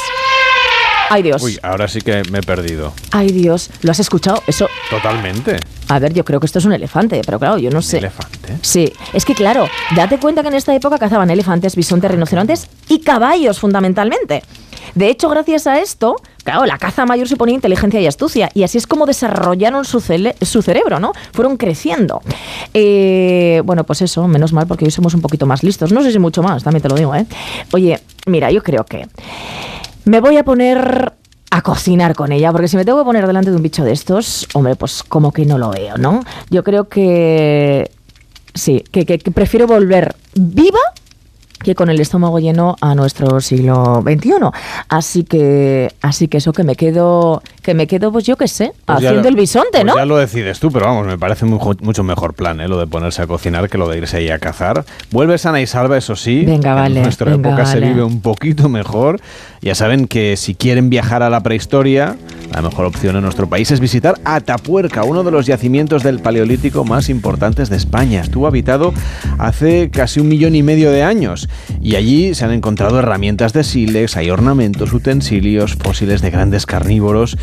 Ay 1.09 1.23
Dios, 1.23 1.43
Uy, 1.43 1.59
ahora 1.63 1.87
sí 1.89 2.01
que 2.01 2.23
me 2.31 2.39
he 2.39 2.43
perdido. 2.43 2.93
ay 3.13 3.29
Dios, 3.29 3.71
¿lo 3.83 3.91
has 3.93 4.01
escuchado? 4.01 4.43
Eso, 4.47 4.69
Totalmente. 4.91 5.57
a 5.89 5.99
ver, 5.99 6.13
yo 6.13 6.25
creo 6.25 6.41
que 6.41 6.47
esto 6.47 6.59
es 6.59 6.65
un 6.65 6.73
elefante, 6.73 7.21
pero 7.25 7.39
claro, 7.39 7.59
yo 7.59 7.71
no 7.71 7.81
sé. 7.83 7.99
¿Elefante? 7.99 8.57
Sí, 8.63 8.93
es 9.13 9.25
que 9.25 9.35
claro, 9.35 9.69
date 9.95 10.19
cuenta 10.19 10.43
que 10.43 10.49
en 10.49 10.55
esta 10.55 10.75
época 10.75 10.99
cazaban 10.99 11.31
elefantes, 11.31 11.77
bisontes, 11.77 12.11
rinocerontes 12.11 12.67
y 12.89 13.01
caballos 13.01 13.59
fundamentalmente. 13.61 14.43
De 14.95 15.09
hecho, 15.11 15.29
gracias 15.29 15.67
a 15.67 15.79
esto, 15.81 16.17
claro, 16.43 16.65
la 16.65 16.79
caza 16.79 17.05
mayor 17.07 17.29
suponía 17.29 17.55
inteligencia 17.55 18.01
y 18.01 18.07
astucia, 18.07 18.51
y 18.55 18.63
así 18.63 18.79
es 18.79 18.87
como 18.87 19.05
desarrollaron 19.05 19.85
su, 19.85 20.01
cele- 20.01 20.35
su 20.43 20.63
cerebro, 20.63 20.99
¿no? 21.01 21.13
Fueron 21.33 21.57
creciendo. 21.57 22.23
Eh, 22.73 23.61
bueno, 23.65 23.85
pues 23.85 24.03
eso, 24.03 24.27
menos 24.27 24.53
mal, 24.53 24.67
porque 24.67 24.85
hoy 24.87 24.91
somos 24.91 25.13
un 25.15 25.21
poquito 25.21 25.45
más 25.47 25.63
listos. 25.63 25.93
No 25.93 26.03
sé 26.03 26.13
si 26.13 26.19
mucho 26.19 26.43
más, 26.43 26.63
también 26.65 26.83
te 26.83 26.89
lo 26.89 26.95
digo, 26.95 27.15
¿eh? 27.15 27.27
Oye, 27.73 28.01
mira, 28.27 28.51
yo 28.51 28.63
creo 28.63 28.85
que 28.85 29.07
me 30.07 30.21
voy 30.21 30.37
a 30.39 30.45
poner 30.45 31.13
a 31.51 31.63
cocinar 31.63 32.15
con 32.15 32.33
ella, 32.33 32.51
porque 32.53 32.69
si 32.69 32.77
me 32.77 32.85
tengo 32.85 32.99
que 32.99 33.05
poner 33.05 33.27
delante 33.27 33.51
de 33.51 33.57
un 33.57 33.63
bicho 33.63 33.85
de 33.85 33.93
estos, 33.93 34.49
hombre, 34.55 34.75
pues 34.77 35.03
como 35.03 35.33
que 35.33 35.45
no 35.47 35.59
lo 35.59 35.71
veo, 35.71 35.97
¿no? 35.97 36.23
Yo 36.51 36.65
creo 36.65 36.89
que 36.89 37.91
sí, 38.55 38.83
que, 38.91 39.05
que- 39.07 39.19
que 39.19 39.31
prefiero 39.31 39.67
volver 39.67 40.15
viva 40.35 40.79
que 41.65 41.75
con 41.75 41.89
el 41.89 41.99
estómago 42.01 42.39
lleno 42.39 42.77
a 42.81 42.95
nuestro 42.95 43.41
siglo 43.41 44.01
XXI. 44.07 44.31
Así 44.89 45.25
que, 45.25 45.91
así 46.01 46.29
que 46.29 46.37
eso 46.37 46.53
que 46.53 46.63
me 46.63 46.77
quedo, 46.77 47.43
que 47.63 47.75
me 47.75 47.87
quedo, 47.89 48.13
pues 48.13 48.25
yo 48.25 48.37
qué 48.37 48.47
sé, 48.47 48.73
Pues 48.85 48.99
haciendo 48.99 49.23
lo- 49.23 49.29
el 49.31 49.35
bisonte, 49.37 49.71
pues 49.73 49.85
¿no? 49.87 49.97
Ya 49.97 50.05
lo 50.05 50.17
decides 50.19 50.61
tú, 50.61 50.71
pero 50.71 50.85
vamos, 50.87 51.07
me 51.07 51.19
parece 51.19 51.45
mucho, 51.47 51.73
mucho 51.81 52.05
mejor 52.05 52.35
plan, 52.35 52.61
¿eh? 52.61 52.69
Lo 52.69 52.79
de 52.79 52.87
ponerse 52.87 53.23
a 53.23 53.27
cocinar 53.27 53.69
que 53.69 53.79
lo 53.79 53.89
de 53.89 53.99
irse 53.99 54.19
ahí 54.19 54.29
a 54.29 54.39
cazar. 54.39 54.85
Vuelve 55.11 55.39
sana 55.39 55.61
y 55.61 55.67
salva, 55.67 55.97
eso 55.97 56.15
sí. 56.15 56.45
Venga, 56.45 56.75
vale, 56.75 56.99
En 56.99 57.03
nuestra 57.05 57.33
venga, 57.33 57.49
época 57.49 57.67
se 57.67 57.81
vive 57.81 58.03
un 58.05 58.21
poquito 58.21 58.69
mejor. 58.69 59.19
Ya 59.67 59.75
saben 59.75 60.07
que 60.07 60.37
si 60.37 60.55
quieren 60.55 60.91
viajar 60.91 61.25
a 61.25 61.29
la 61.29 61.43
prehistoria, 61.43 62.15
la 62.55 62.63
mejor 62.63 62.87
opción 62.87 63.17
en 63.17 63.23
nuestro 63.23 63.49
país 63.49 63.73
es 63.73 63.81
visitar 63.81 64.15
Atapuerca, 64.25 65.03
uno 65.03 65.25
de 65.25 65.33
los 65.33 65.47
yacimientos 65.47 66.05
del 66.05 66.21
Paleolítico 66.21 66.85
más 66.85 67.09
importantes 67.09 67.69
de 67.69 67.77
España. 67.77 68.21
Estuvo 68.21 68.47
habitado 68.47 68.95
hace 69.39 69.91
casi 69.91 70.21
un 70.21 70.29
millón 70.29 70.55
y 70.55 70.63
medio 70.63 70.93
de 70.93 71.03
años 71.03 71.49
y 71.83 71.97
allí 71.97 72.33
se 72.37 72.45
han 72.45 72.53
encontrado 72.53 73.01
herramientas 73.01 73.53
de 73.55 73.65
sílex, 73.65 74.17
hay 74.17 74.31
ornamentos, 74.31 74.93
utensilios, 74.93 75.75
fósiles 75.75 76.23
de 76.23 76.31
grandes 76.31 76.65
carnívoros, 76.65 77.37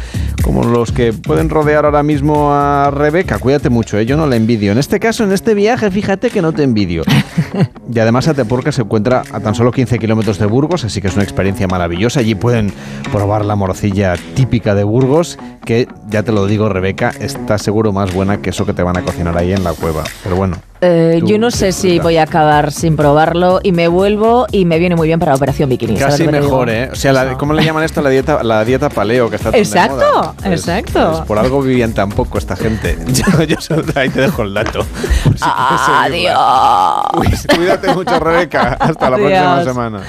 como 0.44 0.64
los 0.64 0.94
que 0.94 1.12
pueden 1.12 1.50
rodear 1.50 1.84
ahora 1.84 2.04
mismo 2.04 2.54
a 2.54 2.90
Rebeca. 2.90 3.38
Cuídate 3.38 3.70
mucho, 3.70 4.00
¿eh? 4.00 4.06
yo 4.06 4.16
no 4.16 4.28
la 4.28 4.38
envidio. 4.38 4.72
En 4.72 4.78
este 4.78 5.02
caso, 5.02 5.26
en 5.26 5.34
este 5.34 5.56
viaje, 5.56 5.92
fíjate 5.92 6.30
que 6.30 6.42
no 6.42 6.54
te 6.54 6.64
envidio. 6.64 7.04
Y 7.94 8.00
además 8.00 8.28
Atapuerca 8.28 8.72
se 8.72 8.82
encuentra 8.82 9.24
a 9.32 9.40
tan 9.40 9.54
solo 9.54 9.72
15 9.72 10.00
kilómetros 10.00 10.40
de 10.40 10.48
Burgos, 10.48 10.84
así 10.84 11.00
que 11.00 11.10
es 11.10 11.14
una 11.14 11.24
experiencia 11.24 11.68
maravillosa. 11.68 12.13
Allí 12.18 12.36
pueden 12.36 12.72
probar 13.12 13.46
la 13.46 13.56
morcilla 13.56 14.16
típica 14.36 14.76
de 14.76 14.84
Burgos, 14.84 15.38
que 15.66 15.88
ya 16.10 16.24
te 16.24 16.32
lo 16.32 16.46
digo, 16.46 16.70
Rebeca, 16.70 17.12
está 17.20 17.58
seguro 17.58 17.92
más 17.92 18.14
buena 18.14 18.42
que 18.42 18.52
eso 18.52 18.66
que 18.66 18.74
te 18.74 18.84
van 18.84 18.98
a 18.98 19.02
cocinar 19.02 19.38
ahí 19.38 19.54
en 19.54 19.64
la 19.64 19.74
cueva. 19.74 20.04
Pero 20.24 20.36
bueno. 20.36 20.58
Eh, 20.86 21.22
yo 21.24 21.38
no 21.40 21.50
sé 21.50 21.72
si 21.72 22.00
voy 22.00 22.18
a 22.18 22.24
acabar 22.24 22.72
sin 22.74 22.98
probarlo 22.98 23.62
y 23.64 23.72
me 23.72 23.88
vuelvo 23.88 24.48
y 24.52 24.66
me 24.66 24.80
viene 24.80 24.96
muy 24.98 25.08
bien 25.08 25.18
para 25.20 25.32
la 25.32 25.38
operación 25.38 25.70
bikini. 25.70 25.96
¿sabes 25.98 26.16
Casi 26.18 26.28
mejor? 26.28 26.70
¿eh? 26.70 26.90
O 26.92 26.96
sea, 26.96 27.14
la- 27.14 27.38
¿cómo 27.38 27.54
le 27.54 27.64
llaman 27.64 27.84
esto? 27.84 28.02
La 28.02 28.10
dieta, 28.10 28.44
la 28.44 28.66
dieta 28.66 28.90
paleo, 28.90 29.30
que 29.30 29.38
está 29.38 29.46
tan 29.52 29.54
de 29.54 29.60
Exacto, 29.60 29.96
moda. 29.96 30.34
Pues- 30.44 30.60
exacto. 30.60 31.12
pues 31.14 31.26
por 31.26 31.40
algo 31.40 31.62
vivían 31.62 31.94
tan 31.94 32.10
poco 32.10 32.38
esta 32.38 32.56
gente. 32.58 32.98
Yo, 33.14 33.44
yo 33.44 33.58
ahí 33.96 34.10
te 34.10 34.22
dejo 34.22 34.42
el 34.44 34.54
dato. 34.54 34.84
si 34.84 35.30
quieres 35.30 35.82
seguirla. 35.86 36.04
Adiós. 36.04 37.04
Cuí- 37.48 37.56
Cuídate 37.56 37.94
mucho, 37.94 38.20
Rebeca. 38.20 38.78
Hasta 38.80 39.10
la 39.10 39.18
próxima 39.18 39.64
semana. 39.64 40.02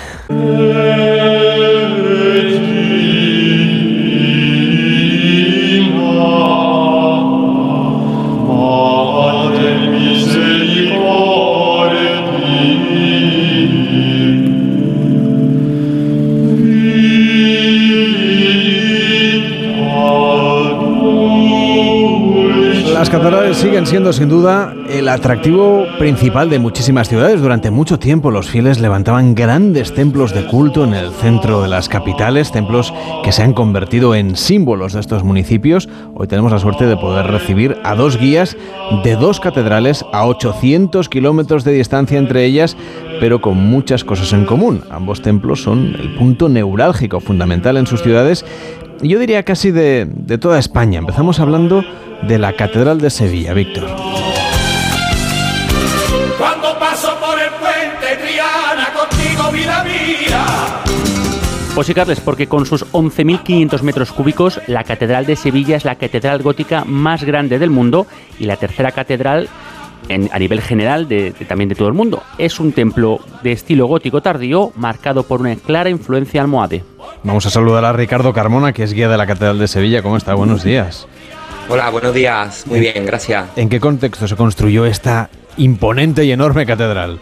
Las 23.05 23.11
catedrales 23.11 23.59
siguen 23.59 23.87
siendo 23.87 24.15
sin 24.15 24.31
duda 24.31 24.75
el 24.89 25.11
atractivo 25.11 25.85
principal 25.99 26.49
de 26.49 26.59
muchísimas 26.59 27.07
ciudades. 27.07 27.43
Durante 27.43 27.71
mucho 27.71 27.99
tiempo 27.99 28.31
los 28.31 28.49
fieles 28.49 28.81
levantaban 28.81 29.35
grandes 29.35 29.93
templos 29.93 30.33
de 30.33 30.47
culto 30.47 30.85
en 30.85 30.95
el 30.95 31.11
centro 31.11 31.61
de 31.61 31.69
las 31.69 31.91
capitales, 31.91 32.51
templos 32.51 32.95
que 33.23 33.31
se 33.31 33.43
han 33.43 33.53
convertido 33.53 34.15
en 34.15 34.37
símbolos 34.37 34.95
de 34.95 35.01
estos 35.01 35.23
municipios. 35.23 35.87
Hoy 36.15 36.29
tenemos 36.29 36.51
la 36.51 36.59
suerte 36.59 36.87
de 36.87 36.97
poder 36.97 37.27
recibir 37.27 37.77
a 37.85 37.95
dos 37.95 38.17
guías 38.17 38.57
de 39.05 39.17
dos 39.17 39.39
catedrales 39.39 40.03
a 40.15 40.25
800 40.25 41.11
kilómetros 41.11 41.63
de 41.63 41.73
distancia 41.73 42.17
entre 42.17 42.47
ellas, 42.47 42.75
pero 43.21 43.43
con 43.43 43.59
muchas 43.59 44.03
cosas 44.03 44.33
en 44.33 44.47
común. 44.47 44.83
Ambos 44.91 45.21
templos 45.21 45.63
son 45.63 45.95
el 46.01 46.15
punto 46.15 46.49
neurálgico 46.49 47.21
fundamental 47.21 47.77
en 47.77 47.87
sus 47.87 48.03
ciudades 48.03 48.47
yo 49.03 49.19
diría 49.19 49.43
casi 49.43 49.71
de, 49.71 50.07
de 50.11 50.39
toda 50.39 50.59
España. 50.59 50.99
Empezamos 50.99 51.41
hablando 51.41 51.85
de 52.27 52.39
la 52.39 52.53
Catedral 52.55 52.99
de 53.01 53.11
Sevilla, 53.11 53.53
Víctor. 53.55 53.87
Cuando 56.39 56.79
paso 56.79 57.17
por 57.21 57.39
el 57.39 57.51
puente 57.61 58.23
Triana 58.27 58.89
contigo, 58.93 59.51
vida 59.53 59.85
mía. 59.85 60.45
Pues 61.75 61.87
sí, 61.89 61.95
Carles, 61.95 62.21
porque 62.21 62.47
con 62.47 62.67
sus 62.67 62.87
11.500 62.93 63.83
metros 63.83 64.13
cúbicos, 64.13 64.61
la 64.69 64.85
Catedral 64.85 65.27
de 65.27 65.37
Sevilla 65.37 65.77
es 65.77 65.85
la 65.85 65.97
catedral 65.97 66.41
gótica 66.43 66.85
más 66.85 67.25
grande 67.25 67.59
del 67.59 67.71
mundo 67.71 68.07
y 68.39 68.45
la 68.45 68.57
tercera 68.57 68.93
catedral 68.93 69.49
en- 70.09 70.31
a 70.33 70.39
nivel 70.39 70.61
general 70.61 71.09
de, 71.09 71.33
de- 71.33 71.45
también 71.45 71.69
de 71.69 71.75
todo 71.75 71.89
el 71.89 71.95
mundo. 71.95 72.23
Es 72.39 72.61
un 72.61 72.73
templo 72.73 73.19
de 73.43 73.53
estilo 73.53 73.87
gótico 73.87 74.21
tardío 74.21 74.71
marcado 74.77 75.25
por 75.25 75.41
una 75.41 75.57
clara 75.57 75.91
influencia 75.91 76.43
almohade. 76.43 76.85
Vamos 77.25 77.45
a 77.47 77.51
saludar 77.51 77.85
a 77.85 77.93
Ricardo 77.93 78.33
Carmona, 78.33 78.73
que 78.73 78.85
es 78.85 78.93
guía 78.93 79.09
de 79.09 79.17
la 79.17 79.27
Catedral 79.27 79.59
de 79.59 79.67
Sevilla. 79.67 80.03
¿Cómo 80.03 80.17
está? 80.17 80.35
Buenos 80.35 80.63
días. 80.63 81.09
Hola, 81.69 81.89
buenos 81.89 82.15
días. 82.15 82.67
Muy 82.67 82.81
bien, 82.81 83.07
gracias. 83.07 83.47
¿En 83.57 83.69
qué 83.71 83.81
contexto 83.81 84.29
se 84.29 84.37
construyó 84.37 84.85
esta 84.85 85.31
imponente 85.57 86.25
y 86.25 86.31
enorme 86.31 86.67
catedral? 86.67 87.19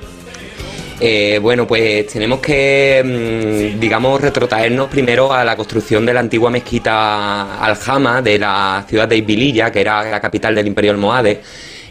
Eh, 1.00 1.38
bueno, 1.40 1.66
pues 1.66 2.06
tenemos 2.08 2.40
que, 2.40 3.72
mm, 3.74 3.80
digamos, 3.80 4.20
retrotraernos 4.20 4.88
primero 4.88 5.32
a 5.32 5.44
la 5.44 5.56
construcción 5.56 6.04
de 6.04 6.14
la 6.14 6.20
antigua 6.20 6.50
mezquita 6.50 7.60
Aljama 7.60 8.20
de 8.20 8.38
la 8.38 8.84
ciudad 8.88 9.08
de 9.08 9.16
Ibililla, 9.16 9.70
que 9.70 9.80
era 9.80 10.10
la 10.10 10.20
capital 10.20 10.54
del 10.54 10.66
Imperio 10.66 10.92
Almohade, 10.92 11.40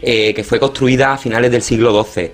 eh, 0.02 0.34
que 0.34 0.44
fue 0.44 0.58
construida 0.58 1.14
a 1.14 1.18
finales 1.18 1.50
del 1.50 1.62
siglo 1.62 2.04
XII. 2.04 2.30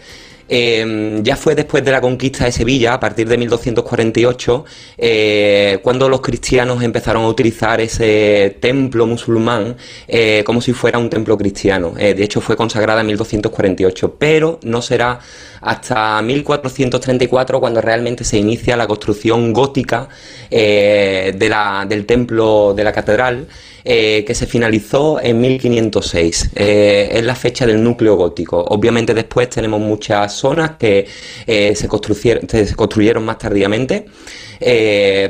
Eh, 0.48 1.20
ya 1.22 1.36
fue 1.36 1.54
después 1.54 1.84
de 1.84 1.90
la 1.90 2.00
conquista 2.00 2.44
de 2.44 2.52
Sevilla, 2.52 2.94
a 2.94 3.00
partir 3.00 3.28
de 3.28 3.36
1248, 3.36 4.64
eh, 4.96 5.78
cuando 5.82 6.08
los 6.08 6.20
cristianos 6.20 6.82
empezaron 6.82 7.24
a 7.24 7.28
utilizar 7.28 7.80
ese 7.80 8.56
templo 8.60 9.06
musulmán 9.06 9.76
eh, 10.06 10.42
como 10.44 10.60
si 10.60 10.72
fuera 10.72 10.98
un 10.98 11.10
templo 11.10 11.36
cristiano. 11.36 11.92
de 11.96 12.22
hecho, 12.22 12.40
fue 12.40 12.56
consagrada 12.56 13.00
en 13.02 13.08
1248, 13.08 14.16
pero 14.18 14.58
no 14.62 14.80
será 14.82 15.20
hasta 15.60 16.22
1434 16.22 17.60
cuando 17.60 17.80
realmente 17.80 18.24
se 18.24 18.38
inicia 18.38 18.76
la 18.76 18.86
construcción 18.86 19.52
gótica 19.52 20.08
del 20.50 22.06
templo 22.06 22.74
de 22.74 22.84
la 22.84 22.92
catedral. 22.92 23.46
Eh, 23.90 24.22
que 24.26 24.34
se 24.34 24.44
finalizó 24.44 25.18
en 25.18 25.40
1506. 25.40 26.50
Eh, 26.56 27.08
es 27.10 27.24
la 27.24 27.34
fecha 27.34 27.64
del 27.64 27.82
núcleo 27.82 28.16
gótico. 28.16 28.62
Obviamente 28.68 29.14
después 29.14 29.48
tenemos 29.48 29.80
muchas 29.80 30.34
zonas 30.34 30.72
que 30.72 31.06
eh, 31.46 31.74
se, 31.74 31.88
construyeron, 31.88 32.46
se 32.46 32.76
construyeron 32.76 33.24
más 33.24 33.38
tardíamente. 33.38 34.04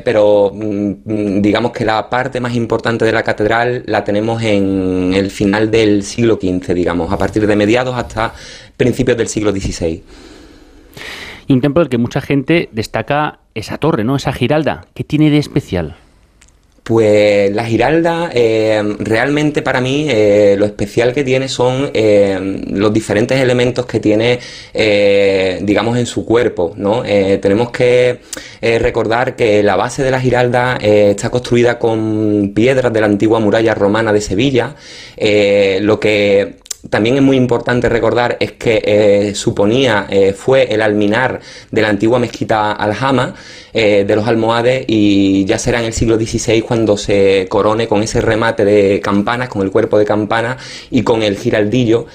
pero 0.05 0.51
mm, 0.53 1.41
digamos 1.41 1.71
que 1.71 1.85
la 1.85 2.11
parte 2.11 2.41
más 2.41 2.53
importante 2.57 3.05
de 3.05 3.13
la 3.13 3.23
catedral 3.23 3.85
la 3.87 4.03
tenemos 4.03 4.43
en 4.43 5.13
el 5.15 5.31
final 5.31 5.71
del 5.71 6.03
siglo 6.03 6.37
XV, 6.43 6.75
digamos, 6.75 7.13
a 7.13 7.17
partir 7.17 7.47
de 7.47 7.55
mediados 7.55 7.95
hasta 7.97 8.35
principios 8.77 9.17
del 9.17 9.29
siglo 9.29 9.53
XVI. 9.53 10.03
Y 11.47 11.53
un 11.53 11.61
templo 11.61 11.81
del 11.81 11.91
que 11.91 11.99
mucha 11.99 12.21
gente 12.21 12.71
destaca 12.73 13.39
esa 13.55 13.79
torre, 13.79 14.03
¿no? 14.03 14.17
Esa 14.17 14.33
giralda. 14.33 14.87
¿Qué 14.95 15.05
tiene 15.05 15.31
de 15.31 15.39
especial? 15.39 15.97
Pues 16.89 17.55
la 17.55 17.67
Giralda, 17.67 18.31
eh, 18.33 18.83
realmente 18.99 19.61
para 19.61 19.79
mí 19.79 20.07
eh, 20.09 20.57
lo 20.59 20.65
especial 20.65 21.13
que 21.13 21.23
tiene 21.23 21.47
son 21.47 21.91
eh, 21.93 22.63
los 22.71 22.91
diferentes 22.95 23.39
elementos 23.39 23.85
que 23.85 24.01
tiene, 24.01 24.39
digamos, 25.61 25.99
en 25.99 26.07
su 26.07 26.25
cuerpo. 26.25 26.73
¿no? 26.77 27.03
tenemos 27.03 27.71
que 27.73 28.21
recordar 28.63 29.37
que 29.37 29.63
la 29.63 29.77
base 29.77 30.03
de 30.03 30.11
la 30.11 30.19
Giralda 30.19 30.79
está 30.81 31.29
construida 31.29 31.79
con 31.79 32.53
piedras 32.55 32.91
de 32.91 33.01
la 33.01 33.07
antigua 33.07 33.39
muralla 33.39 33.75
romana 33.75 34.11
de 34.11 34.23
Sevilla, 34.23 34.75
lo 35.81 36.01
que 36.01 36.57
también 36.91 37.17
es 37.17 37.23
muy 37.23 37.37
importante 37.37 37.89
recordar 37.89 38.37
es 38.39 38.53
que 38.53 38.81
eh, 38.85 39.35
suponía, 39.35 40.07
eh, 40.09 40.33
fue 40.33 40.73
el 40.73 40.81
alminar 40.81 41.41
de 41.71 41.83
la 41.83 41.89
antigua 41.89 42.21
mezquita 42.21 42.73
Aljama 42.73 43.35
eh, 43.75 44.05
de 44.07 44.17
los 44.17 44.27
almohades 44.29 44.85
y 44.87 45.45
ya 45.45 45.59
será 45.59 45.81
en 45.81 45.87
el 45.87 45.93
siglo 45.93 46.17
XVI 46.17 46.63
cuando 46.63 46.97
se 46.97 47.47
corone 47.49 47.89
con 47.89 48.03
ese 48.03 48.21
remate 48.21 48.65
de 48.65 49.01
campanas, 49.01 49.49
con 49.49 49.63
el 49.63 49.71
cuerpo 49.71 49.99
de 49.99 50.05
campana 50.05 50.57
y 50.91 51.03
con 51.03 51.23
el 51.23 51.37
giraldillo 51.37 52.07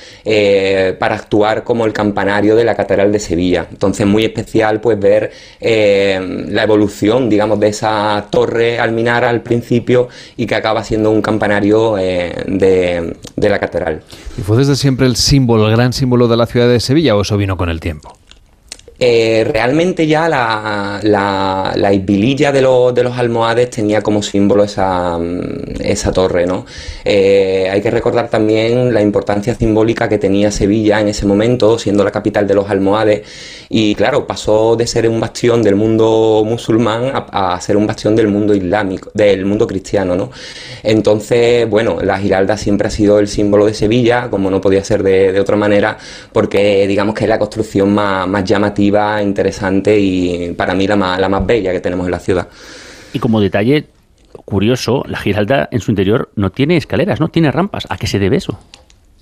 para 0.99 1.15
actuar 1.15 1.64
como 1.64 1.85
el 1.85 1.94
campanario 1.94 2.56
de 2.56 2.64
la 2.64 2.76
Catedral 2.76 3.11
de 3.11 3.19
Sevilla. 3.19 3.68
Entonces 3.69 4.07
muy 4.07 4.23
especial 4.23 4.80
pues 4.80 4.99
ver 4.99 5.31
la 5.60 6.64
evolución, 6.64 7.30
digamos, 7.30 7.60
de 7.60 7.68
esa 7.68 8.26
torre 8.30 8.80
alminar 8.80 9.23
al 9.26 9.41
principio 9.41 10.07
y 10.38 10.45
que 10.45 10.56
acaba 10.56 10.84
siendo 10.84 11.11
un 11.11 11.22
campanario 11.22 11.95
de, 11.95 13.15
la 13.35 13.60
catedral. 13.60 14.02
¿Y 14.38 14.41
fue 14.41 14.53
desde 14.58 14.76
siempre 14.76 15.06
el 15.06 15.16
símbolo, 15.16 15.68
el 15.68 15.76
gran 15.76 15.94
símbolo 15.94 16.28
de 16.28 16.38
la 16.38 16.46
ciudad 16.46 16.68
de 16.68 16.80
Sevilla 16.80 17.16
o 17.16 17.22
eso 17.22 17.38
vino 17.38 17.58
con 17.58 17.70
el 17.70 17.80
tiempo? 17.80 18.18
Eh, 18.99 19.44
realmente 19.52 20.06
ya 20.06 20.30
la, 20.30 20.99
la, 21.02 21.74
la 21.76 21.90
de, 21.90 22.52
de, 22.94 23.03
los 23.03 23.18
almohades 23.18 23.72
tenía 23.72 24.02
como 24.02 24.22
símbolo 24.22 24.64
esa, 24.64 25.18
mm, 25.18 25.82
esa 25.82 26.11
torre, 26.11 26.45
¿no? 26.45 26.65
Eh, 27.03 27.68
hay 27.72 27.82
que 27.82 27.90
recordar 27.90 28.30
también 28.30 28.94
la 28.94 29.02
importancia 29.02 29.56
simbólica 29.56 30.07
que 30.07 30.20
tenía 30.20 30.52
Sevilla 30.52 31.02
en 31.02 31.07
ese 31.07 31.26
momento, 31.26 31.80
siendo 31.80 32.03
la 32.03 32.11
capital 32.11 32.48
de 32.48 32.53
los 32.53 32.70
almohades, 32.70 33.24
y 33.68 33.95
claro, 33.95 34.28
pasó 34.28 34.76
de 34.76 34.86
ser 34.86 35.10
un 35.10 35.20
bastión 35.20 35.64
del 35.64 35.76
mundo 35.76 36.44
musulmán 36.45 37.11
a, 37.14 37.60
ser 37.61 37.78
un 37.78 37.88
bastión 37.88 38.15
del 38.15 38.28
mundo 38.28 38.53
islámico, 38.53 39.10
del 39.14 39.45
mundo 39.45 39.65
cristiano, 39.65 40.15
¿no? 40.15 40.30
Entonces, 40.84 41.68
bueno, 41.68 41.98
la 42.02 42.20
Giralda 42.20 42.57
siempre 42.57 42.88
ha 42.88 42.91
sido 42.91 43.20
el 43.20 43.28
símbolo 43.28 43.65
de 43.65 43.74
Sevilla, 43.74 44.30
como 44.30 44.52
no 44.52 44.61
podía 44.61 44.84
ser 44.84 45.02
de, 45.02 45.40
otra 45.40 45.56
manera, 45.56 45.98
porque 46.32 46.88
digamos 46.88 47.15
que 47.15 47.28
la 47.28 47.40
construcción 47.40 47.94
más, 47.94 48.28
más 48.28 48.44
llamativa 48.44 48.93
interesante 49.22 49.98
y 49.99 50.53
para 50.53 50.74
mí 50.74 50.88
la 50.88 50.95
más, 50.95 51.20
la 51.20 51.30
más 51.30 51.45
bella 51.45 51.72
que 51.72 51.80
tenemos 51.80 52.06
en 52.06 52.11
la 52.11 52.20
ciudad. 52.20 52.48
Y 53.14 53.20
como 53.20 53.40
detalle 53.40 53.86
curioso, 54.45 55.03
la 55.07 55.18
Giralda 55.18 55.68
en 55.72 55.80
su 55.80 55.91
interior 55.91 56.32
no 56.36 56.52
tiene 56.52 56.78
escaleras, 56.78 57.20
no 57.20 57.30
tiene 57.30 57.52
rampas. 57.52 57.86
¿A 57.90 57.98
qué 57.98 58.07
se 58.07 58.20
debe 58.20 58.38
eso? 58.38 58.60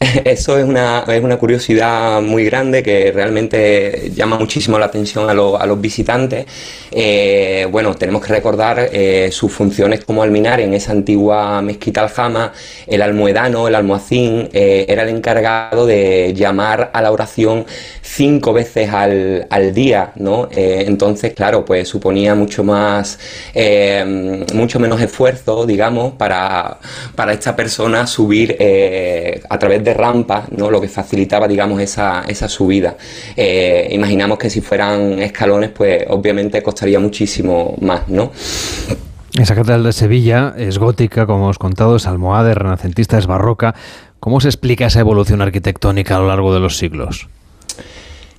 Eso 0.26 0.58
es 0.58 0.66
una, 0.66 1.04
es 1.08 1.24
una 1.24 1.38
curiosidad 1.38 2.22
muy 2.22 2.46
grande 2.46 2.82
que 2.82 3.12
realmente 3.12 4.12
llama 4.16 4.40
muchísimo 4.40 4.80
la 4.80 4.88
atención 4.88 5.30
a, 5.30 5.34
los 5.34 5.82
visitantes. 5.82 6.46
Eh, 6.92 7.68
bueno, 7.70 7.94
tenemos 7.94 8.26
que 8.26 8.34
recordar 8.34 8.90
eh, 8.92 9.30
sus 9.32 9.52
funciones 9.52 10.04
como 10.04 10.24
alminar 10.24 10.60
en 10.60 10.74
esa 10.74 10.92
antigua 10.92 11.62
mezquita 11.62 12.02
aljama. 12.02 12.52
El 12.88 13.04
almoedano, 13.04 13.68
el 13.68 13.76
almohacín, 13.76 14.50
eh, 14.54 14.86
era 14.90 15.04
el 15.04 15.10
encargado 15.10 15.86
de 15.86 16.34
llamar 16.36 16.90
a 16.94 17.02
la 17.04 17.12
oración 17.12 17.66
cinco 18.02 18.54
veces 18.54 18.90
al, 18.92 19.74
día, 19.74 20.12
¿no? 20.16 20.50
entonces, 20.52 21.34
claro, 21.34 21.64
pues 21.64 21.88
suponía 21.88 22.36
mucho 22.36 22.64
más, 22.64 23.20
mucho 24.54 24.80
menos 24.80 25.00
esfuerzo, 25.00 25.66
digamos, 25.66 26.14
para, 26.14 26.80
para 27.16 27.32
esta 27.32 27.56
persona 27.56 28.06
subir 28.08 28.58
a 29.50 29.60
través 29.60 29.84
de 29.84 29.91
rampa, 29.94 30.46
¿no? 30.52 30.70
lo 30.70 30.80
que 30.82 30.88
facilitaba, 30.88 31.48
digamos, 31.48 31.82
esa, 31.82 32.24
esa 32.28 32.48
subida. 32.48 32.96
Eh, 33.36 33.90
imaginamos 33.92 34.38
que 34.38 34.50
si 34.50 34.62
fueran 34.62 35.20
escalones, 35.20 35.70
pues 35.72 36.04
obviamente 36.10 36.62
costaría 36.62 37.00
muchísimo 37.00 37.76
más, 37.82 38.08
¿no? 38.08 38.32
Esa 39.40 39.56
catedral 39.56 39.84
de 39.84 39.94
Sevilla 39.94 40.54
es 40.58 40.78
gótica, 40.78 41.26
como 41.26 41.46
hemos 41.46 41.58
contado, 41.58 41.96
es 41.96 42.06
almohade, 42.06 42.54
renacentista, 42.54 43.18
es 43.18 43.28
barroca. 43.28 43.76
¿Cómo 44.20 44.42
se 44.42 44.50
explica 44.50 44.88
esa 44.88 45.00
evolución 45.00 45.42
arquitectónica 45.42 46.18
a 46.18 46.20
lo 46.20 46.28
largo 46.28 46.54
de 46.54 46.60
los 46.60 46.78
siglos? 46.78 47.28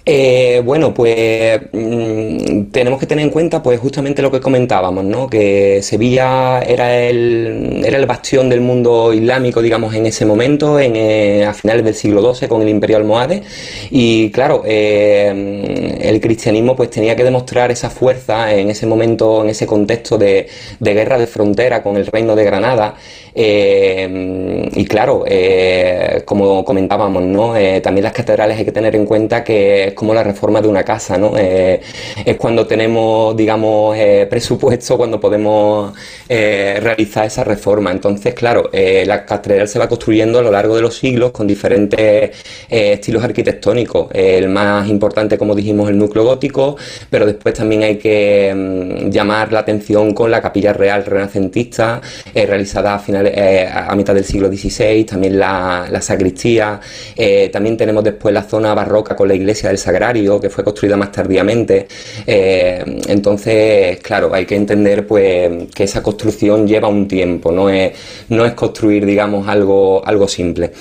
Eh, 0.04 0.60
bueno, 0.64 0.92
pues 0.92 1.60
mm, 1.72 2.64
tenemos 2.72 2.98
que 2.98 3.06
tener 3.06 3.24
en 3.24 3.30
cuenta 3.30 3.62
pues 3.62 3.78
justamente 3.78 4.20
lo 4.20 4.32
que 4.32 4.40
comentábamos, 4.40 5.04
¿no? 5.04 5.30
Que 5.30 5.80
Sevilla 5.82 6.60
era 6.62 6.98
el, 6.98 7.82
era 7.84 7.98
el 7.98 8.06
bastión 8.06 8.48
del 8.48 8.60
mundo 8.62 9.12
islámico, 9.12 9.62
digamos, 9.62 9.94
en 9.94 10.06
ese 10.06 10.26
momento, 10.26 10.80
en, 10.80 10.96
eh, 10.96 11.44
a 11.46 11.54
finales 11.54 11.84
del 11.84 11.94
siglo 11.94 12.34
XII 12.34 12.48
con 12.48 12.62
el 12.62 12.68
Imperio 12.68 12.96
Almohade. 12.96 13.44
Y 13.90 14.30
claro, 14.32 14.62
eh, 14.66 15.98
el 16.00 16.20
cristianismo 16.20 16.74
pues 16.74 16.90
tenía 16.90 17.14
que 17.14 17.22
demostrar 17.22 17.70
esa 17.70 17.88
fuerza 17.88 18.52
en 18.52 18.70
ese 18.70 18.86
momento, 18.86 19.42
en 19.42 19.50
ese 19.50 19.66
contexto 19.66 20.18
de, 20.18 20.48
de 20.80 20.94
guerra 20.94 21.16
de 21.16 21.28
frontera 21.28 21.82
con 21.82 21.96
el 21.96 22.06
reino 22.06 22.34
de 22.34 22.44
Granada. 22.44 22.96
Eh, 23.34 24.68
y 24.74 24.84
claro, 24.84 25.24
eh, 25.26 26.22
como 26.24 26.64
comentábamos, 26.64 27.22
¿no? 27.22 27.56
Eh, 27.56 27.80
también 27.80 28.04
las 28.04 28.12
catedrales 28.12 28.58
hay 28.58 28.64
que 28.64 28.72
tener 28.72 28.94
en 28.94 29.06
cuenta 29.06 29.42
que 29.42 29.88
es 29.88 29.94
como 29.94 30.12
la 30.14 30.22
reforma 30.22 30.60
de 30.60 30.68
una 30.68 30.84
casa, 30.84 31.16
¿no? 31.18 31.32
es 31.36 32.36
cuando 32.38 32.66
tenemos, 32.66 33.36
digamos, 33.36 33.96
presupuesto, 34.28 34.96
cuando 34.96 35.18
podemos 35.20 35.92
realizar 36.28 37.26
esa 37.26 37.44
reforma. 37.44 37.90
Entonces, 37.90 38.34
claro, 38.34 38.70
la 38.72 39.24
catedral 39.24 39.68
se 39.68 39.78
va 39.78 39.88
construyendo 39.88 40.38
a 40.38 40.42
lo 40.42 40.50
largo 40.50 40.76
de 40.76 40.82
los 40.82 40.96
siglos 40.96 41.32
con 41.32 41.46
diferentes 41.46 42.30
estilos 42.68 43.24
arquitectónicos. 43.24 44.08
el 44.12 44.48
más 44.48 44.88
importante, 44.88 45.38
como 45.38 45.54
dijimos, 45.54 45.88
el 45.90 45.98
núcleo 45.98 46.24
gótico, 46.24 46.76
pero 47.10 47.26
después 47.26 47.54
también 47.54 47.82
hay 47.82 47.96
que 47.96 48.52
mm, 48.54 49.10
llamar 49.10 49.52
la 49.52 49.60
atención 49.60 50.14
con 50.14 50.30
la 50.30 50.40
capilla 50.42 50.72
real 50.72 51.04
renacentista, 51.04 52.00
realizada 52.34 52.94
a 52.94 52.98
finales 52.98 53.21
eh, 53.26 53.68
a 53.72 53.94
mitad 53.94 54.14
del 54.14 54.24
siglo 54.24 54.48
XVI, 54.48 55.04
también 55.04 55.38
la, 55.38 55.88
sacristía, 56.00 56.80
eh, 57.16 57.48
también 57.52 57.76
tenemos 57.76 58.02
después 58.04 58.32
la 58.34 58.42
zona 58.42 58.74
barroca 58.74 59.14
con 59.16 59.28
la 59.28 59.34
iglesia 59.34 59.68
del 59.68 59.78
Sagrario, 59.78 60.40
que 60.40 60.50
fue 60.50 60.64
construida 60.64 60.96
más 60.96 61.12
tardíamente. 61.12 61.86
Eh, 62.26 63.00
entonces, 63.08 63.98
claro, 64.00 64.34
hay 64.34 64.46
que 64.46 64.56
entender 64.56 65.06
pues, 65.06 65.68
que 65.74 65.84
esa 65.84 66.02
construcción 66.02 66.66
lleva 66.66 66.88
un 66.88 67.08
tiempo, 67.08 67.52
no 67.52 67.68
es, 67.68 67.92
no 68.28 68.44
es 68.44 68.54
construir, 68.54 69.06
digamos, 69.06 69.48
algo, 69.48 70.06
algo 70.06 70.28
simple. 70.28 70.72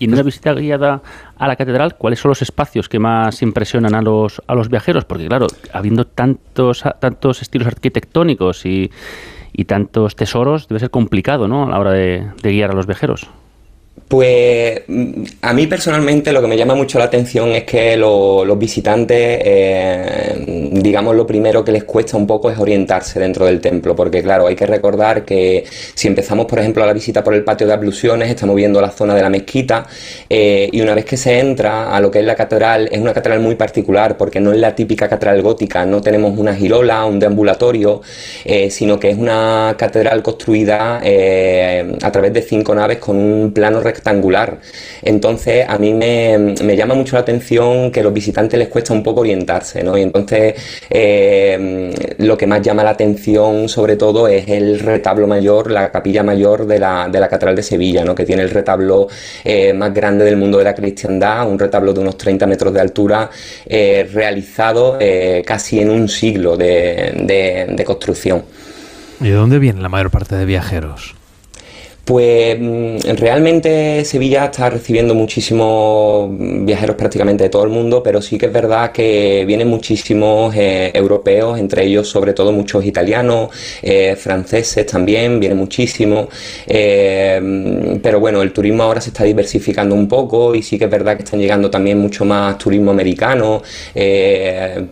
Y 0.00 0.06
en 0.06 0.14
una 0.14 0.22
visita 0.22 0.54
guiada 0.54 1.02
a 1.36 1.46
la 1.46 1.56
catedral, 1.56 1.96
¿cuáles 1.96 2.20
son 2.20 2.30
los 2.30 2.40
espacios 2.40 2.88
que 2.88 2.98
más 2.98 3.42
impresionan 3.42 3.94
a 3.94 4.00
los, 4.00 4.40
a 4.46 4.54
los 4.54 4.70
viajeros? 4.70 5.04
Porque 5.04 5.26
claro, 5.26 5.46
habiendo 5.74 6.06
tantos, 6.06 6.82
tantos 6.98 7.42
estilos 7.42 7.68
arquitectónicos 7.68 8.64
y, 8.64 8.90
y 9.52 9.64
tantos 9.64 10.16
tesoros, 10.16 10.68
debe 10.68 10.80
ser 10.80 10.90
complicado, 10.90 11.48
¿no? 11.48 11.64
A 11.64 11.70
la 11.70 11.78
hora 11.78 11.92
de, 11.92 12.30
guiar 12.42 12.70
a 12.70 12.74
los 12.74 12.86
viajeros. 12.86 13.28
Pues 14.08 14.82
mm, 14.88 15.22
a 15.42 15.52
mí 15.52 15.66
personalmente 15.68 16.32
lo 16.32 16.40
que 16.40 16.48
me 16.48 16.56
llama 16.56 16.74
mucho 16.74 16.98
la 16.98 17.04
atención 17.04 17.50
es 17.52 17.62
que 17.64 17.96
lo- 17.96 18.44
los 18.44 18.58
visitantes, 18.58 19.16
eh, 19.44 20.70
digamos, 20.72 21.14
lo 21.14 21.24
primero 21.26 21.64
que 21.64 21.70
les 21.70 21.84
cuesta 21.84 22.16
un 22.16 22.26
poco 22.26 22.50
es 22.50 22.58
orientarse 22.58 23.20
dentro 23.20 23.46
del 23.46 23.60
templo, 23.60 23.94
porque 23.94 24.20
claro, 24.22 24.48
hay 24.48 24.56
que 24.56 24.66
recordar 24.66 25.24
que 25.24 25.64
si 25.94 26.08
empezamos, 26.08 26.46
por 26.46 26.58
ejemplo, 26.58 26.84
la 26.84 26.92
visita 26.92 27.22
por 27.22 27.34
el 27.34 27.44
patio 27.44 27.68
de 27.68 27.72
abluciones, 27.72 28.28
estamos 28.30 28.56
viendo 28.56 28.80
la 28.80 28.90
zona 28.90 29.14
de 29.14 29.22
la 29.22 29.30
mezquita, 29.30 29.86
eh, 30.28 30.68
y 30.72 30.80
una 30.80 30.94
vez 30.94 31.04
que 31.04 31.16
se 31.16 31.38
entra 31.38 31.94
a 31.94 32.00
lo 32.00 32.10
que 32.10 32.18
es 32.18 32.24
la 32.24 32.34
catedral, 32.34 32.88
es 32.90 32.98
una 33.00 33.12
catedral 33.14 33.40
muy 33.40 33.54
particular, 33.54 34.16
porque 34.16 34.40
no 34.40 34.52
es 34.52 34.58
la 34.58 34.74
típica 34.74 35.08
catedral 35.08 35.40
gótica, 35.42 35.86
no 35.86 36.00
tenemos 36.00 36.36
una 36.36 36.54
girola, 36.56 37.04
un 37.06 37.20
deambulatorio, 37.20 38.00
eh, 38.44 38.70
sino 38.70 38.98
que 38.98 39.10
es 39.10 39.18
una 39.18 39.74
catedral 39.78 40.22
construida 40.22 41.00
a 42.02 42.12
través 42.12 42.32
de 42.32 42.42
cinco 42.42 42.74
naves 42.74 42.98
con 42.98 43.16
un 43.16 43.52
plano 43.52 43.80
rectangular. 43.90 44.58
Entonces, 45.02 45.64
a 45.68 45.76
mí 45.78 45.92
me, 45.94 46.54
llama 46.76 46.94
mucho 46.94 47.16
la 47.16 47.20
atención 47.22 47.90
que 47.90 48.00
a 48.00 48.02
los 48.02 48.12
visitantes 48.12 48.58
les 48.58 48.68
cuesta 48.68 48.92
un 48.92 49.02
poco 49.02 49.20
orientarse, 49.20 49.82
¿no? 49.82 49.96
Y 49.98 50.02
entonces, 50.02 50.54
eh, 50.88 52.14
lo 52.18 52.36
que 52.36 52.46
más 52.46 52.62
llama 52.62 52.82
la 52.84 52.90
atención, 52.90 53.68
sobre 53.68 53.96
todo, 53.96 54.28
es 54.28 54.48
el 54.48 54.78
retablo 54.80 55.26
mayor, 55.26 55.70
la 55.70 55.90
capilla 55.90 56.22
mayor 56.22 56.66
de 56.66 56.78
la, 56.78 57.08
de 57.10 57.20
la 57.20 57.28
Catedral 57.28 57.56
de 57.56 57.62
Sevilla, 57.62 58.04
¿no? 58.04 58.14
Que 58.14 58.24
tiene 58.24 58.42
el 58.42 58.50
retablo 58.50 59.08
eh, 59.44 59.72
más 59.72 59.92
grande 59.92 60.24
del 60.24 60.36
mundo 60.36 60.58
de 60.58 60.64
la 60.64 60.74
cristiandad, 60.74 61.48
un 61.48 61.58
retablo 61.58 61.92
de 61.92 62.00
unos 62.00 62.16
30 62.16 62.46
metros 62.46 62.72
de 62.72 62.80
altura, 62.80 63.30
eh, 63.66 64.08
realizado 64.12 64.96
eh, 65.00 65.42
casi 65.46 65.80
en 65.80 65.90
un 65.90 66.08
siglo 66.08 66.56
de- 66.56 67.12
de- 67.24 67.66
de 67.74 67.84
construcción. 67.84 68.42
¿Y 69.20 69.28
de 69.28 69.34
dónde 69.34 69.58
viene 69.58 69.80
la 69.82 69.88
mayor 69.88 70.10
parte 70.10 70.34
de 70.36 70.44
viajeros? 70.44 71.14
Pues 72.10 72.58
mm, 72.58 72.96
realmente 73.18 74.04
Sevilla 74.04 74.46
está 74.46 74.68
recibiendo 74.68 75.14
muchísimos 75.14 76.28
viajeros 76.66 76.96
prácticamente 76.96 77.44
de 77.44 77.50
todo 77.50 77.62
el 77.62 77.70
mundo, 77.70 78.02
pero 78.02 78.20
sí 78.20 78.36
que 78.36 78.46
es 78.46 78.52
verdad 78.52 78.90
que 78.90 79.44
vienen 79.46 79.68
muchísimos 79.68 80.52
eh, 80.56 80.90
europeos, 80.92 81.60
entre 81.60 81.84
ellos 81.84 82.08
sobre 82.08 82.32
todo 82.32 82.50
muchos 82.50 82.84
italianos, 82.84 83.50
eh, 83.80 84.16
franceses 84.16 84.86
también, 84.86 85.38
vienen 85.38 85.58
muchísimos. 85.58 86.26
eh, 86.66 87.38
mm, 87.40 88.00
pero 88.02 88.18
bueno, 88.18 88.42
el 88.42 88.52
turismo 88.52 88.82
ahora 88.82 89.00
se 89.00 89.10
está 89.10 89.22
diversificando 89.22 89.94
un 89.94 90.08
poco 90.08 90.56
y 90.56 90.64
sí 90.64 90.78
que 90.78 90.86
es 90.86 90.90
verdad 90.90 91.16
que 91.16 91.22
están 91.22 91.38
llegando 91.38 91.70
también 91.70 91.96
mucho 91.98 92.24
más 92.24 92.58
turismo 92.58 92.90
americano, 92.90 93.62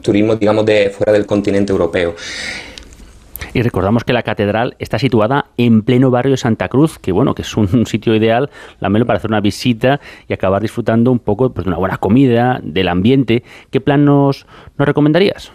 turismo 0.03 0.37
digamos 0.37 0.65
de 0.67 0.91
fuera 0.91 1.13
del 1.13 1.27
continente 1.27 1.73
europeo. 1.73 2.15
Y 3.55 3.63
recordamos 3.63 4.05
que 4.05 4.13
la 4.13 4.23
catedral 4.23 4.77
está 4.79 4.99
situada 4.99 5.47
en 5.57 5.83
pleno 5.83 6.11
barrio 6.11 6.33
de 6.33 6.37
Santa 6.37 6.69
Cruz, 6.69 6.99
que 6.99 7.13
bueno, 7.13 7.35
que 7.35 7.43
es 7.43 7.57
un 7.57 7.87
sitio 7.87 8.15
ideal, 8.15 8.51
la 8.81 8.89
para 9.05 9.19
hacer 9.19 9.31
una 9.31 9.41
visita 9.41 10.01
y 10.29 10.33
acabar 10.33 10.61
disfrutando 10.63 11.13
un 11.13 11.19
poco 11.19 11.53
pues, 11.53 11.65
de 11.65 11.71
una 11.71 11.79
buena 11.79 11.99
comida, 11.99 12.61
del 12.63 12.89
ambiente. 12.89 13.45
¿Qué 13.71 13.81
plan 13.81 14.05
nos, 14.05 14.47
nos 14.77 14.87
recomendarías? 14.87 15.53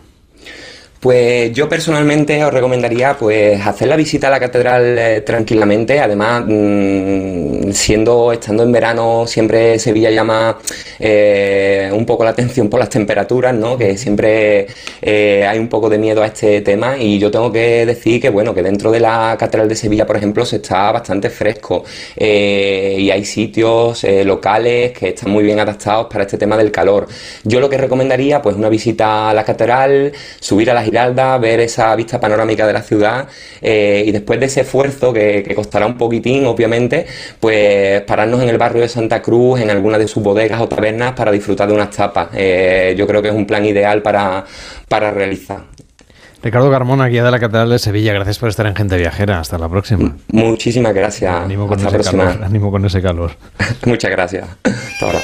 Pues 1.03 1.51
yo 1.51 1.67
personalmente 1.67 2.45
os 2.45 2.53
recomendaría 2.53 3.17
pues 3.17 3.59
hacer 3.59 3.89
la 3.89 3.97
visita 3.97 4.29
a 4.29 4.31
la 4.31 4.39
catedral 4.39 4.97
eh, 4.97 5.19
tranquilamente. 5.19 5.99
Además, 5.99 6.45
mm, 6.47 7.71
siendo 7.71 8.31
estando 8.31 8.63
en 8.63 8.71
verano, 8.71 9.27
siempre 9.27 9.77
Sevilla 9.79 10.09
llama 10.11 10.59
eh, 10.99 11.91
un 11.93 12.05
poco 12.05 12.23
la 12.23 12.29
atención 12.29 12.69
por 12.69 12.79
las 12.79 12.87
temperaturas, 12.87 13.53
¿no? 13.53 13.77
Que 13.77 13.97
siempre 13.97 14.67
eh, 15.01 15.45
hay 15.45 15.59
un 15.59 15.67
poco 15.67 15.89
de 15.89 15.97
miedo 15.97 16.23
a 16.23 16.27
este 16.27 16.61
tema. 16.61 16.97
Y 16.97 17.19
yo 17.19 17.29
tengo 17.29 17.51
que 17.51 17.85
decir 17.85 18.21
que 18.21 18.29
bueno, 18.29 18.53
que 18.53 18.63
dentro 18.63 18.89
de 18.89 19.01
la 19.01 19.35
catedral 19.37 19.67
de 19.67 19.75
Sevilla, 19.75 20.07
por 20.07 20.15
ejemplo, 20.15 20.45
se 20.45 20.55
está 20.55 20.89
bastante 20.93 21.29
fresco 21.29 21.83
y 22.15 23.11
hay 23.11 23.25
sitios 23.25 24.05
locales 24.23 24.93
que 24.93 25.09
están 25.09 25.31
muy 25.31 25.43
bien 25.43 25.59
adaptados 25.59 26.07
para 26.09 26.23
este 26.23 26.37
tema 26.37 26.55
del 26.55 26.71
calor. 26.71 27.09
Yo 27.43 27.59
lo 27.59 27.69
que 27.69 27.77
recomendaría, 27.77 28.41
pues 28.41 28.55
una 28.55 28.69
visita 28.69 29.29
a 29.31 29.33
la 29.33 29.43
catedral, 29.43 30.13
subir 30.39 30.71
a 30.71 30.73
la 30.73 30.92
Giralda, 30.93 31.39
ver 31.39 31.59
esa 31.59 31.95
vista 31.95 32.19
panorámica 32.19 32.67
de 32.67 32.73
la 32.73 32.83
ciudad 32.83 33.27
eh, 33.61 34.03
y 34.05 34.11
después 34.11 34.39
de 34.39 34.45
ese 34.45 34.61
esfuerzo 34.61 35.11
que, 35.11 35.41
que 35.41 35.55
costará 35.55 35.87
un 35.87 35.97
poquitín, 35.97 36.45
obviamente, 36.45 37.07
pues 37.39 38.01
pararnos 38.03 38.43
en 38.43 38.49
el 38.49 38.59
barrio 38.59 38.83
de 38.83 38.87
Santa 38.87 39.19
Cruz, 39.23 39.59
en 39.59 39.71
alguna 39.71 39.97
de 39.97 40.07
sus 40.07 40.21
bodegas 40.21 40.61
o 40.61 40.67
tabernas 40.67 41.13
para 41.13 41.31
disfrutar 41.31 41.67
de 41.67 41.73
unas 41.73 41.89
tapas. 41.89 42.27
Eh, 42.35 42.93
yo 42.95 43.07
creo 43.07 43.23
que 43.23 43.29
es 43.29 43.33
un 43.33 43.47
plan 43.47 43.65
ideal 43.65 44.03
para, 44.03 44.45
para 44.87 45.09
realizar. 45.09 45.61
Ricardo 46.43 46.69
Carmona, 46.69 47.07
guía 47.07 47.23
de 47.23 47.31
la 47.31 47.39
Catedral 47.39 47.69
de 47.71 47.79
Sevilla, 47.79 48.13
gracias 48.13 48.37
por 48.37 48.49
estar 48.49 48.67
en 48.67 48.75
Gente 48.75 48.95
Viajera. 48.95 49.39
Hasta 49.39 49.57
la 49.57 49.69
próxima. 49.69 50.15
Muchísimas 50.27 50.93
gracias. 50.93 51.33
Ánimo 51.33 51.67
con, 51.67 51.77
Hasta 51.79 51.89
la 51.89 51.97
ese 51.97 52.09
próxima. 52.11 52.25
calor, 52.33 52.43
ánimo 52.43 52.69
con 52.69 52.85
ese 52.85 53.01
calor. 53.01 53.31
Muchas 53.85 54.11
gracias. 54.11 54.47
Hasta 54.63 55.05
ahora. 55.07 55.19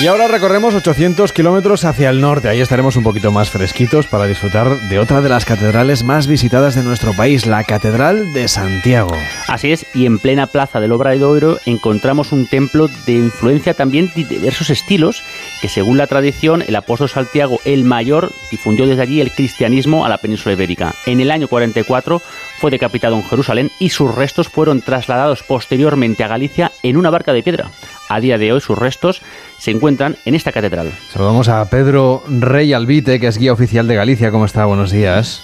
Y 0.00 0.06
ahora 0.06 0.28
recorremos 0.28 0.74
800 0.74 1.32
kilómetros 1.32 1.84
hacia 1.84 2.10
el 2.10 2.20
norte. 2.20 2.48
Ahí 2.48 2.60
estaremos 2.60 2.94
un 2.94 3.02
poquito 3.02 3.32
más 3.32 3.50
fresquitos 3.50 4.06
para 4.06 4.26
disfrutar 4.26 4.78
de 4.82 5.00
otra 5.00 5.20
de 5.20 5.28
las 5.28 5.44
catedrales 5.44 6.04
más 6.04 6.28
visitadas 6.28 6.76
de 6.76 6.84
nuestro 6.84 7.14
país, 7.14 7.46
la 7.46 7.64
Catedral 7.64 8.32
de 8.32 8.46
Santiago. 8.46 9.16
Así 9.48 9.72
es, 9.72 9.86
y 9.94 10.04
en 10.04 10.18
plena 10.18 10.46
plaza 10.46 10.78
del 10.78 10.92
Obradoiro 10.92 11.58
encontramos 11.64 12.32
un 12.32 12.46
templo 12.46 12.86
de 13.06 13.14
influencia 13.14 13.72
también 13.72 14.12
de 14.14 14.24
diversos 14.24 14.68
estilos, 14.68 15.22
que 15.62 15.70
según 15.70 15.96
la 15.96 16.06
tradición, 16.06 16.62
el 16.68 16.76
apóstol 16.76 17.08
Santiago 17.08 17.58
el 17.64 17.84
Mayor 17.84 18.30
difundió 18.50 18.86
desde 18.86 19.00
allí 19.00 19.22
el 19.22 19.32
cristianismo 19.32 20.04
a 20.04 20.10
la 20.10 20.18
península 20.18 20.52
ibérica. 20.52 20.94
En 21.06 21.20
el 21.20 21.30
año 21.30 21.48
44 21.48 22.20
fue 22.58 22.70
decapitado 22.70 23.16
en 23.16 23.24
Jerusalén 23.24 23.70
y 23.78 23.88
sus 23.88 24.14
restos 24.14 24.48
fueron 24.50 24.82
trasladados 24.82 25.42
posteriormente 25.42 26.22
a 26.24 26.28
Galicia 26.28 26.70
en 26.82 26.98
una 26.98 27.08
barca 27.08 27.32
de 27.32 27.42
piedra. 27.42 27.70
A 28.10 28.20
día 28.20 28.36
de 28.36 28.52
hoy 28.52 28.60
sus 28.60 28.76
restos 28.76 29.22
se 29.56 29.70
encuentran 29.70 30.16
en 30.26 30.34
esta 30.34 30.52
catedral. 30.52 30.92
Saludamos 31.10 31.48
a 31.48 31.64
Pedro 31.70 32.22
Rey 32.28 32.74
Albite, 32.74 33.18
que 33.18 33.28
es 33.28 33.38
guía 33.38 33.54
oficial 33.54 33.88
de 33.88 33.94
Galicia. 33.94 34.30
¿Cómo 34.30 34.44
está? 34.44 34.66
Buenos 34.66 34.90
días. 34.90 35.42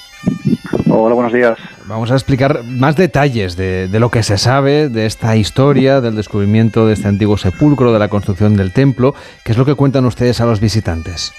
Hola, 0.96 1.16
buenos 1.16 1.32
días. 1.32 1.58
Vamos 1.86 2.12
a 2.12 2.14
explicar 2.14 2.62
más 2.64 2.94
detalles 2.94 3.56
de, 3.56 3.88
de 3.88 3.98
lo 3.98 4.10
que 4.10 4.22
se 4.22 4.38
sabe 4.38 4.88
de 4.88 5.06
esta 5.06 5.34
historia, 5.34 6.00
del 6.00 6.14
descubrimiento 6.14 6.86
de 6.86 6.94
este 6.94 7.08
antiguo 7.08 7.36
sepulcro, 7.36 7.92
de 7.92 7.98
la 7.98 8.06
construcción 8.06 8.56
del 8.56 8.72
templo. 8.72 9.12
¿Qué 9.44 9.50
es 9.50 9.58
lo 9.58 9.64
que 9.64 9.74
cuentan 9.74 10.04
ustedes 10.04 10.40
a 10.40 10.46
los 10.46 10.60
visitantes? 10.60 11.32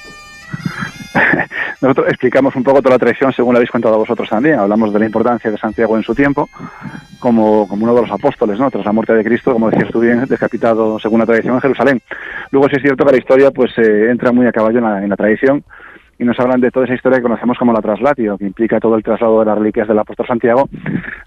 Nosotros 1.82 2.08
explicamos 2.10 2.54
un 2.58 2.64
poco 2.64 2.82
toda 2.82 2.96
la 2.96 3.00
tradición 3.00 3.32
según 3.32 3.54
la 3.54 3.60
habéis 3.60 3.72
contado 3.72 3.98
vosotros 3.98 4.28
también. 4.28 4.60
Hablamos 4.60 4.92
de 4.92 5.00
la 5.00 5.06
importancia 5.06 5.50
de 5.50 5.58
Santiago 5.58 5.96
en 5.96 6.04
su 6.04 6.14
tiempo 6.14 6.50
como, 7.20 7.66
como 7.70 7.86
uno 7.86 7.96
de 7.96 8.02
los 8.02 8.12
apóstoles, 8.12 8.60
¿no? 8.60 8.70
Tras 8.70 8.86
la 8.86 8.92
muerte 8.92 9.14
de 9.14 9.24
Cristo, 9.24 9.54
como 9.54 9.70
decías 9.70 9.90
tú 9.90 10.02
bien, 10.02 10.26
decapitado 10.26 11.00
según 11.00 11.22
la 11.22 11.26
tradición 11.26 11.56
en 11.56 11.62
Jerusalén. 11.62 12.02
Luego 12.52 12.68
sí 12.68 12.76
es 12.76 12.82
cierto 12.82 13.06
que 13.06 13.12
la 13.14 13.18
historia 13.20 13.52
pues 13.52 13.72
eh, 13.78 14.10
entra 14.12 14.34
muy 14.34 14.48
a 14.48 14.52
caballo 14.52 14.80
en 14.80 14.84
la, 14.84 15.02
en 15.02 15.10
la 15.10 15.16
tradición 15.16 15.64
y 16.18 16.24
nos 16.24 16.40
hablan 16.40 16.62
de 16.62 16.72
toda 16.72 16.86
esa 16.86 16.96
historia 16.96 17.18
que 17.18 17.24
conocemos 17.24 17.58
como 17.58 17.74
la 17.74 17.82
traslatio, 17.82 18.38
que 18.38 18.46
implica 18.46 18.80
todo 18.80 18.96
el 18.96 19.04
traslado 19.04 19.40
de 19.40 19.46
las 19.46 19.58
reliquias 19.58 19.88
del 19.88 20.00
apóstol 20.00 20.28
Santiago 20.28 20.70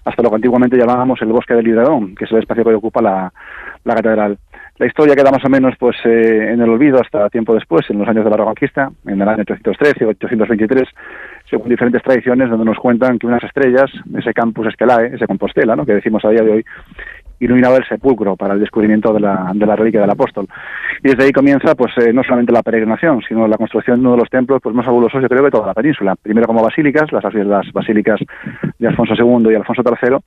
hasta 0.05 0.23
lo 0.23 0.29
que 0.29 0.35
antiguamente 0.35 0.77
llamábamos 0.77 1.21
el 1.21 1.29
bosque 1.29 1.53
del 1.53 1.67
Hidradón, 1.67 2.15
que 2.15 2.25
es 2.25 2.31
el 2.31 2.39
espacio 2.39 2.63
que 2.63 2.73
ocupa 2.73 3.01
la, 3.01 3.31
la 3.83 3.95
catedral. 3.95 4.37
La 4.79 4.85
historia 4.85 5.13
queda 5.13 5.29
más 5.29 5.43
o 5.43 5.49
menos 5.49 5.75
pues 5.77 5.97
eh, 6.05 6.53
en 6.53 6.61
el 6.61 6.69
olvido 6.69 7.01
hasta 7.01 7.29
tiempo 7.29 7.53
después, 7.53 7.85
en 7.89 7.99
los 7.99 8.07
años 8.07 8.23
de 8.23 8.31
la 8.31 8.37
Reconquista, 8.37 8.89
en 9.05 9.21
el 9.21 9.27
año 9.27 9.41
813 9.41 10.05
o 10.05 10.09
823, 10.09 10.87
según 11.49 11.67
diferentes 11.67 12.01
tradiciones 12.01 12.49
donde 12.49 12.63
nos 12.63 12.77
cuentan 12.77 13.19
que 13.19 13.27
unas 13.27 13.43
estrellas, 13.43 13.91
ese 14.17 14.33
campus 14.33 14.67
Esquelae, 14.67 15.15
ese 15.15 15.27
Compostela, 15.27 15.75
¿no? 15.75 15.85
que 15.85 15.95
decimos 15.95 16.23
a 16.23 16.29
día 16.29 16.43
de 16.43 16.51
hoy, 16.51 16.65
iluminaba 17.39 17.77
el 17.77 17.87
sepulcro 17.87 18.35
para 18.35 18.53
el 18.53 18.59
descubrimiento 18.59 19.13
de 19.13 19.19
la, 19.19 19.51
de 19.53 19.65
la 19.65 19.75
reliquia 19.75 20.01
del 20.01 20.09
apóstol. 20.09 20.47
Y 21.03 21.09
desde 21.09 21.23
ahí 21.23 21.31
comienza 21.31 21.75
pues 21.75 21.93
eh, 21.97 22.13
no 22.13 22.23
solamente 22.23 22.51
la 22.51 22.63
peregrinación, 22.63 23.21
sino 23.27 23.47
la 23.47 23.57
construcción 23.57 23.97
de 23.97 24.01
uno 24.01 24.11
de 24.11 24.17
los 24.17 24.29
templos 24.29 24.61
pues 24.61 24.75
más 24.75 24.85
fabulosos 24.85 25.21
yo 25.21 25.29
creo 25.29 25.43
de 25.43 25.51
toda 25.51 25.67
la 25.67 25.73
península. 25.73 26.15
Primero 26.15 26.47
como 26.47 26.63
basílicas, 26.63 27.11
las, 27.11 27.23
las 27.33 27.71
basílicas 27.71 28.19
de 28.77 28.87
Alfonso 28.87 29.13
II 29.15 29.51
y 29.51 29.55
Alfonso 29.55 29.81
III, 29.85 30.17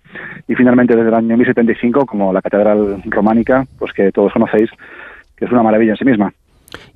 y 0.48 0.55
finalmente 0.55 0.97
desde 0.97 1.09
el 1.09 1.14
año 1.14 1.36
1075 1.36 2.06
como 2.06 2.32
la 2.32 2.43
catedral 2.43 3.02
románica, 3.06 3.64
pues 3.78 3.93
que 3.93 4.10
todos 4.12 4.32
conocéis, 4.32 4.70
que 5.36 5.44
es 5.44 5.52
una 5.52 5.62
maravilla 5.62 5.93
en 5.93 5.98
sí 5.98 6.05
misma 6.05 6.32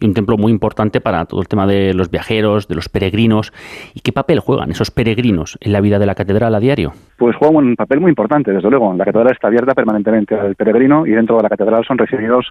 y 0.01 0.07
un 0.07 0.15
templo 0.15 0.37
muy 0.37 0.53
importante 0.53 1.01
para 1.01 1.25
todo 1.25 1.41
el 1.41 1.49
tema 1.49 1.67
de 1.67 1.95
los 1.95 2.11
viajeros, 2.11 2.69
de 2.69 2.75
los 2.75 2.89
peregrinos. 2.89 3.53
¿Y 3.95 4.01
qué 4.01 4.13
papel 4.13 4.41
juegan 4.41 4.71
esos 4.71 4.91
peregrinos 4.91 5.59
en 5.61 5.73
la 5.73 5.81
vida 5.81 5.99
de 5.99 6.07
la 6.07 6.15
catedral 6.15 6.55
a 6.55 6.61
diario? 6.61 6.93
Pues 7.17 7.37
juegan 7.37 7.57
un 7.57 7.77
papel 7.77 8.01
muy 8.01 8.11
importante, 8.11 8.53
desde 8.53 8.71
luego. 8.71 8.95
La 8.95 9.05
catedral 9.05 9.33
está 9.33 9.49
abierta 9.49 9.75
permanentemente 9.75 10.35
al 10.35 10.55
peregrino 10.55 11.07
y 11.07 11.11
dentro 11.11 11.37
de 11.37 11.43
la 11.43 11.49
catedral 11.49 11.85
son 11.87 11.99
recibidos 11.99 12.47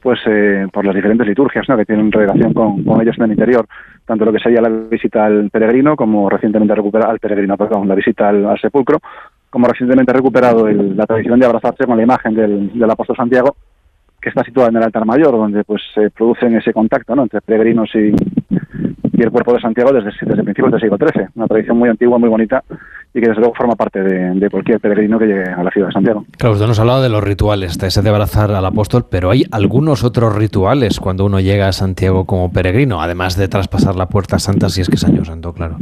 pues 0.00 0.18
eh, 0.26 0.66
por 0.72 0.84
las 0.84 0.94
diferentes 0.94 1.26
liturgias 1.26 1.68
¿no? 1.68 1.76
que 1.76 1.84
tienen 1.84 2.10
relación 2.10 2.54
con, 2.54 2.82
con, 2.84 3.00
ellos 3.02 3.16
en 3.18 3.24
el 3.24 3.32
interior, 3.32 3.66
tanto 4.06 4.24
lo 4.24 4.32
que 4.32 4.38
sería 4.38 4.60
la 4.60 4.68
visita 4.68 5.26
al 5.26 5.50
peregrino 5.50 5.94
como 5.94 6.28
recientemente 6.28 6.74
recuperado 6.74 7.10
al 7.10 7.18
peregrino, 7.18 7.56
perdón, 7.56 7.86
la 7.86 7.94
visita 7.94 8.28
al, 8.28 8.58
sepulcro, 8.58 8.98
como 9.50 9.66
recientemente 9.66 10.12
recuperado 10.12 10.68
el, 10.68 10.96
la 10.96 11.06
tradición 11.06 11.38
de 11.38 11.46
abrazarse 11.46 11.84
con 11.84 11.96
la 11.96 12.02
imagen 12.02 12.34
del, 12.34 12.78
del, 12.78 12.90
apóstol 12.90 13.16
Santiago, 13.16 13.56
que 14.20 14.28
está 14.28 14.44
situada 14.44 14.68
en 14.68 14.76
el 14.76 14.82
altar 14.82 15.06
mayor, 15.06 15.32
donde 15.32 15.64
pues 15.64 15.82
se 15.94 16.10
producen 16.10 16.54
ese 16.56 16.72
contacto 16.72 17.14
¿no? 17.14 17.22
entre 17.22 17.40
peregrinos 17.40 17.90
y, 17.94 18.12
y 19.20 19.22
el 19.22 19.30
cuerpo 19.30 19.52
de 19.52 19.60
Santiago 19.60 19.92
desde, 19.92 20.10
desde 20.22 20.42
principios 20.42 20.72
del 20.72 20.80
siglo 20.80 20.96
XIII, 20.96 21.26
una 21.34 21.46
tradición 21.46 21.76
muy 21.76 21.90
antigua, 21.90 22.18
muy 22.18 22.30
bonita 22.30 22.64
y 23.12 23.20
que 23.20 23.28
desde 23.28 23.40
luego 23.40 23.54
forma 23.54 23.74
parte 23.74 24.02
de, 24.02 24.48
cualquier 24.50 24.80
peregrino 24.80 25.18
que 25.18 25.26
llegue 25.26 25.44
a 25.44 25.62
la 25.62 25.70
ciudad 25.70 25.88
de 25.88 25.92
Santiago. 25.92 26.24
Claro, 26.38 26.54
usted 26.54 26.66
nos 26.66 26.78
ha 26.78 26.82
hablado 26.82 27.02
de 27.02 27.10
los 27.10 27.22
rituales, 27.22 27.76
de 27.78 27.88
ese 27.88 28.00
de 28.00 28.08
abrazar 28.08 28.50
al 28.50 28.64
apóstol, 28.64 29.04
pero 29.10 29.30
hay 29.30 29.44
algunos 29.50 30.04
otros 30.04 30.34
rituales 30.34 31.00
cuando 31.00 31.26
uno 31.26 31.38
llega 31.38 31.68
a 31.68 31.72
Santiago 31.72 32.24
como 32.24 32.50
peregrino, 32.50 33.02
además 33.02 33.36
de 33.36 33.48
traspasar 33.48 33.94
la 33.94 34.06
puerta 34.06 34.38
santa 34.38 34.70
si 34.70 34.80
es 34.80 34.88
que 34.88 34.96
es 34.96 35.04
año 35.04 35.24
santo, 35.24 35.52
claro. 35.52 35.76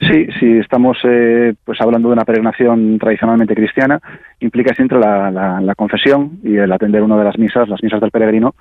Sí, 0.00 0.28
sí, 0.38 0.58
estamos 0.58 0.98
eh, 1.04 1.54
pues 1.64 1.80
hablando 1.80 2.08
de 2.08 2.14
una 2.14 2.24
peregrinación 2.24 2.98
tradicionalmente 2.98 3.54
cristiana, 3.54 4.00
implica 4.38 4.74
siempre 4.74 5.00
la, 5.00 5.30
la, 5.30 5.74
confesión 5.74 6.38
y 6.44 6.56
el 6.56 6.70
atender 6.70 7.02
una 7.02 7.16
de 7.16 7.24
las 7.24 7.38
misas, 7.38 7.68
las 7.68 7.82
misas 7.82 8.00
del 8.00 8.10
peregrino, 8.10 8.54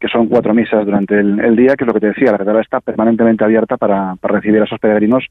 que 0.00 0.08
son 0.08 0.28
cuatro 0.28 0.54
misas 0.54 0.84
durante 0.84 1.18
el, 1.18 1.56
día, 1.56 1.74
que 1.76 1.84
es 1.84 1.86
lo 1.86 1.94
que 1.94 2.00
te 2.00 2.08
decía, 2.08 2.32
la 2.32 2.38
catedral 2.38 2.62
está 2.62 2.80
permanentemente 2.80 3.44
abierta 3.44 3.76
para, 3.76 4.16
para 4.16 4.36
recibir 4.36 4.60
a 4.60 4.64
esos 4.64 4.78
peregrinos 4.78 5.24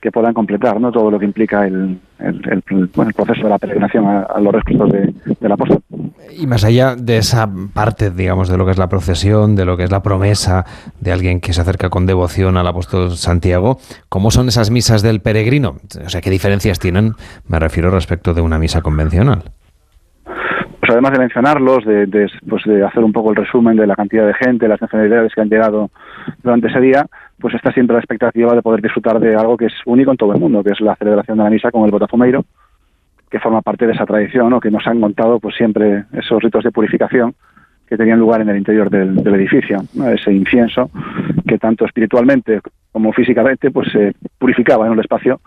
que 0.00 0.12
puedan 0.12 0.32
completar 0.32 0.80
¿no? 0.80 0.92
todo 0.92 1.10
lo 1.10 1.18
que 1.18 1.24
implica 1.24 1.66
el, 1.66 1.98
el, 2.20 2.62
bueno, 2.94 3.08
el 3.08 3.14
proceso 3.14 3.42
de 3.42 3.48
la 3.48 3.58
peregrinación 3.58 4.06
a, 4.06 4.38
los 4.40 4.52
restos 4.52 4.92
de, 4.92 5.12
del 5.40 5.52
apóstol. 5.52 5.82
Y 6.36 6.46
más 6.46 6.64
allá 6.64 6.94
de 6.94 7.16
esa 7.16 7.50
parte, 7.74 8.10
digamos, 8.10 8.48
de 8.48 8.56
lo 8.56 8.64
que 8.64 8.70
es 8.70 8.78
la 8.78 8.88
procesión, 8.88 9.56
de 9.56 9.64
lo 9.64 9.76
que 9.76 9.84
es 9.84 9.90
la 9.90 10.02
promesa 10.02 10.64
de 11.00 11.10
alguien 11.10 11.40
que 11.40 11.52
se 11.52 11.60
acerca 11.60 11.90
con 11.90 12.06
devoción 12.06 12.56
al 12.56 12.68
apóstol 12.68 13.16
Santiago, 13.16 13.78
¿cómo 14.08 14.30
son 14.30 14.48
esas 14.48 14.70
misas 14.70 15.02
del 15.02 15.20
peregrino? 15.20 15.76
O 16.04 16.08
sea, 16.08 16.20
¿qué 16.20 16.30
diferencias 16.30 16.78
tienen? 16.78 17.14
Me 17.48 17.58
refiero 17.58 17.90
respecto 17.90 18.34
de 18.34 18.40
una 18.40 18.58
misa 18.58 18.82
convencional. 18.82 19.42
Además 20.88 21.12
de 21.12 21.18
mencionarlos, 21.18 21.84
de, 21.84 22.06
de, 22.06 22.30
pues 22.48 22.64
de 22.64 22.84
hacer 22.84 23.04
un 23.04 23.12
poco 23.12 23.30
el 23.30 23.36
resumen 23.36 23.76
de 23.76 23.86
la 23.86 23.94
cantidad 23.94 24.26
de 24.26 24.34
gente, 24.34 24.68
las 24.68 24.80
nacionalidades 24.80 25.34
que 25.34 25.40
han 25.40 25.48
llegado 25.48 25.90
durante 26.42 26.68
ese 26.68 26.80
día, 26.80 27.06
pues 27.38 27.54
está 27.54 27.72
siempre 27.72 27.94
la 27.94 28.00
expectativa 28.00 28.54
de 28.54 28.62
poder 28.62 28.82
disfrutar 28.82 29.20
de 29.20 29.34
algo 29.34 29.56
que 29.56 29.66
es 29.66 29.74
único 29.86 30.10
en 30.10 30.16
todo 30.16 30.32
el 30.32 30.40
mundo, 30.40 30.62
que 30.62 30.72
es 30.72 30.80
la 30.80 30.96
celebración 30.96 31.38
de 31.38 31.44
la 31.44 31.50
misa 31.50 31.70
con 31.70 31.84
el 31.84 31.90
botafumeiro, 31.90 32.44
que 33.30 33.40
forma 33.40 33.62
parte 33.62 33.86
de 33.86 33.92
esa 33.92 34.06
tradición, 34.06 34.50
¿no? 34.50 34.60
que 34.60 34.70
nos 34.70 34.86
han 34.86 35.00
contado 35.00 35.38
pues 35.38 35.54
siempre 35.56 36.04
esos 36.12 36.42
ritos 36.42 36.64
de 36.64 36.72
purificación 36.72 37.34
que 37.86 37.96
tenían 37.96 38.18
lugar 38.18 38.42
en 38.42 38.50
el 38.50 38.58
interior 38.58 38.90
del, 38.90 39.26
edificio, 39.34 39.78
ese 40.12 40.32
incienso 40.32 40.90
que 41.46 41.58
tanto 41.58 41.86
espiritualmente 41.86 42.60
como 42.92 43.12
físicamente 43.12 43.70
pues 43.70 43.90
se 43.90 44.14
purificaba 44.38 44.86
en 44.86 44.92
el 44.92 45.00
espacio 45.00 45.40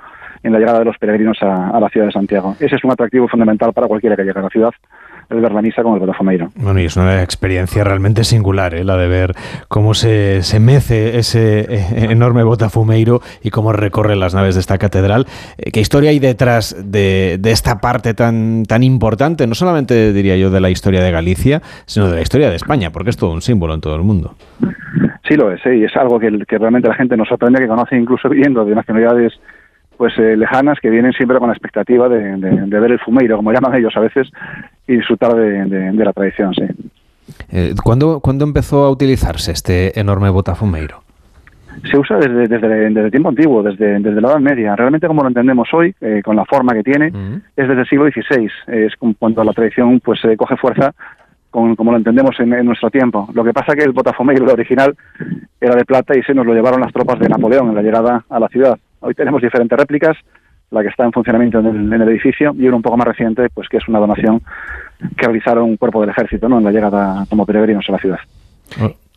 en 0.44 0.54
la 0.54 0.60
llegada 0.60 0.80
de 0.80 0.86
los 0.86 0.98
peregrinos 0.98 1.38
a, 1.42 1.70
a 1.70 1.80
la 1.80 1.90
ciudad 1.90 2.08
de 2.08 2.12
Santiago. 2.12 2.56
Ese 2.60 2.76
es 2.76 2.84
un 2.84 2.92
atractivo 2.92 3.28
fundamental 3.28 3.74
para 3.74 3.88
cualquiera 3.88 4.16
que 4.16 4.24
llegue 4.24 4.40
a 4.40 4.44
la 4.44 4.50
ciudad 4.50 4.72
el 5.32 5.42
ver 5.42 5.52
la 5.54 5.62
misa 5.62 5.82
con 5.82 5.94
el 5.94 6.00
Botafumeiro. 6.00 6.50
Bueno, 6.56 6.80
y 6.80 6.86
es 6.86 6.98
una 6.98 7.24
experiencia 7.24 7.84
realmente 7.84 8.24
singular, 8.24 8.76
¿eh? 8.76 8.84
la 8.84 8.98
de 8.98 9.08
ver 9.08 9.34
cómo 9.68 9.94
se, 9.94 10.44
se 10.44 10.60
mece 10.60 11.18
ese 11.18 11.62
eh, 11.62 12.08
enorme 12.10 12.44
Botafumeiro 12.44 13.22
y 13.42 13.50
cómo 13.50 13.72
recorre 13.72 14.16
las 14.16 14.36
naves 14.36 14.56
de 14.56 14.62
esta 14.62 14.78
catedral. 14.78 15.26
Eh, 15.58 15.72
¿Qué 15.72 15.80
historia 15.80 16.10
hay 16.10 16.20
detrás 16.20 16.76
de, 16.92 17.38
de, 17.40 17.52
esta 17.52 17.80
parte 17.80 18.14
tan, 18.14 18.64
tan 18.66 18.84
importante? 18.84 19.48
No 19.48 19.56
solamente, 19.56 20.12
diría 20.14 20.36
yo, 20.38 20.50
de 20.50 20.60
la 20.60 20.70
historia 20.70 21.02
de 21.02 21.12
Galicia, 21.12 21.62
sino 21.86 22.10
de 22.10 22.16
la 22.16 22.22
historia 22.22 22.50
de 22.50 22.58
España, 22.58 22.92
porque 22.92 23.10
es 23.10 23.18
todo 23.18 23.32
un 23.32 23.42
símbolo 23.42 23.74
en 23.74 23.82
todo 23.82 23.96
el 23.96 24.04
mundo. 24.04 24.36
Sí 25.28 25.36
lo 25.36 25.52
es, 25.52 25.62
y 25.66 25.86
es 25.86 25.96
algo 25.96 26.20
que, 26.20 26.30
que 26.46 26.58
realmente 26.58 26.90
la 26.90 26.96
gente 26.96 27.16
nos 27.16 27.30
sorprende, 27.30 27.62
que 27.62 27.68
conoce 27.68 27.96
incluso 27.96 28.28
viendo 28.28 28.66
de 28.66 28.76
nacionalidades 28.76 29.34
pues 30.02 30.18
eh, 30.18 30.36
lejanas 30.36 30.80
que 30.80 30.90
vienen 30.90 31.14
siempre 31.14 31.38
con 31.38 31.50
la 31.50 31.54
expectativa 31.54 32.10
de, 32.10 32.36
ver 32.36 32.92
el 32.92 33.00
fumeiro, 33.02 33.38
como 33.38 33.52
llaman 33.52 33.76
ellos 33.76 33.94
a 33.96 34.00
veces, 34.00 34.32
y 34.88 34.96
disfrutar 34.96 35.36
de, 35.36 35.94
la 35.94 36.12
tradición, 36.12 36.56
sí. 36.56 36.64
Eh, 37.52 37.76
¿cuándo, 37.84 38.20
empezó 38.44 38.86
a 38.86 38.90
utilizarse 38.90 39.52
este 39.52 40.00
enorme 40.00 40.32
botafumeiro? 40.32 41.04
Se 41.84 42.00
usa 42.00 42.18
desde, 42.18 42.48
desde, 42.48 42.90
desde 42.90 43.12
tiempo 43.12 43.30
antiguo, 43.30 43.62
desde, 43.62 44.00
desde 44.00 44.20
la 44.20 44.30
Edad 44.30 44.40
Media. 44.40 44.76
Realmente 44.76 45.06
como 45.06 45.22
lo 45.22 45.28
entendemos 45.28 45.68
hoy, 45.72 45.94
eh, 46.02 46.24
con 46.26 46.36
la 46.36 46.46
forma 46.46 46.74
que 46.74 46.82
tiene, 46.82 47.10
es 47.56 47.68
desde 47.68 47.82
el 47.82 47.88
siglo 47.88 48.06
XVI. 48.10 48.50
Es 48.70 48.94
cuando 49.20 49.44
la 49.44 49.54
tradición 49.54 50.00
pues 50.00 50.20
coge 50.36 50.58
fuerza 50.58 50.96
con, 51.52 51.76
como 51.76 51.92
lo 51.92 51.98
entendemos 51.98 52.40
en, 52.40 52.66
nuestro 52.66 52.90
tiempo. 52.90 53.30
Lo 53.36 53.44
que 53.44 53.54
pasa 53.54 53.76
que 53.76 53.84
el 53.84 53.92
botafumeiro 53.92 54.52
original 54.52 54.96
era 55.60 55.76
de 55.76 55.86
plata 55.86 56.18
y 56.18 56.24
se 56.24 56.34
nos 56.34 56.48
lo 56.48 56.56
llevaron 56.56 56.82
las 56.82 56.92
tropas 56.92 57.20
de 57.20 57.30
Napoleón 57.30 57.70
en 57.70 57.76
la 57.76 57.84
llegada 57.84 58.26
a 58.28 58.40
la 58.40 58.48
ciudad. 58.48 58.80
Hoy 59.02 59.14
tenemos 59.14 59.42
diferentes 59.42 59.78
réplicas, 59.78 60.18
la 60.72 60.82
que 60.82 60.88
está 60.88 61.04
en 61.04 61.12
funcionamiento 61.12 61.60
en 61.60 61.92
el, 61.92 62.02
edificio 62.04 62.54
y 62.58 62.68
una 62.68 62.78
un 62.78 62.82
poco 62.82 62.98
más 62.98 63.08
reciente, 63.08 63.50
pues 63.54 63.68
que 63.68 63.78
es 63.78 63.88
una 63.88 64.00
donación 64.00 64.42
que 65.18 65.26
realizaron 65.26 65.66
un 65.66 65.78
cuerpo 65.78 66.02
del 66.02 66.12
ejército 66.12 66.48
¿no? 66.48 66.60
en 66.60 66.64
la 66.64 66.72
llegada 66.72 67.26
como 67.30 67.46
peregrinos 67.46 67.86
a 67.90 67.92
la 67.92 67.98
ciudad. 67.98 68.20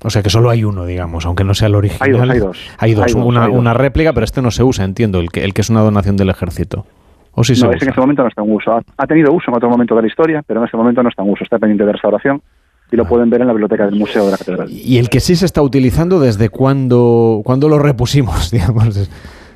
O 0.02 0.11
sea 0.11 0.23
que 0.23 0.31
solo 0.31 0.51
hay 0.51 0.65
uno, 0.65 0.85
digamos, 0.85 1.24
aunque 1.24 1.44
no 1.44 1.55
sea 1.55 1.69
el 1.69 1.77
original. 1.77 2.31
Hay 2.31 2.39
dos, 2.40 2.59
hay 2.78 2.94
dos. 2.94 3.15
una, 3.15 3.48
una, 3.48 3.73
réplica, 3.73 4.12
pero 4.12 4.24
este 4.24 4.43
no 4.43 4.51
se 4.51 4.62
usa, 4.62 4.85
entiendo, 4.85 5.20
el 5.20 5.31
que, 5.31 5.44
el 5.44 5.55
que 5.55 5.62
es 5.62 5.70
una 5.70 5.81
donación 5.81 6.16
del 6.16 6.31
ejército. 6.31 6.85
¿O 7.32 7.43
sí 7.43 7.55
no, 7.61 7.73
en 7.73 7.77
este 7.77 8.01
momento 8.01 8.23
no 8.23 8.28
está 8.28 8.43
en 8.43 8.52
uso. 8.52 8.81
Ha, 8.97 9.06
tenido 9.06 9.32
uso 9.32 9.51
en 9.51 9.56
otro 9.56 9.69
momento 9.69 9.94
de 9.97 10.02
la 10.02 10.09
historia, 10.09 10.43
pero 10.47 10.61
en 10.61 10.66
este 10.66 10.77
momento 10.77 11.02
no 11.02 11.09
está 11.09 11.23
en 11.23 11.31
uso. 11.31 11.43
Está 11.43 11.59
pendiente 11.59 11.85
de 11.85 11.93
restauración 11.93 12.40
y 12.93 12.97
lo 12.97 13.06
pueden 13.06 13.28
ver 13.31 13.40
en 13.40 13.48
la 13.48 13.52
biblioteca 13.52 13.86
del 13.86 13.97
Museo 13.97 14.27
de 14.27 14.31
la 14.32 14.36
Catedral. 14.36 14.70
¿Y 14.70 14.98
el 14.98 15.09
que 15.09 15.20
sí 15.20 15.35
se 15.35 15.47
está 15.47 15.62
utilizando 15.62 16.20
desde 16.20 16.48
cuándo, 16.48 17.40
cuándo 17.44 17.69
lo 17.69 17.78
repusimos, 17.78 18.51
digamos? 18.52 19.11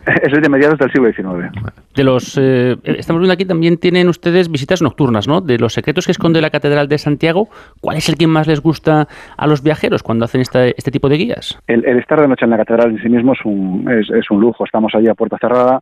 es 0.23 0.33
de 0.33 0.49
mediados 0.49 0.79
del 0.79 0.91
siglo 0.91 1.13
XIX. 1.13 1.51
De 1.95 2.05
los, 2.05 2.39
eh, 2.39 2.77
estamos 2.85 3.21
viendo 3.21 3.33
aquí 3.33 3.45
también 3.45 3.79
tienen 3.79 4.09
ustedes 4.09 4.51
visitas 4.51 4.83
nocturnas, 4.83 5.29
¿no? 5.29 5.41
De 5.41 5.59
los 5.59 5.75
secretos 5.75 6.07
que 6.07 6.13
esconde 6.13 6.41
la 6.41 6.51
Catedral 6.51 6.89
de 6.89 6.99
Santiago, 6.99 7.49
¿cuál 7.81 7.97
es 7.97 8.09
el 8.09 8.17
que 8.17 8.27
más 8.27 8.47
les 8.47 8.61
gusta 8.61 9.09
a 9.37 9.47
los 9.47 9.63
viajeros 9.63 10.03
cuando 10.03 10.25
hacen 10.25 10.41
este, 10.41 10.75
este 10.77 10.91
tipo 10.91 11.09
de 11.09 11.17
guías? 11.17 11.59
El, 11.67 11.85
estar 11.99 12.21
de 12.21 12.29
noche 12.29 12.45
en 12.45 12.51
la 12.51 12.57
Catedral 12.57 12.91
en 12.91 13.03
sí 13.03 13.09
mismo 13.09 13.33
es 13.33 13.45
un, 13.45 13.89
es, 13.91 14.31
un 14.31 14.41
lujo. 14.41 14.65
Estamos 14.65 14.95
allí 14.95 15.09
a 15.09 15.15
puerta 15.15 15.39
cerrada, 15.39 15.81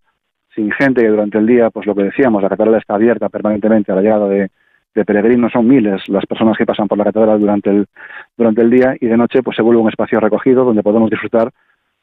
sin 0.54 0.70
gente, 0.72 1.02
que 1.02 1.08
durante 1.08 1.38
el 1.38 1.46
día, 1.46 1.70
pues 1.70 1.86
lo 1.86 1.94
que 1.94 2.04
decíamos, 2.04 2.42
la 2.42 2.48
Catedral 2.48 2.76
está 2.76 2.94
abierta 2.94 3.28
permanentemente 3.28 3.92
a 3.92 3.96
la 3.96 4.02
llegada 4.02 4.28
de, 4.28 4.50
de 4.94 5.04
peregrinos, 5.04 5.52
son 5.52 5.68
miles 5.68 6.08
las 6.08 6.24
personas 6.26 6.56
que 6.56 6.66
pasan 6.66 6.88
por 6.88 6.98
la 6.98 7.04
Catedral 7.04 7.38
durante 7.38 7.70
el, 7.70 7.86
durante 8.36 8.62
el 8.62 8.70
día 8.70 8.96
y 8.98 9.06
de 9.06 9.16
noche 9.16 9.42
pues 9.42 9.56
se 9.56 9.62
vuelve 9.62 9.82
un 9.82 9.88
espacio 9.88 10.18
recogido 10.20 10.64
donde 10.64 10.82
podemos 10.82 11.10
disfrutar 11.10 11.50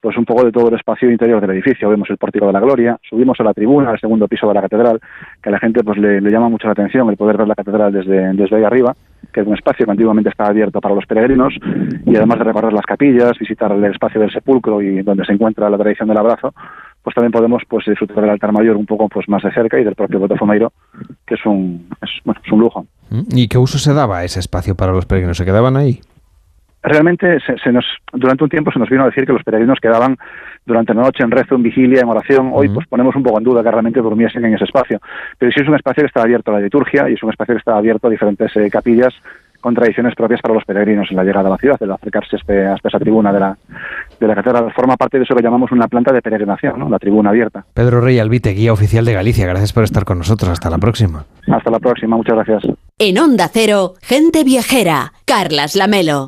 pues 0.03 0.17
un 0.17 0.25
poco 0.25 0.43
de 0.43 0.51
todo 0.51 0.67
el 0.67 0.75
espacio 0.75 1.09
interior 1.09 1.39
del 1.39 1.51
edificio. 1.51 1.89
Vemos 1.89 2.09
el 2.09 2.17
pórtico 2.17 2.45
de 2.45 2.51
la 2.51 2.59
Gloria, 2.59 2.99
subimos 3.09 3.39
a 3.39 3.43
la 3.45 3.53
tribuna, 3.53 3.89
al 3.89 3.99
segundo 4.01 4.27
piso 4.27 4.45
de 4.49 4.53
la 4.53 4.61
catedral, 4.61 4.99
que 5.41 5.47
a 5.47 5.51
la 5.53 5.59
gente 5.59 5.81
pues 5.81 5.97
le, 5.97 6.19
llama 6.29 6.49
mucho 6.49 6.67
la 6.67 6.73
atención 6.73 7.09
el 7.09 7.15
poder 7.15 7.37
ver 7.37 7.47
la 7.47 7.55
catedral 7.55 7.93
desde, 7.93 8.33
desde 8.33 8.57
ahí 8.57 8.65
arriba, 8.65 8.93
que 9.31 9.39
es 9.39 9.47
un 9.47 9.53
espacio 9.53 9.85
que 9.85 9.91
antiguamente 9.93 10.29
estaba 10.29 10.49
abierto 10.49 10.81
para 10.81 10.93
los 10.93 11.05
peregrinos, 11.05 11.53
y 12.05 12.17
además 12.17 12.37
de 12.39 12.43
recorrer 12.43 12.73
las 12.73 12.85
capillas, 12.85 13.31
visitar 13.39 13.71
el 13.71 13.85
espacio 13.85 14.19
del 14.19 14.29
sepulcro 14.29 14.81
y 14.81 15.03
donde 15.03 15.23
se 15.23 15.31
encuentra 15.31 15.69
la 15.69 15.77
tradición 15.77 16.09
del 16.09 16.17
abrazo, 16.17 16.53
pues 17.01 17.15
también 17.15 17.31
podemos 17.31 17.63
pues 17.69 17.85
disfrutar 17.85 18.19
del 18.19 18.31
altar 18.31 18.51
mayor 18.51 18.75
un 18.75 18.85
poco 18.85 19.07
pues 19.07 19.29
más 19.29 19.41
de 19.41 19.53
cerca 19.53 19.79
y 19.79 19.85
del 19.85 19.95
propio 19.95 20.19
Botafumeiro, 20.19 20.73
que 21.25 21.35
es 21.35 21.45
un, 21.45 21.87
es, 22.01 22.09
bueno, 22.25 22.41
es 22.45 22.51
un 22.51 22.59
lujo. 22.59 22.85
¿Y 23.29 23.47
qué 23.47 23.57
uso 23.57 23.77
se 23.77 23.93
daba 23.93 24.17
a 24.17 24.23
ese 24.25 24.41
espacio 24.41 24.75
para 24.75 24.91
los 24.91 25.05
peregrinos? 25.05 25.37
¿Se 25.37 25.45
quedaban 25.45 25.77
ahí? 25.77 26.01
Realmente 26.83 27.39
se, 27.39 27.71
nos, 27.71 27.85
durante 28.11 28.43
un 28.43 28.49
tiempo 28.49 28.71
se 28.71 28.79
nos 28.79 28.89
vino 28.89 29.03
a 29.03 29.07
decir 29.07 29.25
que 29.25 29.33
los 29.33 29.43
peregrinos 29.43 29.79
quedaban 29.81 30.17
durante 30.65 30.93
la 30.93 31.03
noche 31.03 31.23
en 31.23 31.31
rezo, 31.31 31.55
en 31.55 31.63
vigilia, 31.63 32.01
en 32.01 32.09
oración. 32.09 32.51
Hoy 32.53 32.69
pues 32.69 32.87
ponemos 32.87 33.15
un 33.15 33.23
poco 33.23 33.37
en 33.37 33.43
duda 33.43 33.63
que 33.63 33.71
realmente 33.71 34.01
durmiesen 34.01 34.45
en 34.45 34.53
ese 34.55 34.65
espacio. 34.65 34.99
Pero 35.37 35.51
sí 35.51 35.61
es 35.61 35.67
un 35.67 35.75
espacio 35.75 36.03
que 36.03 36.07
está 36.07 36.21
abierto 36.21 36.51
a 36.51 36.55
la 36.55 36.61
liturgia 36.61 37.09
y 37.09 37.13
es 37.13 37.23
un 37.23 37.29
espacio 37.29 37.55
que 37.55 37.59
está 37.59 37.77
abierto 37.77 38.07
a 38.07 38.11
diferentes 38.11 38.55
eh, 38.55 38.69
capillas 38.69 39.13
con 39.63 39.73
tradiciones 39.73 40.13
propias 40.13 40.41
para 40.41 40.53
los 40.53 40.65
peregrinos 40.65 41.07
en 41.09 41.15
la 41.15 41.23
llegada 41.23 41.47
a 41.47 41.51
la 41.51 41.57
ciudad, 41.57 41.81
el 41.81 41.91
acercarse 41.91 42.35
a, 42.35 42.39
este, 42.39 42.67
a 42.67 42.75
esa 42.83 42.99
tribuna 42.99 43.31
de 43.31 43.39
la, 43.39 43.57
de 44.19 44.27
la 44.27 44.35
catedral. 44.35 44.73
Forma 44.73 44.97
parte 44.97 45.17
de 45.17 45.23
eso 45.23 45.33
que 45.33 45.41
llamamos 45.41 45.71
una 45.71 45.87
planta 45.87 46.11
de 46.11 46.21
peregrinación, 46.21 46.77
¿no? 46.77 46.89
la 46.89 46.99
tribuna 46.99 47.29
abierta. 47.29 47.65
Pedro 47.73 48.01
Rey 48.01 48.19
Albite, 48.19 48.49
guía 48.51 48.73
oficial 48.73 49.05
de 49.05 49.13
Galicia, 49.13 49.47
gracias 49.47 49.71
por 49.71 49.85
estar 49.85 50.03
con 50.03 50.17
nosotros. 50.17 50.51
Hasta 50.51 50.69
la 50.69 50.79
próxima. 50.79 51.23
Hasta 51.47 51.71
la 51.71 51.79
próxima, 51.79 52.17
muchas 52.17 52.35
gracias. 52.35 52.75
En 52.99 53.17
Onda 53.17 53.47
Cero, 53.47 53.93
gente 54.01 54.43
viajera, 54.43 55.13
Carlas 55.25 55.77
Lamelo. 55.77 56.27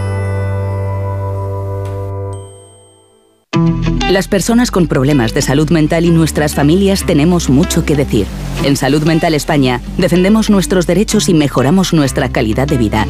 Las 4.11 4.27
personas 4.27 4.71
con 4.71 4.87
problemas 4.87 5.33
de 5.33 5.41
salud 5.41 5.69
mental 5.69 6.03
y 6.03 6.09
nuestras 6.09 6.53
familias 6.53 7.05
tenemos 7.05 7.49
mucho 7.49 7.85
que 7.85 7.95
decir. 7.95 8.27
En 8.65 8.75
Salud 8.75 9.03
Mental 9.03 9.33
España 9.33 9.79
defendemos 9.97 10.49
nuestros 10.49 10.85
derechos 10.85 11.29
y 11.29 11.33
mejoramos 11.33 11.93
nuestra 11.93 12.27
calidad 12.27 12.67
de 12.67 12.77
vida. 12.77 13.07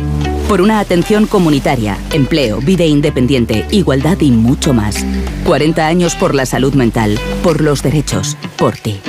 Por 0.47 0.61
una 0.61 0.79
atención 0.79 1.25
comunitaria, 1.25 1.97
empleo, 2.13 2.59
vida 2.59 2.85
independiente, 2.85 3.65
igualdad 3.71 4.19
y 4.21 4.29
mucho 4.29 4.75
más. 4.75 5.03
40 5.43 5.87
años 5.87 6.13
por 6.13 6.35
la 6.35 6.45
salud 6.45 6.75
mental, 6.75 7.17
por 7.41 7.61
los 7.61 7.81
derechos, 7.81 8.37
por 8.55 8.77
ti. 8.77 8.99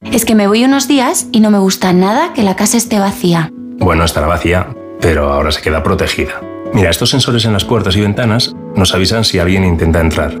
Es 0.00 0.24
que 0.24 0.34
me 0.34 0.48
voy 0.48 0.64
unos 0.64 0.88
días 0.88 1.26
y 1.30 1.40
no 1.40 1.50
me 1.50 1.58
gusta 1.58 1.92
nada 1.92 2.32
que 2.32 2.42
la 2.42 2.56
casa 2.56 2.78
esté 2.78 2.98
vacía. 2.98 3.52
Bueno, 3.52 4.02
estará 4.02 4.28
vacía, 4.28 4.74
pero 5.02 5.30
ahora 5.30 5.52
se 5.52 5.60
queda 5.60 5.82
protegida. 5.82 6.40
Mira, 6.72 6.88
estos 6.88 7.10
sensores 7.10 7.44
en 7.44 7.52
las 7.52 7.66
puertas 7.66 7.96
y 7.96 8.00
ventanas 8.00 8.56
nos 8.74 8.94
avisan 8.94 9.24
si 9.24 9.38
alguien 9.38 9.62
intenta 9.62 10.00
entrar 10.00 10.40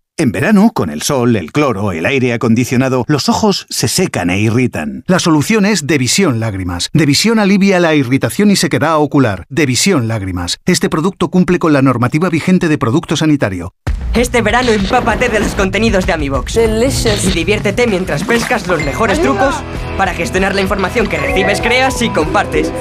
En 0.21 0.31
verano, 0.31 0.69
con 0.71 0.91
el 0.91 1.01
sol, 1.01 1.35
el 1.35 1.51
cloro, 1.51 1.91
el 1.91 2.05
aire 2.05 2.33
acondicionado, 2.33 3.05
los 3.07 3.27
ojos 3.27 3.65
se 3.71 3.87
secan 3.87 4.29
e 4.29 4.39
irritan. 4.39 5.03
La 5.07 5.17
solución 5.17 5.65
es 5.65 5.87
Devisión 5.87 6.39
Lágrimas. 6.39 6.91
Devisión 6.93 7.39
alivia 7.39 7.79
la 7.79 7.95
irritación 7.95 8.51
y 8.51 8.55
sequedad 8.55 8.99
ocular. 8.99 9.47
Devisión 9.49 10.07
Lágrimas. 10.07 10.59
Este 10.67 10.89
producto 10.89 11.29
cumple 11.29 11.57
con 11.57 11.73
la 11.73 11.81
normativa 11.81 12.29
vigente 12.29 12.67
de 12.67 12.77
producto 12.77 13.17
sanitario. 13.17 13.73
Este 14.13 14.41
verano 14.41 14.71
empápate 14.71 15.29
de 15.29 15.39
los 15.39 15.55
contenidos 15.55 16.05
de 16.05 16.11
AmiBox. 16.13 16.57
Y 16.57 17.31
diviértete 17.31 17.87
mientras 17.87 18.25
pescas 18.25 18.67
los 18.67 18.83
mejores 18.83 19.21
trucos 19.21 19.55
para 19.97 20.13
gestionar 20.13 20.53
la 20.53 20.61
información 20.61 21.07
que 21.07 21.17
recibes, 21.17 21.61
creas 21.61 22.01
y 22.01 22.09
compartes. 22.09 22.71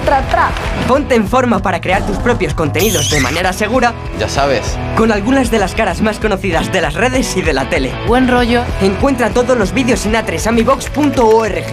Ponte 0.88 1.14
en 1.14 1.28
forma 1.28 1.62
para 1.62 1.80
crear 1.80 2.04
tus 2.04 2.16
propios 2.16 2.52
contenidos 2.52 3.10
de 3.10 3.20
manera 3.20 3.52
segura. 3.52 3.94
Ya 4.18 4.28
sabes. 4.28 4.76
Con 4.96 5.12
algunas 5.12 5.52
de 5.52 5.60
las 5.60 5.76
caras 5.76 6.02
más 6.02 6.18
conocidas 6.18 6.72
de 6.72 6.80
las 6.80 6.94
redes 6.94 7.29
y 7.36 7.42
de 7.42 7.52
la 7.52 7.68
tele. 7.68 7.92
Buen 8.06 8.28
rollo. 8.28 8.62
Encuentra 8.80 9.30
todos 9.30 9.56
los 9.56 9.72
vídeos 9.72 10.06
en 10.06 10.16
atresamibox.org. 10.16 11.64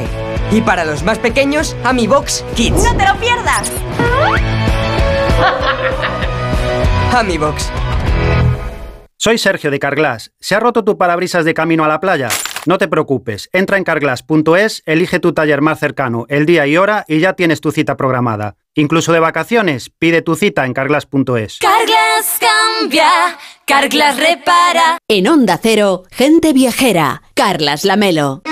Y 0.51 0.61
para 0.61 0.85
los 0.85 1.03
más 1.03 1.19
pequeños, 1.19 1.75
AmiBox 1.83 2.43
Kids. 2.55 2.83
¡No 2.83 2.95
te 2.95 3.07
lo 3.07 3.15
pierdas! 3.19 3.71
AmiBox. 7.13 7.71
Soy 9.17 9.37
Sergio 9.37 9.71
de 9.71 9.79
Carglass. 9.79 10.31
¿Se 10.39 10.55
ha 10.55 10.59
roto 10.59 10.83
tu 10.83 10.97
parabrisas 10.97 11.43
de 11.43 11.53
camino 11.53 11.83
a 11.83 11.87
la 11.87 11.99
playa? 11.99 12.29
No 12.67 12.77
te 12.77 12.87
preocupes, 12.87 13.49
entra 13.53 13.77
en 13.77 13.83
carglass.es, 13.83 14.83
elige 14.85 15.19
tu 15.19 15.33
taller 15.33 15.61
más 15.61 15.79
cercano, 15.79 16.25
el 16.27 16.45
día 16.45 16.67
y 16.67 16.75
hora 16.75 17.05
y 17.07 17.19
ya 17.19 17.33
tienes 17.33 17.61
tu 17.61 17.71
cita 17.71 17.95
programada. 17.95 18.57
Incluso 18.77 19.11
de 19.11 19.19
vacaciones, 19.19 19.89
pide 19.89 20.21
tu 20.21 20.35
cita 20.35 20.63
en 20.63 20.73
carglass.es. 20.73 21.57
Carglass 21.59 22.37
cambia, 22.39 23.09
Carglass 23.65 24.17
repara. 24.17 24.99
En 25.07 25.27
Onda 25.27 25.59
Cero, 25.59 26.03
gente 26.11 26.53
viajera. 26.53 27.23
Carlas 27.33 27.85
Lamelo. 27.85 28.43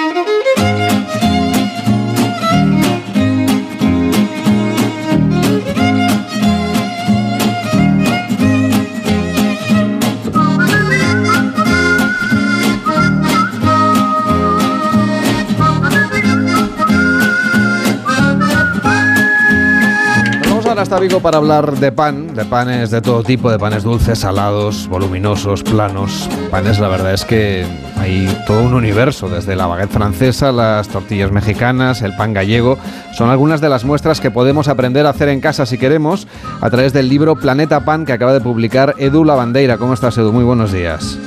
Ahora 20.75 20.83
hasta 20.83 20.99
Vigo 20.99 21.21
para 21.21 21.37
hablar 21.37 21.71
de 21.77 21.93
pan, 21.93 22.35
de 22.35 22.43
panes 22.43 22.91
de 22.91 22.99
todo 22.99 23.23
tipo, 23.23 23.49
de 23.49 23.57
panes 23.57 23.83
dulces, 23.83 24.19
salados, 24.19 24.89
voluminosos, 24.89 25.63
planos. 25.63 26.29
Panes, 26.51 26.79
la 26.79 26.89
verdad 26.89 27.13
es 27.13 27.23
que 27.23 27.65
hay 27.97 28.27
todo 28.45 28.61
un 28.61 28.73
universo, 28.73 29.29
desde 29.29 29.55
la 29.55 29.67
baguette 29.67 29.91
francesa, 29.91 30.51
las 30.51 30.89
tortillas 30.89 31.31
mexicanas, 31.31 32.01
el 32.01 32.13
pan 32.17 32.33
gallego. 32.33 32.77
Son 33.13 33.29
algunas 33.29 33.61
de 33.61 33.69
las 33.69 33.85
muestras 33.85 34.19
que 34.19 34.31
podemos 34.31 34.67
aprender 34.67 35.05
a 35.05 35.11
hacer 35.11 35.29
en 35.29 35.39
casa 35.39 35.65
si 35.65 35.77
queremos, 35.77 36.27
a 36.59 36.69
través 36.69 36.91
del 36.91 37.07
libro 37.07 37.37
Planeta 37.37 37.85
Pan 37.85 38.05
que 38.05 38.11
acaba 38.11 38.33
de 38.33 38.41
publicar 38.41 38.95
Edu 38.97 39.23
Lavandeira. 39.23 39.77
¿Cómo 39.77 39.93
estás, 39.93 40.17
Edu? 40.17 40.33
Muy 40.33 40.43
buenos 40.43 40.73
días. 40.73 41.17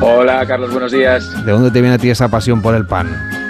Hola, 0.00 0.44
Carlos, 0.44 0.72
buenos 0.72 0.90
días. 0.90 1.24
¿De 1.46 1.52
dónde 1.52 1.70
te 1.70 1.80
viene 1.80 1.94
a 1.94 1.98
ti 1.98 2.10
esa 2.10 2.28
pasión 2.28 2.60
por 2.60 2.74
el 2.74 2.84
pan? 2.84 3.41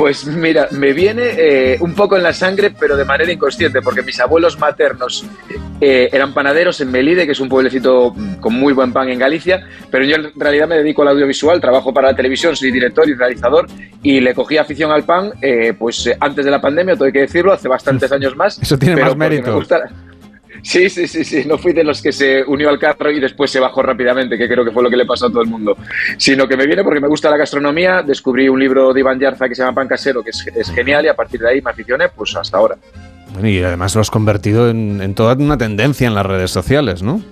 Pues 0.00 0.26
mira, 0.26 0.66
me 0.70 0.92
viene 0.94 1.34
eh, 1.36 1.76
un 1.80 1.94
poco 1.94 2.16
en 2.16 2.22
la 2.22 2.32
sangre, 2.32 2.70
pero 2.70 2.96
de 2.96 3.04
manera 3.04 3.30
inconsciente, 3.30 3.82
porque 3.82 4.00
mis 4.02 4.18
abuelos 4.18 4.58
maternos 4.58 5.24
eh, 5.80 6.08
eran 6.10 6.32
panaderos 6.32 6.80
en 6.80 6.90
Melide, 6.90 7.26
que 7.26 7.32
es 7.32 7.40
un 7.40 7.50
pueblecito 7.50 8.14
con 8.40 8.54
muy 8.54 8.72
buen 8.72 8.92
pan 8.94 9.10
en 9.10 9.18
Galicia, 9.18 9.62
pero 9.90 10.04
yo 10.04 10.16
en 10.16 10.32
realidad 10.40 10.66
me 10.68 10.76
dedico 10.76 11.02
al 11.02 11.08
audiovisual, 11.08 11.60
trabajo 11.60 11.92
para 11.92 12.08
la 12.12 12.16
televisión, 12.16 12.56
soy 12.56 12.70
director 12.70 13.06
y 13.08 13.14
realizador, 13.14 13.66
y 14.02 14.20
le 14.20 14.34
cogí 14.34 14.56
afición 14.56 14.90
al 14.90 15.04
pan, 15.04 15.32
eh, 15.42 15.74
pues 15.78 16.06
eh, 16.06 16.16
antes 16.18 16.46
de 16.46 16.50
la 16.50 16.60
pandemia, 16.62 16.94
todo 16.94 17.04
hay 17.04 17.12
que 17.12 17.20
decirlo, 17.20 17.52
hace 17.52 17.68
bastantes 17.68 18.10
años 18.10 18.34
más. 18.36 18.58
Eso 18.62 18.78
tiene 18.78 18.94
pero 18.94 19.08
más 19.08 19.16
me 19.16 19.28
mérito. 19.28 19.54
gusta- 19.54 19.82
Sí, 20.62 20.88
sí, 20.88 21.06
sí, 21.06 21.24
sí. 21.24 21.44
No 21.46 21.58
fui 21.58 21.72
de 21.72 21.84
los 21.84 22.02
que 22.02 22.12
se 22.12 22.42
unió 22.44 22.68
al 22.68 22.78
carro 22.78 23.10
y 23.10 23.20
después 23.20 23.50
se 23.50 23.60
bajó 23.60 23.82
rápidamente, 23.82 24.36
que 24.36 24.48
creo 24.48 24.64
que 24.64 24.70
fue 24.70 24.82
lo 24.82 24.90
que 24.90 24.96
le 24.96 25.06
pasó 25.06 25.26
a 25.26 25.30
todo 25.30 25.42
el 25.42 25.48
mundo. 25.48 25.76
Sino 26.16 26.46
que 26.46 26.56
me 26.56 26.66
viene 26.66 26.84
porque 26.84 27.00
me 27.00 27.08
gusta 27.08 27.30
la 27.30 27.36
gastronomía. 27.36 28.02
Descubrí 28.02 28.48
un 28.48 28.60
libro 28.60 28.92
de 28.92 29.00
Iván 29.00 29.18
Yarza 29.18 29.48
que 29.48 29.54
se 29.54 29.62
llama 29.62 29.74
Pan 29.74 29.88
Casero, 29.88 30.22
que 30.22 30.30
es, 30.30 30.70
genial, 30.72 31.04
y 31.04 31.08
a 31.08 31.14
partir 31.14 31.40
de 31.40 31.50
ahí 31.50 31.62
me 31.62 31.70
aficioné, 31.70 32.08
pues 32.08 32.34
hasta 32.36 32.58
ahora. 32.58 32.76
Bueno, 33.32 33.48
y 33.48 33.62
además 33.62 33.94
lo 33.94 34.00
has 34.00 34.10
convertido 34.10 34.70
en, 34.70 35.00
en 35.00 35.14
toda 35.14 35.34
una 35.34 35.56
tendencia 35.56 36.06
en 36.06 36.14
las 36.14 36.26
redes 36.26 36.50
sociales, 36.50 37.02
¿no? 37.02 37.22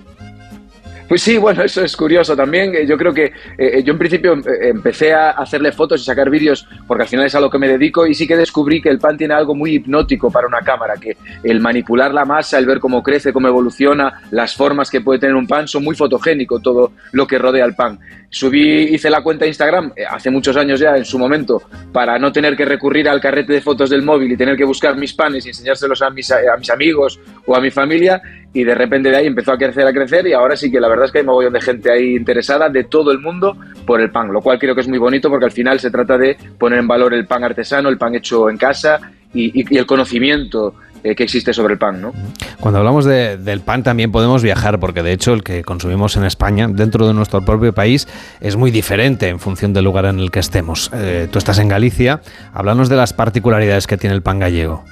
Pues 1.09 1.23
sí, 1.23 1.39
bueno, 1.39 1.63
eso 1.63 1.83
es 1.83 1.97
curioso 1.97 2.35
también. 2.35 2.75
Eh, 2.75 2.85
Yo 2.85 2.95
creo 2.95 3.11
que 3.11 3.33
eh, 3.57 3.81
yo 3.83 3.93
en 3.93 3.97
principio 3.97 4.35
eh, 4.35 4.69
empecé 4.69 5.11
a 5.11 5.31
hacerle 5.31 5.71
fotos 5.71 6.01
y 6.01 6.03
sacar 6.05 6.29
vídeos 6.29 6.67
porque 6.85 7.01
al 7.01 7.09
final 7.09 7.25
es 7.25 7.33
a 7.33 7.39
lo 7.39 7.49
que 7.49 7.57
me 7.57 7.67
dedico 7.67 8.05
y 8.05 8.13
sí 8.13 8.27
que 8.27 8.37
descubrí 8.37 8.79
que 8.79 8.89
el 8.89 8.99
pan 8.99 9.17
tiene 9.17 9.33
algo 9.33 9.55
muy 9.55 9.73
hipnótico 9.73 10.29
para 10.29 10.45
una 10.45 10.59
cámara, 10.59 10.93
que 11.01 11.17
el 11.43 11.61
manipular 11.61 12.13
la 12.13 12.25
masa, 12.25 12.59
el 12.59 12.67
ver 12.67 12.79
cómo 12.79 13.01
crece, 13.01 13.33
cómo 13.33 13.47
evoluciona, 13.47 14.21
las 14.29 14.55
formas 14.55 14.91
que 14.91 15.01
puede 15.01 15.19
tener 15.19 15.35
un 15.35 15.47
pan, 15.47 15.67
son 15.67 15.83
muy 15.83 15.95
fotogénico 15.95 16.59
todo 16.59 16.91
lo 17.11 17.25
que 17.25 17.39
rodea 17.39 17.65
al 17.65 17.73
pan. 17.73 17.99
Subí, 18.29 18.83
hice 18.83 19.09
la 19.09 19.23
cuenta 19.23 19.45
de 19.45 19.49
Instagram 19.49 19.91
eh, 19.95 20.03
hace 20.07 20.29
muchos 20.29 20.55
años 20.55 20.79
ya, 20.79 20.95
en 20.95 21.05
su 21.05 21.17
momento, 21.17 21.63
para 21.91 22.19
no 22.19 22.31
tener 22.31 22.55
que 22.55 22.65
recurrir 22.65 23.09
al 23.09 23.19
carrete 23.19 23.53
de 23.53 23.61
fotos 23.61 23.89
del 23.89 24.03
móvil 24.03 24.31
y 24.31 24.37
tener 24.37 24.55
que 24.55 24.65
buscar 24.65 24.95
mis 24.95 25.13
panes 25.13 25.43
y 25.47 25.49
enseñárselos 25.49 26.03
a 26.03 26.11
mis 26.11 26.29
amigos 26.69 27.19
o 27.47 27.55
a 27.55 27.59
mi 27.59 27.71
familia. 27.71 28.21
Y 28.51 28.63
de 28.63 28.73
repente 28.73 29.09
de 29.11 29.17
ahí 29.17 29.27
empezó 29.27 29.51
a 29.51 29.57
crecer, 29.57 29.85
a 29.85 29.93
crecer 29.93 30.25
y 30.25 30.33
ahora 30.33 30.55
sí 30.55 30.71
que 30.71 30.79
la 30.79 30.87
verdad 30.87 31.05
es 31.05 31.11
que 31.11 31.19
hay 31.19 31.23
mogollón 31.23 31.53
de 31.53 31.61
gente 31.61 31.91
ahí 31.91 32.15
interesada 32.15 32.67
de 32.69 32.83
todo 32.85 33.11
el 33.11 33.19
mundo 33.19 33.55
por 33.85 34.01
el 34.01 34.09
pan, 34.09 34.33
lo 34.33 34.41
cual 34.41 34.57
creo 34.57 34.73
que 34.73 34.81
es 34.81 34.87
muy 34.87 34.97
bonito 34.97 35.29
porque 35.29 35.45
al 35.45 35.51
final 35.51 35.79
se 35.79 35.91
trata 35.91 36.17
de 36.17 36.35
poner 36.57 36.79
en 36.79 36.87
valor 36.87 37.13
el 37.13 37.27
pan 37.27 37.43
artesano, 37.43 37.89
el 37.89 37.97
pan 37.99 38.15
hecho 38.15 38.49
en 38.49 38.57
casa 38.57 38.99
y, 39.33 39.77
el 39.77 39.85
conocimiento 39.85 40.73
eh, 41.03 41.13
que 41.15 41.23
existe 41.23 41.53
sobre 41.53 41.73
el 41.73 41.79
pan, 41.79 42.01
¿no? 42.01 42.11
Cuando 42.59 42.79
hablamos 42.79 43.05
de- 43.05 43.37
del 43.37 43.61
pan 43.61 43.83
también 43.83 44.11
podemos 44.11 44.41
viajar, 44.41 44.79
porque 44.79 45.03
de 45.03 45.13
hecho 45.13 45.33
el 45.33 45.43
que 45.43 45.63
consumimos 45.63 46.17
en 46.17 46.25
España, 46.25 46.67
dentro 46.67 47.07
de 47.07 47.13
nuestro 47.13 47.45
propio 47.45 47.71
país, 47.71 48.07
es 48.41 48.55
muy 48.57 48.71
diferente 48.71 49.29
en 49.29 49.39
función 49.39 49.73
del 49.73 49.85
lugar 49.85 50.05
en 50.05 50.19
el 50.19 50.31
que 50.31 50.39
estemos. 50.39 50.89
Eh, 50.93 51.27
tú 51.31 51.37
estás 51.37 51.59
en 51.59 51.67
Galicia, 51.69 52.21
háblanos 52.51 52.89
de 52.89 52.95
las 52.97 53.13
particularidades 53.13 53.85
que 53.85 53.95
tiene 53.97 54.15
el 54.15 54.23
pan 54.23 54.39
gallego. 54.39 54.83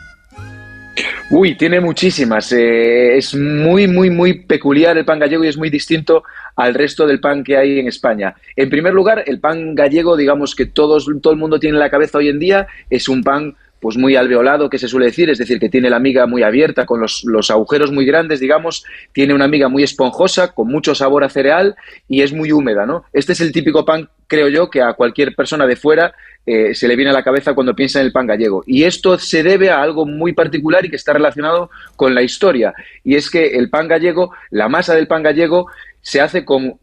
Uy, 1.30 1.58
tiene 1.58 1.82
muchísimas. 1.82 2.54
eh, 2.54 3.18
es 3.18 3.36
muy, 3.36 3.86
muy, 3.88 4.10
muy 4.10 4.34
peculiar 4.46 4.98
el 4.98 5.04
pan 5.04 5.20
gallego 5.20 5.44
y 5.44 5.50
es 5.50 5.58
muy 5.58 5.70
distinto 5.70 6.24
al 6.56 6.74
resto 6.74 7.06
del 7.06 7.20
pan 7.20 7.44
que 7.44 7.58
hay 7.58 7.80
en 7.80 7.88
España. 7.88 8.34
En 8.56 8.70
primer 8.70 8.94
lugar, 8.94 9.24
el 9.28 9.42
pan 9.42 9.76
gallego, 9.76 10.16
digamos 10.16 10.56
que 10.56 10.68
todos, 10.68 11.06
todo 11.22 11.34
el 11.34 11.40
mundo 11.40 11.60
tiene 11.60 11.76
en 11.76 11.82
la 11.82 11.90
cabeza 11.90 12.20
hoy 12.20 12.30
en 12.30 12.40
día, 12.40 12.68
es 12.90 13.10
un 13.10 13.24
pan 13.24 13.56
pues 13.80 13.98
muy 13.98 14.16
alveolado, 14.16 14.70
que 14.70 14.80
se 14.80 14.88
suele 14.88 15.08
decir, 15.08 15.30
es 15.30 15.38
decir, 15.38 15.60
que 15.60 15.70
tiene 15.70 15.90
la 15.90 16.00
miga 16.00 16.26
muy 16.26 16.44
abierta, 16.44 16.86
con 16.86 17.00
los, 17.00 17.24
los 17.26 17.52
agujeros 17.52 17.92
muy 17.92 18.06
grandes, 18.06 18.40
digamos, 18.40 18.84
tiene 19.12 19.36
una 19.36 19.48
miga 19.48 19.68
muy 19.68 19.84
esponjosa, 19.84 20.54
con 20.54 20.68
mucho 20.68 20.96
sabor 20.96 21.24
a 21.24 21.30
cereal 21.30 21.76
y 22.08 22.22
es 22.22 22.34
muy 22.34 22.52
húmeda, 22.52 22.86
¿no? 22.86 23.04
Este 23.14 23.34
es 23.34 23.42
el 23.42 23.52
típico 23.52 23.86
pan, 23.86 24.10
creo 24.28 24.48
yo, 24.48 24.70
que 24.70 24.82
a 24.82 24.94
cualquier 24.94 25.36
persona 25.36 25.68
de 25.68 25.76
fuera 25.76 26.14
eh, 26.50 26.74
se 26.74 26.88
le 26.88 26.96
viene 26.96 27.12
a 27.12 27.14
la 27.14 27.24
cabeza 27.24 27.54
cuando 27.54 27.76
piensa 27.76 28.00
en 28.00 28.06
el 28.06 28.14
pan 28.14 28.26
gallego. 28.26 28.64
Y 28.66 28.86
esto 28.86 29.20
se 29.20 29.44
debe 29.44 29.70
a 29.70 29.82
algo 29.82 30.06
muy 30.06 30.32
particular 30.32 30.86
y 30.86 30.90
que 30.90 30.96
está 30.96 31.12
relacionado 31.12 31.70
con 31.98 32.16
la 32.16 32.22
historia. 32.22 32.74
Y 33.04 33.16
es 33.16 33.30
que 33.30 33.48
el 33.58 33.70
pan 33.70 33.90
gallego, 33.90 34.32
la 34.50 34.70
masa 34.70 34.96
del 34.96 35.08
pan 35.08 35.24
gallego, 35.24 35.68
se 36.02 36.22
hace 36.22 36.46
con 36.46 36.80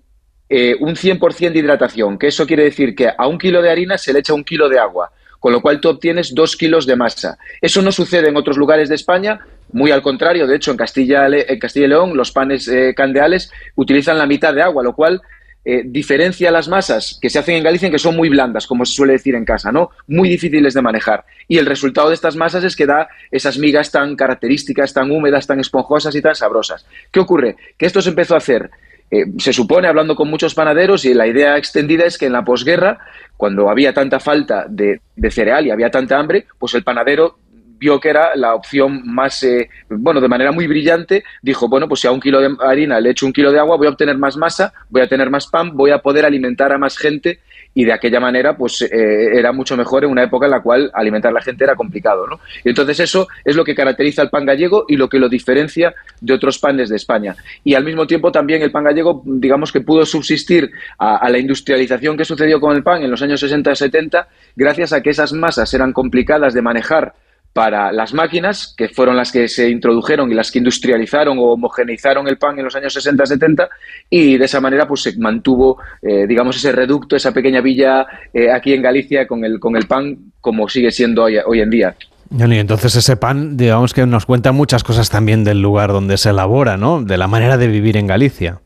eh, 0.51 0.77
un 0.81 0.95
100% 0.95 1.53
de 1.53 1.59
hidratación, 1.59 2.19
que 2.19 2.27
eso 2.27 2.47
quiere 2.47 2.65
decir 2.65 2.95
que 2.95 3.09
a 3.17 3.27
un 3.27 3.39
kilo 3.39 3.63
de 3.63 3.71
harina 3.71 3.97
se 3.97 4.13
le 4.13 4.19
echa 4.19 4.35
un 4.35 4.45
kilo 4.45 4.69
de 4.69 4.79
agua, 4.79 5.11
con 5.41 5.51
lo 5.51 5.63
cual 5.63 5.81
tú 5.81 5.89
obtienes 5.89 6.35
dos 6.35 6.57
kilos 6.57 6.85
de 6.85 6.97
masa. 6.97 7.39
Eso 7.63 7.81
no 7.81 7.91
sucede 7.91 8.29
en 8.29 8.37
otros 8.37 8.59
lugares 8.59 8.91
de 8.91 8.97
España, 8.97 9.41
muy 9.73 9.93
al 9.93 10.03
contrario, 10.03 10.47
de 10.47 10.57
hecho 10.57 10.73
en 10.73 10.77
Castilla, 10.77 11.27
en 11.27 11.59
Castilla 11.59 11.87
y 11.87 11.89
León 11.89 12.15
los 12.15 12.33
panes 12.33 12.69
eh, 12.69 12.93
candeales 12.95 13.51
utilizan 13.77 14.19
la 14.19 14.27
mitad 14.27 14.55
de 14.55 14.61
agua, 14.61 14.83
lo 14.83 14.95
cual 14.95 15.23
eh, 15.65 15.83
diferencia 15.85 16.51
las 16.51 16.69
masas 16.69 17.19
que 17.21 17.31
se 17.31 17.39
hacen 17.39 17.57
en 17.57 17.65
Galicia 17.65 17.87
en 17.87 17.93
que 17.93 17.99
son 17.99 18.17
muy 18.17 18.29
blandas, 18.29 18.67
como 18.67 18.85
se 18.85 18.95
suele 18.95 19.15
decir 19.15 19.35
en 19.35 19.45
casa, 19.45 19.73
¿no? 19.73 19.91
Muy 20.07 20.29
difíciles 20.29 20.75
de 20.75 20.83
manejar. 20.83 21.25
Y 21.49 21.59
el 21.59 21.67
resultado 21.67 22.09
de 22.09 22.15
estas 22.15 22.37
masas 22.37 22.65
es 22.65 22.77
que 22.77 22.87
da 22.87 23.09
esas 23.31 23.59
migas 23.59 23.91
tan 23.91 24.17
características, 24.17 24.93
tan 24.93 25.11
húmedas, 25.11 25.47
tan 25.47 25.61
esponjosas 25.61 26.15
y 26.15 26.23
tan 26.23 26.35
sabrosas. 26.35 26.87
¿Qué 27.11 27.21
ocurre? 27.21 27.57
Que 27.79 27.87
esto 27.87 28.03
se 28.03 28.11
empezó 28.11 28.35
a 28.35 28.39
hacer 28.39 28.71
eh, 29.11 29.27
se 29.39 29.53
supone, 29.53 29.87
hablando 29.87 30.17
con 30.17 30.29
muchos 30.29 30.55
panaderos, 30.55 31.05
y 31.05 31.15
la 31.15 31.27
idea 31.27 31.57
extendida 31.57 32.05
es 32.05 32.19
que 32.19 32.27
en 32.27 32.33
la 32.33 32.45
posguerra, 32.45 32.99
cuando 33.37 33.71
había 33.71 33.93
tanta 33.93 34.19
falta 34.19 34.67
de, 34.69 35.01
cereal 35.31 35.67
y 35.67 35.71
había 35.71 35.91
tanta 35.91 36.19
hambre, 36.19 36.47
pues 36.59 36.75
el 36.75 36.83
panadero 36.83 37.39
vio 37.79 38.01
que 38.01 38.11
era 38.11 38.35
la 38.35 38.55
opción 38.55 39.03
más, 39.05 39.43
eh, 39.43 39.69
bueno, 39.89 40.21
de 40.21 40.29
manera 40.29 40.53
muy 40.53 40.67
brillante, 40.67 41.25
dijo, 41.43 41.69
bueno, 41.69 41.89
pues 41.89 42.01
si 42.01 42.07
a 42.07 42.13
un 42.13 42.21
kilo 42.21 42.41
de 42.41 42.57
harina 42.61 43.01
le 43.01 43.11
echo 43.11 43.27
un 43.27 43.33
kilo 43.33 43.53
de 43.53 43.59
agua, 43.59 43.77
voy 43.77 43.87
a 43.87 43.91
obtener 43.91 44.17
más 44.19 44.37
masa, 44.37 44.73
voy 44.89 45.03
a 45.03 45.09
tener 45.09 45.31
más 45.31 45.47
pan, 45.47 45.77
voy 45.77 45.91
a 45.91 45.99
poder 45.99 46.25
alimentar 46.25 46.73
a 46.73 46.79
más 46.79 46.97
gente 46.97 47.41
y 47.75 47.85
de 47.85 47.93
aquella 47.93 48.21
manera 48.21 48.57
pues 48.57 48.83
eh, 48.83 49.37
era 49.37 49.53
mucho 49.53 49.77
mejor 49.77 50.05
en 50.05 50.11
una 50.11 50.23
época 50.23 50.47
en 50.47 50.53
la 50.53 50.63
cual 50.63 50.91
alimentar 50.95 51.31
a 51.31 51.35
la 51.35 51.43
gente 51.43 51.65
era 51.65 51.75
complicado. 51.75 52.27
¿no? 52.27 52.41
Y 52.65 52.69
entonces 52.69 53.01
eso 53.01 53.27
es 53.45 53.57
lo 53.57 53.65
que 53.65 53.75
caracteriza 53.75 54.23
al 54.23 54.31
pan 54.31 54.47
gallego 54.47 54.85
y 54.89 54.97
lo 54.97 55.09
que 55.09 55.19
lo 55.19 55.29
diferencia 55.29 55.95
de 56.21 56.33
otros 56.33 56.59
panes 56.59 56.89
de 56.89 56.97
España. 56.97 57.35
Y 57.65 57.75
al 57.75 57.85
mismo 57.85 58.07
tiempo 58.07 58.31
también 58.31 58.63
el 58.63 58.71
pan 58.71 58.85
gallego, 58.85 59.23
digamos 59.27 59.73
que 59.73 59.81
pudo 59.81 60.07
subsistir 60.07 60.71
a, 60.99 61.17
a 61.17 61.29
la 61.29 61.39
industrialización 61.39 62.17
que 62.17 62.25
sucedió 62.25 62.61
con 62.61 62.77
el 62.77 62.83
pan 62.83 63.03
en 63.03 63.11
los 63.11 63.23
años 63.23 63.43
60-70 63.43 64.27
gracias 64.55 64.93
a 64.93 65.03
que 65.03 65.11
esas 65.11 65.33
masas 65.33 65.73
eran 65.75 65.93
complicadas 65.93 66.55
de 66.55 66.63
manejar 66.63 67.15
para 67.55 67.93
las 67.93 68.13
máquinas, 68.13 68.75
que 68.77 68.89
fueron 68.89 69.17
las 69.17 69.31
que 69.31 69.47
se 69.47 69.71
introdujeron 69.71 70.31
y 70.31 70.35
las 70.35 70.51
que 70.51 70.59
industrializaron 70.59 71.39
o 71.39 71.53
homogeneizaron 71.53 72.27
el 72.27 72.37
pan 72.37 72.59
en 72.59 72.65
los 72.65 72.75
años 72.75 72.95
60-70, 72.97 73.69
y 74.11 74.37
de 74.37 74.45
esa 74.45 74.61
manera 74.61 74.89
pues 74.89 75.03
se 75.03 75.17
mantuvo, 75.17 75.79
eh, 76.03 76.27
digamos, 76.27 76.57
ese 76.57 76.73
reducto, 76.73 77.15
esa 77.15 77.33
pequeña 77.33 77.61
villa 77.61 78.07
eh, 78.35 78.51
aquí 78.51 78.75
en 78.75 78.83
Galicia 78.83 79.29
con 79.29 79.45
el, 79.45 79.61
con 79.61 79.77
el 79.77 79.87
pan 79.87 80.33
como 80.41 80.69
sigue 80.69 80.91
siendo 80.91 81.23
hoy, 81.23 81.39
hoy 81.47 81.61
en 81.61 81.71
día. 81.71 81.95
Y 82.37 82.59
entonces 82.59 82.97
ese 82.97 83.17
pan, 83.17 83.57
digamos 83.57 83.95
que 83.95 84.05
nos 84.05 84.27
cuenta 84.27 84.51
muchas 84.51 84.83
cosas 84.83 85.09
también 85.09 85.45
del 85.45 85.63
lugar 85.63 85.93
donde 85.93 86.19
se 86.19 86.31
elabora, 86.31 86.77
¿no? 86.77 87.03
De 87.03 87.17
la 87.17 87.29
manera 87.29 87.57
de 87.57 87.69
vivir 87.69 87.97
en 87.97 88.09
Galicia. 88.09 88.61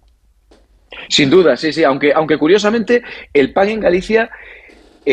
Sin 1.11 1.29
duda, 1.29 1.59
sí, 1.59 1.75
sí, 1.75 1.85
aunque, 1.85 2.15
aunque 2.15 2.39
curiosamente 2.39 3.03
el 3.35 3.53
pan 3.53 3.69
en 3.69 3.81
Galicia 3.81 4.31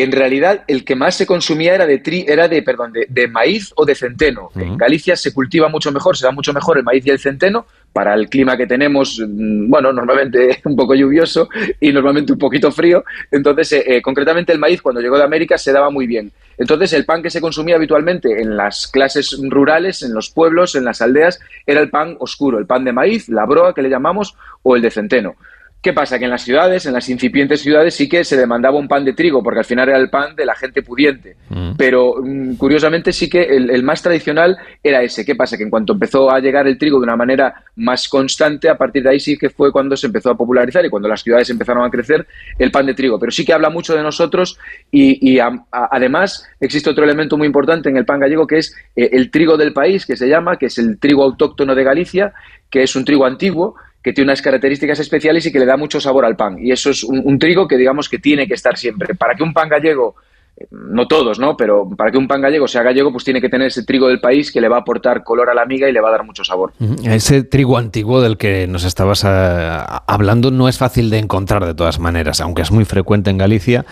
en 0.02 0.12
realidad 0.12 0.62
el 0.68 0.84
que 0.84 0.94
más 0.94 1.14
se 1.14 1.24
consumía 1.24 1.74
era 1.74 1.86
de 1.86 1.98
tri, 1.98 2.26
era 2.28 2.48
de, 2.48 2.62
perdón, 2.62 2.92
de, 2.92 3.28
maíz 3.28 3.72
o 3.76 3.86
de 3.86 3.94
centeno. 3.94 4.50
En 4.54 4.76
Galicia 4.76 5.16
se 5.16 5.32
cultiva 5.32 5.70
mucho 5.70 5.90
mejor, 5.90 6.18
se 6.18 6.26
da 6.26 6.32
mucho 6.32 6.52
mejor 6.52 6.76
el 6.76 6.84
maíz 6.84 7.06
y 7.06 7.10
el 7.10 7.18
centeno 7.18 7.64
para 7.94 8.12
el 8.12 8.28
clima 8.28 8.58
que 8.58 8.66
tenemos, 8.66 9.18
mm, 9.18 9.70
bueno, 9.70 9.94
normalmente 9.94 10.60
un 10.66 10.76
poco 10.76 10.94
lluvioso 10.94 11.48
y 11.80 11.92
normalmente 11.92 12.34
un 12.34 12.38
poquito 12.38 12.70
frío. 12.70 13.04
Entonces, 13.30 13.72
eh, 13.72 13.84
eh, 13.86 14.02
concretamente 14.02 14.52
el 14.52 14.58
maíz 14.58 14.82
cuando 14.82 15.00
llegó 15.00 15.16
de 15.16 15.24
América 15.24 15.56
se 15.56 15.72
daba 15.72 15.88
muy 15.88 16.06
bien. 16.06 16.30
Entonces, 16.58 16.92
el 16.92 17.06
pan 17.06 17.22
que 17.22 17.30
se 17.30 17.40
consumía 17.40 17.76
habitualmente 17.76 18.42
en 18.42 18.54
las 18.54 18.88
clases 18.88 19.38
rurales, 19.48 20.02
en 20.02 20.12
los 20.12 20.28
pueblos, 20.28 20.74
en 20.74 20.84
las 20.84 21.00
aldeas, 21.00 21.40
era 21.66 21.80
el 21.80 21.88
pan 21.88 22.16
oscuro, 22.20 22.58
el 22.58 22.66
pan 22.66 22.84
de 22.84 22.92
maíz, 22.92 23.30
la 23.30 23.46
broa 23.46 23.74
que 23.74 23.80
le 23.80 23.88
llamamos, 23.88 24.36
o 24.62 24.76
el 24.76 24.82
de 24.82 24.90
centeno. 24.90 25.36
¿Qué 25.86 25.92
pasa? 25.92 26.18
Que 26.18 26.24
en 26.24 26.32
las 26.32 26.42
ciudades, 26.42 26.84
en 26.86 26.94
las 26.94 27.08
incipientes 27.08 27.60
ciudades, 27.60 27.94
sí 27.94 28.08
que 28.08 28.24
se 28.24 28.36
demandaba 28.36 28.76
un 28.76 28.88
pan 28.88 29.04
de 29.04 29.12
trigo, 29.12 29.40
porque 29.40 29.60
al 29.60 29.64
final 29.64 29.88
era 29.88 29.98
el 29.98 30.10
pan 30.10 30.34
de 30.34 30.44
la 30.44 30.56
gente 30.56 30.82
pudiente. 30.82 31.36
Mm. 31.48 31.76
Pero 31.78 32.16
mm, 32.20 32.56
curiosamente 32.56 33.12
sí 33.12 33.30
que 33.30 33.42
el, 33.44 33.84
más 33.84 34.02
tradicional 34.02 34.58
era 34.82 35.00
ese. 35.04 35.24
¿Qué 35.24 35.36
pasa? 35.36 35.56
Que 35.56 35.62
en 35.62 35.70
cuanto 35.70 35.92
empezó 35.92 36.28
a 36.28 36.40
llegar 36.40 36.66
el 36.66 36.76
trigo 36.76 36.98
de 36.98 37.04
una 37.04 37.14
manera 37.14 37.62
más 37.76 38.08
constante, 38.08 38.68
a 38.68 38.76
partir 38.76 39.04
de 39.04 39.10
ahí 39.10 39.20
sí 39.20 39.38
que 39.38 39.48
fue 39.48 39.70
cuando 39.70 39.96
se 39.96 40.08
empezó 40.08 40.30
a 40.30 40.36
popularizar 40.36 40.84
y 40.84 40.90
cuando 40.90 41.08
las 41.08 41.22
ciudades 41.22 41.48
empezaron 41.50 41.84
a 41.84 41.88
crecer 41.88 42.26
el 42.58 42.72
pan 42.72 42.86
de 42.86 42.94
trigo. 42.94 43.20
Pero 43.20 43.30
sí 43.30 43.44
que 43.44 43.52
habla 43.52 43.70
mucho 43.70 43.94
de 43.94 44.02
nosotros 44.02 44.58
y, 44.90 45.38
además 45.70 46.48
existe 46.58 46.90
otro 46.90 47.04
elemento 47.04 47.36
muy 47.36 47.46
importante 47.46 47.90
en 47.90 47.96
el 47.96 48.04
pan 48.04 48.18
gallego 48.18 48.44
que 48.44 48.58
es 48.58 48.74
eh, 48.96 49.10
el 49.12 49.30
trigo 49.30 49.56
del 49.56 49.72
país, 49.72 50.04
que 50.04 50.16
se 50.16 50.26
llama, 50.26 50.56
que 50.56 50.66
es 50.66 50.78
el 50.78 50.98
trigo 50.98 51.22
autóctono 51.22 51.76
de 51.76 51.84
Galicia, 51.84 52.32
que 52.68 52.82
es 52.82 52.96
un 52.96 53.04
trigo 53.04 53.24
antiguo 53.24 53.76
que 54.06 54.12
tiene 54.12 54.30
unas 54.30 54.40
características 54.40 55.00
especiales 55.00 55.44
y 55.46 55.50
que 55.50 55.58
le 55.58 55.66
da 55.66 55.76
mucho 55.76 56.00
sabor 56.00 56.24
al 56.24 56.36
pan. 56.36 56.60
Y 56.60 56.70
eso 56.70 56.90
es 56.90 57.02
un, 57.02 57.40
trigo 57.40 57.66
que 57.66 57.76
digamos 57.76 58.08
que 58.08 58.20
tiene 58.20 58.46
que 58.46 58.54
estar 58.54 58.78
siempre. 58.78 59.16
Para 59.16 59.34
que 59.34 59.42
un 59.42 59.52
pan 59.52 59.68
gallego, 59.68 60.14
eh, 60.56 60.64
no 60.70 61.08
todos, 61.08 61.40
¿no? 61.40 61.56
Pero 61.56 61.90
para 61.90 62.12
que 62.12 62.16
un 62.16 62.28
pan 62.28 62.40
gallego 62.40 62.68
sea 62.68 62.84
gallego, 62.84 63.10
pues 63.10 63.24
tiene 63.24 63.40
que 63.40 63.48
tener 63.48 63.66
ese 63.66 63.82
trigo 63.82 64.06
del 64.06 64.20
país 64.20 64.52
que 64.52 64.60
le 64.60 64.68
va 64.68 64.76
a 64.76 64.80
aportar 64.82 65.24
color 65.24 65.50
a 65.50 65.54
la 65.54 65.66
miga 65.66 65.88
y 65.88 65.92
le 65.92 66.00
va 66.00 66.10
a 66.10 66.12
dar 66.12 66.24
mucho 66.24 66.44
sabor. 66.44 66.72
Ese 67.02 67.42
trigo 67.42 67.78
antiguo 67.78 68.22
del 68.22 68.36
que 68.36 68.68
nos 68.68 68.84
estabas 68.84 69.24
eh, 69.24 69.78
hablando 70.06 70.52
no 70.52 70.68
es 70.68 70.78
fácil 70.78 71.10
de 71.10 71.18
encontrar 71.18 71.66
de 71.66 71.74
todas 71.74 71.98
maneras, 71.98 72.40
aunque 72.40 72.62
es 72.62 72.70
muy 72.70 72.84
frecuente 72.84 73.30
en 73.30 73.38
Galicia 73.38 73.84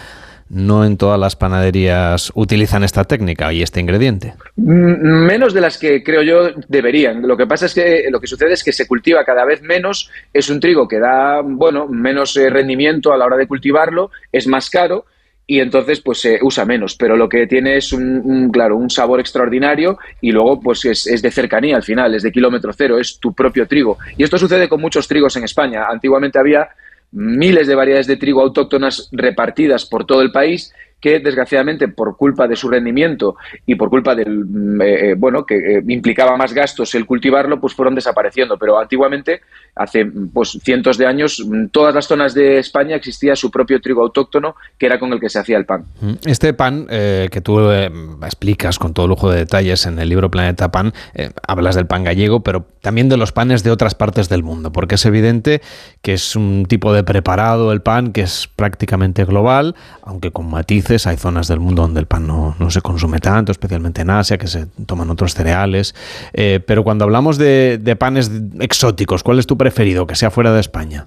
no 0.49 0.85
en 0.85 0.97
todas 0.97 1.19
las 1.19 1.37
panaderías 1.37 2.31
utilizan 2.35 2.85
esta 2.85 3.05
técnica 3.05 3.53
y 3.53 3.63
este 3.63 3.81
ingrediente. 3.81 4.35
Mm, 4.57 5.27
menos 5.27 5.55
de 5.55 5.61
las 5.61 5.79
que 5.79 6.03
creo 6.03 6.23
yo 6.23 6.51
deberían. 6.69 7.27
Lo 7.27 7.37
que 7.37 7.47
pasa 7.47 7.67
es 7.67 7.75
que 7.75 8.07
lo 8.11 8.21
que 8.21 8.27
sucede 8.27 8.53
es 8.53 8.63
que 8.63 8.73
se 8.73 8.87
cultiva 8.87 9.25
cada 9.25 9.45
vez 9.45 9.63
menos. 9.63 10.11
Es 10.33 10.51
un 10.51 10.61
trigo 10.61 10.87
que 10.87 10.99
da, 10.99 11.41
bueno, 11.43 11.89
menos 11.89 12.37
eh, 12.37 12.51
rendimiento 12.51 13.13
a 13.13 13.17
la 13.17 13.27
hora 13.27 13.37
de 13.37 13.47
cultivarlo, 13.47 14.11
es 14.33 14.47
más 14.47 14.71
caro 14.71 15.07
y 15.47 15.61
entonces 15.61 16.01
pues 16.01 16.21
se 16.21 16.39
usa 16.41 16.65
menos, 16.65 16.97
pero 16.97 17.17
lo 17.17 17.29
que 17.29 17.47
tiene 17.47 17.77
es 17.77 17.93
un, 17.93 18.51
claro, 18.51 18.77
un 18.77 18.89
sabor 18.89 19.21
extraordinario 19.21 19.99
y 20.21 20.33
luego 20.33 20.59
pues 20.61 20.85
es, 20.87 21.07
es, 21.07 21.21
de 21.21 21.31
cercanía 21.31 21.77
al 21.77 21.83
final, 21.83 22.15
es 22.15 22.23
de 22.23 22.33
kilómetro 22.33 22.73
cero, 22.73 22.99
es 22.99 23.19
tu 23.19 23.35
propio 23.35 23.67
trigo. 23.67 23.99
Y 24.17 24.23
esto 24.23 24.39
sucede 24.39 24.69
con 24.69 24.81
muchos 24.81 25.07
trigos 25.07 25.37
en 25.37 25.45
España. 25.45 25.85
Antiguamente 25.89 26.39
había 26.39 26.69
miles 27.15 27.69
de 27.69 27.75
variedades 27.77 28.09
de 28.09 28.17
trigo 28.17 28.43
autóctonas 28.43 29.09
repartidas 29.13 29.87
por 29.87 30.05
todo 30.05 30.21
el 30.21 30.33
país 30.33 30.75
que 31.05 31.21
desgraciadamente 31.21 31.89
por 31.89 32.17
culpa 32.17 32.49
de 32.49 32.57
su 32.57 32.67
rendimiento 32.67 33.37
y 33.67 33.75
por 33.75 33.91
culpa 33.91 34.15
del 34.15 34.47
mm, 34.47 34.81
eh, 34.81 35.11
eh, 35.11 35.15
bueno 35.15 35.45
que 35.45 35.57
eh, 35.57 35.83
implicaba 35.87 36.35
más 36.39 36.55
gastos 36.55 36.95
el 36.95 37.05
cultivarlo 37.05 37.61
pues 37.61 37.75
fueron 37.75 37.95
desapareciendo. 37.95 38.57
Pero 38.57 38.79
antiguamente 38.79 39.43
hace 39.75 40.07
pues 40.07 40.59
cientos 40.63 40.97
de 40.97 41.07
años 41.07 41.41
en 41.41 41.69
todas 41.69 41.95
las 41.95 42.07
zonas 42.07 42.33
de 42.33 42.59
España 42.59 42.97
existía 42.97 43.37
su 43.37 43.51
propio 43.51 43.83
trigo 43.83 44.01
autóctono 44.01 44.57
que 44.79 44.87
era 44.87 44.99
con 44.99 45.13
el 45.13 45.21
que 45.21 45.29
se 45.29 45.39
hacía 45.39 45.59
el 45.59 45.67
pan. 45.67 45.85
Este 46.25 46.55
pan 46.55 46.87
que 46.87 47.41
tú 47.43 47.71
explicas 47.71 48.79
con 48.79 48.95
todo 48.95 49.07
lujo 49.07 49.31
de 49.31 49.41
detalles 49.41 49.85
en 49.85 49.99
el 49.99 50.09
libro 50.09 50.31
Planeta 50.31 50.73
Pan 50.73 50.95
hablas 51.47 51.75
del 51.75 51.87
pan 51.87 52.05
gallego 52.05 52.41
pero 52.41 52.67
también 52.81 53.11
de 53.11 53.19
los 53.19 53.33
panes 53.33 53.63
de 53.63 53.71
otras 53.71 53.95
partes 53.95 54.31
del 54.31 54.43
mundo 54.43 54.73
porque 54.73 54.95
es 54.95 55.05
evidente 55.05 55.61
que 56.01 56.15
es 56.15 56.35
un 56.35 56.65
tipo 56.67 56.95
de 56.95 57.05
preparado 57.05 57.73
el 57.73 57.83
pan 57.83 58.13
que 58.13 58.23
es 58.23 58.49
prácticamente 58.57 59.25
global 59.25 59.75
aunque 60.03 60.31
con 60.31 60.49
matices 60.49 60.94
hay 61.07 61.17
zonas 61.17 61.49
del 61.49 61.61
mundo 61.61 61.83
donde 61.83 62.01
el 62.01 62.07
pan 62.07 62.27
no, 62.27 62.71
se 62.71 62.81
consume 62.81 63.19
tanto, 63.19 63.53
especialmente 63.53 64.03
en 64.03 64.11
Asia, 64.11 64.39
que 64.39 64.47
se 64.47 64.67
toman 64.87 65.11
otros 65.11 65.35
cereales. 65.35 65.95
Eh, 66.33 66.61
pero 66.65 66.85
cuando 66.85 67.05
hablamos 67.05 67.39
de, 67.39 67.97
panes 67.99 68.31
exóticos, 68.61 69.23
¿cuál 69.23 69.39
es 69.39 69.47
tu 69.47 69.57
preferido 69.57 70.07
que 70.07 70.15
sea 70.15 70.31
fuera 70.31 70.53
de 70.53 70.61
España? 70.61 71.07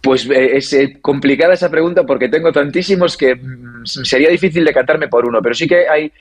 Pues 0.00 0.28
eh, 0.28 0.56
es 0.56 0.72
eh, 0.72 0.98
complicada 1.00 1.54
esa 1.54 1.70
pregunta 1.70 2.04
porque 2.04 2.28
tengo 2.28 2.52
tantísimos 2.52 3.16
que 3.16 3.34
mm, 3.34 3.84
sería 3.84 4.30
difícil 4.30 4.64
decantarme 4.64 5.08
por 5.08 5.26
uno, 5.26 5.40
pero 5.42 5.54
sí 5.54 5.66
que 5.66 5.88
hay, 5.88 6.12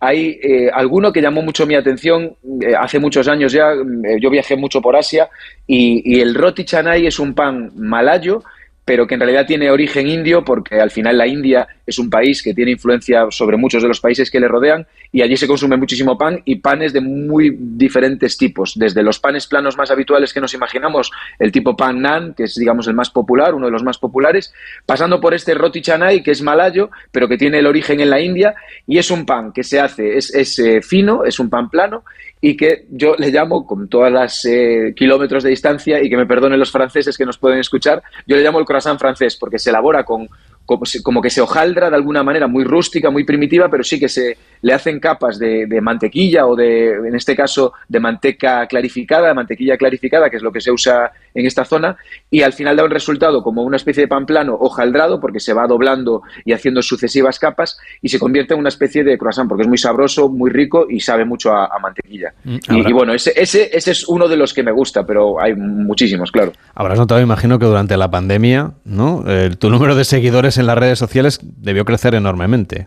hay 0.00 0.38
alguno 0.72 1.12
que 1.12 1.20
llamó 1.20 1.42
mucho 1.42 1.66
mi 1.66 1.74
atención 1.74 2.34
hace 2.78 2.98
muchos 2.98 3.28
años 3.28 3.52
ya. 3.52 3.72
yo 4.20 4.30
viajé 4.30 4.56
mucho 4.56 4.80
por 4.80 4.96
Asia 4.96 5.28
y, 5.66 6.02
y, 6.04 6.20
el 6.20 6.34
roti 6.34 6.64
canai 6.64 7.06
es 7.06 7.18
un 7.18 7.34
pan 7.34 7.72
malayo 7.76 8.42
pero 8.86 9.04
que 9.06 9.14
en 9.14 9.20
realidad 9.20 9.46
tiene 9.46 9.68
origen 9.68 10.06
indio 10.06 10.44
porque 10.44 10.80
al 10.80 10.92
final 10.92 11.18
la 11.18 11.26
India 11.26 11.66
es 11.84 11.98
un 11.98 12.08
país 12.08 12.40
que 12.40 12.54
tiene 12.54 12.70
influencia 12.70 13.26
sobre 13.30 13.56
muchos 13.56 13.82
de 13.82 13.88
los 13.88 14.00
países 14.00 14.30
que 14.30 14.38
le 14.38 14.46
rodean 14.46 14.86
y 15.10 15.22
allí 15.22 15.36
se 15.36 15.48
consume 15.48 15.76
muchísimo 15.76 16.16
pan 16.16 16.40
y 16.44 16.56
panes 16.56 16.92
de 16.92 17.00
muy 17.00 17.56
diferentes 17.58 18.38
tipos, 18.38 18.74
desde 18.76 19.02
los 19.02 19.18
panes 19.18 19.48
planos 19.48 19.76
más 19.76 19.90
habituales 19.90 20.32
que 20.32 20.40
nos 20.40 20.54
imaginamos, 20.54 21.10
el 21.40 21.50
tipo 21.50 21.76
pan 21.76 22.00
nan, 22.00 22.32
que 22.34 22.44
es 22.44 22.54
digamos 22.54 22.86
el 22.86 22.94
más 22.94 23.10
popular, 23.10 23.56
uno 23.56 23.66
de 23.66 23.72
los 23.72 23.82
más 23.82 23.98
populares, 23.98 24.54
pasando 24.86 25.20
por 25.20 25.34
este 25.34 25.54
roti 25.54 25.82
canai, 25.82 26.22
que 26.22 26.30
es 26.30 26.40
malayo, 26.40 26.90
pero 27.10 27.26
que 27.26 27.36
tiene 27.36 27.58
el 27.58 27.66
origen 27.66 27.98
en 27.98 28.10
la 28.10 28.20
India 28.20 28.54
y 28.86 28.98
es 28.98 29.10
un 29.10 29.26
pan 29.26 29.52
que 29.52 29.64
se 29.64 29.80
hace, 29.80 30.16
es, 30.16 30.32
es 30.32 30.56
eh, 30.60 30.80
fino, 30.80 31.24
es 31.24 31.40
un 31.40 31.50
pan 31.50 31.70
plano 31.70 32.04
y 32.40 32.56
que 32.56 32.86
yo 32.90 33.14
le 33.16 33.30
llamo, 33.30 33.66
con 33.66 33.88
todas 33.88 34.12
las 34.12 34.44
eh, 34.44 34.92
kilómetros 34.94 35.42
de 35.42 35.50
distancia, 35.50 36.02
y 36.02 36.10
que 36.10 36.16
me 36.16 36.26
perdonen 36.26 36.58
los 36.58 36.70
franceses 36.70 37.16
que 37.16 37.24
nos 37.24 37.38
pueden 37.38 37.58
escuchar, 37.58 38.02
yo 38.26 38.36
le 38.36 38.42
llamo 38.42 38.58
el 38.58 38.64
croissant 38.64 38.98
francés, 38.98 39.36
porque 39.36 39.58
se 39.58 39.70
elabora 39.70 40.04
con 40.04 40.28
como, 40.66 41.22
que 41.22 41.30
se 41.30 41.40
hojaldra 41.40 41.88
de 41.88 41.96
alguna 41.96 42.22
manera 42.22 42.48
muy 42.48 42.64
rústica, 42.64 43.10
muy 43.10 43.24
primitiva, 43.24 43.68
pero 43.70 43.84
sí 43.84 44.00
que 44.00 44.08
se 44.08 44.36
le 44.62 44.74
hacen 44.74 44.98
capas 44.98 45.38
de, 45.38 45.66
mantequilla 45.80 46.46
o 46.46 46.56
de, 46.56 46.90
en 46.90 47.14
este 47.14 47.36
caso, 47.36 47.72
de 47.88 48.00
manteca 48.00 48.66
clarificada, 48.66 49.32
mantequilla 49.32 49.76
clarificada, 49.76 50.28
que 50.28 50.36
es 50.36 50.42
lo 50.42 50.52
que 50.52 50.60
se 50.60 50.72
usa 50.72 51.12
en 51.34 51.46
esta 51.46 51.64
zona, 51.64 51.96
y 52.30 52.42
al 52.42 52.52
final 52.52 52.76
da 52.76 52.84
un 52.84 52.90
resultado 52.90 53.42
como 53.42 53.62
una 53.62 53.76
especie 53.76 54.02
de 54.02 54.08
pan 54.08 54.26
plano 54.26 54.54
hojaldrado, 54.54 55.20
porque 55.20 55.38
se 55.38 55.52
va 55.52 55.66
doblando 55.66 56.22
y 56.44 56.52
haciendo 56.52 56.82
sucesivas 56.82 57.38
capas, 57.38 57.78
y 58.02 58.08
se 58.08 58.18
convierte 58.18 58.54
en 58.54 58.60
una 58.60 58.70
especie 58.70 59.04
de 59.04 59.16
croissant, 59.16 59.48
porque 59.48 59.62
es 59.62 59.68
muy 59.68 59.78
sabroso, 59.78 60.28
muy 60.28 60.50
rico 60.50 60.86
y 60.88 61.00
sabe 61.00 61.24
mucho 61.24 61.52
a, 61.52 61.68
mantequilla. 61.80 62.32
Mm, 62.44 62.88
y, 62.88 62.92
bueno, 62.92 63.12
ese, 63.12 63.32
ese, 63.36 63.70
ese 63.72 63.92
es 63.92 64.08
uno 64.08 64.26
de 64.26 64.36
los 64.36 64.52
que 64.52 64.62
me 64.62 64.72
gusta, 64.72 65.06
pero 65.06 65.40
hay 65.40 65.54
muchísimos, 65.54 66.32
claro. 66.32 66.52
Habrás 66.74 66.98
notado, 66.98 67.20
imagino, 67.20 67.58
que 67.58 67.66
durante 67.66 67.96
la 67.96 68.10
pandemia, 68.10 68.72
¿no? 68.84 69.24
tu 69.58 69.70
número 69.70 69.94
de 69.94 70.04
seguidores 70.04 70.55
en 70.58 70.66
las 70.66 70.78
redes 70.78 70.98
sociales 70.98 71.40
debió 71.42 71.84
crecer 71.84 72.14
enormemente. 72.14 72.86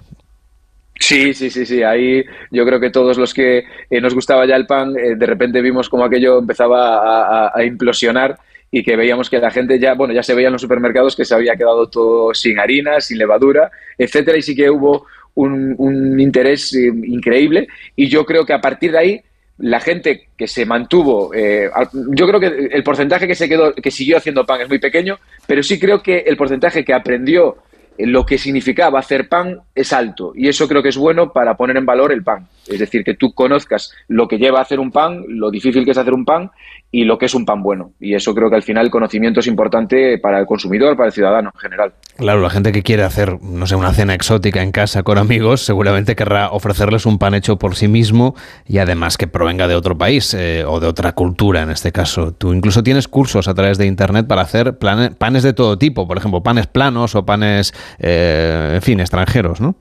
Sí, 0.99 1.33
sí, 1.33 1.49
sí, 1.49 1.65
sí. 1.65 1.81
Ahí 1.81 2.23
yo 2.51 2.65
creo 2.65 2.79
que 2.79 2.89
todos 2.89 3.17
los 3.17 3.33
que 3.33 3.63
eh, 3.89 4.01
nos 4.01 4.13
gustaba 4.13 4.45
ya 4.45 4.55
el 4.55 4.67
pan, 4.67 4.95
eh, 4.97 5.15
de 5.15 5.25
repente 5.25 5.61
vimos 5.61 5.89
como 5.89 6.03
aquello 6.03 6.39
empezaba 6.39 7.47
a, 7.47 7.63
implosionar 7.63 8.37
y 8.69 8.83
que 8.83 8.95
veíamos 8.95 9.29
que 9.29 9.39
la 9.39 9.49
gente 9.49 9.79
ya, 9.79 9.93
bueno, 9.93 10.13
ya 10.13 10.21
se 10.21 10.35
veía 10.35 10.47
en 10.47 10.53
los 10.53 10.61
supermercados 10.61 11.15
que 11.15 11.25
se 11.25 11.33
había 11.33 11.55
quedado 11.55 11.89
todo 11.89 12.33
sin 12.33 12.59
harina, 12.59 12.99
sin 12.99 13.17
levadura, 13.17 13.71
etcétera, 13.97 14.37
y 14.37 14.41
sí 14.41 14.55
que 14.55 14.69
hubo 14.69 15.07
un, 15.35 16.19
interés 16.19 16.73
eh, 16.75 16.91
increíble. 17.05 17.69
Y 17.95 18.09
yo 18.09 18.25
creo 18.25 18.45
que 18.45 18.53
a 18.53 18.61
partir 18.61 18.91
de 18.91 18.97
ahí 18.99 19.21
la 19.59 19.79
gente 19.79 20.29
que 20.37 20.47
se 20.47 20.65
mantuvo, 20.65 21.31
yo 21.33 22.27
creo 22.27 22.39
que 22.39 22.69
el 22.71 22.83
porcentaje 22.83 23.27
que 23.27 23.35
se 23.35 23.47
quedó, 23.47 23.73
que 23.73 23.91
siguió 23.91 24.17
haciendo 24.17 24.45
pan 24.45 24.61
es 24.61 24.69
muy 24.69 24.79
pequeño, 24.79 25.19
pero 25.45 25.61
sí 25.63 25.79
creo 25.79 26.01
que 26.01 26.19
el 26.19 26.37
porcentaje 26.37 26.83
que 26.83 26.93
aprendió 26.93 27.57
lo 27.97 28.25
que 28.25 28.37
significaba 28.37 28.99
hacer 28.99 29.27
pan 29.27 29.59
es 29.75 29.91
alto 29.91 30.31
y 30.33 30.47
eso 30.47 30.69
creo 30.69 30.81
que 30.81 30.87
es 30.87 30.95
bueno 30.95 31.33
para 31.33 31.57
poner 31.57 31.75
en 31.75 31.85
valor 31.85 32.13
el 32.13 32.23
pan. 32.23 32.47
Es 32.65 32.79
decir, 32.79 33.03
que 33.03 33.15
tú 33.15 33.33
conozcas 33.33 33.91
lo 34.07 34.27
que 34.27 34.37
lleva 34.37 34.59
a 34.59 34.61
hacer 34.61 34.79
un 34.79 34.91
pan, 34.91 35.25
lo 35.27 35.51
difícil 35.51 35.83
que 35.83 35.91
es 35.91 35.97
hacer 35.97 36.13
un 36.13 36.23
pan 36.23 36.49
y 36.91 37.03
lo 37.03 37.17
que 37.17 37.25
es 37.27 37.35
un 37.35 37.45
pan 37.45 37.61
bueno. 37.61 37.91
Y 37.99 38.15
eso 38.15 38.33
creo 38.33 38.49
que 38.49 38.55
al 38.55 38.63
final 38.63 38.85
el 38.85 38.91
conocimiento 38.91 39.39
es 39.39 39.47
importante 39.47 40.17
para 40.17 40.39
el 40.39 40.45
consumidor, 40.45 40.97
para 40.97 41.07
el 41.07 41.13
ciudadano 41.13 41.51
en 41.53 41.59
general. 41.59 41.93
Claro, 42.17 42.41
la 42.41 42.49
gente 42.49 42.71
que 42.71 42.81
quiere 42.81 43.03
hacer, 43.03 43.41
no 43.41 43.67
sé, 43.67 43.75
una 43.75 43.93
cena 43.93 44.13
exótica 44.15 44.61
en 44.61 44.71
casa 44.71 45.03
con 45.03 45.17
amigos, 45.17 45.61
seguramente 45.61 46.15
querrá 46.15 46.49
ofrecerles 46.49 47.05
un 47.05 47.19
pan 47.19 47.35
hecho 47.35 47.57
por 47.57 47.75
sí 47.75 47.87
mismo 47.87 48.35
y 48.67 48.79
además 48.79 49.17
que 49.17 49.27
provenga 49.27 49.67
de 49.67 49.75
otro 49.75 49.97
país 49.97 50.33
eh, 50.33 50.63
o 50.65 50.79
de 50.79 50.87
otra 50.87 51.13
cultura 51.13 51.61
en 51.61 51.69
este 51.69 51.91
caso. 51.91 52.33
Tú 52.33 52.53
incluso 52.53 52.83
tienes 52.83 53.07
cursos 53.07 53.47
a 53.47 53.53
través 53.53 53.77
de 53.77 53.85
Internet 53.85 54.27
para 54.27 54.41
hacer 54.41 54.77
panes 54.77 55.43
de 55.43 55.53
todo 55.53 55.77
tipo, 55.77 56.07
por 56.07 56.17
ejemplo, 56.17 56.41
panes 56.41 56.67
planos 56.67 57.15
o 57.15 57.25
panes, 57.25 57.73
eh, 57.99 58.71
en 58.75 58.81
fin, 58.81 58.99
extranjeros, 58.99 59.61
¿no? 59.61 59.75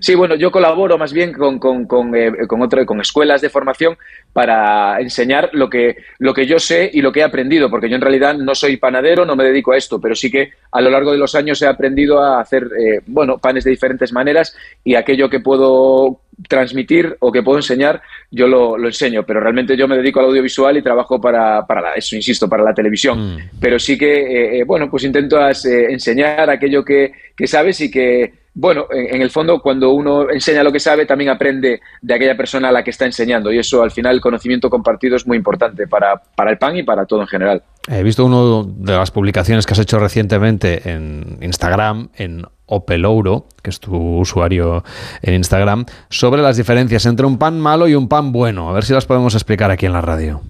Sí, 0.00 0.14
bueno, 0.14 0.36
yo 0.36 0.52
colaboro 0.52 0.96
más 0.96 1.12
bien 1.12 1.32
con, 1.32 1.58
con, 1.58 1.86
con, 1.86 2.14
eh, 2.14 2.46
con, 2.46 2.68
con 2.68 3.00
escuelas 3.00 3.40
de 3.40 3.50
formación 3.50 3.96
para 4.32 5.00
enseñar 5.00 5.50
lo 5.54 5.68
que, 5.68 5.96
lo 6.18 6.32
que 6.32 6.46
yo 6.46 6.60
sé 6.60 6.88
y 6.92 7.00
lo 7.00 7.10
que 7.10 7.20
he 7.20 7.24
aprendido, 7.24 7.68
porque 7.68 7.88
yo 7.88 7.96
en 7.96 8.02
realidad 8.02 8.36
no 8.36 8.54
soy 8.54 8.76
panadero, 8.76 9.24
no 9.24 9.34
me 9.34 9.42
dedico 9.42 9.72
a 9.72 9.76
esto, 9.76 10.00
pero 10.00 10.14
sí 10.14 10.30
que 10.30 10.50
a 10.70 10.80
lo 10.80 10.90
largo 10.90 11.10
de 11.10 11.18
los 11.18 11.34
años 11.34 11.60
he 11.62 11.66
aprendido 11.66 12.22
a 12.22 12.40
hacer, 12.40 12.64
eh, 12.78 13.00
bueno, 13.06 13.38
panes 13.38 13.64
de 13.64 13.70
diferentes 13.70 14.12
maneras 14.12 14.56
y 14.84 14.94
aquello 14.94 15.28
que 15.28 15.40
puedo 15.40 16.20
transmitir 16.48 17.16
o 17.18 17.32
que 17.32 17.42
puedo 17.42 17.58
enseñar, 17.58 18.02
yo 18.30 18.46
lo, 18.46 18.76
enseño, 18.76 19.24
pero 19.24 19.40
realmente 19.40 19.76
yo 19.76 19.88
me 19.88 19.96
dedico 19.96 20.20
al 20.20 20.26
audiovisual 20.26 20.76
y 20.76 20.82
trabajo 20.82 21.20
para, 21.20 21.66
para 21.66 21.94
eso, 21.94 22.14
insisto, 22.14 22.48
para 22.48 22.62
la 22.62 22.74
televisión. 22.74 23.34
Mm. 23.34 23.38
Pero 23.60 23.80
sí 23.80 23.98
que, 23.98 24.60
eh, 24.60 24.64
bueno, 24.64 24.88
pues 24.88 25.02
intento 25.02 25.38
enseñar 25.40 26.50
aquello 26.50 26.84
que, 26.84 27.10
que 27.34 27.46
sabes 27.48 27.80
y 27.80 27.90
que 27.90 28.45
bueno, 28.58 28.86
en, 28.90 29.20
el 29.20 29.30
fondo, 29.30 29.60
cuando 29.60 29.90
uno 29.90 30.30
enseña 30.30 30.62
lo 30.62 30.72
que 30.72 30.80
sabe, 30.80 31.04
también 31.04 31.28
aprende 31.28 31.82
de 32.00 32.14
aquella 32.14 32.34
persona 32.34 32.70
a 32.70 32.72
la 32.72 32.82
que 32.82 32.88
está 32.88 33.04
enseñando. 33.04 33.52
Y 33.52 33.58
eso, 33.58 33.82
al 33.82 33.90
final, 33.90 34.14
el 34.14 34.20
conocimiento 34.22 34.70
compartido 34.70 35.14
es 35.14 35.26
muy 35.26 35.36
importante 35.36 35.86
para, 35.86 36.16
para 36.34 36.52
el 36.52 36.56
pan 36.56 36.74
y 36.74 36.82
para 36.82 37.04
todo 37.04 37.20
en 37.20 37.26
general. 37.26 37.62
He 37.86 38.02
visto 38.02 38.24
una 38.24 38.66
de 38.78 38.96
las 38.96 39.10
publicaciones 39.10 39.66
que 39.66 39.74
has 39.74 39.78
hecho 39.78 39.98
recientemente 39.98 40.90
en 40.90 41.36
Instagram, 41.42 42.08
en 42.16 42.44
Opelouro, 42.64 43.44
que 43.62 43.68
es 43.68 43.78
tu 43.78 43.94
usuario 43.94 44.82
en 45.20 45.34
Instagram, 45.34 45.84
sobre 46.08 46.40
las 46.40 46.56
diferencias 46.56 47.04
entre 47.04 47.26
un 47.26 47.36
pan 47.36 47.60
malo 47.60 47.88
y 47.88 47.94
un 47.94 48.08
pan 48.08 48.32
bueno. 48.32 48.70
A 48.70 48.72
ver 48.72 48.84
si 48.84 48.94
las 48.94 49.04
podemos 49.04 49.34
explicar 49.34 49.70
aquí 49.70 49.84
en 49.84 49.92
la 49.92 50.00
radio. 50.00 50.40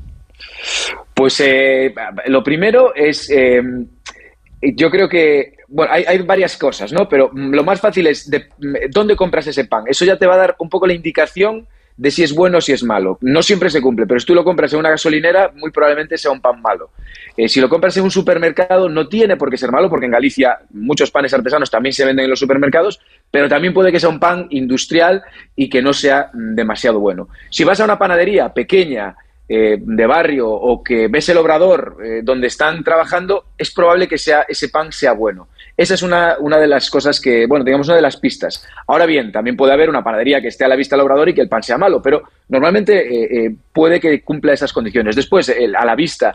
Pues 1.12 1.40
eh, 1.40 1.92
lo 2.26 2.44
primero 2.44 2.94
es, 2.94 3.28
eh, 3.30 3.60
yo 4.74 4.90
creo 4.90 5.08
que 5.08 5.54
bueno, 5.68 5.92
hay, 5.92 6.18
varias 6.18 6.56
cosas, 6.56 6.92
¿no? 6.92 7.08
Pero 7.08 7.30
mm, 7.32 7.50
lo 7.52 7.64
más 7.64 7.80
fácil 7.80 8.06
es 8.06 8.30
de, 8.30 8.48
mm, 8.58 8.90
dónde 8.90 9.16
compras 9.16 9.46
ese 9.46 9.64
pan. 9.64 9.84
Eso 9.86 10.04
ya 10.04 10.16
te 10.16 10.26
va 10.26 10.34
a 10.34 10.38
dar 10.38 10.56
un 10.58 10.68
poco 10.68 10.86
la 10.86 10.94
indicación 10.94 11.66
de 11.96 12.10
si 12.10 12.22
es 12.22 12.34
bueno 12.34 12.58
o 12.58 12.60
si 12.60 12.72
es 12.72 12.82
malo. 12.82 13.18
No 13.22 13.42
siempre 13.42 13.70
se 13.70 13.80
cumple, 13.80 14.06
pero 14.06 14.20
si 14.20 14.26
tú 14.26 14.34
lo 14.34 14.44
compras 14.44 14.72
en 14.72 14.78
una 14.78 14.90
gasolinera, 14.90 15.52
muy 15.54 15.70
probablemente 15.70 16.18
sea 16.18 16.30
un 16.30 16.40
pan 16.40 16.60
malo. 16.60 16.90
Eh, 17.36 17.48
si 17.48 17.60
lo 17.60 17.68
compras 17.68 17.96
en 17.96 18.04
un 18.04 18.10
supermercado, 18.10 18.88
no 18.88 19.08
tiene 19.08 19.36
por 19.36 19.50
qué 19.50 19.56
ser 19.56 19.72
malo, 19.72 19.88
porque 19.88 20.06
en 20.06 20.12
Galicia 20.12 20.58
muchos 20.70 21.10
panes 21.10 21.32
artesanos 21.32 21.70
también 21.70 21.92
se 21.92 22.04
venden 22.04 22.24
en 22.24 22.30
los 22.30 22.38
supermercados, 22.38 23.00
pero 23.30 23.48
también 23.48 23.72
puede 23.72 23.92
que 23.92 24.00
sea 24.00 24.10
un 24.10 24.20
pan 24.20 24.46
industrial 24.50 25.22
y 25.54 25.70
que 25.70 25.82
no 25.82 25.92
sea 25.92 26.30
mm, 26.32 26.54
demasiado 26.54 27.00
bueno. 27.00 27.28
Si 27.50 27.64
vas 27.64 27.80
a 27.80 27.84
una 27.84 27.98
panadería 27.98 28.52
pequeña, 28.52 29.16
eh, 29.48 29.78
de 29.80 30.06
barrio 30.06 30.50
o 30.50 30.82
que 30.82 31.06
ves 31.06 31.28
el 31.28 31.36
obrador 31.36 31.98
eh, 32.02 32.20
donde 32.24 32.48
están 32.48 32.82
trabajando, 32.82 33.44
es 33.56 33.70
probable 33.70 34.08
que 34.08 34.18
sea, 34.18 34.44
ese 34.48 34.70
pan 34.70 34.90
sea 34.90 35.12
bueno. 35.12 35.46
Esa 35.76 35.94
es 35.94 36.02
una, 36.02 36.34
una, 36.40 36.58
de 36.58 36.66
las 36.66 36.90
cosas 36.90 37.20
que, 37.20 37.46
bueno, 37.46 37.64
digamos 37.64 37.86
una 37.86 37.94
de 37.94 38.02
las 38.02 38.16
pistas. 38.16 38.66
Ahora 38.88 39.06
bien, 39.06 39.30
también 39.30 39.56
puede 39.56 39.72
haber 39.72 39.88
una 39.88 40.02
panadería 40.02 40.40
que 40.40 40.48
esté 40.48 40.64
a 40.64 40.68
la 40.68 40.74
vista 40.74 40.96
del 40.96 41.04
obrador 41.04 41.28
y 41.28 41.34
que 41.34 41.42
el 41.42 41.48
pan 41.48 41.62
sea 41.62 41.78
malo, 41.78 42.02
pero 42.02 42.24
normalmente 42.48 43.44
eh, 43.46 43.54
puede 43.72 44.00
que 44.00 44.20
cumpla 44.22 44.52
esas 44.52 44.72
condiciones. 44.72 45.14
Después, 45.14 45.48
a 45.48 45.84
la 45.84 45.94
vista, 45.94 46.34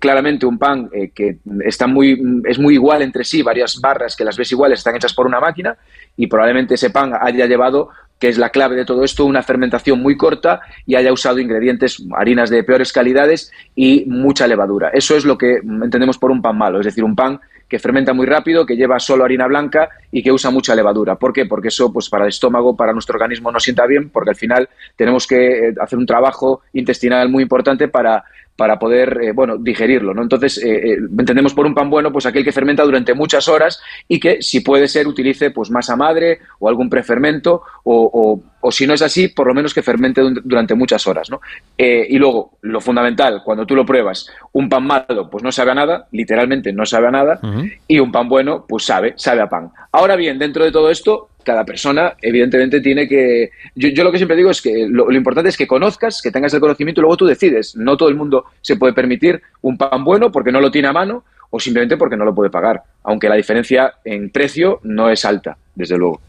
claramente 0.00 0.46
un 0.46 0.58
pan 0.58 0.88
que 1.14 1.38
está 1.64 1.86
muy, 1.86 2.20
es 2.44 2.58
muy 2.58 2.74
igual 2.74 3.02
entre 3.02 3.24
sí, 3.24 3.42
varias 3.42 3.80
barras 3.80 4.14
que 4.14 4.24
las 4.24 4.36
ves 4.36 4.52
iguales 4.52 4.78
están 4.78 4.94
hechas 4.94 5.14
por 5.14 5.26
una 5.26 5.40
máquina 5.40 5.76
y 6.16 6.26
probablemente 6.26 6.74
ese 6.74 6.90
pan 6.90 7.12
haya 7.18 7.46
llevado 7.46 7.88
que 8.20 8.28
es 8.28 8.38
la 8.38 8.50
clave 8.50 8.76
de 8.76 8.84
todo 8.84 9.02
esto, 9.02 9.24
una 9.24 9.42
fermentación 9.42 10.00
muy 10.00 10.16
corta 10.16 10.60
y 10.86 10.94
haya 10.94 11.12
usado 11.12 11.40
ingredientes, 11.40 12.04
harinas 12.16 12.50
de 12.50 12.62
peores 12.62 12.92
calidades 12.92 13.50
y 13.74 14.04
mucha 14.06 14.46
levadura. 14.46 14.90
Eso 14.92 15.16
es 15.16 15.24
lo 15.24 15.38
que 15.38 15.56
entendemos 15.56 16.18
por 16.18 16.30
un 16.30 16.42
pan 16.42 16.56
malo, 16.56 16.78
es 16.78 16.86
decir, 16.86 17.02
un 17.02 17.16
pan 17.16 17.40
que 17.66 17.78
fermenta 17.78 18.12
muy 18.12 18.26
rápido, 18.26 18.66
que 18.66 18.76
lleva 18.76 18.98
solo 18.98 19.24
harina 19.24 19.46
blanca 19.46 19.88
y 20.10 20.22
que 20.22 20.32
usa 20.32 20.50
mucha 20.50 20.74
levadura. 20.74 21.14
¿Por 21.14 21.32
qué? 21.32 21.46
Porque 21.46 21.68
eso 21.68 21.92
pues 21.92 22.10
para 22.10 22.24
el 22.24 22.30
estómago, 22.30 22.76
para 22.76 22.92
nuestro 22.92 23.14
organismo 23.14 23.50
no 23.50 23.60
sienta 23.60 23.86
bien, 23.86 24.10
porque 24.10 24.30
al 24.30 24.36
final 24.36 24.68
tenemos 24.96 25.26
que 25.26 25.68
eh, 25.68 25.74
hacer 25.80 25.98
un 25.98 26.04
trabajo 26.04 26.62
intestinal 26.72 27.28
muy 27.30 27.44
importante 27.44 27.88
para 27.88 28.24
para 28.60 28.78
poder, 28.78 29.20
eh, 29.22 29.32
bueno, 29.32 29.56
digerirlo, 29.56 30.12
¿no? 30.12 30.20
Entonces, 30.20 30.62
eh, 30.62 30.98
entendemos 31.18 31.54
por 31.54 31.64
un 31.64 31.74
pan 31.74 31.88
bueno, 31.88 32.12
pues 32.12 32.26
aquel 32.26 32.44
que 32.44 32.52
fermenta 32.52 32.82
durante 32.82 33.14
muchas 33.14 33.48
horas 33.48 33.80
y 34.06 34.20
que, 34.20 34.42
si 34.42 34.60
puede 34.60 34.86
ser, 34.86 35.08
utilice, 35.08 35.50
pues, 35.50 35.70
masa 35.70 35.96
madre 35.96 36.40
o 36.58 36.68
algún 36.68 36.90
prefermento 36.90 37.62
o, 37.84 38.42
o 38.60 38.70
si 38.70 38.86
no 38.86 38.94
es 38.94 39.02
así, 39.02 39.28
por 39.28 39.46
lo 39.46 39.54
menos 39.54 39.72
que 39.72 39.82
fermente 39.82 40.22
durante 40.44 40.74
muchas 40.74 41.06
horas. 41.06 41.30
¿no? 41.30 41.40
Eh, 41.76 42.06
y 42.08 42.18
luego, 42.18 42.58
lo 42.62 42.80
fundamental, 42.80 43.42
cuando 43.44 43.66
tú 43.66 43.74
lo 43.74 43.86
pruebas, 43.86 44.28
un 44.52 44.68
pan 44.68 44.86
malo, 44.86 45.30
pues 45.30 45.42
no 45.42 45.50
sabe 45.50 45.70
a 45.70 45.74
nada, 45.74 46.06
literalmente 46.12 46.72
no 46.72 46.84
sabe 46.84 47.08
a 47.08 47.10
nada, 47.10 47.40
y 47.86 47.98
un 47.98 48.12
pan 48.12 48.28
bueno, 48.28 48.66
pues 48.68 48.84
sabe, 48.84 49.14
sabe 49.16 49.40
a 49.40 49.48
pan. 49.48 49.70
Ahora 49.92 50.16
bien, 50.16 50.38
dentro 50.38 50.64
de 50.64 50.72
todo 50.72 50.90
esto, 50.90 51.29
cada 51.44 51.64
persona, 51.64 52.14
evidentemente, 52.20 52.80
tiene 52.80 53.08
que. 53.08 53.50
Yo, 53.74 54.04
lo 54.04 54.12
que 54.12 54.18
siempre 54.18 54.36
digo 54.36 54.50
es 54.50 54.60
que 54.60 54.86
lo, 54.88 55.10
importante 55.12 55.48
es 55.48 55.56
que 55.56 55.66
conozcas, 55.66 56.20
que 56.22 56.30
tengas 56.30 56.54
el 56.54 56.60
conocimiento 56.60 57.00
y 57.00 57.02
luego 57.02 57.16
tú 57.16 57.26
decides. 57.26 57.76
No 57.76 57.96
todo 57.96 58.08
el 58.08 58.16
mundo 58.16 58.46
se 58.60 58.76
puede 58.76 58.92
permitir 58.92 59.42
un 59.62 59.76
pan 59.76 60.04
bueno 60.04 60.30
porque 60.30 60.52
no 60.52 60.60
lo 60.60 60.70
tiene 60.70 60.88
a 60.88 60.92
mano 60.92 61.24
o 61.50 61.58
simplemente 61.58 61.96
porque 61.96 62.16
no 62.16 62.24
lo 62.24 62.34
puede 62.34 62.50
pagar, 62.50 62.82
aunque 63.02 63.28
la 63.28 63.34
diferencia 63.34 63.94
en 64.04 64.30
precio 64.30 64.80
no 64.84 65.10
es 65.10 65.24
alta, 65.24 65.56
desde 65.74 65.98
luego. 65.98 66.20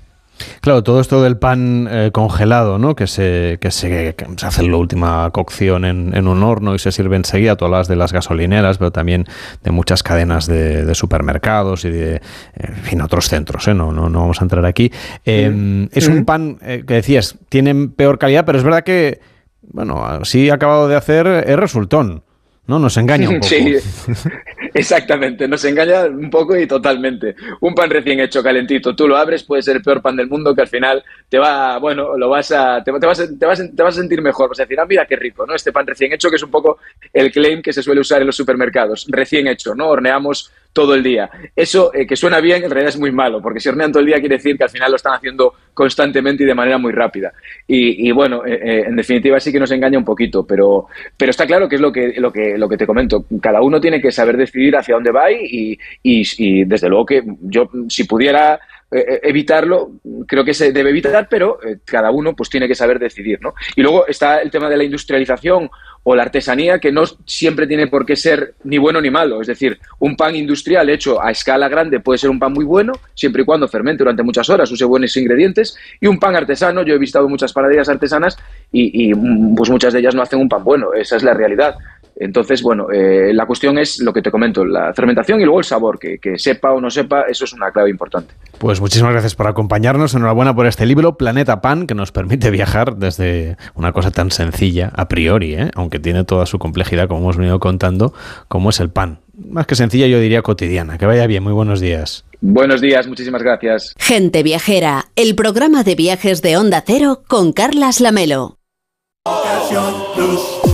Claro, 0.62 0.84
todo 0.84 1.00
esto 1.00 1.22
del 1.24 1.38
pan 1.38 1.88
eh, 1.90 2.12
congelado, 2.14 2.78
¿no? 2.78 2.96
Que 2.96 3.08
se, 3.08 3.58
que 3.62 3.72
se, 3.72 4.16
que 4.16 4.26
se 4.38 4.46
hace 4.46 4.64
la 4.64 4.78
última 4.78 5.30
cocción 5.32 5.86
en, 5.86 6.16
en, 6.16 6.28
un 6.28 6.44
horno 6.44 6.76
y 6.76 6.80
se 6.80 6.92
sirve 6.92 7.16
enseguida. 7.16 7.56
Tú 7.56 7.66
hablas 7.66 7.88
de 7.88 7.96
las 7.96 8.14
gasolineras, 8.14 8.78
pero 8.78 8.92
también 8.92 9.26
de 9.64 9.72
muchas 9.72 10.04
cadenas 10.04 10.48
de, 10.48 10.86
de 10.86 10.96
supermercados 10.96 11.86
y 11.86 11.90
de, 11.90 12.22
en 12.56 12.76
fin, 12.76 13.02
otros 13.02 13.28
centros, 13.30 13.68
¿eh? 13.68 13.74
No, 13.74 13.92
no, 13.92 14.10
no 14.10 14.22
vamos 14.22 14.42
a 14.42 14.46
entrar 14.46 14.66
aquí. 14.66 14.92
Eh, 15.26 15.88
es 15.92 16.08
un 16.08 16.26
pan 16.26 16.58
eh, 16.62 16.84
que 16.86 16.96
decías, 16.96 17.38
tiene 17.50 17.90
peor 17.90 18.20
calidad, 18.20 18.46
pero 18.46 18.58
es 18.58 18.64
verdad 18.64 18.84
que, 18.84 19.20
bueno, 19.62 20.06
así 20.06 20.50
acabado 20.50 20.88
de 20.88 20.96
hacer 20.96 21.28
es 21.28 21.58
resultón. 21.58 22.24
¿no? 22.68 22.80
Nos 22.80 22.98
engaña 22.98 23.30
un 23.30 23.36
poco. 23.40 23.48
Sí, 23.48 23.76
exactamente, 24.74 25.48
nos 25.48 25.64
engaña 25.66 26.06
un 26.06 26.30
poco 26.30 26.58
y 26.58 26.68
totalmente. 26.68 27.36
Un 27.62 27.74
pan 27.74 27.90
recién 27.90 28.20
hecho, 28.20 28.44
calentito, 28.44 28.96
tú 28.96 29.08
lo 29.08 29.18
abres, 29.18 29.44
puede 29.44 29.62
ser 29.62 29.78
el 29.78 29.82
peor 29.82 30.02
pan 30.02 30.16
del 30.16 30.28
mundo 30.28 30.54
que 30.56 30.62
al 30.62 30.68
final 30.68 31.04
te 31.30 31.38
va, 31.38 31.78
bueno, 31.80 32.18
lo 32.18 32.30
vas 32.30 32.52
a, 32.52 32.84
te, 32.84 32.92
vas, 32.92 33.00
te, 33.00 33.46
vas, 33.46 33.58
te 33.76 33.84
vas 33.84 33.98
a 33.98 34.00
sentir 34.00 34.22
mejor, 34.22 34.50
vas 34.50 34.60
a 34.60 34.64
decir, 34.64 34.80
ah, 34.80 34.86
mira 34.86 35.06
qué 35.06 35.16
rico, 35.16 35.46
¿no? 35.46 35.56
Este 35.56 35.72
pan 35.72 35.88
recién 35.88 36.14
hecho, 36.14 36.30
que 36.30 36.36
es 36.36 36.44
un 36.44 36.52
poco 36.52 36.80
el 37.14 37.32
claim 37.32 37.62
que 37.62 37.74
se 37.74 37.84
suele 37.84 38.02
usar 38.02 38.22
en 38.22 38.28
los 38.28 38.36
supermercados, 38.36 39.06
recién 39.10 39.48
hecho, 39.48 39.76
¿no? 39.76 39.90
Horneamos 39.90 40.52
todo 40.74 40.96
el 40.96 41.04
día. 41.04 41.30
Eso 41.56 41.94
eh, 41.94 42.08
que 42.08 42.16
suena 42.16 42.40
bien, 42.40 42.64
en 42.64 42.70
realidad 42.70 42.94
es 42.94 43.00
muy 43.00 43.12
malo, 43.12 43.42
porque 43.42 43.60
si 43.60 43.70
hornean 43.70 43.92
todo 43.92 44.02
el 44.02 44.08
día 44.08 44.20
quiere 44.20 44.36
decir 44.36 44.58
que 44.58 44.64
al 44.64 44.70
final 44.70 44.92
lo 44.92 44.96
están 44.96 45.14
haciendo 45.14 45.54
constantemente 45.74 46.44
y 46.44 46.46
de 46.46 46.56
manera 46.56 46.78
muy 46.78 46.92
rápida. 46.92 47.34
Y, 47.68 48.12
bueno, 48.12 48.46
eh, 48.46 48.60
eh, 48.62 48.84
en 48.88 48.96
definitiva 48.96 49.40
sí 49.40 49.52
que 49.52 49.60
nos 49.60 49.72
engaña 49.72 49.98
un 49.98 50.06
poquito, 50.06 50.46
pero, 50.46 50.88
pero 51.18 51.30
está 51.30 51.46
claro 51.46 51.68
que 51.68 51.76
es 51.76 51.82
lo 51.82 51.92
que, 51.92 52.14
lo, 52.18 52.32
que, 52.32 52.58
lo 52.58 52.70
que 52.70 52.78
te 52.78 52.88
comento. 52.88 53.26
Cada 53.42 53.62
uno 53.62 53.80
tiene 53.80 54.02
que 54.02 54.12
saber 54.12 54.38
decidir 54.38 54.76
hacia 54.76 54.96
dónde 54.96 55.12
va 55.12 55.32
y, 55.32 55.78
y, 56.04 56.24
y 56.38 56.64
desde 56.66 56.90
luego 56.90 57.06
que 57.06 57.24
yo, 57.42 57.70
si 57.88 58.04
pudiera 58.06 58.60
evitarlo, 58.94 59.92
creo 60.28 60.44
que 60.44 60.54
se 60.54 60.74
debe 60.74 60.90
evitar, 60.90 61.26
pero 61.30 61.60
cada 61.86 62.12
uno 62.12 62.36
pues 62.36 62.50
tiene 62.50 62.68
que 62.68 62.76
saber 62.76 63.00
decidir, 63.00 63.40
¿no? 63.42 63.54
Y 63.74 63.82
luego 63.82 64.06
está 64.06 64.42
el 64.42 64.52
tema 64.52 64.70
de 64.70 64.76
la 64.76 64.84
industrialización 64.84 65.70
o 66.04 66.16
la 66.16 66.24
artesanía 66.24 66.80
que 66.80 66.92
no 66.92 67.04
siempre 67.26 67.68
tiene 67.68 67.88
por 67.88 68.06
qué 68.06 68.16
ser 68.16 68.56
ni 68.64 68.78
bueno 68.78 69.02
ni 69.02 69.10
malo. 69.10 69.42
Es 69.42 69.48
decir, 69.48 69.80
un 70.00 70.16
pan 70.16 70.36
industrial 70.36 70.90
hecho 70.90 71.22
a 71.22 71.32
escala 71.32 71.70
grande 71.70 72.00
puede 72.00 72.18
ser 72.18 72.30
un 72.30 72.40
pan 72.40 72.54
muy 72.54 72.66
bueno, 72.66 72.94
siempre 73.14 73.44
y 73.44 73.46
cuando 73.46 73.68
fermente 73.68 74.04
durante 74.04 74.24
muchas 74.24 74.50
horas, 74.50 74.72
use 74.72 74.86
buenos 74.86 75.16
ingredientes. 75.18 75.76
Y 76.00 76.08
un 76.08 76.20
pan 76.20 76.36
artesano, 76.36 76.84
yo 76.84 76.96
he 76.96 76.98
visitado 76.98 77.30
muchas 77.30 77.54
panaderías 77.54 77.90
artesanas 77.90 78.38
y, 78.72 79.12
y 79.12 79.14
pues 79.56 79.70
muchas 79.70 79.94
de 79.94 80.00
ellas 80.00 80.16
no 80.16 80.22
hacen 80.22 80.40
un 80.40 80.50
pan 80.50 80.64
bueno. 80.64 80.94
Esa 80.94 81.18
es 81.18 81.24
la 81.24 81.34
realidad. 81.34 81.76
Entonces, 82.24 82.62
bueno, 82.62 82.92
eh, 82.92 83.34
la 83.34 83.48
cuestión 83.48 83.80
es 83.80 84.00
lo 84.00 84.14
que 84.14 84.22
te 84.22 84.30
comento, 84.30 84.64
la 84.64 84.94
fermentación 84.94 85.42
y 85.42 85.44
luego 85.44 85.58
el 85.58 85.66
sabor, 85.66 85.98
que, 85.98 86.20
que, 86.20 86.38
sepa 86.38 86.72
o 86.72 86.80
no 86.80 86.92
sepa, 86.92 87.24
eso 87.24 87.46
es 87.46 87.54
una 87.54 87.72
clave 87.72 87.90
importante. 87.90 88.36
Pues 88.60 88.80
muchísimas 88.80 89.12
gracias 89.12 89.34
por 89.34 89.48
acompañarnos, 89.48 90.14
enhorabuena 90.14 90.56
por 90.56 90.68
este 90.68 90.86
libro, 90.86 91.18
Planeta 91.18 91.62
Pan, 91.62 91.88
que 91.88 91.96
nos 91.96 92.12
permite 92.12 92.52
viajar 92.52 92.98
desde 92.98 93.58
una 93.74 93.92
cosa 93.92 94.12
tan 94.12 94.30
sencilla, 94.30 94.92
a 94.96 95.08
priori, 95.08 95.56
¿eh? 95.56 95.72
aunque 95.74 95.98
tiene 95.98 96.24
toda 96.24 96.46
su 96.46 96.60
complejidad, 96.60 97.08
como 97.08 97.22
hemos 97.22 97.38
venido 97.38 97.60
contando, 97.60 98.14
como 98.48 98.70
es 98.70 98.80
el 98.80 98.92
pan. 98.92 99.22
Más 99.34 99.66
que 99.66 99.74
sencilla, 99.74 100.06
yo 100.06 100.20
diría 100.20 100.44
cotidiana. 100.44 101.00
Que 101.00 101.08
vaya 101.08 101.26
bien, 101.26 101.42
muy 101.42 101.54
buenos 101.54 101.80
días. 101.80 102.26
Buenos 102.40 102.82
días, 102.82 103.08
muchísimas 103.08 103.42
gracias. 103.42 103.96
Gente 103.98 104.44
Viajera, 104.44 105.06
el 105.16 105.34
programa 105.34 105.84
de 105.84 105.96
viajes 105.96 106.44
de 106.44 106.58
Onda 106.58 106.84
Cero 106.86 107.24
con 107.28 107.52
Carlas 107.52 108.00
Lamelo. 108.00 108.60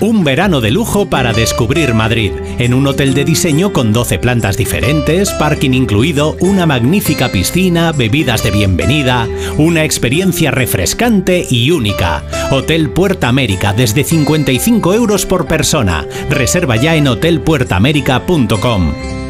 Un 0.00 0.24
verano 0.24 0.60
de 0.60 0.72
lujo 0.72 1.08
para 1.08 1.32
descubrir 1.32 1.94
Madrid, 1.94 2.32
en 2.58 2.74
un 2.74 2.88
hotel 2.88 3.14
de 3.14 3.24
diseño 3.24 3.72
con 3.72 3.92
12 3.92 4.18
plantas 4.18 4.56
diferentes, 4.56 5.30
parking 5.34 5.70
incluido, 5.70 6.36
una 6.40 6.66
magnífica 6.66 7.30
piscina, 7.30 7.92
bebidas 7.92 8.42
de 8.42 8.50
bienvenida, 8.50 9.28
una 9.56 9.84
experiencia 9.84 10.50
refrescante 10.50 11.46
y 11.48 11.70
única. 11.70 12.24
Hotel 12.50 12.90
Puerta 12.90 13.28
América 13.28 13.72
desde 13.72 14.02
55 14.02 14.94
euros 14.94 15.26
por 15.26 15.46
persona. 15.46 16.04
Reserva 16.28 16.74
ya 16.74 16.96
en 16.96 17.06
hotelpuertaamerica.com. 17.06 19.23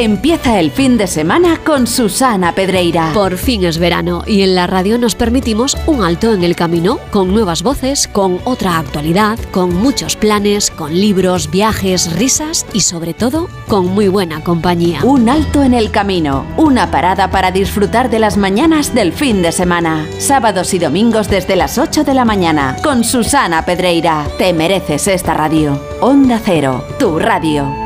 Empieza 0.00 0.58
el 0.58 0.70
fin 0.70 0.96
de 0.96 1.06
semana 1.06 1.58
con 1.62 1.86
Susana 1.86 2.54
Pedreira. 2.54 3.10
Por 3.12 3.36
fin 3.36 3.64
es 3.64 3.76
verano 3.76 4.24
y 4.26 4.40
en 4.40 4.54
la 4.54 4.66
radio 4.66 4.96
nos 4.96 5.14
permitimos 5.14 5.76
un 5.84 6.02
alto 6.02 6.32
en 6.32 6.42
el 6.42 6.56
camino, 6.56 6.98
con 7.10 7.34
nuevas 7.34 7.62
voces, 7.62 8.08
con 8.08 8.40
otra 8.44 8.78
actualidad, 8.78 9.38
con 9.50 9.74
muchos 9.74 10.16
planes, 10.16 10.70
con 10.70 10.98
libros, 10.98 11.50
viajes, 11.50 12.16
risas 12.16 12.64
y 12.72 12.80
sobre 12.80 13.12
todo 13.12 13.50
con 13.68 13.88
muy 13.88 14.08
buena 14.08 14.42
compañía. 14.42 15.04
Un 15.04 15.28
alto 15.28 15.62
en 15.62 15.74
el 15.74 15.90
camino, 15.90 16.46
una 16.56 16.90
parada 16.90 17.30
para 17.30 17.50
disfrutar 17.50 18.08
de 18.08 18.20
las 18.20 18.38
mañanas 18.38 18.94
del 18.94 19.12
fin 19.12 19.42
de 19.42 19.52
semana. 19.52 20.06
Sábados 20.18 20.72
y 20.72 20.78
domingos 20.78 21.28
desde 21.28 21.56
las 21.56 21.76
8 21.76 22.04
de 22.04 22.14
la 22.14 22.24
mañana 22.24 22.74
con 22.82 23.04
Susana 23.04 23.66
Pedreira. 23.66 24.26
Te 24.38 24.54
mereces 24.54 25.08
esta 25.08 25.34
radio. 25.34 25.78
Onda 26.00 26.40
Cero, 26.42 26.86
tu 26.98 27.18
radio. 27.18 27.79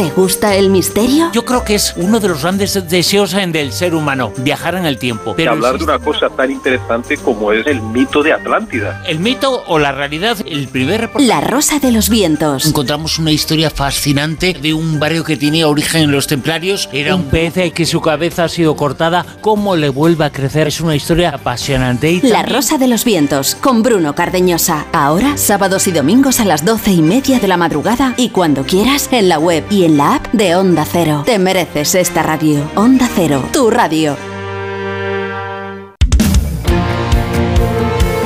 ¿Te 0.00 0.08
gusta 0.08 0.54
el 0.54 0.70
misterio? 0.70 1.30
Yo 1.34 1.44
creo 1.44 1.62
que 1.62 1.74
es 1.74 1.92
uno 1.94 2.20
de 2.20 2.28
los 2.28 2.40
grandes 2.40 2.88
deseos 2.88 3.32
del 3.32 3.70
ser 3.70 3.94
humano, 3.94 4.32
viajar 4.38 4.74
en 4.74 4.86
el 4.86 4.96
tiempo. 4.96 5.34
Pero 5.36 5.50
hablar 5.50 5.76
de 5.76 5.84
una 5.84 5.98
cosa 5.98 6.30
tan 6.30 6.50
interesante 6.50 7.18
como 7.18 7.52
es 7.52 7.66
el 7.66 7.82
mito 7.82 8.22
de 8.22 8.32
Atlántida. 8.32 9.04
El 9.06 9.18
mito 9.18 9.62
o 9.66 9.78
la 9.78 9.92
realidad, 9.92 10.38
el 10.46 10.68
primer. 10.68 11.10
La 11.18 11.42
Rosa 11.42 11.80
de 11.80 11.92
los 11.92 12.08
Vientos. 12.08 12.64
Encontramos 12.64 13.18
una 13.18 13.30
historia 13.30 13.68
fascinante 13.68 14.54
de 14.54 14.72
un 14.72 14.98
barrio 14.98 15.22
que 15.22 15.36
tenía 15.36 15.68
origen 15.68 16.04
en 16.04 16.12
los 16.12 16.26
templarios. 16.26 16.88
Era 16.94 17.14
un 17.14 17.24
pez 17.24 17.70
que 17.74 17.84
su 17.84 18.00
cabeza 18.00 18.44
ha 18.44 18.48
sido 18.48 18.76
cortada. 18.76 19.26
¿Cómo 19.42 19.76
le 19.76 19.90
vuelve 19.90 20.24
a 20.24 20.32
crecer? 20.32 20.68
Es 20.68 20.80
una 20.80 20.96
historia 20.96 21.28
apasionante. 21.34 22.10
Y 22.10 22.22
la 22.22 22.42
Rosa 22.42 22.78
de 22.78 22.88
los 22.88 23.04
Vientos, 23.04 23.54
con 23.54 23.82
Bruno 23.82 24.14
Cardeñosa. 24.14 24.86
Ahora, 24.94 25.36
sábados 25.36 25.86
y 25.88 25.92
domingos 25.92 26.40
a 26.40 26.46
las 26.46 26.64
doce 26.64 26.90
y 26.90 27.02
media 27.02 27.38
de 27.38 27.48
la 27.48 27.58
madrugada 27.58 28.14
y 28.16 28.30
cuando 28.30 28.64
quieras 28.64 29.06
en 29.12 29.28
la 29.28 29.38
web 29.38 29.62
y 29.68 29.84
en 29.84 29.89
la 29.96 30.16
app 30.16 30.26
de 30.32 30.56
Onda 30.56 30.84
Cero. 30.84 31.22
Te 31.24 31.38
mereces 31.38 31.94
esta 31.94 32.22
radio. 32.22 32.68
Onda 32.76 33.08
Cero, 33.14 33.42
tu 33.52 33.70
radio. 33.70 34.16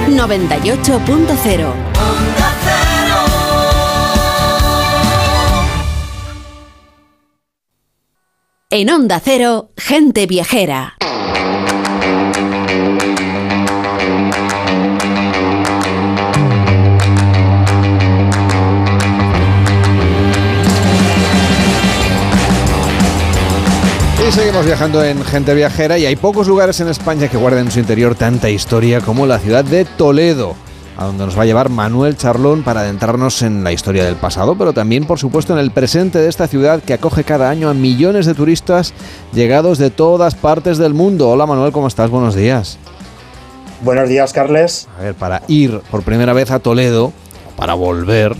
98.0 0.09 1.73
En 8.71 8.91
Onda 8.91 9.21
Cero, 9.21 9.71
gente 9.77 10.27
viajera. 10.27 10.97
Y 24.27 24.33
seguimos 24.33 24.65
viajando 24.65 25.05
en 25.05 25.23
Gente 25.23 25.53
Viajera 25.53 25.99
y 25.99 26.07
hay 26.07 26.17
pocos 26.17 26.49
lugares 26.49 26.81
en 26.81 26.89
España 26.89 27.29
que 27.29 27.37
guarden 27.37 27.67
en 27.67 27.71
su 27.71 27.79
interior 27.79 28.15
tanta 28.15 28.49
historia 28.49 29.03
como 29.03 29.27
la 29.27 29.39
ciudad 29.39 29.67
de 29.67 29.85
Toledo, 29.85 30.55
a 30.97 31.05
donde 31.05 31.27
nos 31.27 31.37
va 31.37 31.43
a 31.43 31.45
llevar 31.45 31.69
Manuel 31.69 32.17
Charlón 32.17 32.63
para 32.63 32.81
adentrarnos 32.81 33.43
en 33.43 33.63
la 33.63 33.73
historia 33.73 34.03
del 34.03 34.17
pasado, 34.17 34.57
pero 34.57 34.73
también 34.73 35.05
por 35.05 35.19
supuesto 35.19 35.53
en 35.53 35.59
el 35.59 35.73
presente 35.73 36.21
de 36.21 36.31
esta 36.31 36.49
ciudad 36.49 36.83
que 36.83 36.95
acoge 36.95 37.23
cada 37.25 37.51
año 37.51 37.69
a 37.69 37.75
millones 37.75 38.25
de 38.25 38.33
turistas 38.33 38.95
llegados 39.35 39.77
de 39.77 39.91
todas 39.91 40.35
partes 40.35 40.79
del 40.79 40.95
mundo. 40.95 41.29
Hola 41.29 41.45
Manuel, 41.45 41.73
¿cómo 41.73 41.87
estás? 41.87 42.09
Buenos 42.09 42.35
días. 42.35 42.79
Buenos 43.83 44.09
días, 44.09 44.33
Carles. 44.33 44.89
A 44.99 45.03
ver, 45.03 45.15
para 45.15 45.43
ir 45.49 45.81
por 45.91 46.03
primera 46.03 46.33
vez 46.33 46.51
a 46.51 46.61
Toledo, 46.61 47.13
para 47.57 47.75
volver, 47.75 48.35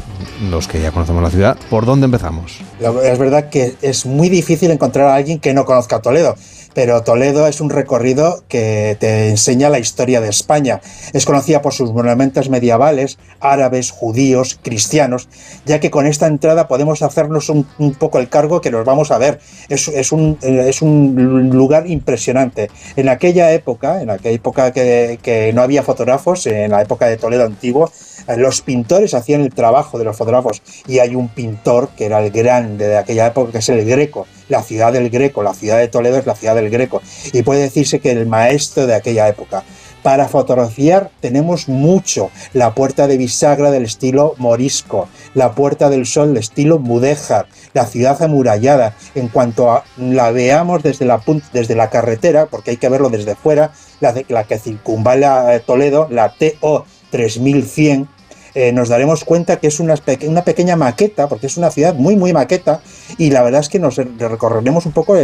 los 0.51 0.67
que 0.69 0.81
ya 0.81 0.91
conocemos 0.91 1.23
la 1.23 1.31
ciudad, 1.31 1.57
¿por 1.71 1.87
dónde 1.87 2.07
empezamos? 2.07 2.61
Es 2.81 3.19
verdad 3.19 3.49
que 3.49 3.77
es 3.83 4.07
muy 4.07 4.29
difícil 4.29 4.71
encontrar 4.71 5.09
a 5.09 5.15
alguien 5.15 5.39
que 5.39 5.55
no 5.55 5.65
conozca 5.65 6.01
Toledo. 6.03 6.37
Pero 6.75 7.03
Toledo 7.03 7.47
es 7.47 7.61
un 7.61 7.71
recorrido 7.71 8.45
que 8.49 8.97
te 8.99 9.31
enseña 9.31 9.71
la 9.71 9.79
historia 9.79 10.21
de 10.21 10.29
España. 10.29 10.81
Es 11.13 11.25
conocida 11.25 11.63
por 11.63 11.73
sus 11.73 11.93
monumentos 11.93 12.51
medievales, 12.51 13.19
árabes, 13.41 13.91
judíos, 13.91 14.59
cristianos, 14.61 15.29
ya 15.65 15.81
que 15.81 15.91
con 15.91 16.07
esta 16.07 16.27
entrada 16.27 16.69
podemos 16.69 17.03
hacernos 17.03 17.49
un, 17.49 17.65
poco 17.99 18.19
el 18.19 18.29
cargo 18.29 18.61
que 18.61 18.71
nos 18.71 18.85
vamos 18.85 19.11
a 19.11 19.19
ver. 19.19 19.41
Es, 19.69 20.13
un, 20.13 20.39
es 20.43 20.83
un 20.83 21.51
lugar 21.53 21.89
impresionante. 21.89 22.71
En 22.97 23.09
aquella 23.09 23.53
época, 23.53 24.03
en 24.03 24.11
aquella 24.11 24.35
época 24.35 24.73
que, 24.73 25.19
que 25.23 25.53
no 25.53 25.63
había 25.63 25.83
fotógrafos, 25.83 26.47
en 26.47 26.71
la 26.71 26.83
época 26.83 27.07
de 27.07 27.17
Toledo 27.17 27.45
antiguo, 27.45 27.91
eh, 28.27 28.37
los 28.37 28.63
pintores 28.63 29.15
hacían 29.15 29.43
el 29.43 29.53
trabajo 29.53 29.99
de 29.99 30.05
los 30.05 30.17
fotógrafos 30.17 30.63
y 30.87 30.99
hay 30.99 31.15
un 31.15 31.29
pintor 31.29 31.91
que 31.97 32.07
era 32.07 32.25
el 32.25 32.31
grande 32.31 32.87
de 32.87 32.97
aquella 32.97 33.27
época, 33.27 33.53
que 33.53 33.59
es 33.59 33.69
el 33.69 33.85
Greco, 33.85 34.27
la 34.49 34.63
ciudad 34.63 34.93
del 34.93 35.11
Greco, 35.11 35.43
la 35.43 35.55
ciudad 35.55 35.79
de 35.79 35.89
Toledo 35.89 36.19
es 36.19 36.27
la 36.27 36.35
ciudad 36.35 36.55
del 36.55 36.71
Greco 36.71 37.03
y 37.33 37.43
puede 37.43 37.63
decirse 37.63 38.01
que 38.01 38.11
el 38.11 38.27
maestro 38.27 38.87
de 38.87 38.95
aquella 38.95 39.29
época. 39.29 39.65
Para 40.05 40.29
fotografiar 40.29 41.11
tenemos 41.21 41.67
mucho. 41.67 42.31
La 42.53 42.75
puerta 42.75 43.07
de 43.07 43.17
bisagra 43.17 43.71
del 43.71 43.85
estilo 43.85 44.35
morisco, 44.37 45.09
la 45.33 45.53
puerta 45.53 45.89
del 45.89 46.05
sol 46.05 46.29
del 46.29 46.37
estilo 46.37 46.79
mudéjar, 46.79 47.47
la 47.73 47.87
ciudad 47.87 48.23
amurallada. 48.23 48.95
En 49.15 49.29
cuanto 49.29 49.71
a 49.73 49.85
la 49.97 50.31
veamos 50.31 50.83
desde 50.83 51.07
la, 51.07 51.23
desde 51.55 51.75
la 51.75 51.89
carretera, 51.89 52.45
porque 52.45 52.73
hay 52.73 52.77
que 52.77 52.91
verlo 52.91 53.09
desde 53.09 53.35
fuera, 53.35 53.73
la, 54.01 54.15
la 54.29 54.45
que 54.45 54.59
circunvala 54.59 55.59
Toledo, 55.61 56.07
la 56.11 56.35
TO 56.35 56.85
3100, 57.11 58.07
eh, 58.55 58.73
nos 58.73 58.89
daremos 58.89 59.25
cuenta 59.25 59.57
que 59.57 59.67
es 59.67 59.81
una, 59.81 59.95
una, 60.27 60.45
pequeña 60.45 60.77
maqueta, 60.77 61.29
porque 61.29 61.47
es 61.47 61.57
una 61.57 61.71
ciudad 61.71 61.95
muy, 61.95 62.17
muy 62.17 62.33
maqueta, 62.33 62.81
y 63.19 63.31
la 63.31 63.43
verdad 63.43 63.61
es 63.61 63.69
que 63.69 63.79
nos 63.79 63.97
recorreremos 63.97 64.87
un 64.87 64.93
poco 64.93 65.15
a, 65.15 65.21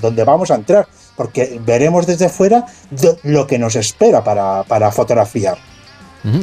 donde 0.00 0.24
vamos 0.24 0.50
a 0.50 0.54
entrar, 0.54 0.86
porque 1.16 1.60
veremos 1.64 2.06
desde 2.06 2.28
fuera 2.28 2.66
lo 3.22 3.46
que 3.46 3.58
nos 3.58 3.76
espera 3.76 4.22
para, 4.22 4.62
para 4.64 4.90
fotografiar. 4.92 5.71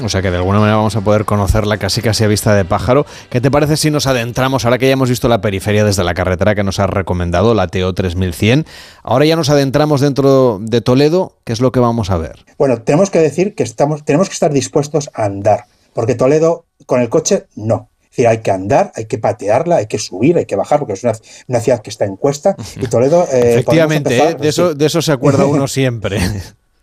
O 0.03 0.09
sea 0.09 0.21
que 0.21 0.29
de 0.29 0.37
alguna 0.37 0.59
manera 0.59 0.77
vamos 0.77 0.95
a 0.95 1.01
poder 1.01 1.25
conocerla 1.25 1.77
casi 1.77 2.01
casi 2.01 2.23
a 2.23 2.27
vista 2.27 2.53
de 2.53 2.65
pájaro. 2.65 3.05
¿Qué 3.29 3.39
te 3.39 3.49
parece 3.49 3.77
si 3.77 3.91
nos 3.91 4.07
adentramos, 4.07 4.65
ahora 4.65 4.77
que 4.77 4.87
ya 4.87 4.93
hemos 4.93 5.09
visto 5.09 5.27
la 5.29 5.41
periferia 5.41 5.85
desde 5.85 6.03
la 6.03 6.13
carretera 6.13 6.55
que 6.55 6.63
nos 6.63 6.79
ha 6.79 6.87
recomendado, 6.87 7.53
la 7.53 7.67
TO 7.67 7.93
3100, 7.93 8.65
ahora 9.03 9.25
ya 9.25 9.35
nos 9.35 9.49
adentramos 9.49 10.01
dentro 10.01 10.59
de 10.61 10.81
Toledo, 10.81 11.37
¿qué 11.45 11.53
es 11.53 11.61
lo 11.61 11.71
que 11.71 11.79
vamos 11.79 12.09
a 12.09 12.17
ver? 12.17 12.45
Bueno, 12.57 12.81
tenemos 12.81 13.09
que 13.09 13.19
decir 13.19 13.55
que 13.55 13.63
estamos, 13.63 14.03
tenemos 14.03 14.27
que 14.27 14.33
estar 14.33 14.51
dispuestos 14.51 15.09
a 15.13 15.25
andar, 15.25 15.65
porque 15.93 16.15
Toledo 16.15 16.65
con 16.85 17.01
el 17.01 17.09
coche 17.09 17.45
no. 17.55 17.89
Es 18.03 18.09
decir, 18.17 18.27
hay 18.27 18.39
que 18.39 18.49
andar, 18.51 18.91
hay 18.95 19.05
que 19.05 19.19
patearla, 19.19 19.77
hay 19.77 19.85
que 19.85 19.99
subir, 19.99 20.37
hay 20.37 20.45
que 20.45 20.55
bajar, 20.55 20.79
porque 20.79 20.93
es 20.93 21.03
una, 21.03 21.59
ciudad 21.59 21.81
que 21.81 21.91
está 21.91 22.05
en 22.05 22.15
cuesta. 22.15 22.55
Y 22.75 22.87
Toledo. 22.87 23.27
Eh, 23.31 23.53
Efectivamente, 23.53 24.17
¿eh? 24.17 24.35
de, 24.35 24.47
eso, 24.47 24.73
de 24.73 24.85
eso 24.87 25.01
se 25.03 25.11
acuerda 25.11 25.45
uno 25.45 25.67
siempre. 25.67 26.19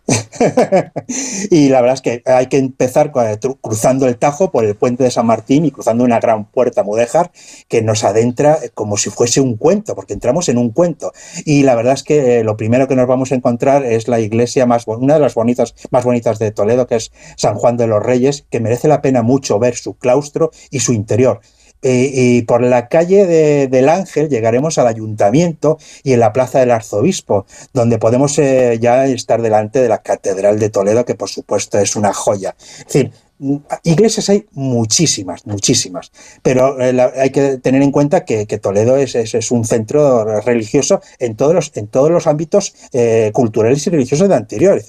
y 1.50 1.68
la 1.68 1.80
verdad 1.80 1.94
es 1.94 2.00
que 2.00 2.22
hay 2.26 2.46
que 2.46 2.58
empezar 2.58 3.12
cruzando 3.60 4.06
el 4.06 4.16
Tajo 4.16 4.50
por 4.50 4.64
el 4.64 4.76
puente 4.76 5.04
de 5.04 5.10
San 5.10 5.26
Martín 5.26 5.64
y 5.64 5.70
cruzando 5.70 6.04
una 6.04 6.20
gran 6.20 6.44
puerta 6.44 6.84
mudéjar 6.84 7.32
que 7.68 7.82
nos 7.82 8.04
adentra 8.04 8.58
como 8.74 8.96
si 8.96 9.10
fuese 9.10 9.40
un 9.40 9.56
cuento, 9.56 9.94
porque 9.94 10.14
entramos 10.14 10.48
en 10.48 10.58
un 10.58 10.70
cuento. 10.70 11.12
Y 11.44 11.62
la 11.62 11.74
verdad 11.74 11.94
es 11.94 12.02
que 12.02 12.40
eh, 12.40 12.44
lo 12.44 12.56
primero 12.56 12.86
que 12.88 12.96
nos 12.96 13.06
vamos 13.06 13.32
a 13.32 13.34
encontrar 13.34 13.84
es 13.84 14.08
la 14.08 14.20
iglesia 14.20 14.66
más 14.66 14.86
una 14.86 15.14
de 15.14 15.20
las 15.20 15.34
bonitas 15.34 15.74
más 15.90 16.04
bonitas 16.04 16.38
de 16.38 16.52
Toledo, 16.52 16.86
que 16.86 16.96
es 16.96 17.12
San 17.36 17.56
Juan 17.56 17.76
de 17.76 17.86
los 17.86 18.02
Reyes, 18.02 18.46
que 18.50 18.60
merece 18.60 18.88
la 18.88 19.02
pena 19.02 19.22
mucho 19.22 19.58
ver 19.58 19.76
su 19.76 19.94
claustro 19.94 20.50
y 20.70 20.80
su 20.80 20.92
interior. 20.92 21.40
Y 21.82 22.42
por 22.42 22.62
la 22.62 22.88
calle 22.88 23.26
del 23.68 23.88
Ángel 23.88 24.28
llegaremos 24.28 24.78
al 24.78 24.88
ayuntamiento 24.88 25.78
y 26.02 26.14
en 26.14 26.20
la 26.20 26.32
plaza 26.32 26.58
del 26.58 26.72
arzobispo, 26.72 27.46
donde 27.72 27.98
podemos 27.98 28.38
eh, 28.38 28.78
ya 28.80 29.06
estar 29.06 29.40
delante 29.40 29.80
de 29.80 29.88
la 29.88 29.98
Catedral 29.98 30.58
de 30.58 30.70
Toledo, 30.70 31.04
que 31.04 31.14
por 31.14 31.28
supuesto 31.28 31.78
es 31.78 31.94
una 31.94 32.12
joya. 32.12 32.56
Es 32.58 32.86
decir, 32.86 33.12
Iglesias 33.82 34.30
hay 34.30 34.46
muchísimas, 34.52 35.46
muchísimas, 35.46 36.10
pero 36.42 36.80
eh, 36.80 36.98
hay 37.16 37.30
que 37.30 37.58
tener 37.58 37.82
en 37.82 37.92
cuenta 37.92 38.24
que, 38.24 38.46
Toledo 38.46 38.96
es, 38.96 39.50
un 39.50 39.66
centro 39.66 40.40
religioso 40.40 41.02
en 41.18 41.36
todos 41.36 41.54
los, 41.54 42.26
ámbitos 42.26 42.74
eh, 42.92 43.30
culturales 43.34 43.86
y 43.86 43.90
religiosos 43.90 44.28
de 44.30 44.34
anterior, 44.34 44.80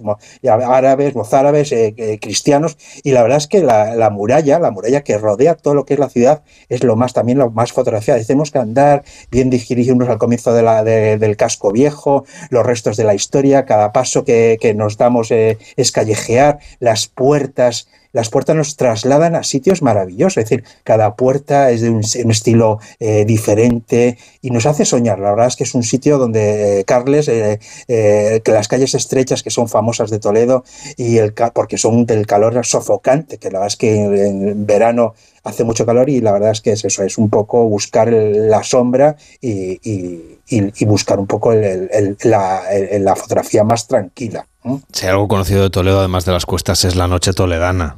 árabes, 0.46 1.14
mozárabes, 1.14 1.74
eh, 1.74 2.20
cristianos, 2.22 2.78
y 3.04 3.12
la 3.12 3.22
verdad 3.22 3.40
es 3.40 3.48
que 3.48 3.62
la, 3.62 4.10
muralla, 4.12 4.60
la 4.60 4.72
muralla 4.72 5.04
que 5.04 5.18
rodea 5.18 5.56
todo 5.56 5.74
lo 5.74 5.86
que 5.86 5.96
es 5.96 6.00
la 6.00 6.10
ciudad, 6.10 6.44
es 6.70 6.86
lo 6.86 6.96
más 6.96 7.12
también 7.12 7.40
lo 7.40 7.52
más 7.52 7.74
fotografiado. 7.74 8.24
Tenemos 8.26 8.52
que 8.52 8.60
andar 8.60 9.04
bien 9.30 9.50
dirigirnos 9.50 10.08
al 10.08 10.18
comienzo 10.18 10.54
del 10.54 11.38
casco 11.38 11.74
viejo, 11.74 12.24
los 12.50 12.66
restos 12.66 12.96
de 12.96 13.04
la 13.04 13.14
historia, 13.14 13.66
cada 13.66 13.92
paso 13.92 14.24
que 14.24 14.74
nos 14.74 14.98
damos 14.98 15.32
es 15.32 15.92
callejear, 15.92 16.60
las 16.80 17.08
puertas 17.08 17.90
las 18.18 18.32
puertas 18.32 18.56
nos 18.56 18.78
trasladan 18.78 19.36
a 19.36 19.44
sitios 19.44 19.84
maravillosos, 19.84 20.38
es 20.38 20.50
decir, 20.50 20.64
cada 20.84 21.16
puerta 21.16 21.70
es 21.70 21.82
de 21.82 21.92
un, 21.92 22.02
estilo 22.02 22.80
eh, 23.00 23.26
diferente 23.26 24.18
y 24.42 24.50
nos 24.50 24.66
hace 24.66 24.86
soñar. 24.86 25.20
La 25.20 25.30
verdad 25.30 25.46
es 25.46 25.56
que 25.56 25.66
es 25.66 25.76
un 25.76 25.84
sitio 25.84 26.18
donde 26.18 26.80
eh, 26.80 26.84
Carles, 26.84 27.28
eh, 27.28 27.60
que 27.88 28.52
las 28.52 28.68
calles 28.68 28.96
estrechas 28.96 29.44
que 29.44 29.52
son 29.52 29.70
famosas 29.70 30.10
de 30.10 30.18
Toledo 30.18 30.64
y 30.96 31.18
el 31.18 31.36
porque 31.54 31.78
son 31.78 32.08
del 32.08 32.26
calor 32.26 32.66
sofocante, 32.66 33.38
que 33.38 33.52
la 33.52 33.60
verdad 33.60 33.68
es 33.68 33.76
que 33.76 33.94
en, 33.96 34.66
verano 34.66 35.14
hace 35.48 35.64
mucho 35.64 35.86
calor 35.86 36.10
y 36.10 36.22
la 36.22 36.32
verdad 36.32 36.52
es 36.52 36.62
que 36.62 36.72
es 36.72 36.84
eso, 36.86 37.04
es 37.04 37.18
un 37.18 37.30
poco 37.30 37.68
buscar 37.68 38.12
la 38.12 38.64
sombra 38.64 39.16
y, 39.42 40.38
buscar 40.86 41.20
un 41.20 41.28
poco 41.28 41.54
la, 41.54 43.16
fotografía 43.16 43.64
más 43.64 43.88
tranquila. 43.88 44.46
Si 44.92 45.06
algo 45.06 45.28
conocido 45.28 45.64
de 45.64 45.70
Toledo, 45.70 46.00
además 46.00 46.26
de 46.26 46.34
las 46.34 46.46
cuestas, 46.46 46.84
es 46.86 46.96
la 46.96 47.08
noche 47.08 47.34
toledana, 47.34 47.98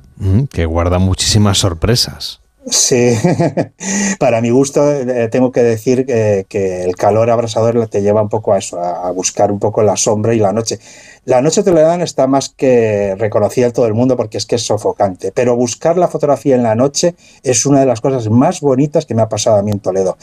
que 0.51 0.65
guarda 0.65 0.99
muchísimas 0.99 1.57
sorpresas. 1.57 2.41
Sí, 2.69 3.17
para 4.19 4.41
mi 4.41 4.51
gusto 4.51 4.91
eh, 4.91 5.27
tengo 5.30 5.51
que 5.51 5.63
decir 5.63 6.05
que, 6.05 6.84
el 6.84 6.95
calor 6.95 7.30
abrasador 7.31 7.88
te 7.88 8.01
lleva 8.01 8.21
un 8.21 8.30
poco 8.30 8.53
a 8.53 8.59
eso, 8.59 8.80
a 8.80 9.09
buscar 9.11 9.51
un 9.51 9.59
poco 9.59 9.81
la 9.81 9.97
sombra 9.97 10.34
y 10.34 10.39
la 10.39 10.51
noche. 10.51 10.80
La 11.25 11.41
noche 11.41 11.63
toledana 11.63 12.03
está 12.03 12.27
más 12.27 12.49
que 12.49 13.15
reconocida 13.17 13.67
en 13.67 13.73
todo 13.73 13.85
el 13.85 13.93
mundo 13.93 14.15
porque 14.15 14.37
es 14.37 14.45
que 14.45 14.55
es 14.55 14.63
sofocante, 14.63 15.31
pero 15.31 15.55
buscar 15.55 15.97
la 15.97 16.07
fotografía 16.07 16.55
en 16.55 16.63
la 16.63 16.75
noche 16.75 17.15
es 17.43 17.65
una 17.65 17.81
de 17.81 17.85
las 17.85 18.01
cosas 18.01 18.29
más 18.29 18.61
bonitas 18.61 19.05
que 19.05 19.15
me 19.15 19.21
ha 19.21 19.29
pasado 19.29 19.57
a 19.57 19.61
mí 19.61 19.71
en 19.71 19.79
Toledo. 19.79 20.17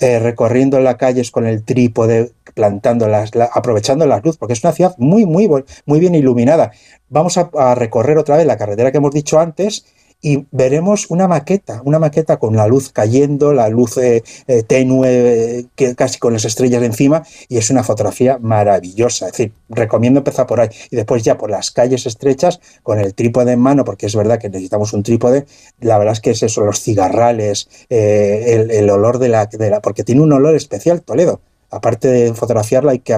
Eh, 0.00 0.18
recorriendo 0.18 0.80
las 0.80 0.96
calles 0.96 1.30
con 1.30 1.46
el 1.46 1.64
trípode, 1.64 2.32
plantando 2.54 3.06
las, 3.06 3.30
aprovechando 3.52 4.06
la 4.06 4.20
luz, 4.20 4.36
porque 4.36 4.54
es 4.54 4.64
una 4.64 4.72
ciudad 4.72 4.94
muy, 4.98 5.24
muy, 5.24 5.48
muy 5.86 6.00
bien 6.00 6.14
iluminada. 6.14 6.72
Vamos 7.08 7.38
a 7.38 7.74
recorrer 7.74 8.18
otra 8.18 8.36
vez 8.36 8.46
la 8.46 8.56
carretera 8.56 8.92
que 8.92 8.98
hemos 8.98 9.12
dicho 9.12 9.38
antes 9.38 9.84
y 10.22 10.46
veremos 10.50 11.10
una 11.10 11.26
maqueta, 11.28 11.80
una 11.84 11.98
maqueta 11.98 12.38
con 12.38 12.56
la 12.56 12.66
luz 12.66 12.90
cayendo, 12.90 13.52
la 13.52 13.68
luz 13.68 13.96
eh, 13.96 14.22
eh, 14.46 14.62
tenue, 14.62 15.66
que 15.74 15.94
casi 15.94 16.18
con 16.18 16.32
las 16.32 16.44
estrellas 16.44 16.82
encima, 16.82 17.22
y 17.48 17.56
es 17.56 17.70
una 17.70 17.82
fotografía 17.82 18.38
maravillosa. 18.38 19.26
Es 19.26 19.32
decir, 19.32 19.52
recomiendo 19.68 20.20
empezar 20.20 20.46
por 20.46 20.60
ahí 20.60 20.68
y 20.90 20.96
después 20.96 21.22
ya 21.22 21.38
por 21.38 21.50
las 21.50 21.70
calles 21.70 22.06
estrechas 22.06 22.60
con 22.82 22.98
el 22.98 23.14
trípode 23.14 23.52
en 23.52 23.60
mano, 23.60 23.84
porque 23.84 24.06
es 24.06 24.14
verdad 24.14 24.38
que 24.38 24.48
necesitamos 24.48 24.92
un 24.92 25.02
trípode. 25.02 25.46
La 25.80 25.98
verdad 25.98 26.12
es 26.12 26.20
que 26.20 26.30
es 26.30 26.42
eso, 26.42 26.64
los 26.64 26.80
cigarrales, 26.80 27.68
eh, 27.88 28.66
el, 28.70 28.90
olor 28.90 29.18
de 29.18 29.28
la, 29.28 29.46
de 29.46 29.70
la, 29.70 29.80
porque 29.80 30.04
tiene 30.04 30.20
un 30.20 30.32
olor 30.32 30.54
especial 30.54 31.02
Toledo. 31.02 31.40
Aparte 31.70 32.08
de 32.08 32.34
fotografiarla, 32.34 32.92
hay 32.92 32.98
que 32.98 33.14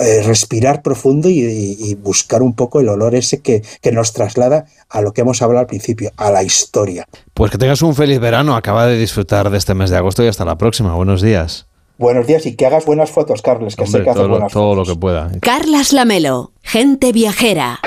eh, 0.00 0.22
respirar 0.22 0.82
profundo 0.82 1.28
y, 1.28 1.94
buscar 2.02 2.42
un 2.42 2.54
poco 2.54 2.80
el 2.80 2.88
olor 2.88 3.14
ese 3.14 3.40
que, 3.40 3.62
que, 3.80 3.92
nos 3.92 4.12
traslada 4.12 4.66
a 4.88 5.00
lo 5.02 5.12
que 5.12 5.20
hemos 5.20 5.42
hablado 5.42 5.60
al 5.60 5.66
principio, 5.66 6.10
a 6.16 6.30
la 6.30 6.42
historia. 6.42 7.06
Pues 7.34 7.50
que 7.50 7.58
tengas 7.58 7.82
un 7.82 7.94
feliz 7.94 8.18
verano, 8.18 8.56
acaba 8.56 8.86
de 8.86 8.96
disfrutar 8.96 9.50
de 9.50 9.58
este 9.58 9.74
mes 9.74 9.90
de 9.90 9.96
agosto 9.96 10.24
y 10.24 10.28
hasta 10.28 10.44
la 10.44 10.56
próxima. 10.56 10.94
Buenos 10.94 11.20
días. 11.20 11.66
Buenos 11.98 12.26
días 12.26 12.46
y 12.46 12.56
que 12.56 12.66
hagas 12.66 12.86
buenas 12.86 13.10
fotos, 13.10 13.42
Carles, 13.42 13.76
que 13.76 13.86
sé 13.86 14.02
que 14.02 14.10
haces 14.10 14.26
buenas 14.26 14.52
todo 14.52 14.74
lo 14.74 14.84
que 14.84 14.96
pueda. 14.96 15.30
Carlas 15.40 15.92
Lamelo, 15.92 16.52
gente 16.62 17.12
viajera. 17.12 17.80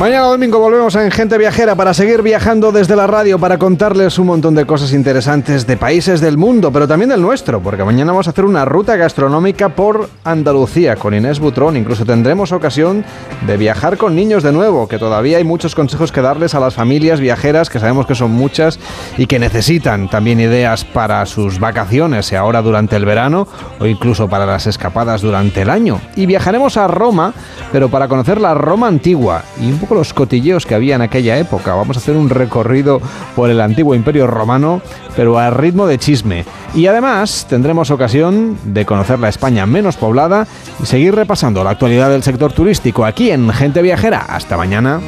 Mañana 0.00 0.28
domingo 0.28 0.58
volvemos 0.58 0.94
en 0.94 1.10
Gente 1.10 1.36
Viajera 1.36 1.74
para 1.74 1.92
seguir 1.92 2.22
viajando 2.22 2.72
desde 2.72 2.96
la 2.96 3.06
radio 3.06 3.38
para 3.38 3.58
contarles 3.58 4.18
un 4.18 4.28
montón 4.28 4.54
de 4.54 4.64
cosas 4.64 4.94
interesantes 4.94 5.66
de 5.66 5.76
países 5.76 6.22
del 6.22 6.38
mundo, 6.38 6.72
pero 6.72 6.88
también 6.88 7.10
del 7.10 7.20
nuestro, 7.20 7.60
porque 7.60 7.84
mañana 7.84 8.12
vamos 8.12 8.26
a 8.26 8.30
hacer 8.30 8.46
una 8.46 8.64
ruta 8.64 8.96
gastronómica 8.96 9.68
por 9.68 10.08
Andalucía 10.24 10.96
con 10.96 11.12
Inés 11.12 11.38
Butrón. 11.38 11.76
Incluso 11.76 12.06
tendremos 12.06 12.50
ocasión 12.50 13.04
de 13.46 13.58
viajar 13.58 13.98
con 13.98 14.16
niños 14.16 14.42
de 14.42 14.52
nuevo, 14.52 14.88
que 14.88 14.98
todavía 14.98 15.36
hay 15.36 15.44
muchos 15.44 15.74
consejos 15.74 16.12
que 16.12 16.22
darles 16.22 16.54
a 16.54 16.60
las 16.60 16.72
familias 16.72 17.20
viajeras, 17.20 17.68
que 17.68 17.78
sabemos 17.78 18.06
que 18.06 18.14
son 18.14 18.30
muchas 18.30 18.80
y 19.18 19.26
que 19.26 19.38
necesitan 19.38 20.08
también 20.08 20.40
ideas 20.40 20.82
para 20.82 21.26
sus 21.26 21.60
vacaciones, 21.60 22.32
y 22.32 22.36
ahora 22.36 22.62
durante 22.62 22.96
el 22.96 23.04
verano 23.04 23.46
o 23.78 23.84
incluso 23.84 24.30
para 24.30 24.46
las 24.46 24.66
escapadas 24.66 25.20
durante 25.20 25.60
el 25.60 25.68
año. 25.68 26.00
Y 26.16 26.24
viajaremos 26.24 26.78
a 26.78 26.88
Roma, 26.88 27.34
pero 27.70 27.90
para 27.90 28.08
conocer 28.08 28.40
la 28.40 28.54
Roma 28.54 28.86
antigua 28.86 29.42
y 29.60 29.70
un 29.70 29.78
poco 29.78 29.89
los 29.96 30.12
cotilleos 30.14 30.66
que 30.66 30.74
había 30.74 30.94
en 30.94 31.02
aquella 31.02 31.38
época. 31.38 31.74
Vamos 31.74 31.96
a 31.96 32.00
hacer 32.00 32.16
un 32.16 32.30
recorrido 32.30 33.00
por 33.34 33.50
el 33.50 33.60
antiguo 33.60 33.94
imperio 33.94 34.26
romano, 34.26 34.80
pero 35.16 35.38
a 35.38 35.50
ritmo 35.50 35.86
de 35.86 35.98
chisme. 35.98 36.44
Y 36.74 36.86
además 36.86 37.46
tendremos 37.48 37.90
ocasión 37.90 38.56
de 38.64 38.86
conocer 38.86 39.18
la 39.18 39.28
España 39.28 39.66
menos 39.66 39.96
poblada 39.96 40.46
y 40.82 40.86
seguir 40.86 41.14
repasando 41.14 41.64
la 41.64 41.70
actualidad 41.70 42.10
del 42.10 42.22
sector 42.22 42.52
turístico 42.52 43.04
aquí 43.04 43.30
en 43.30 43.50
Gente 43.50 43.82
Viajera. 43.82 44.20
Hasta 44.28 44.56
mañana. 44.56 45.00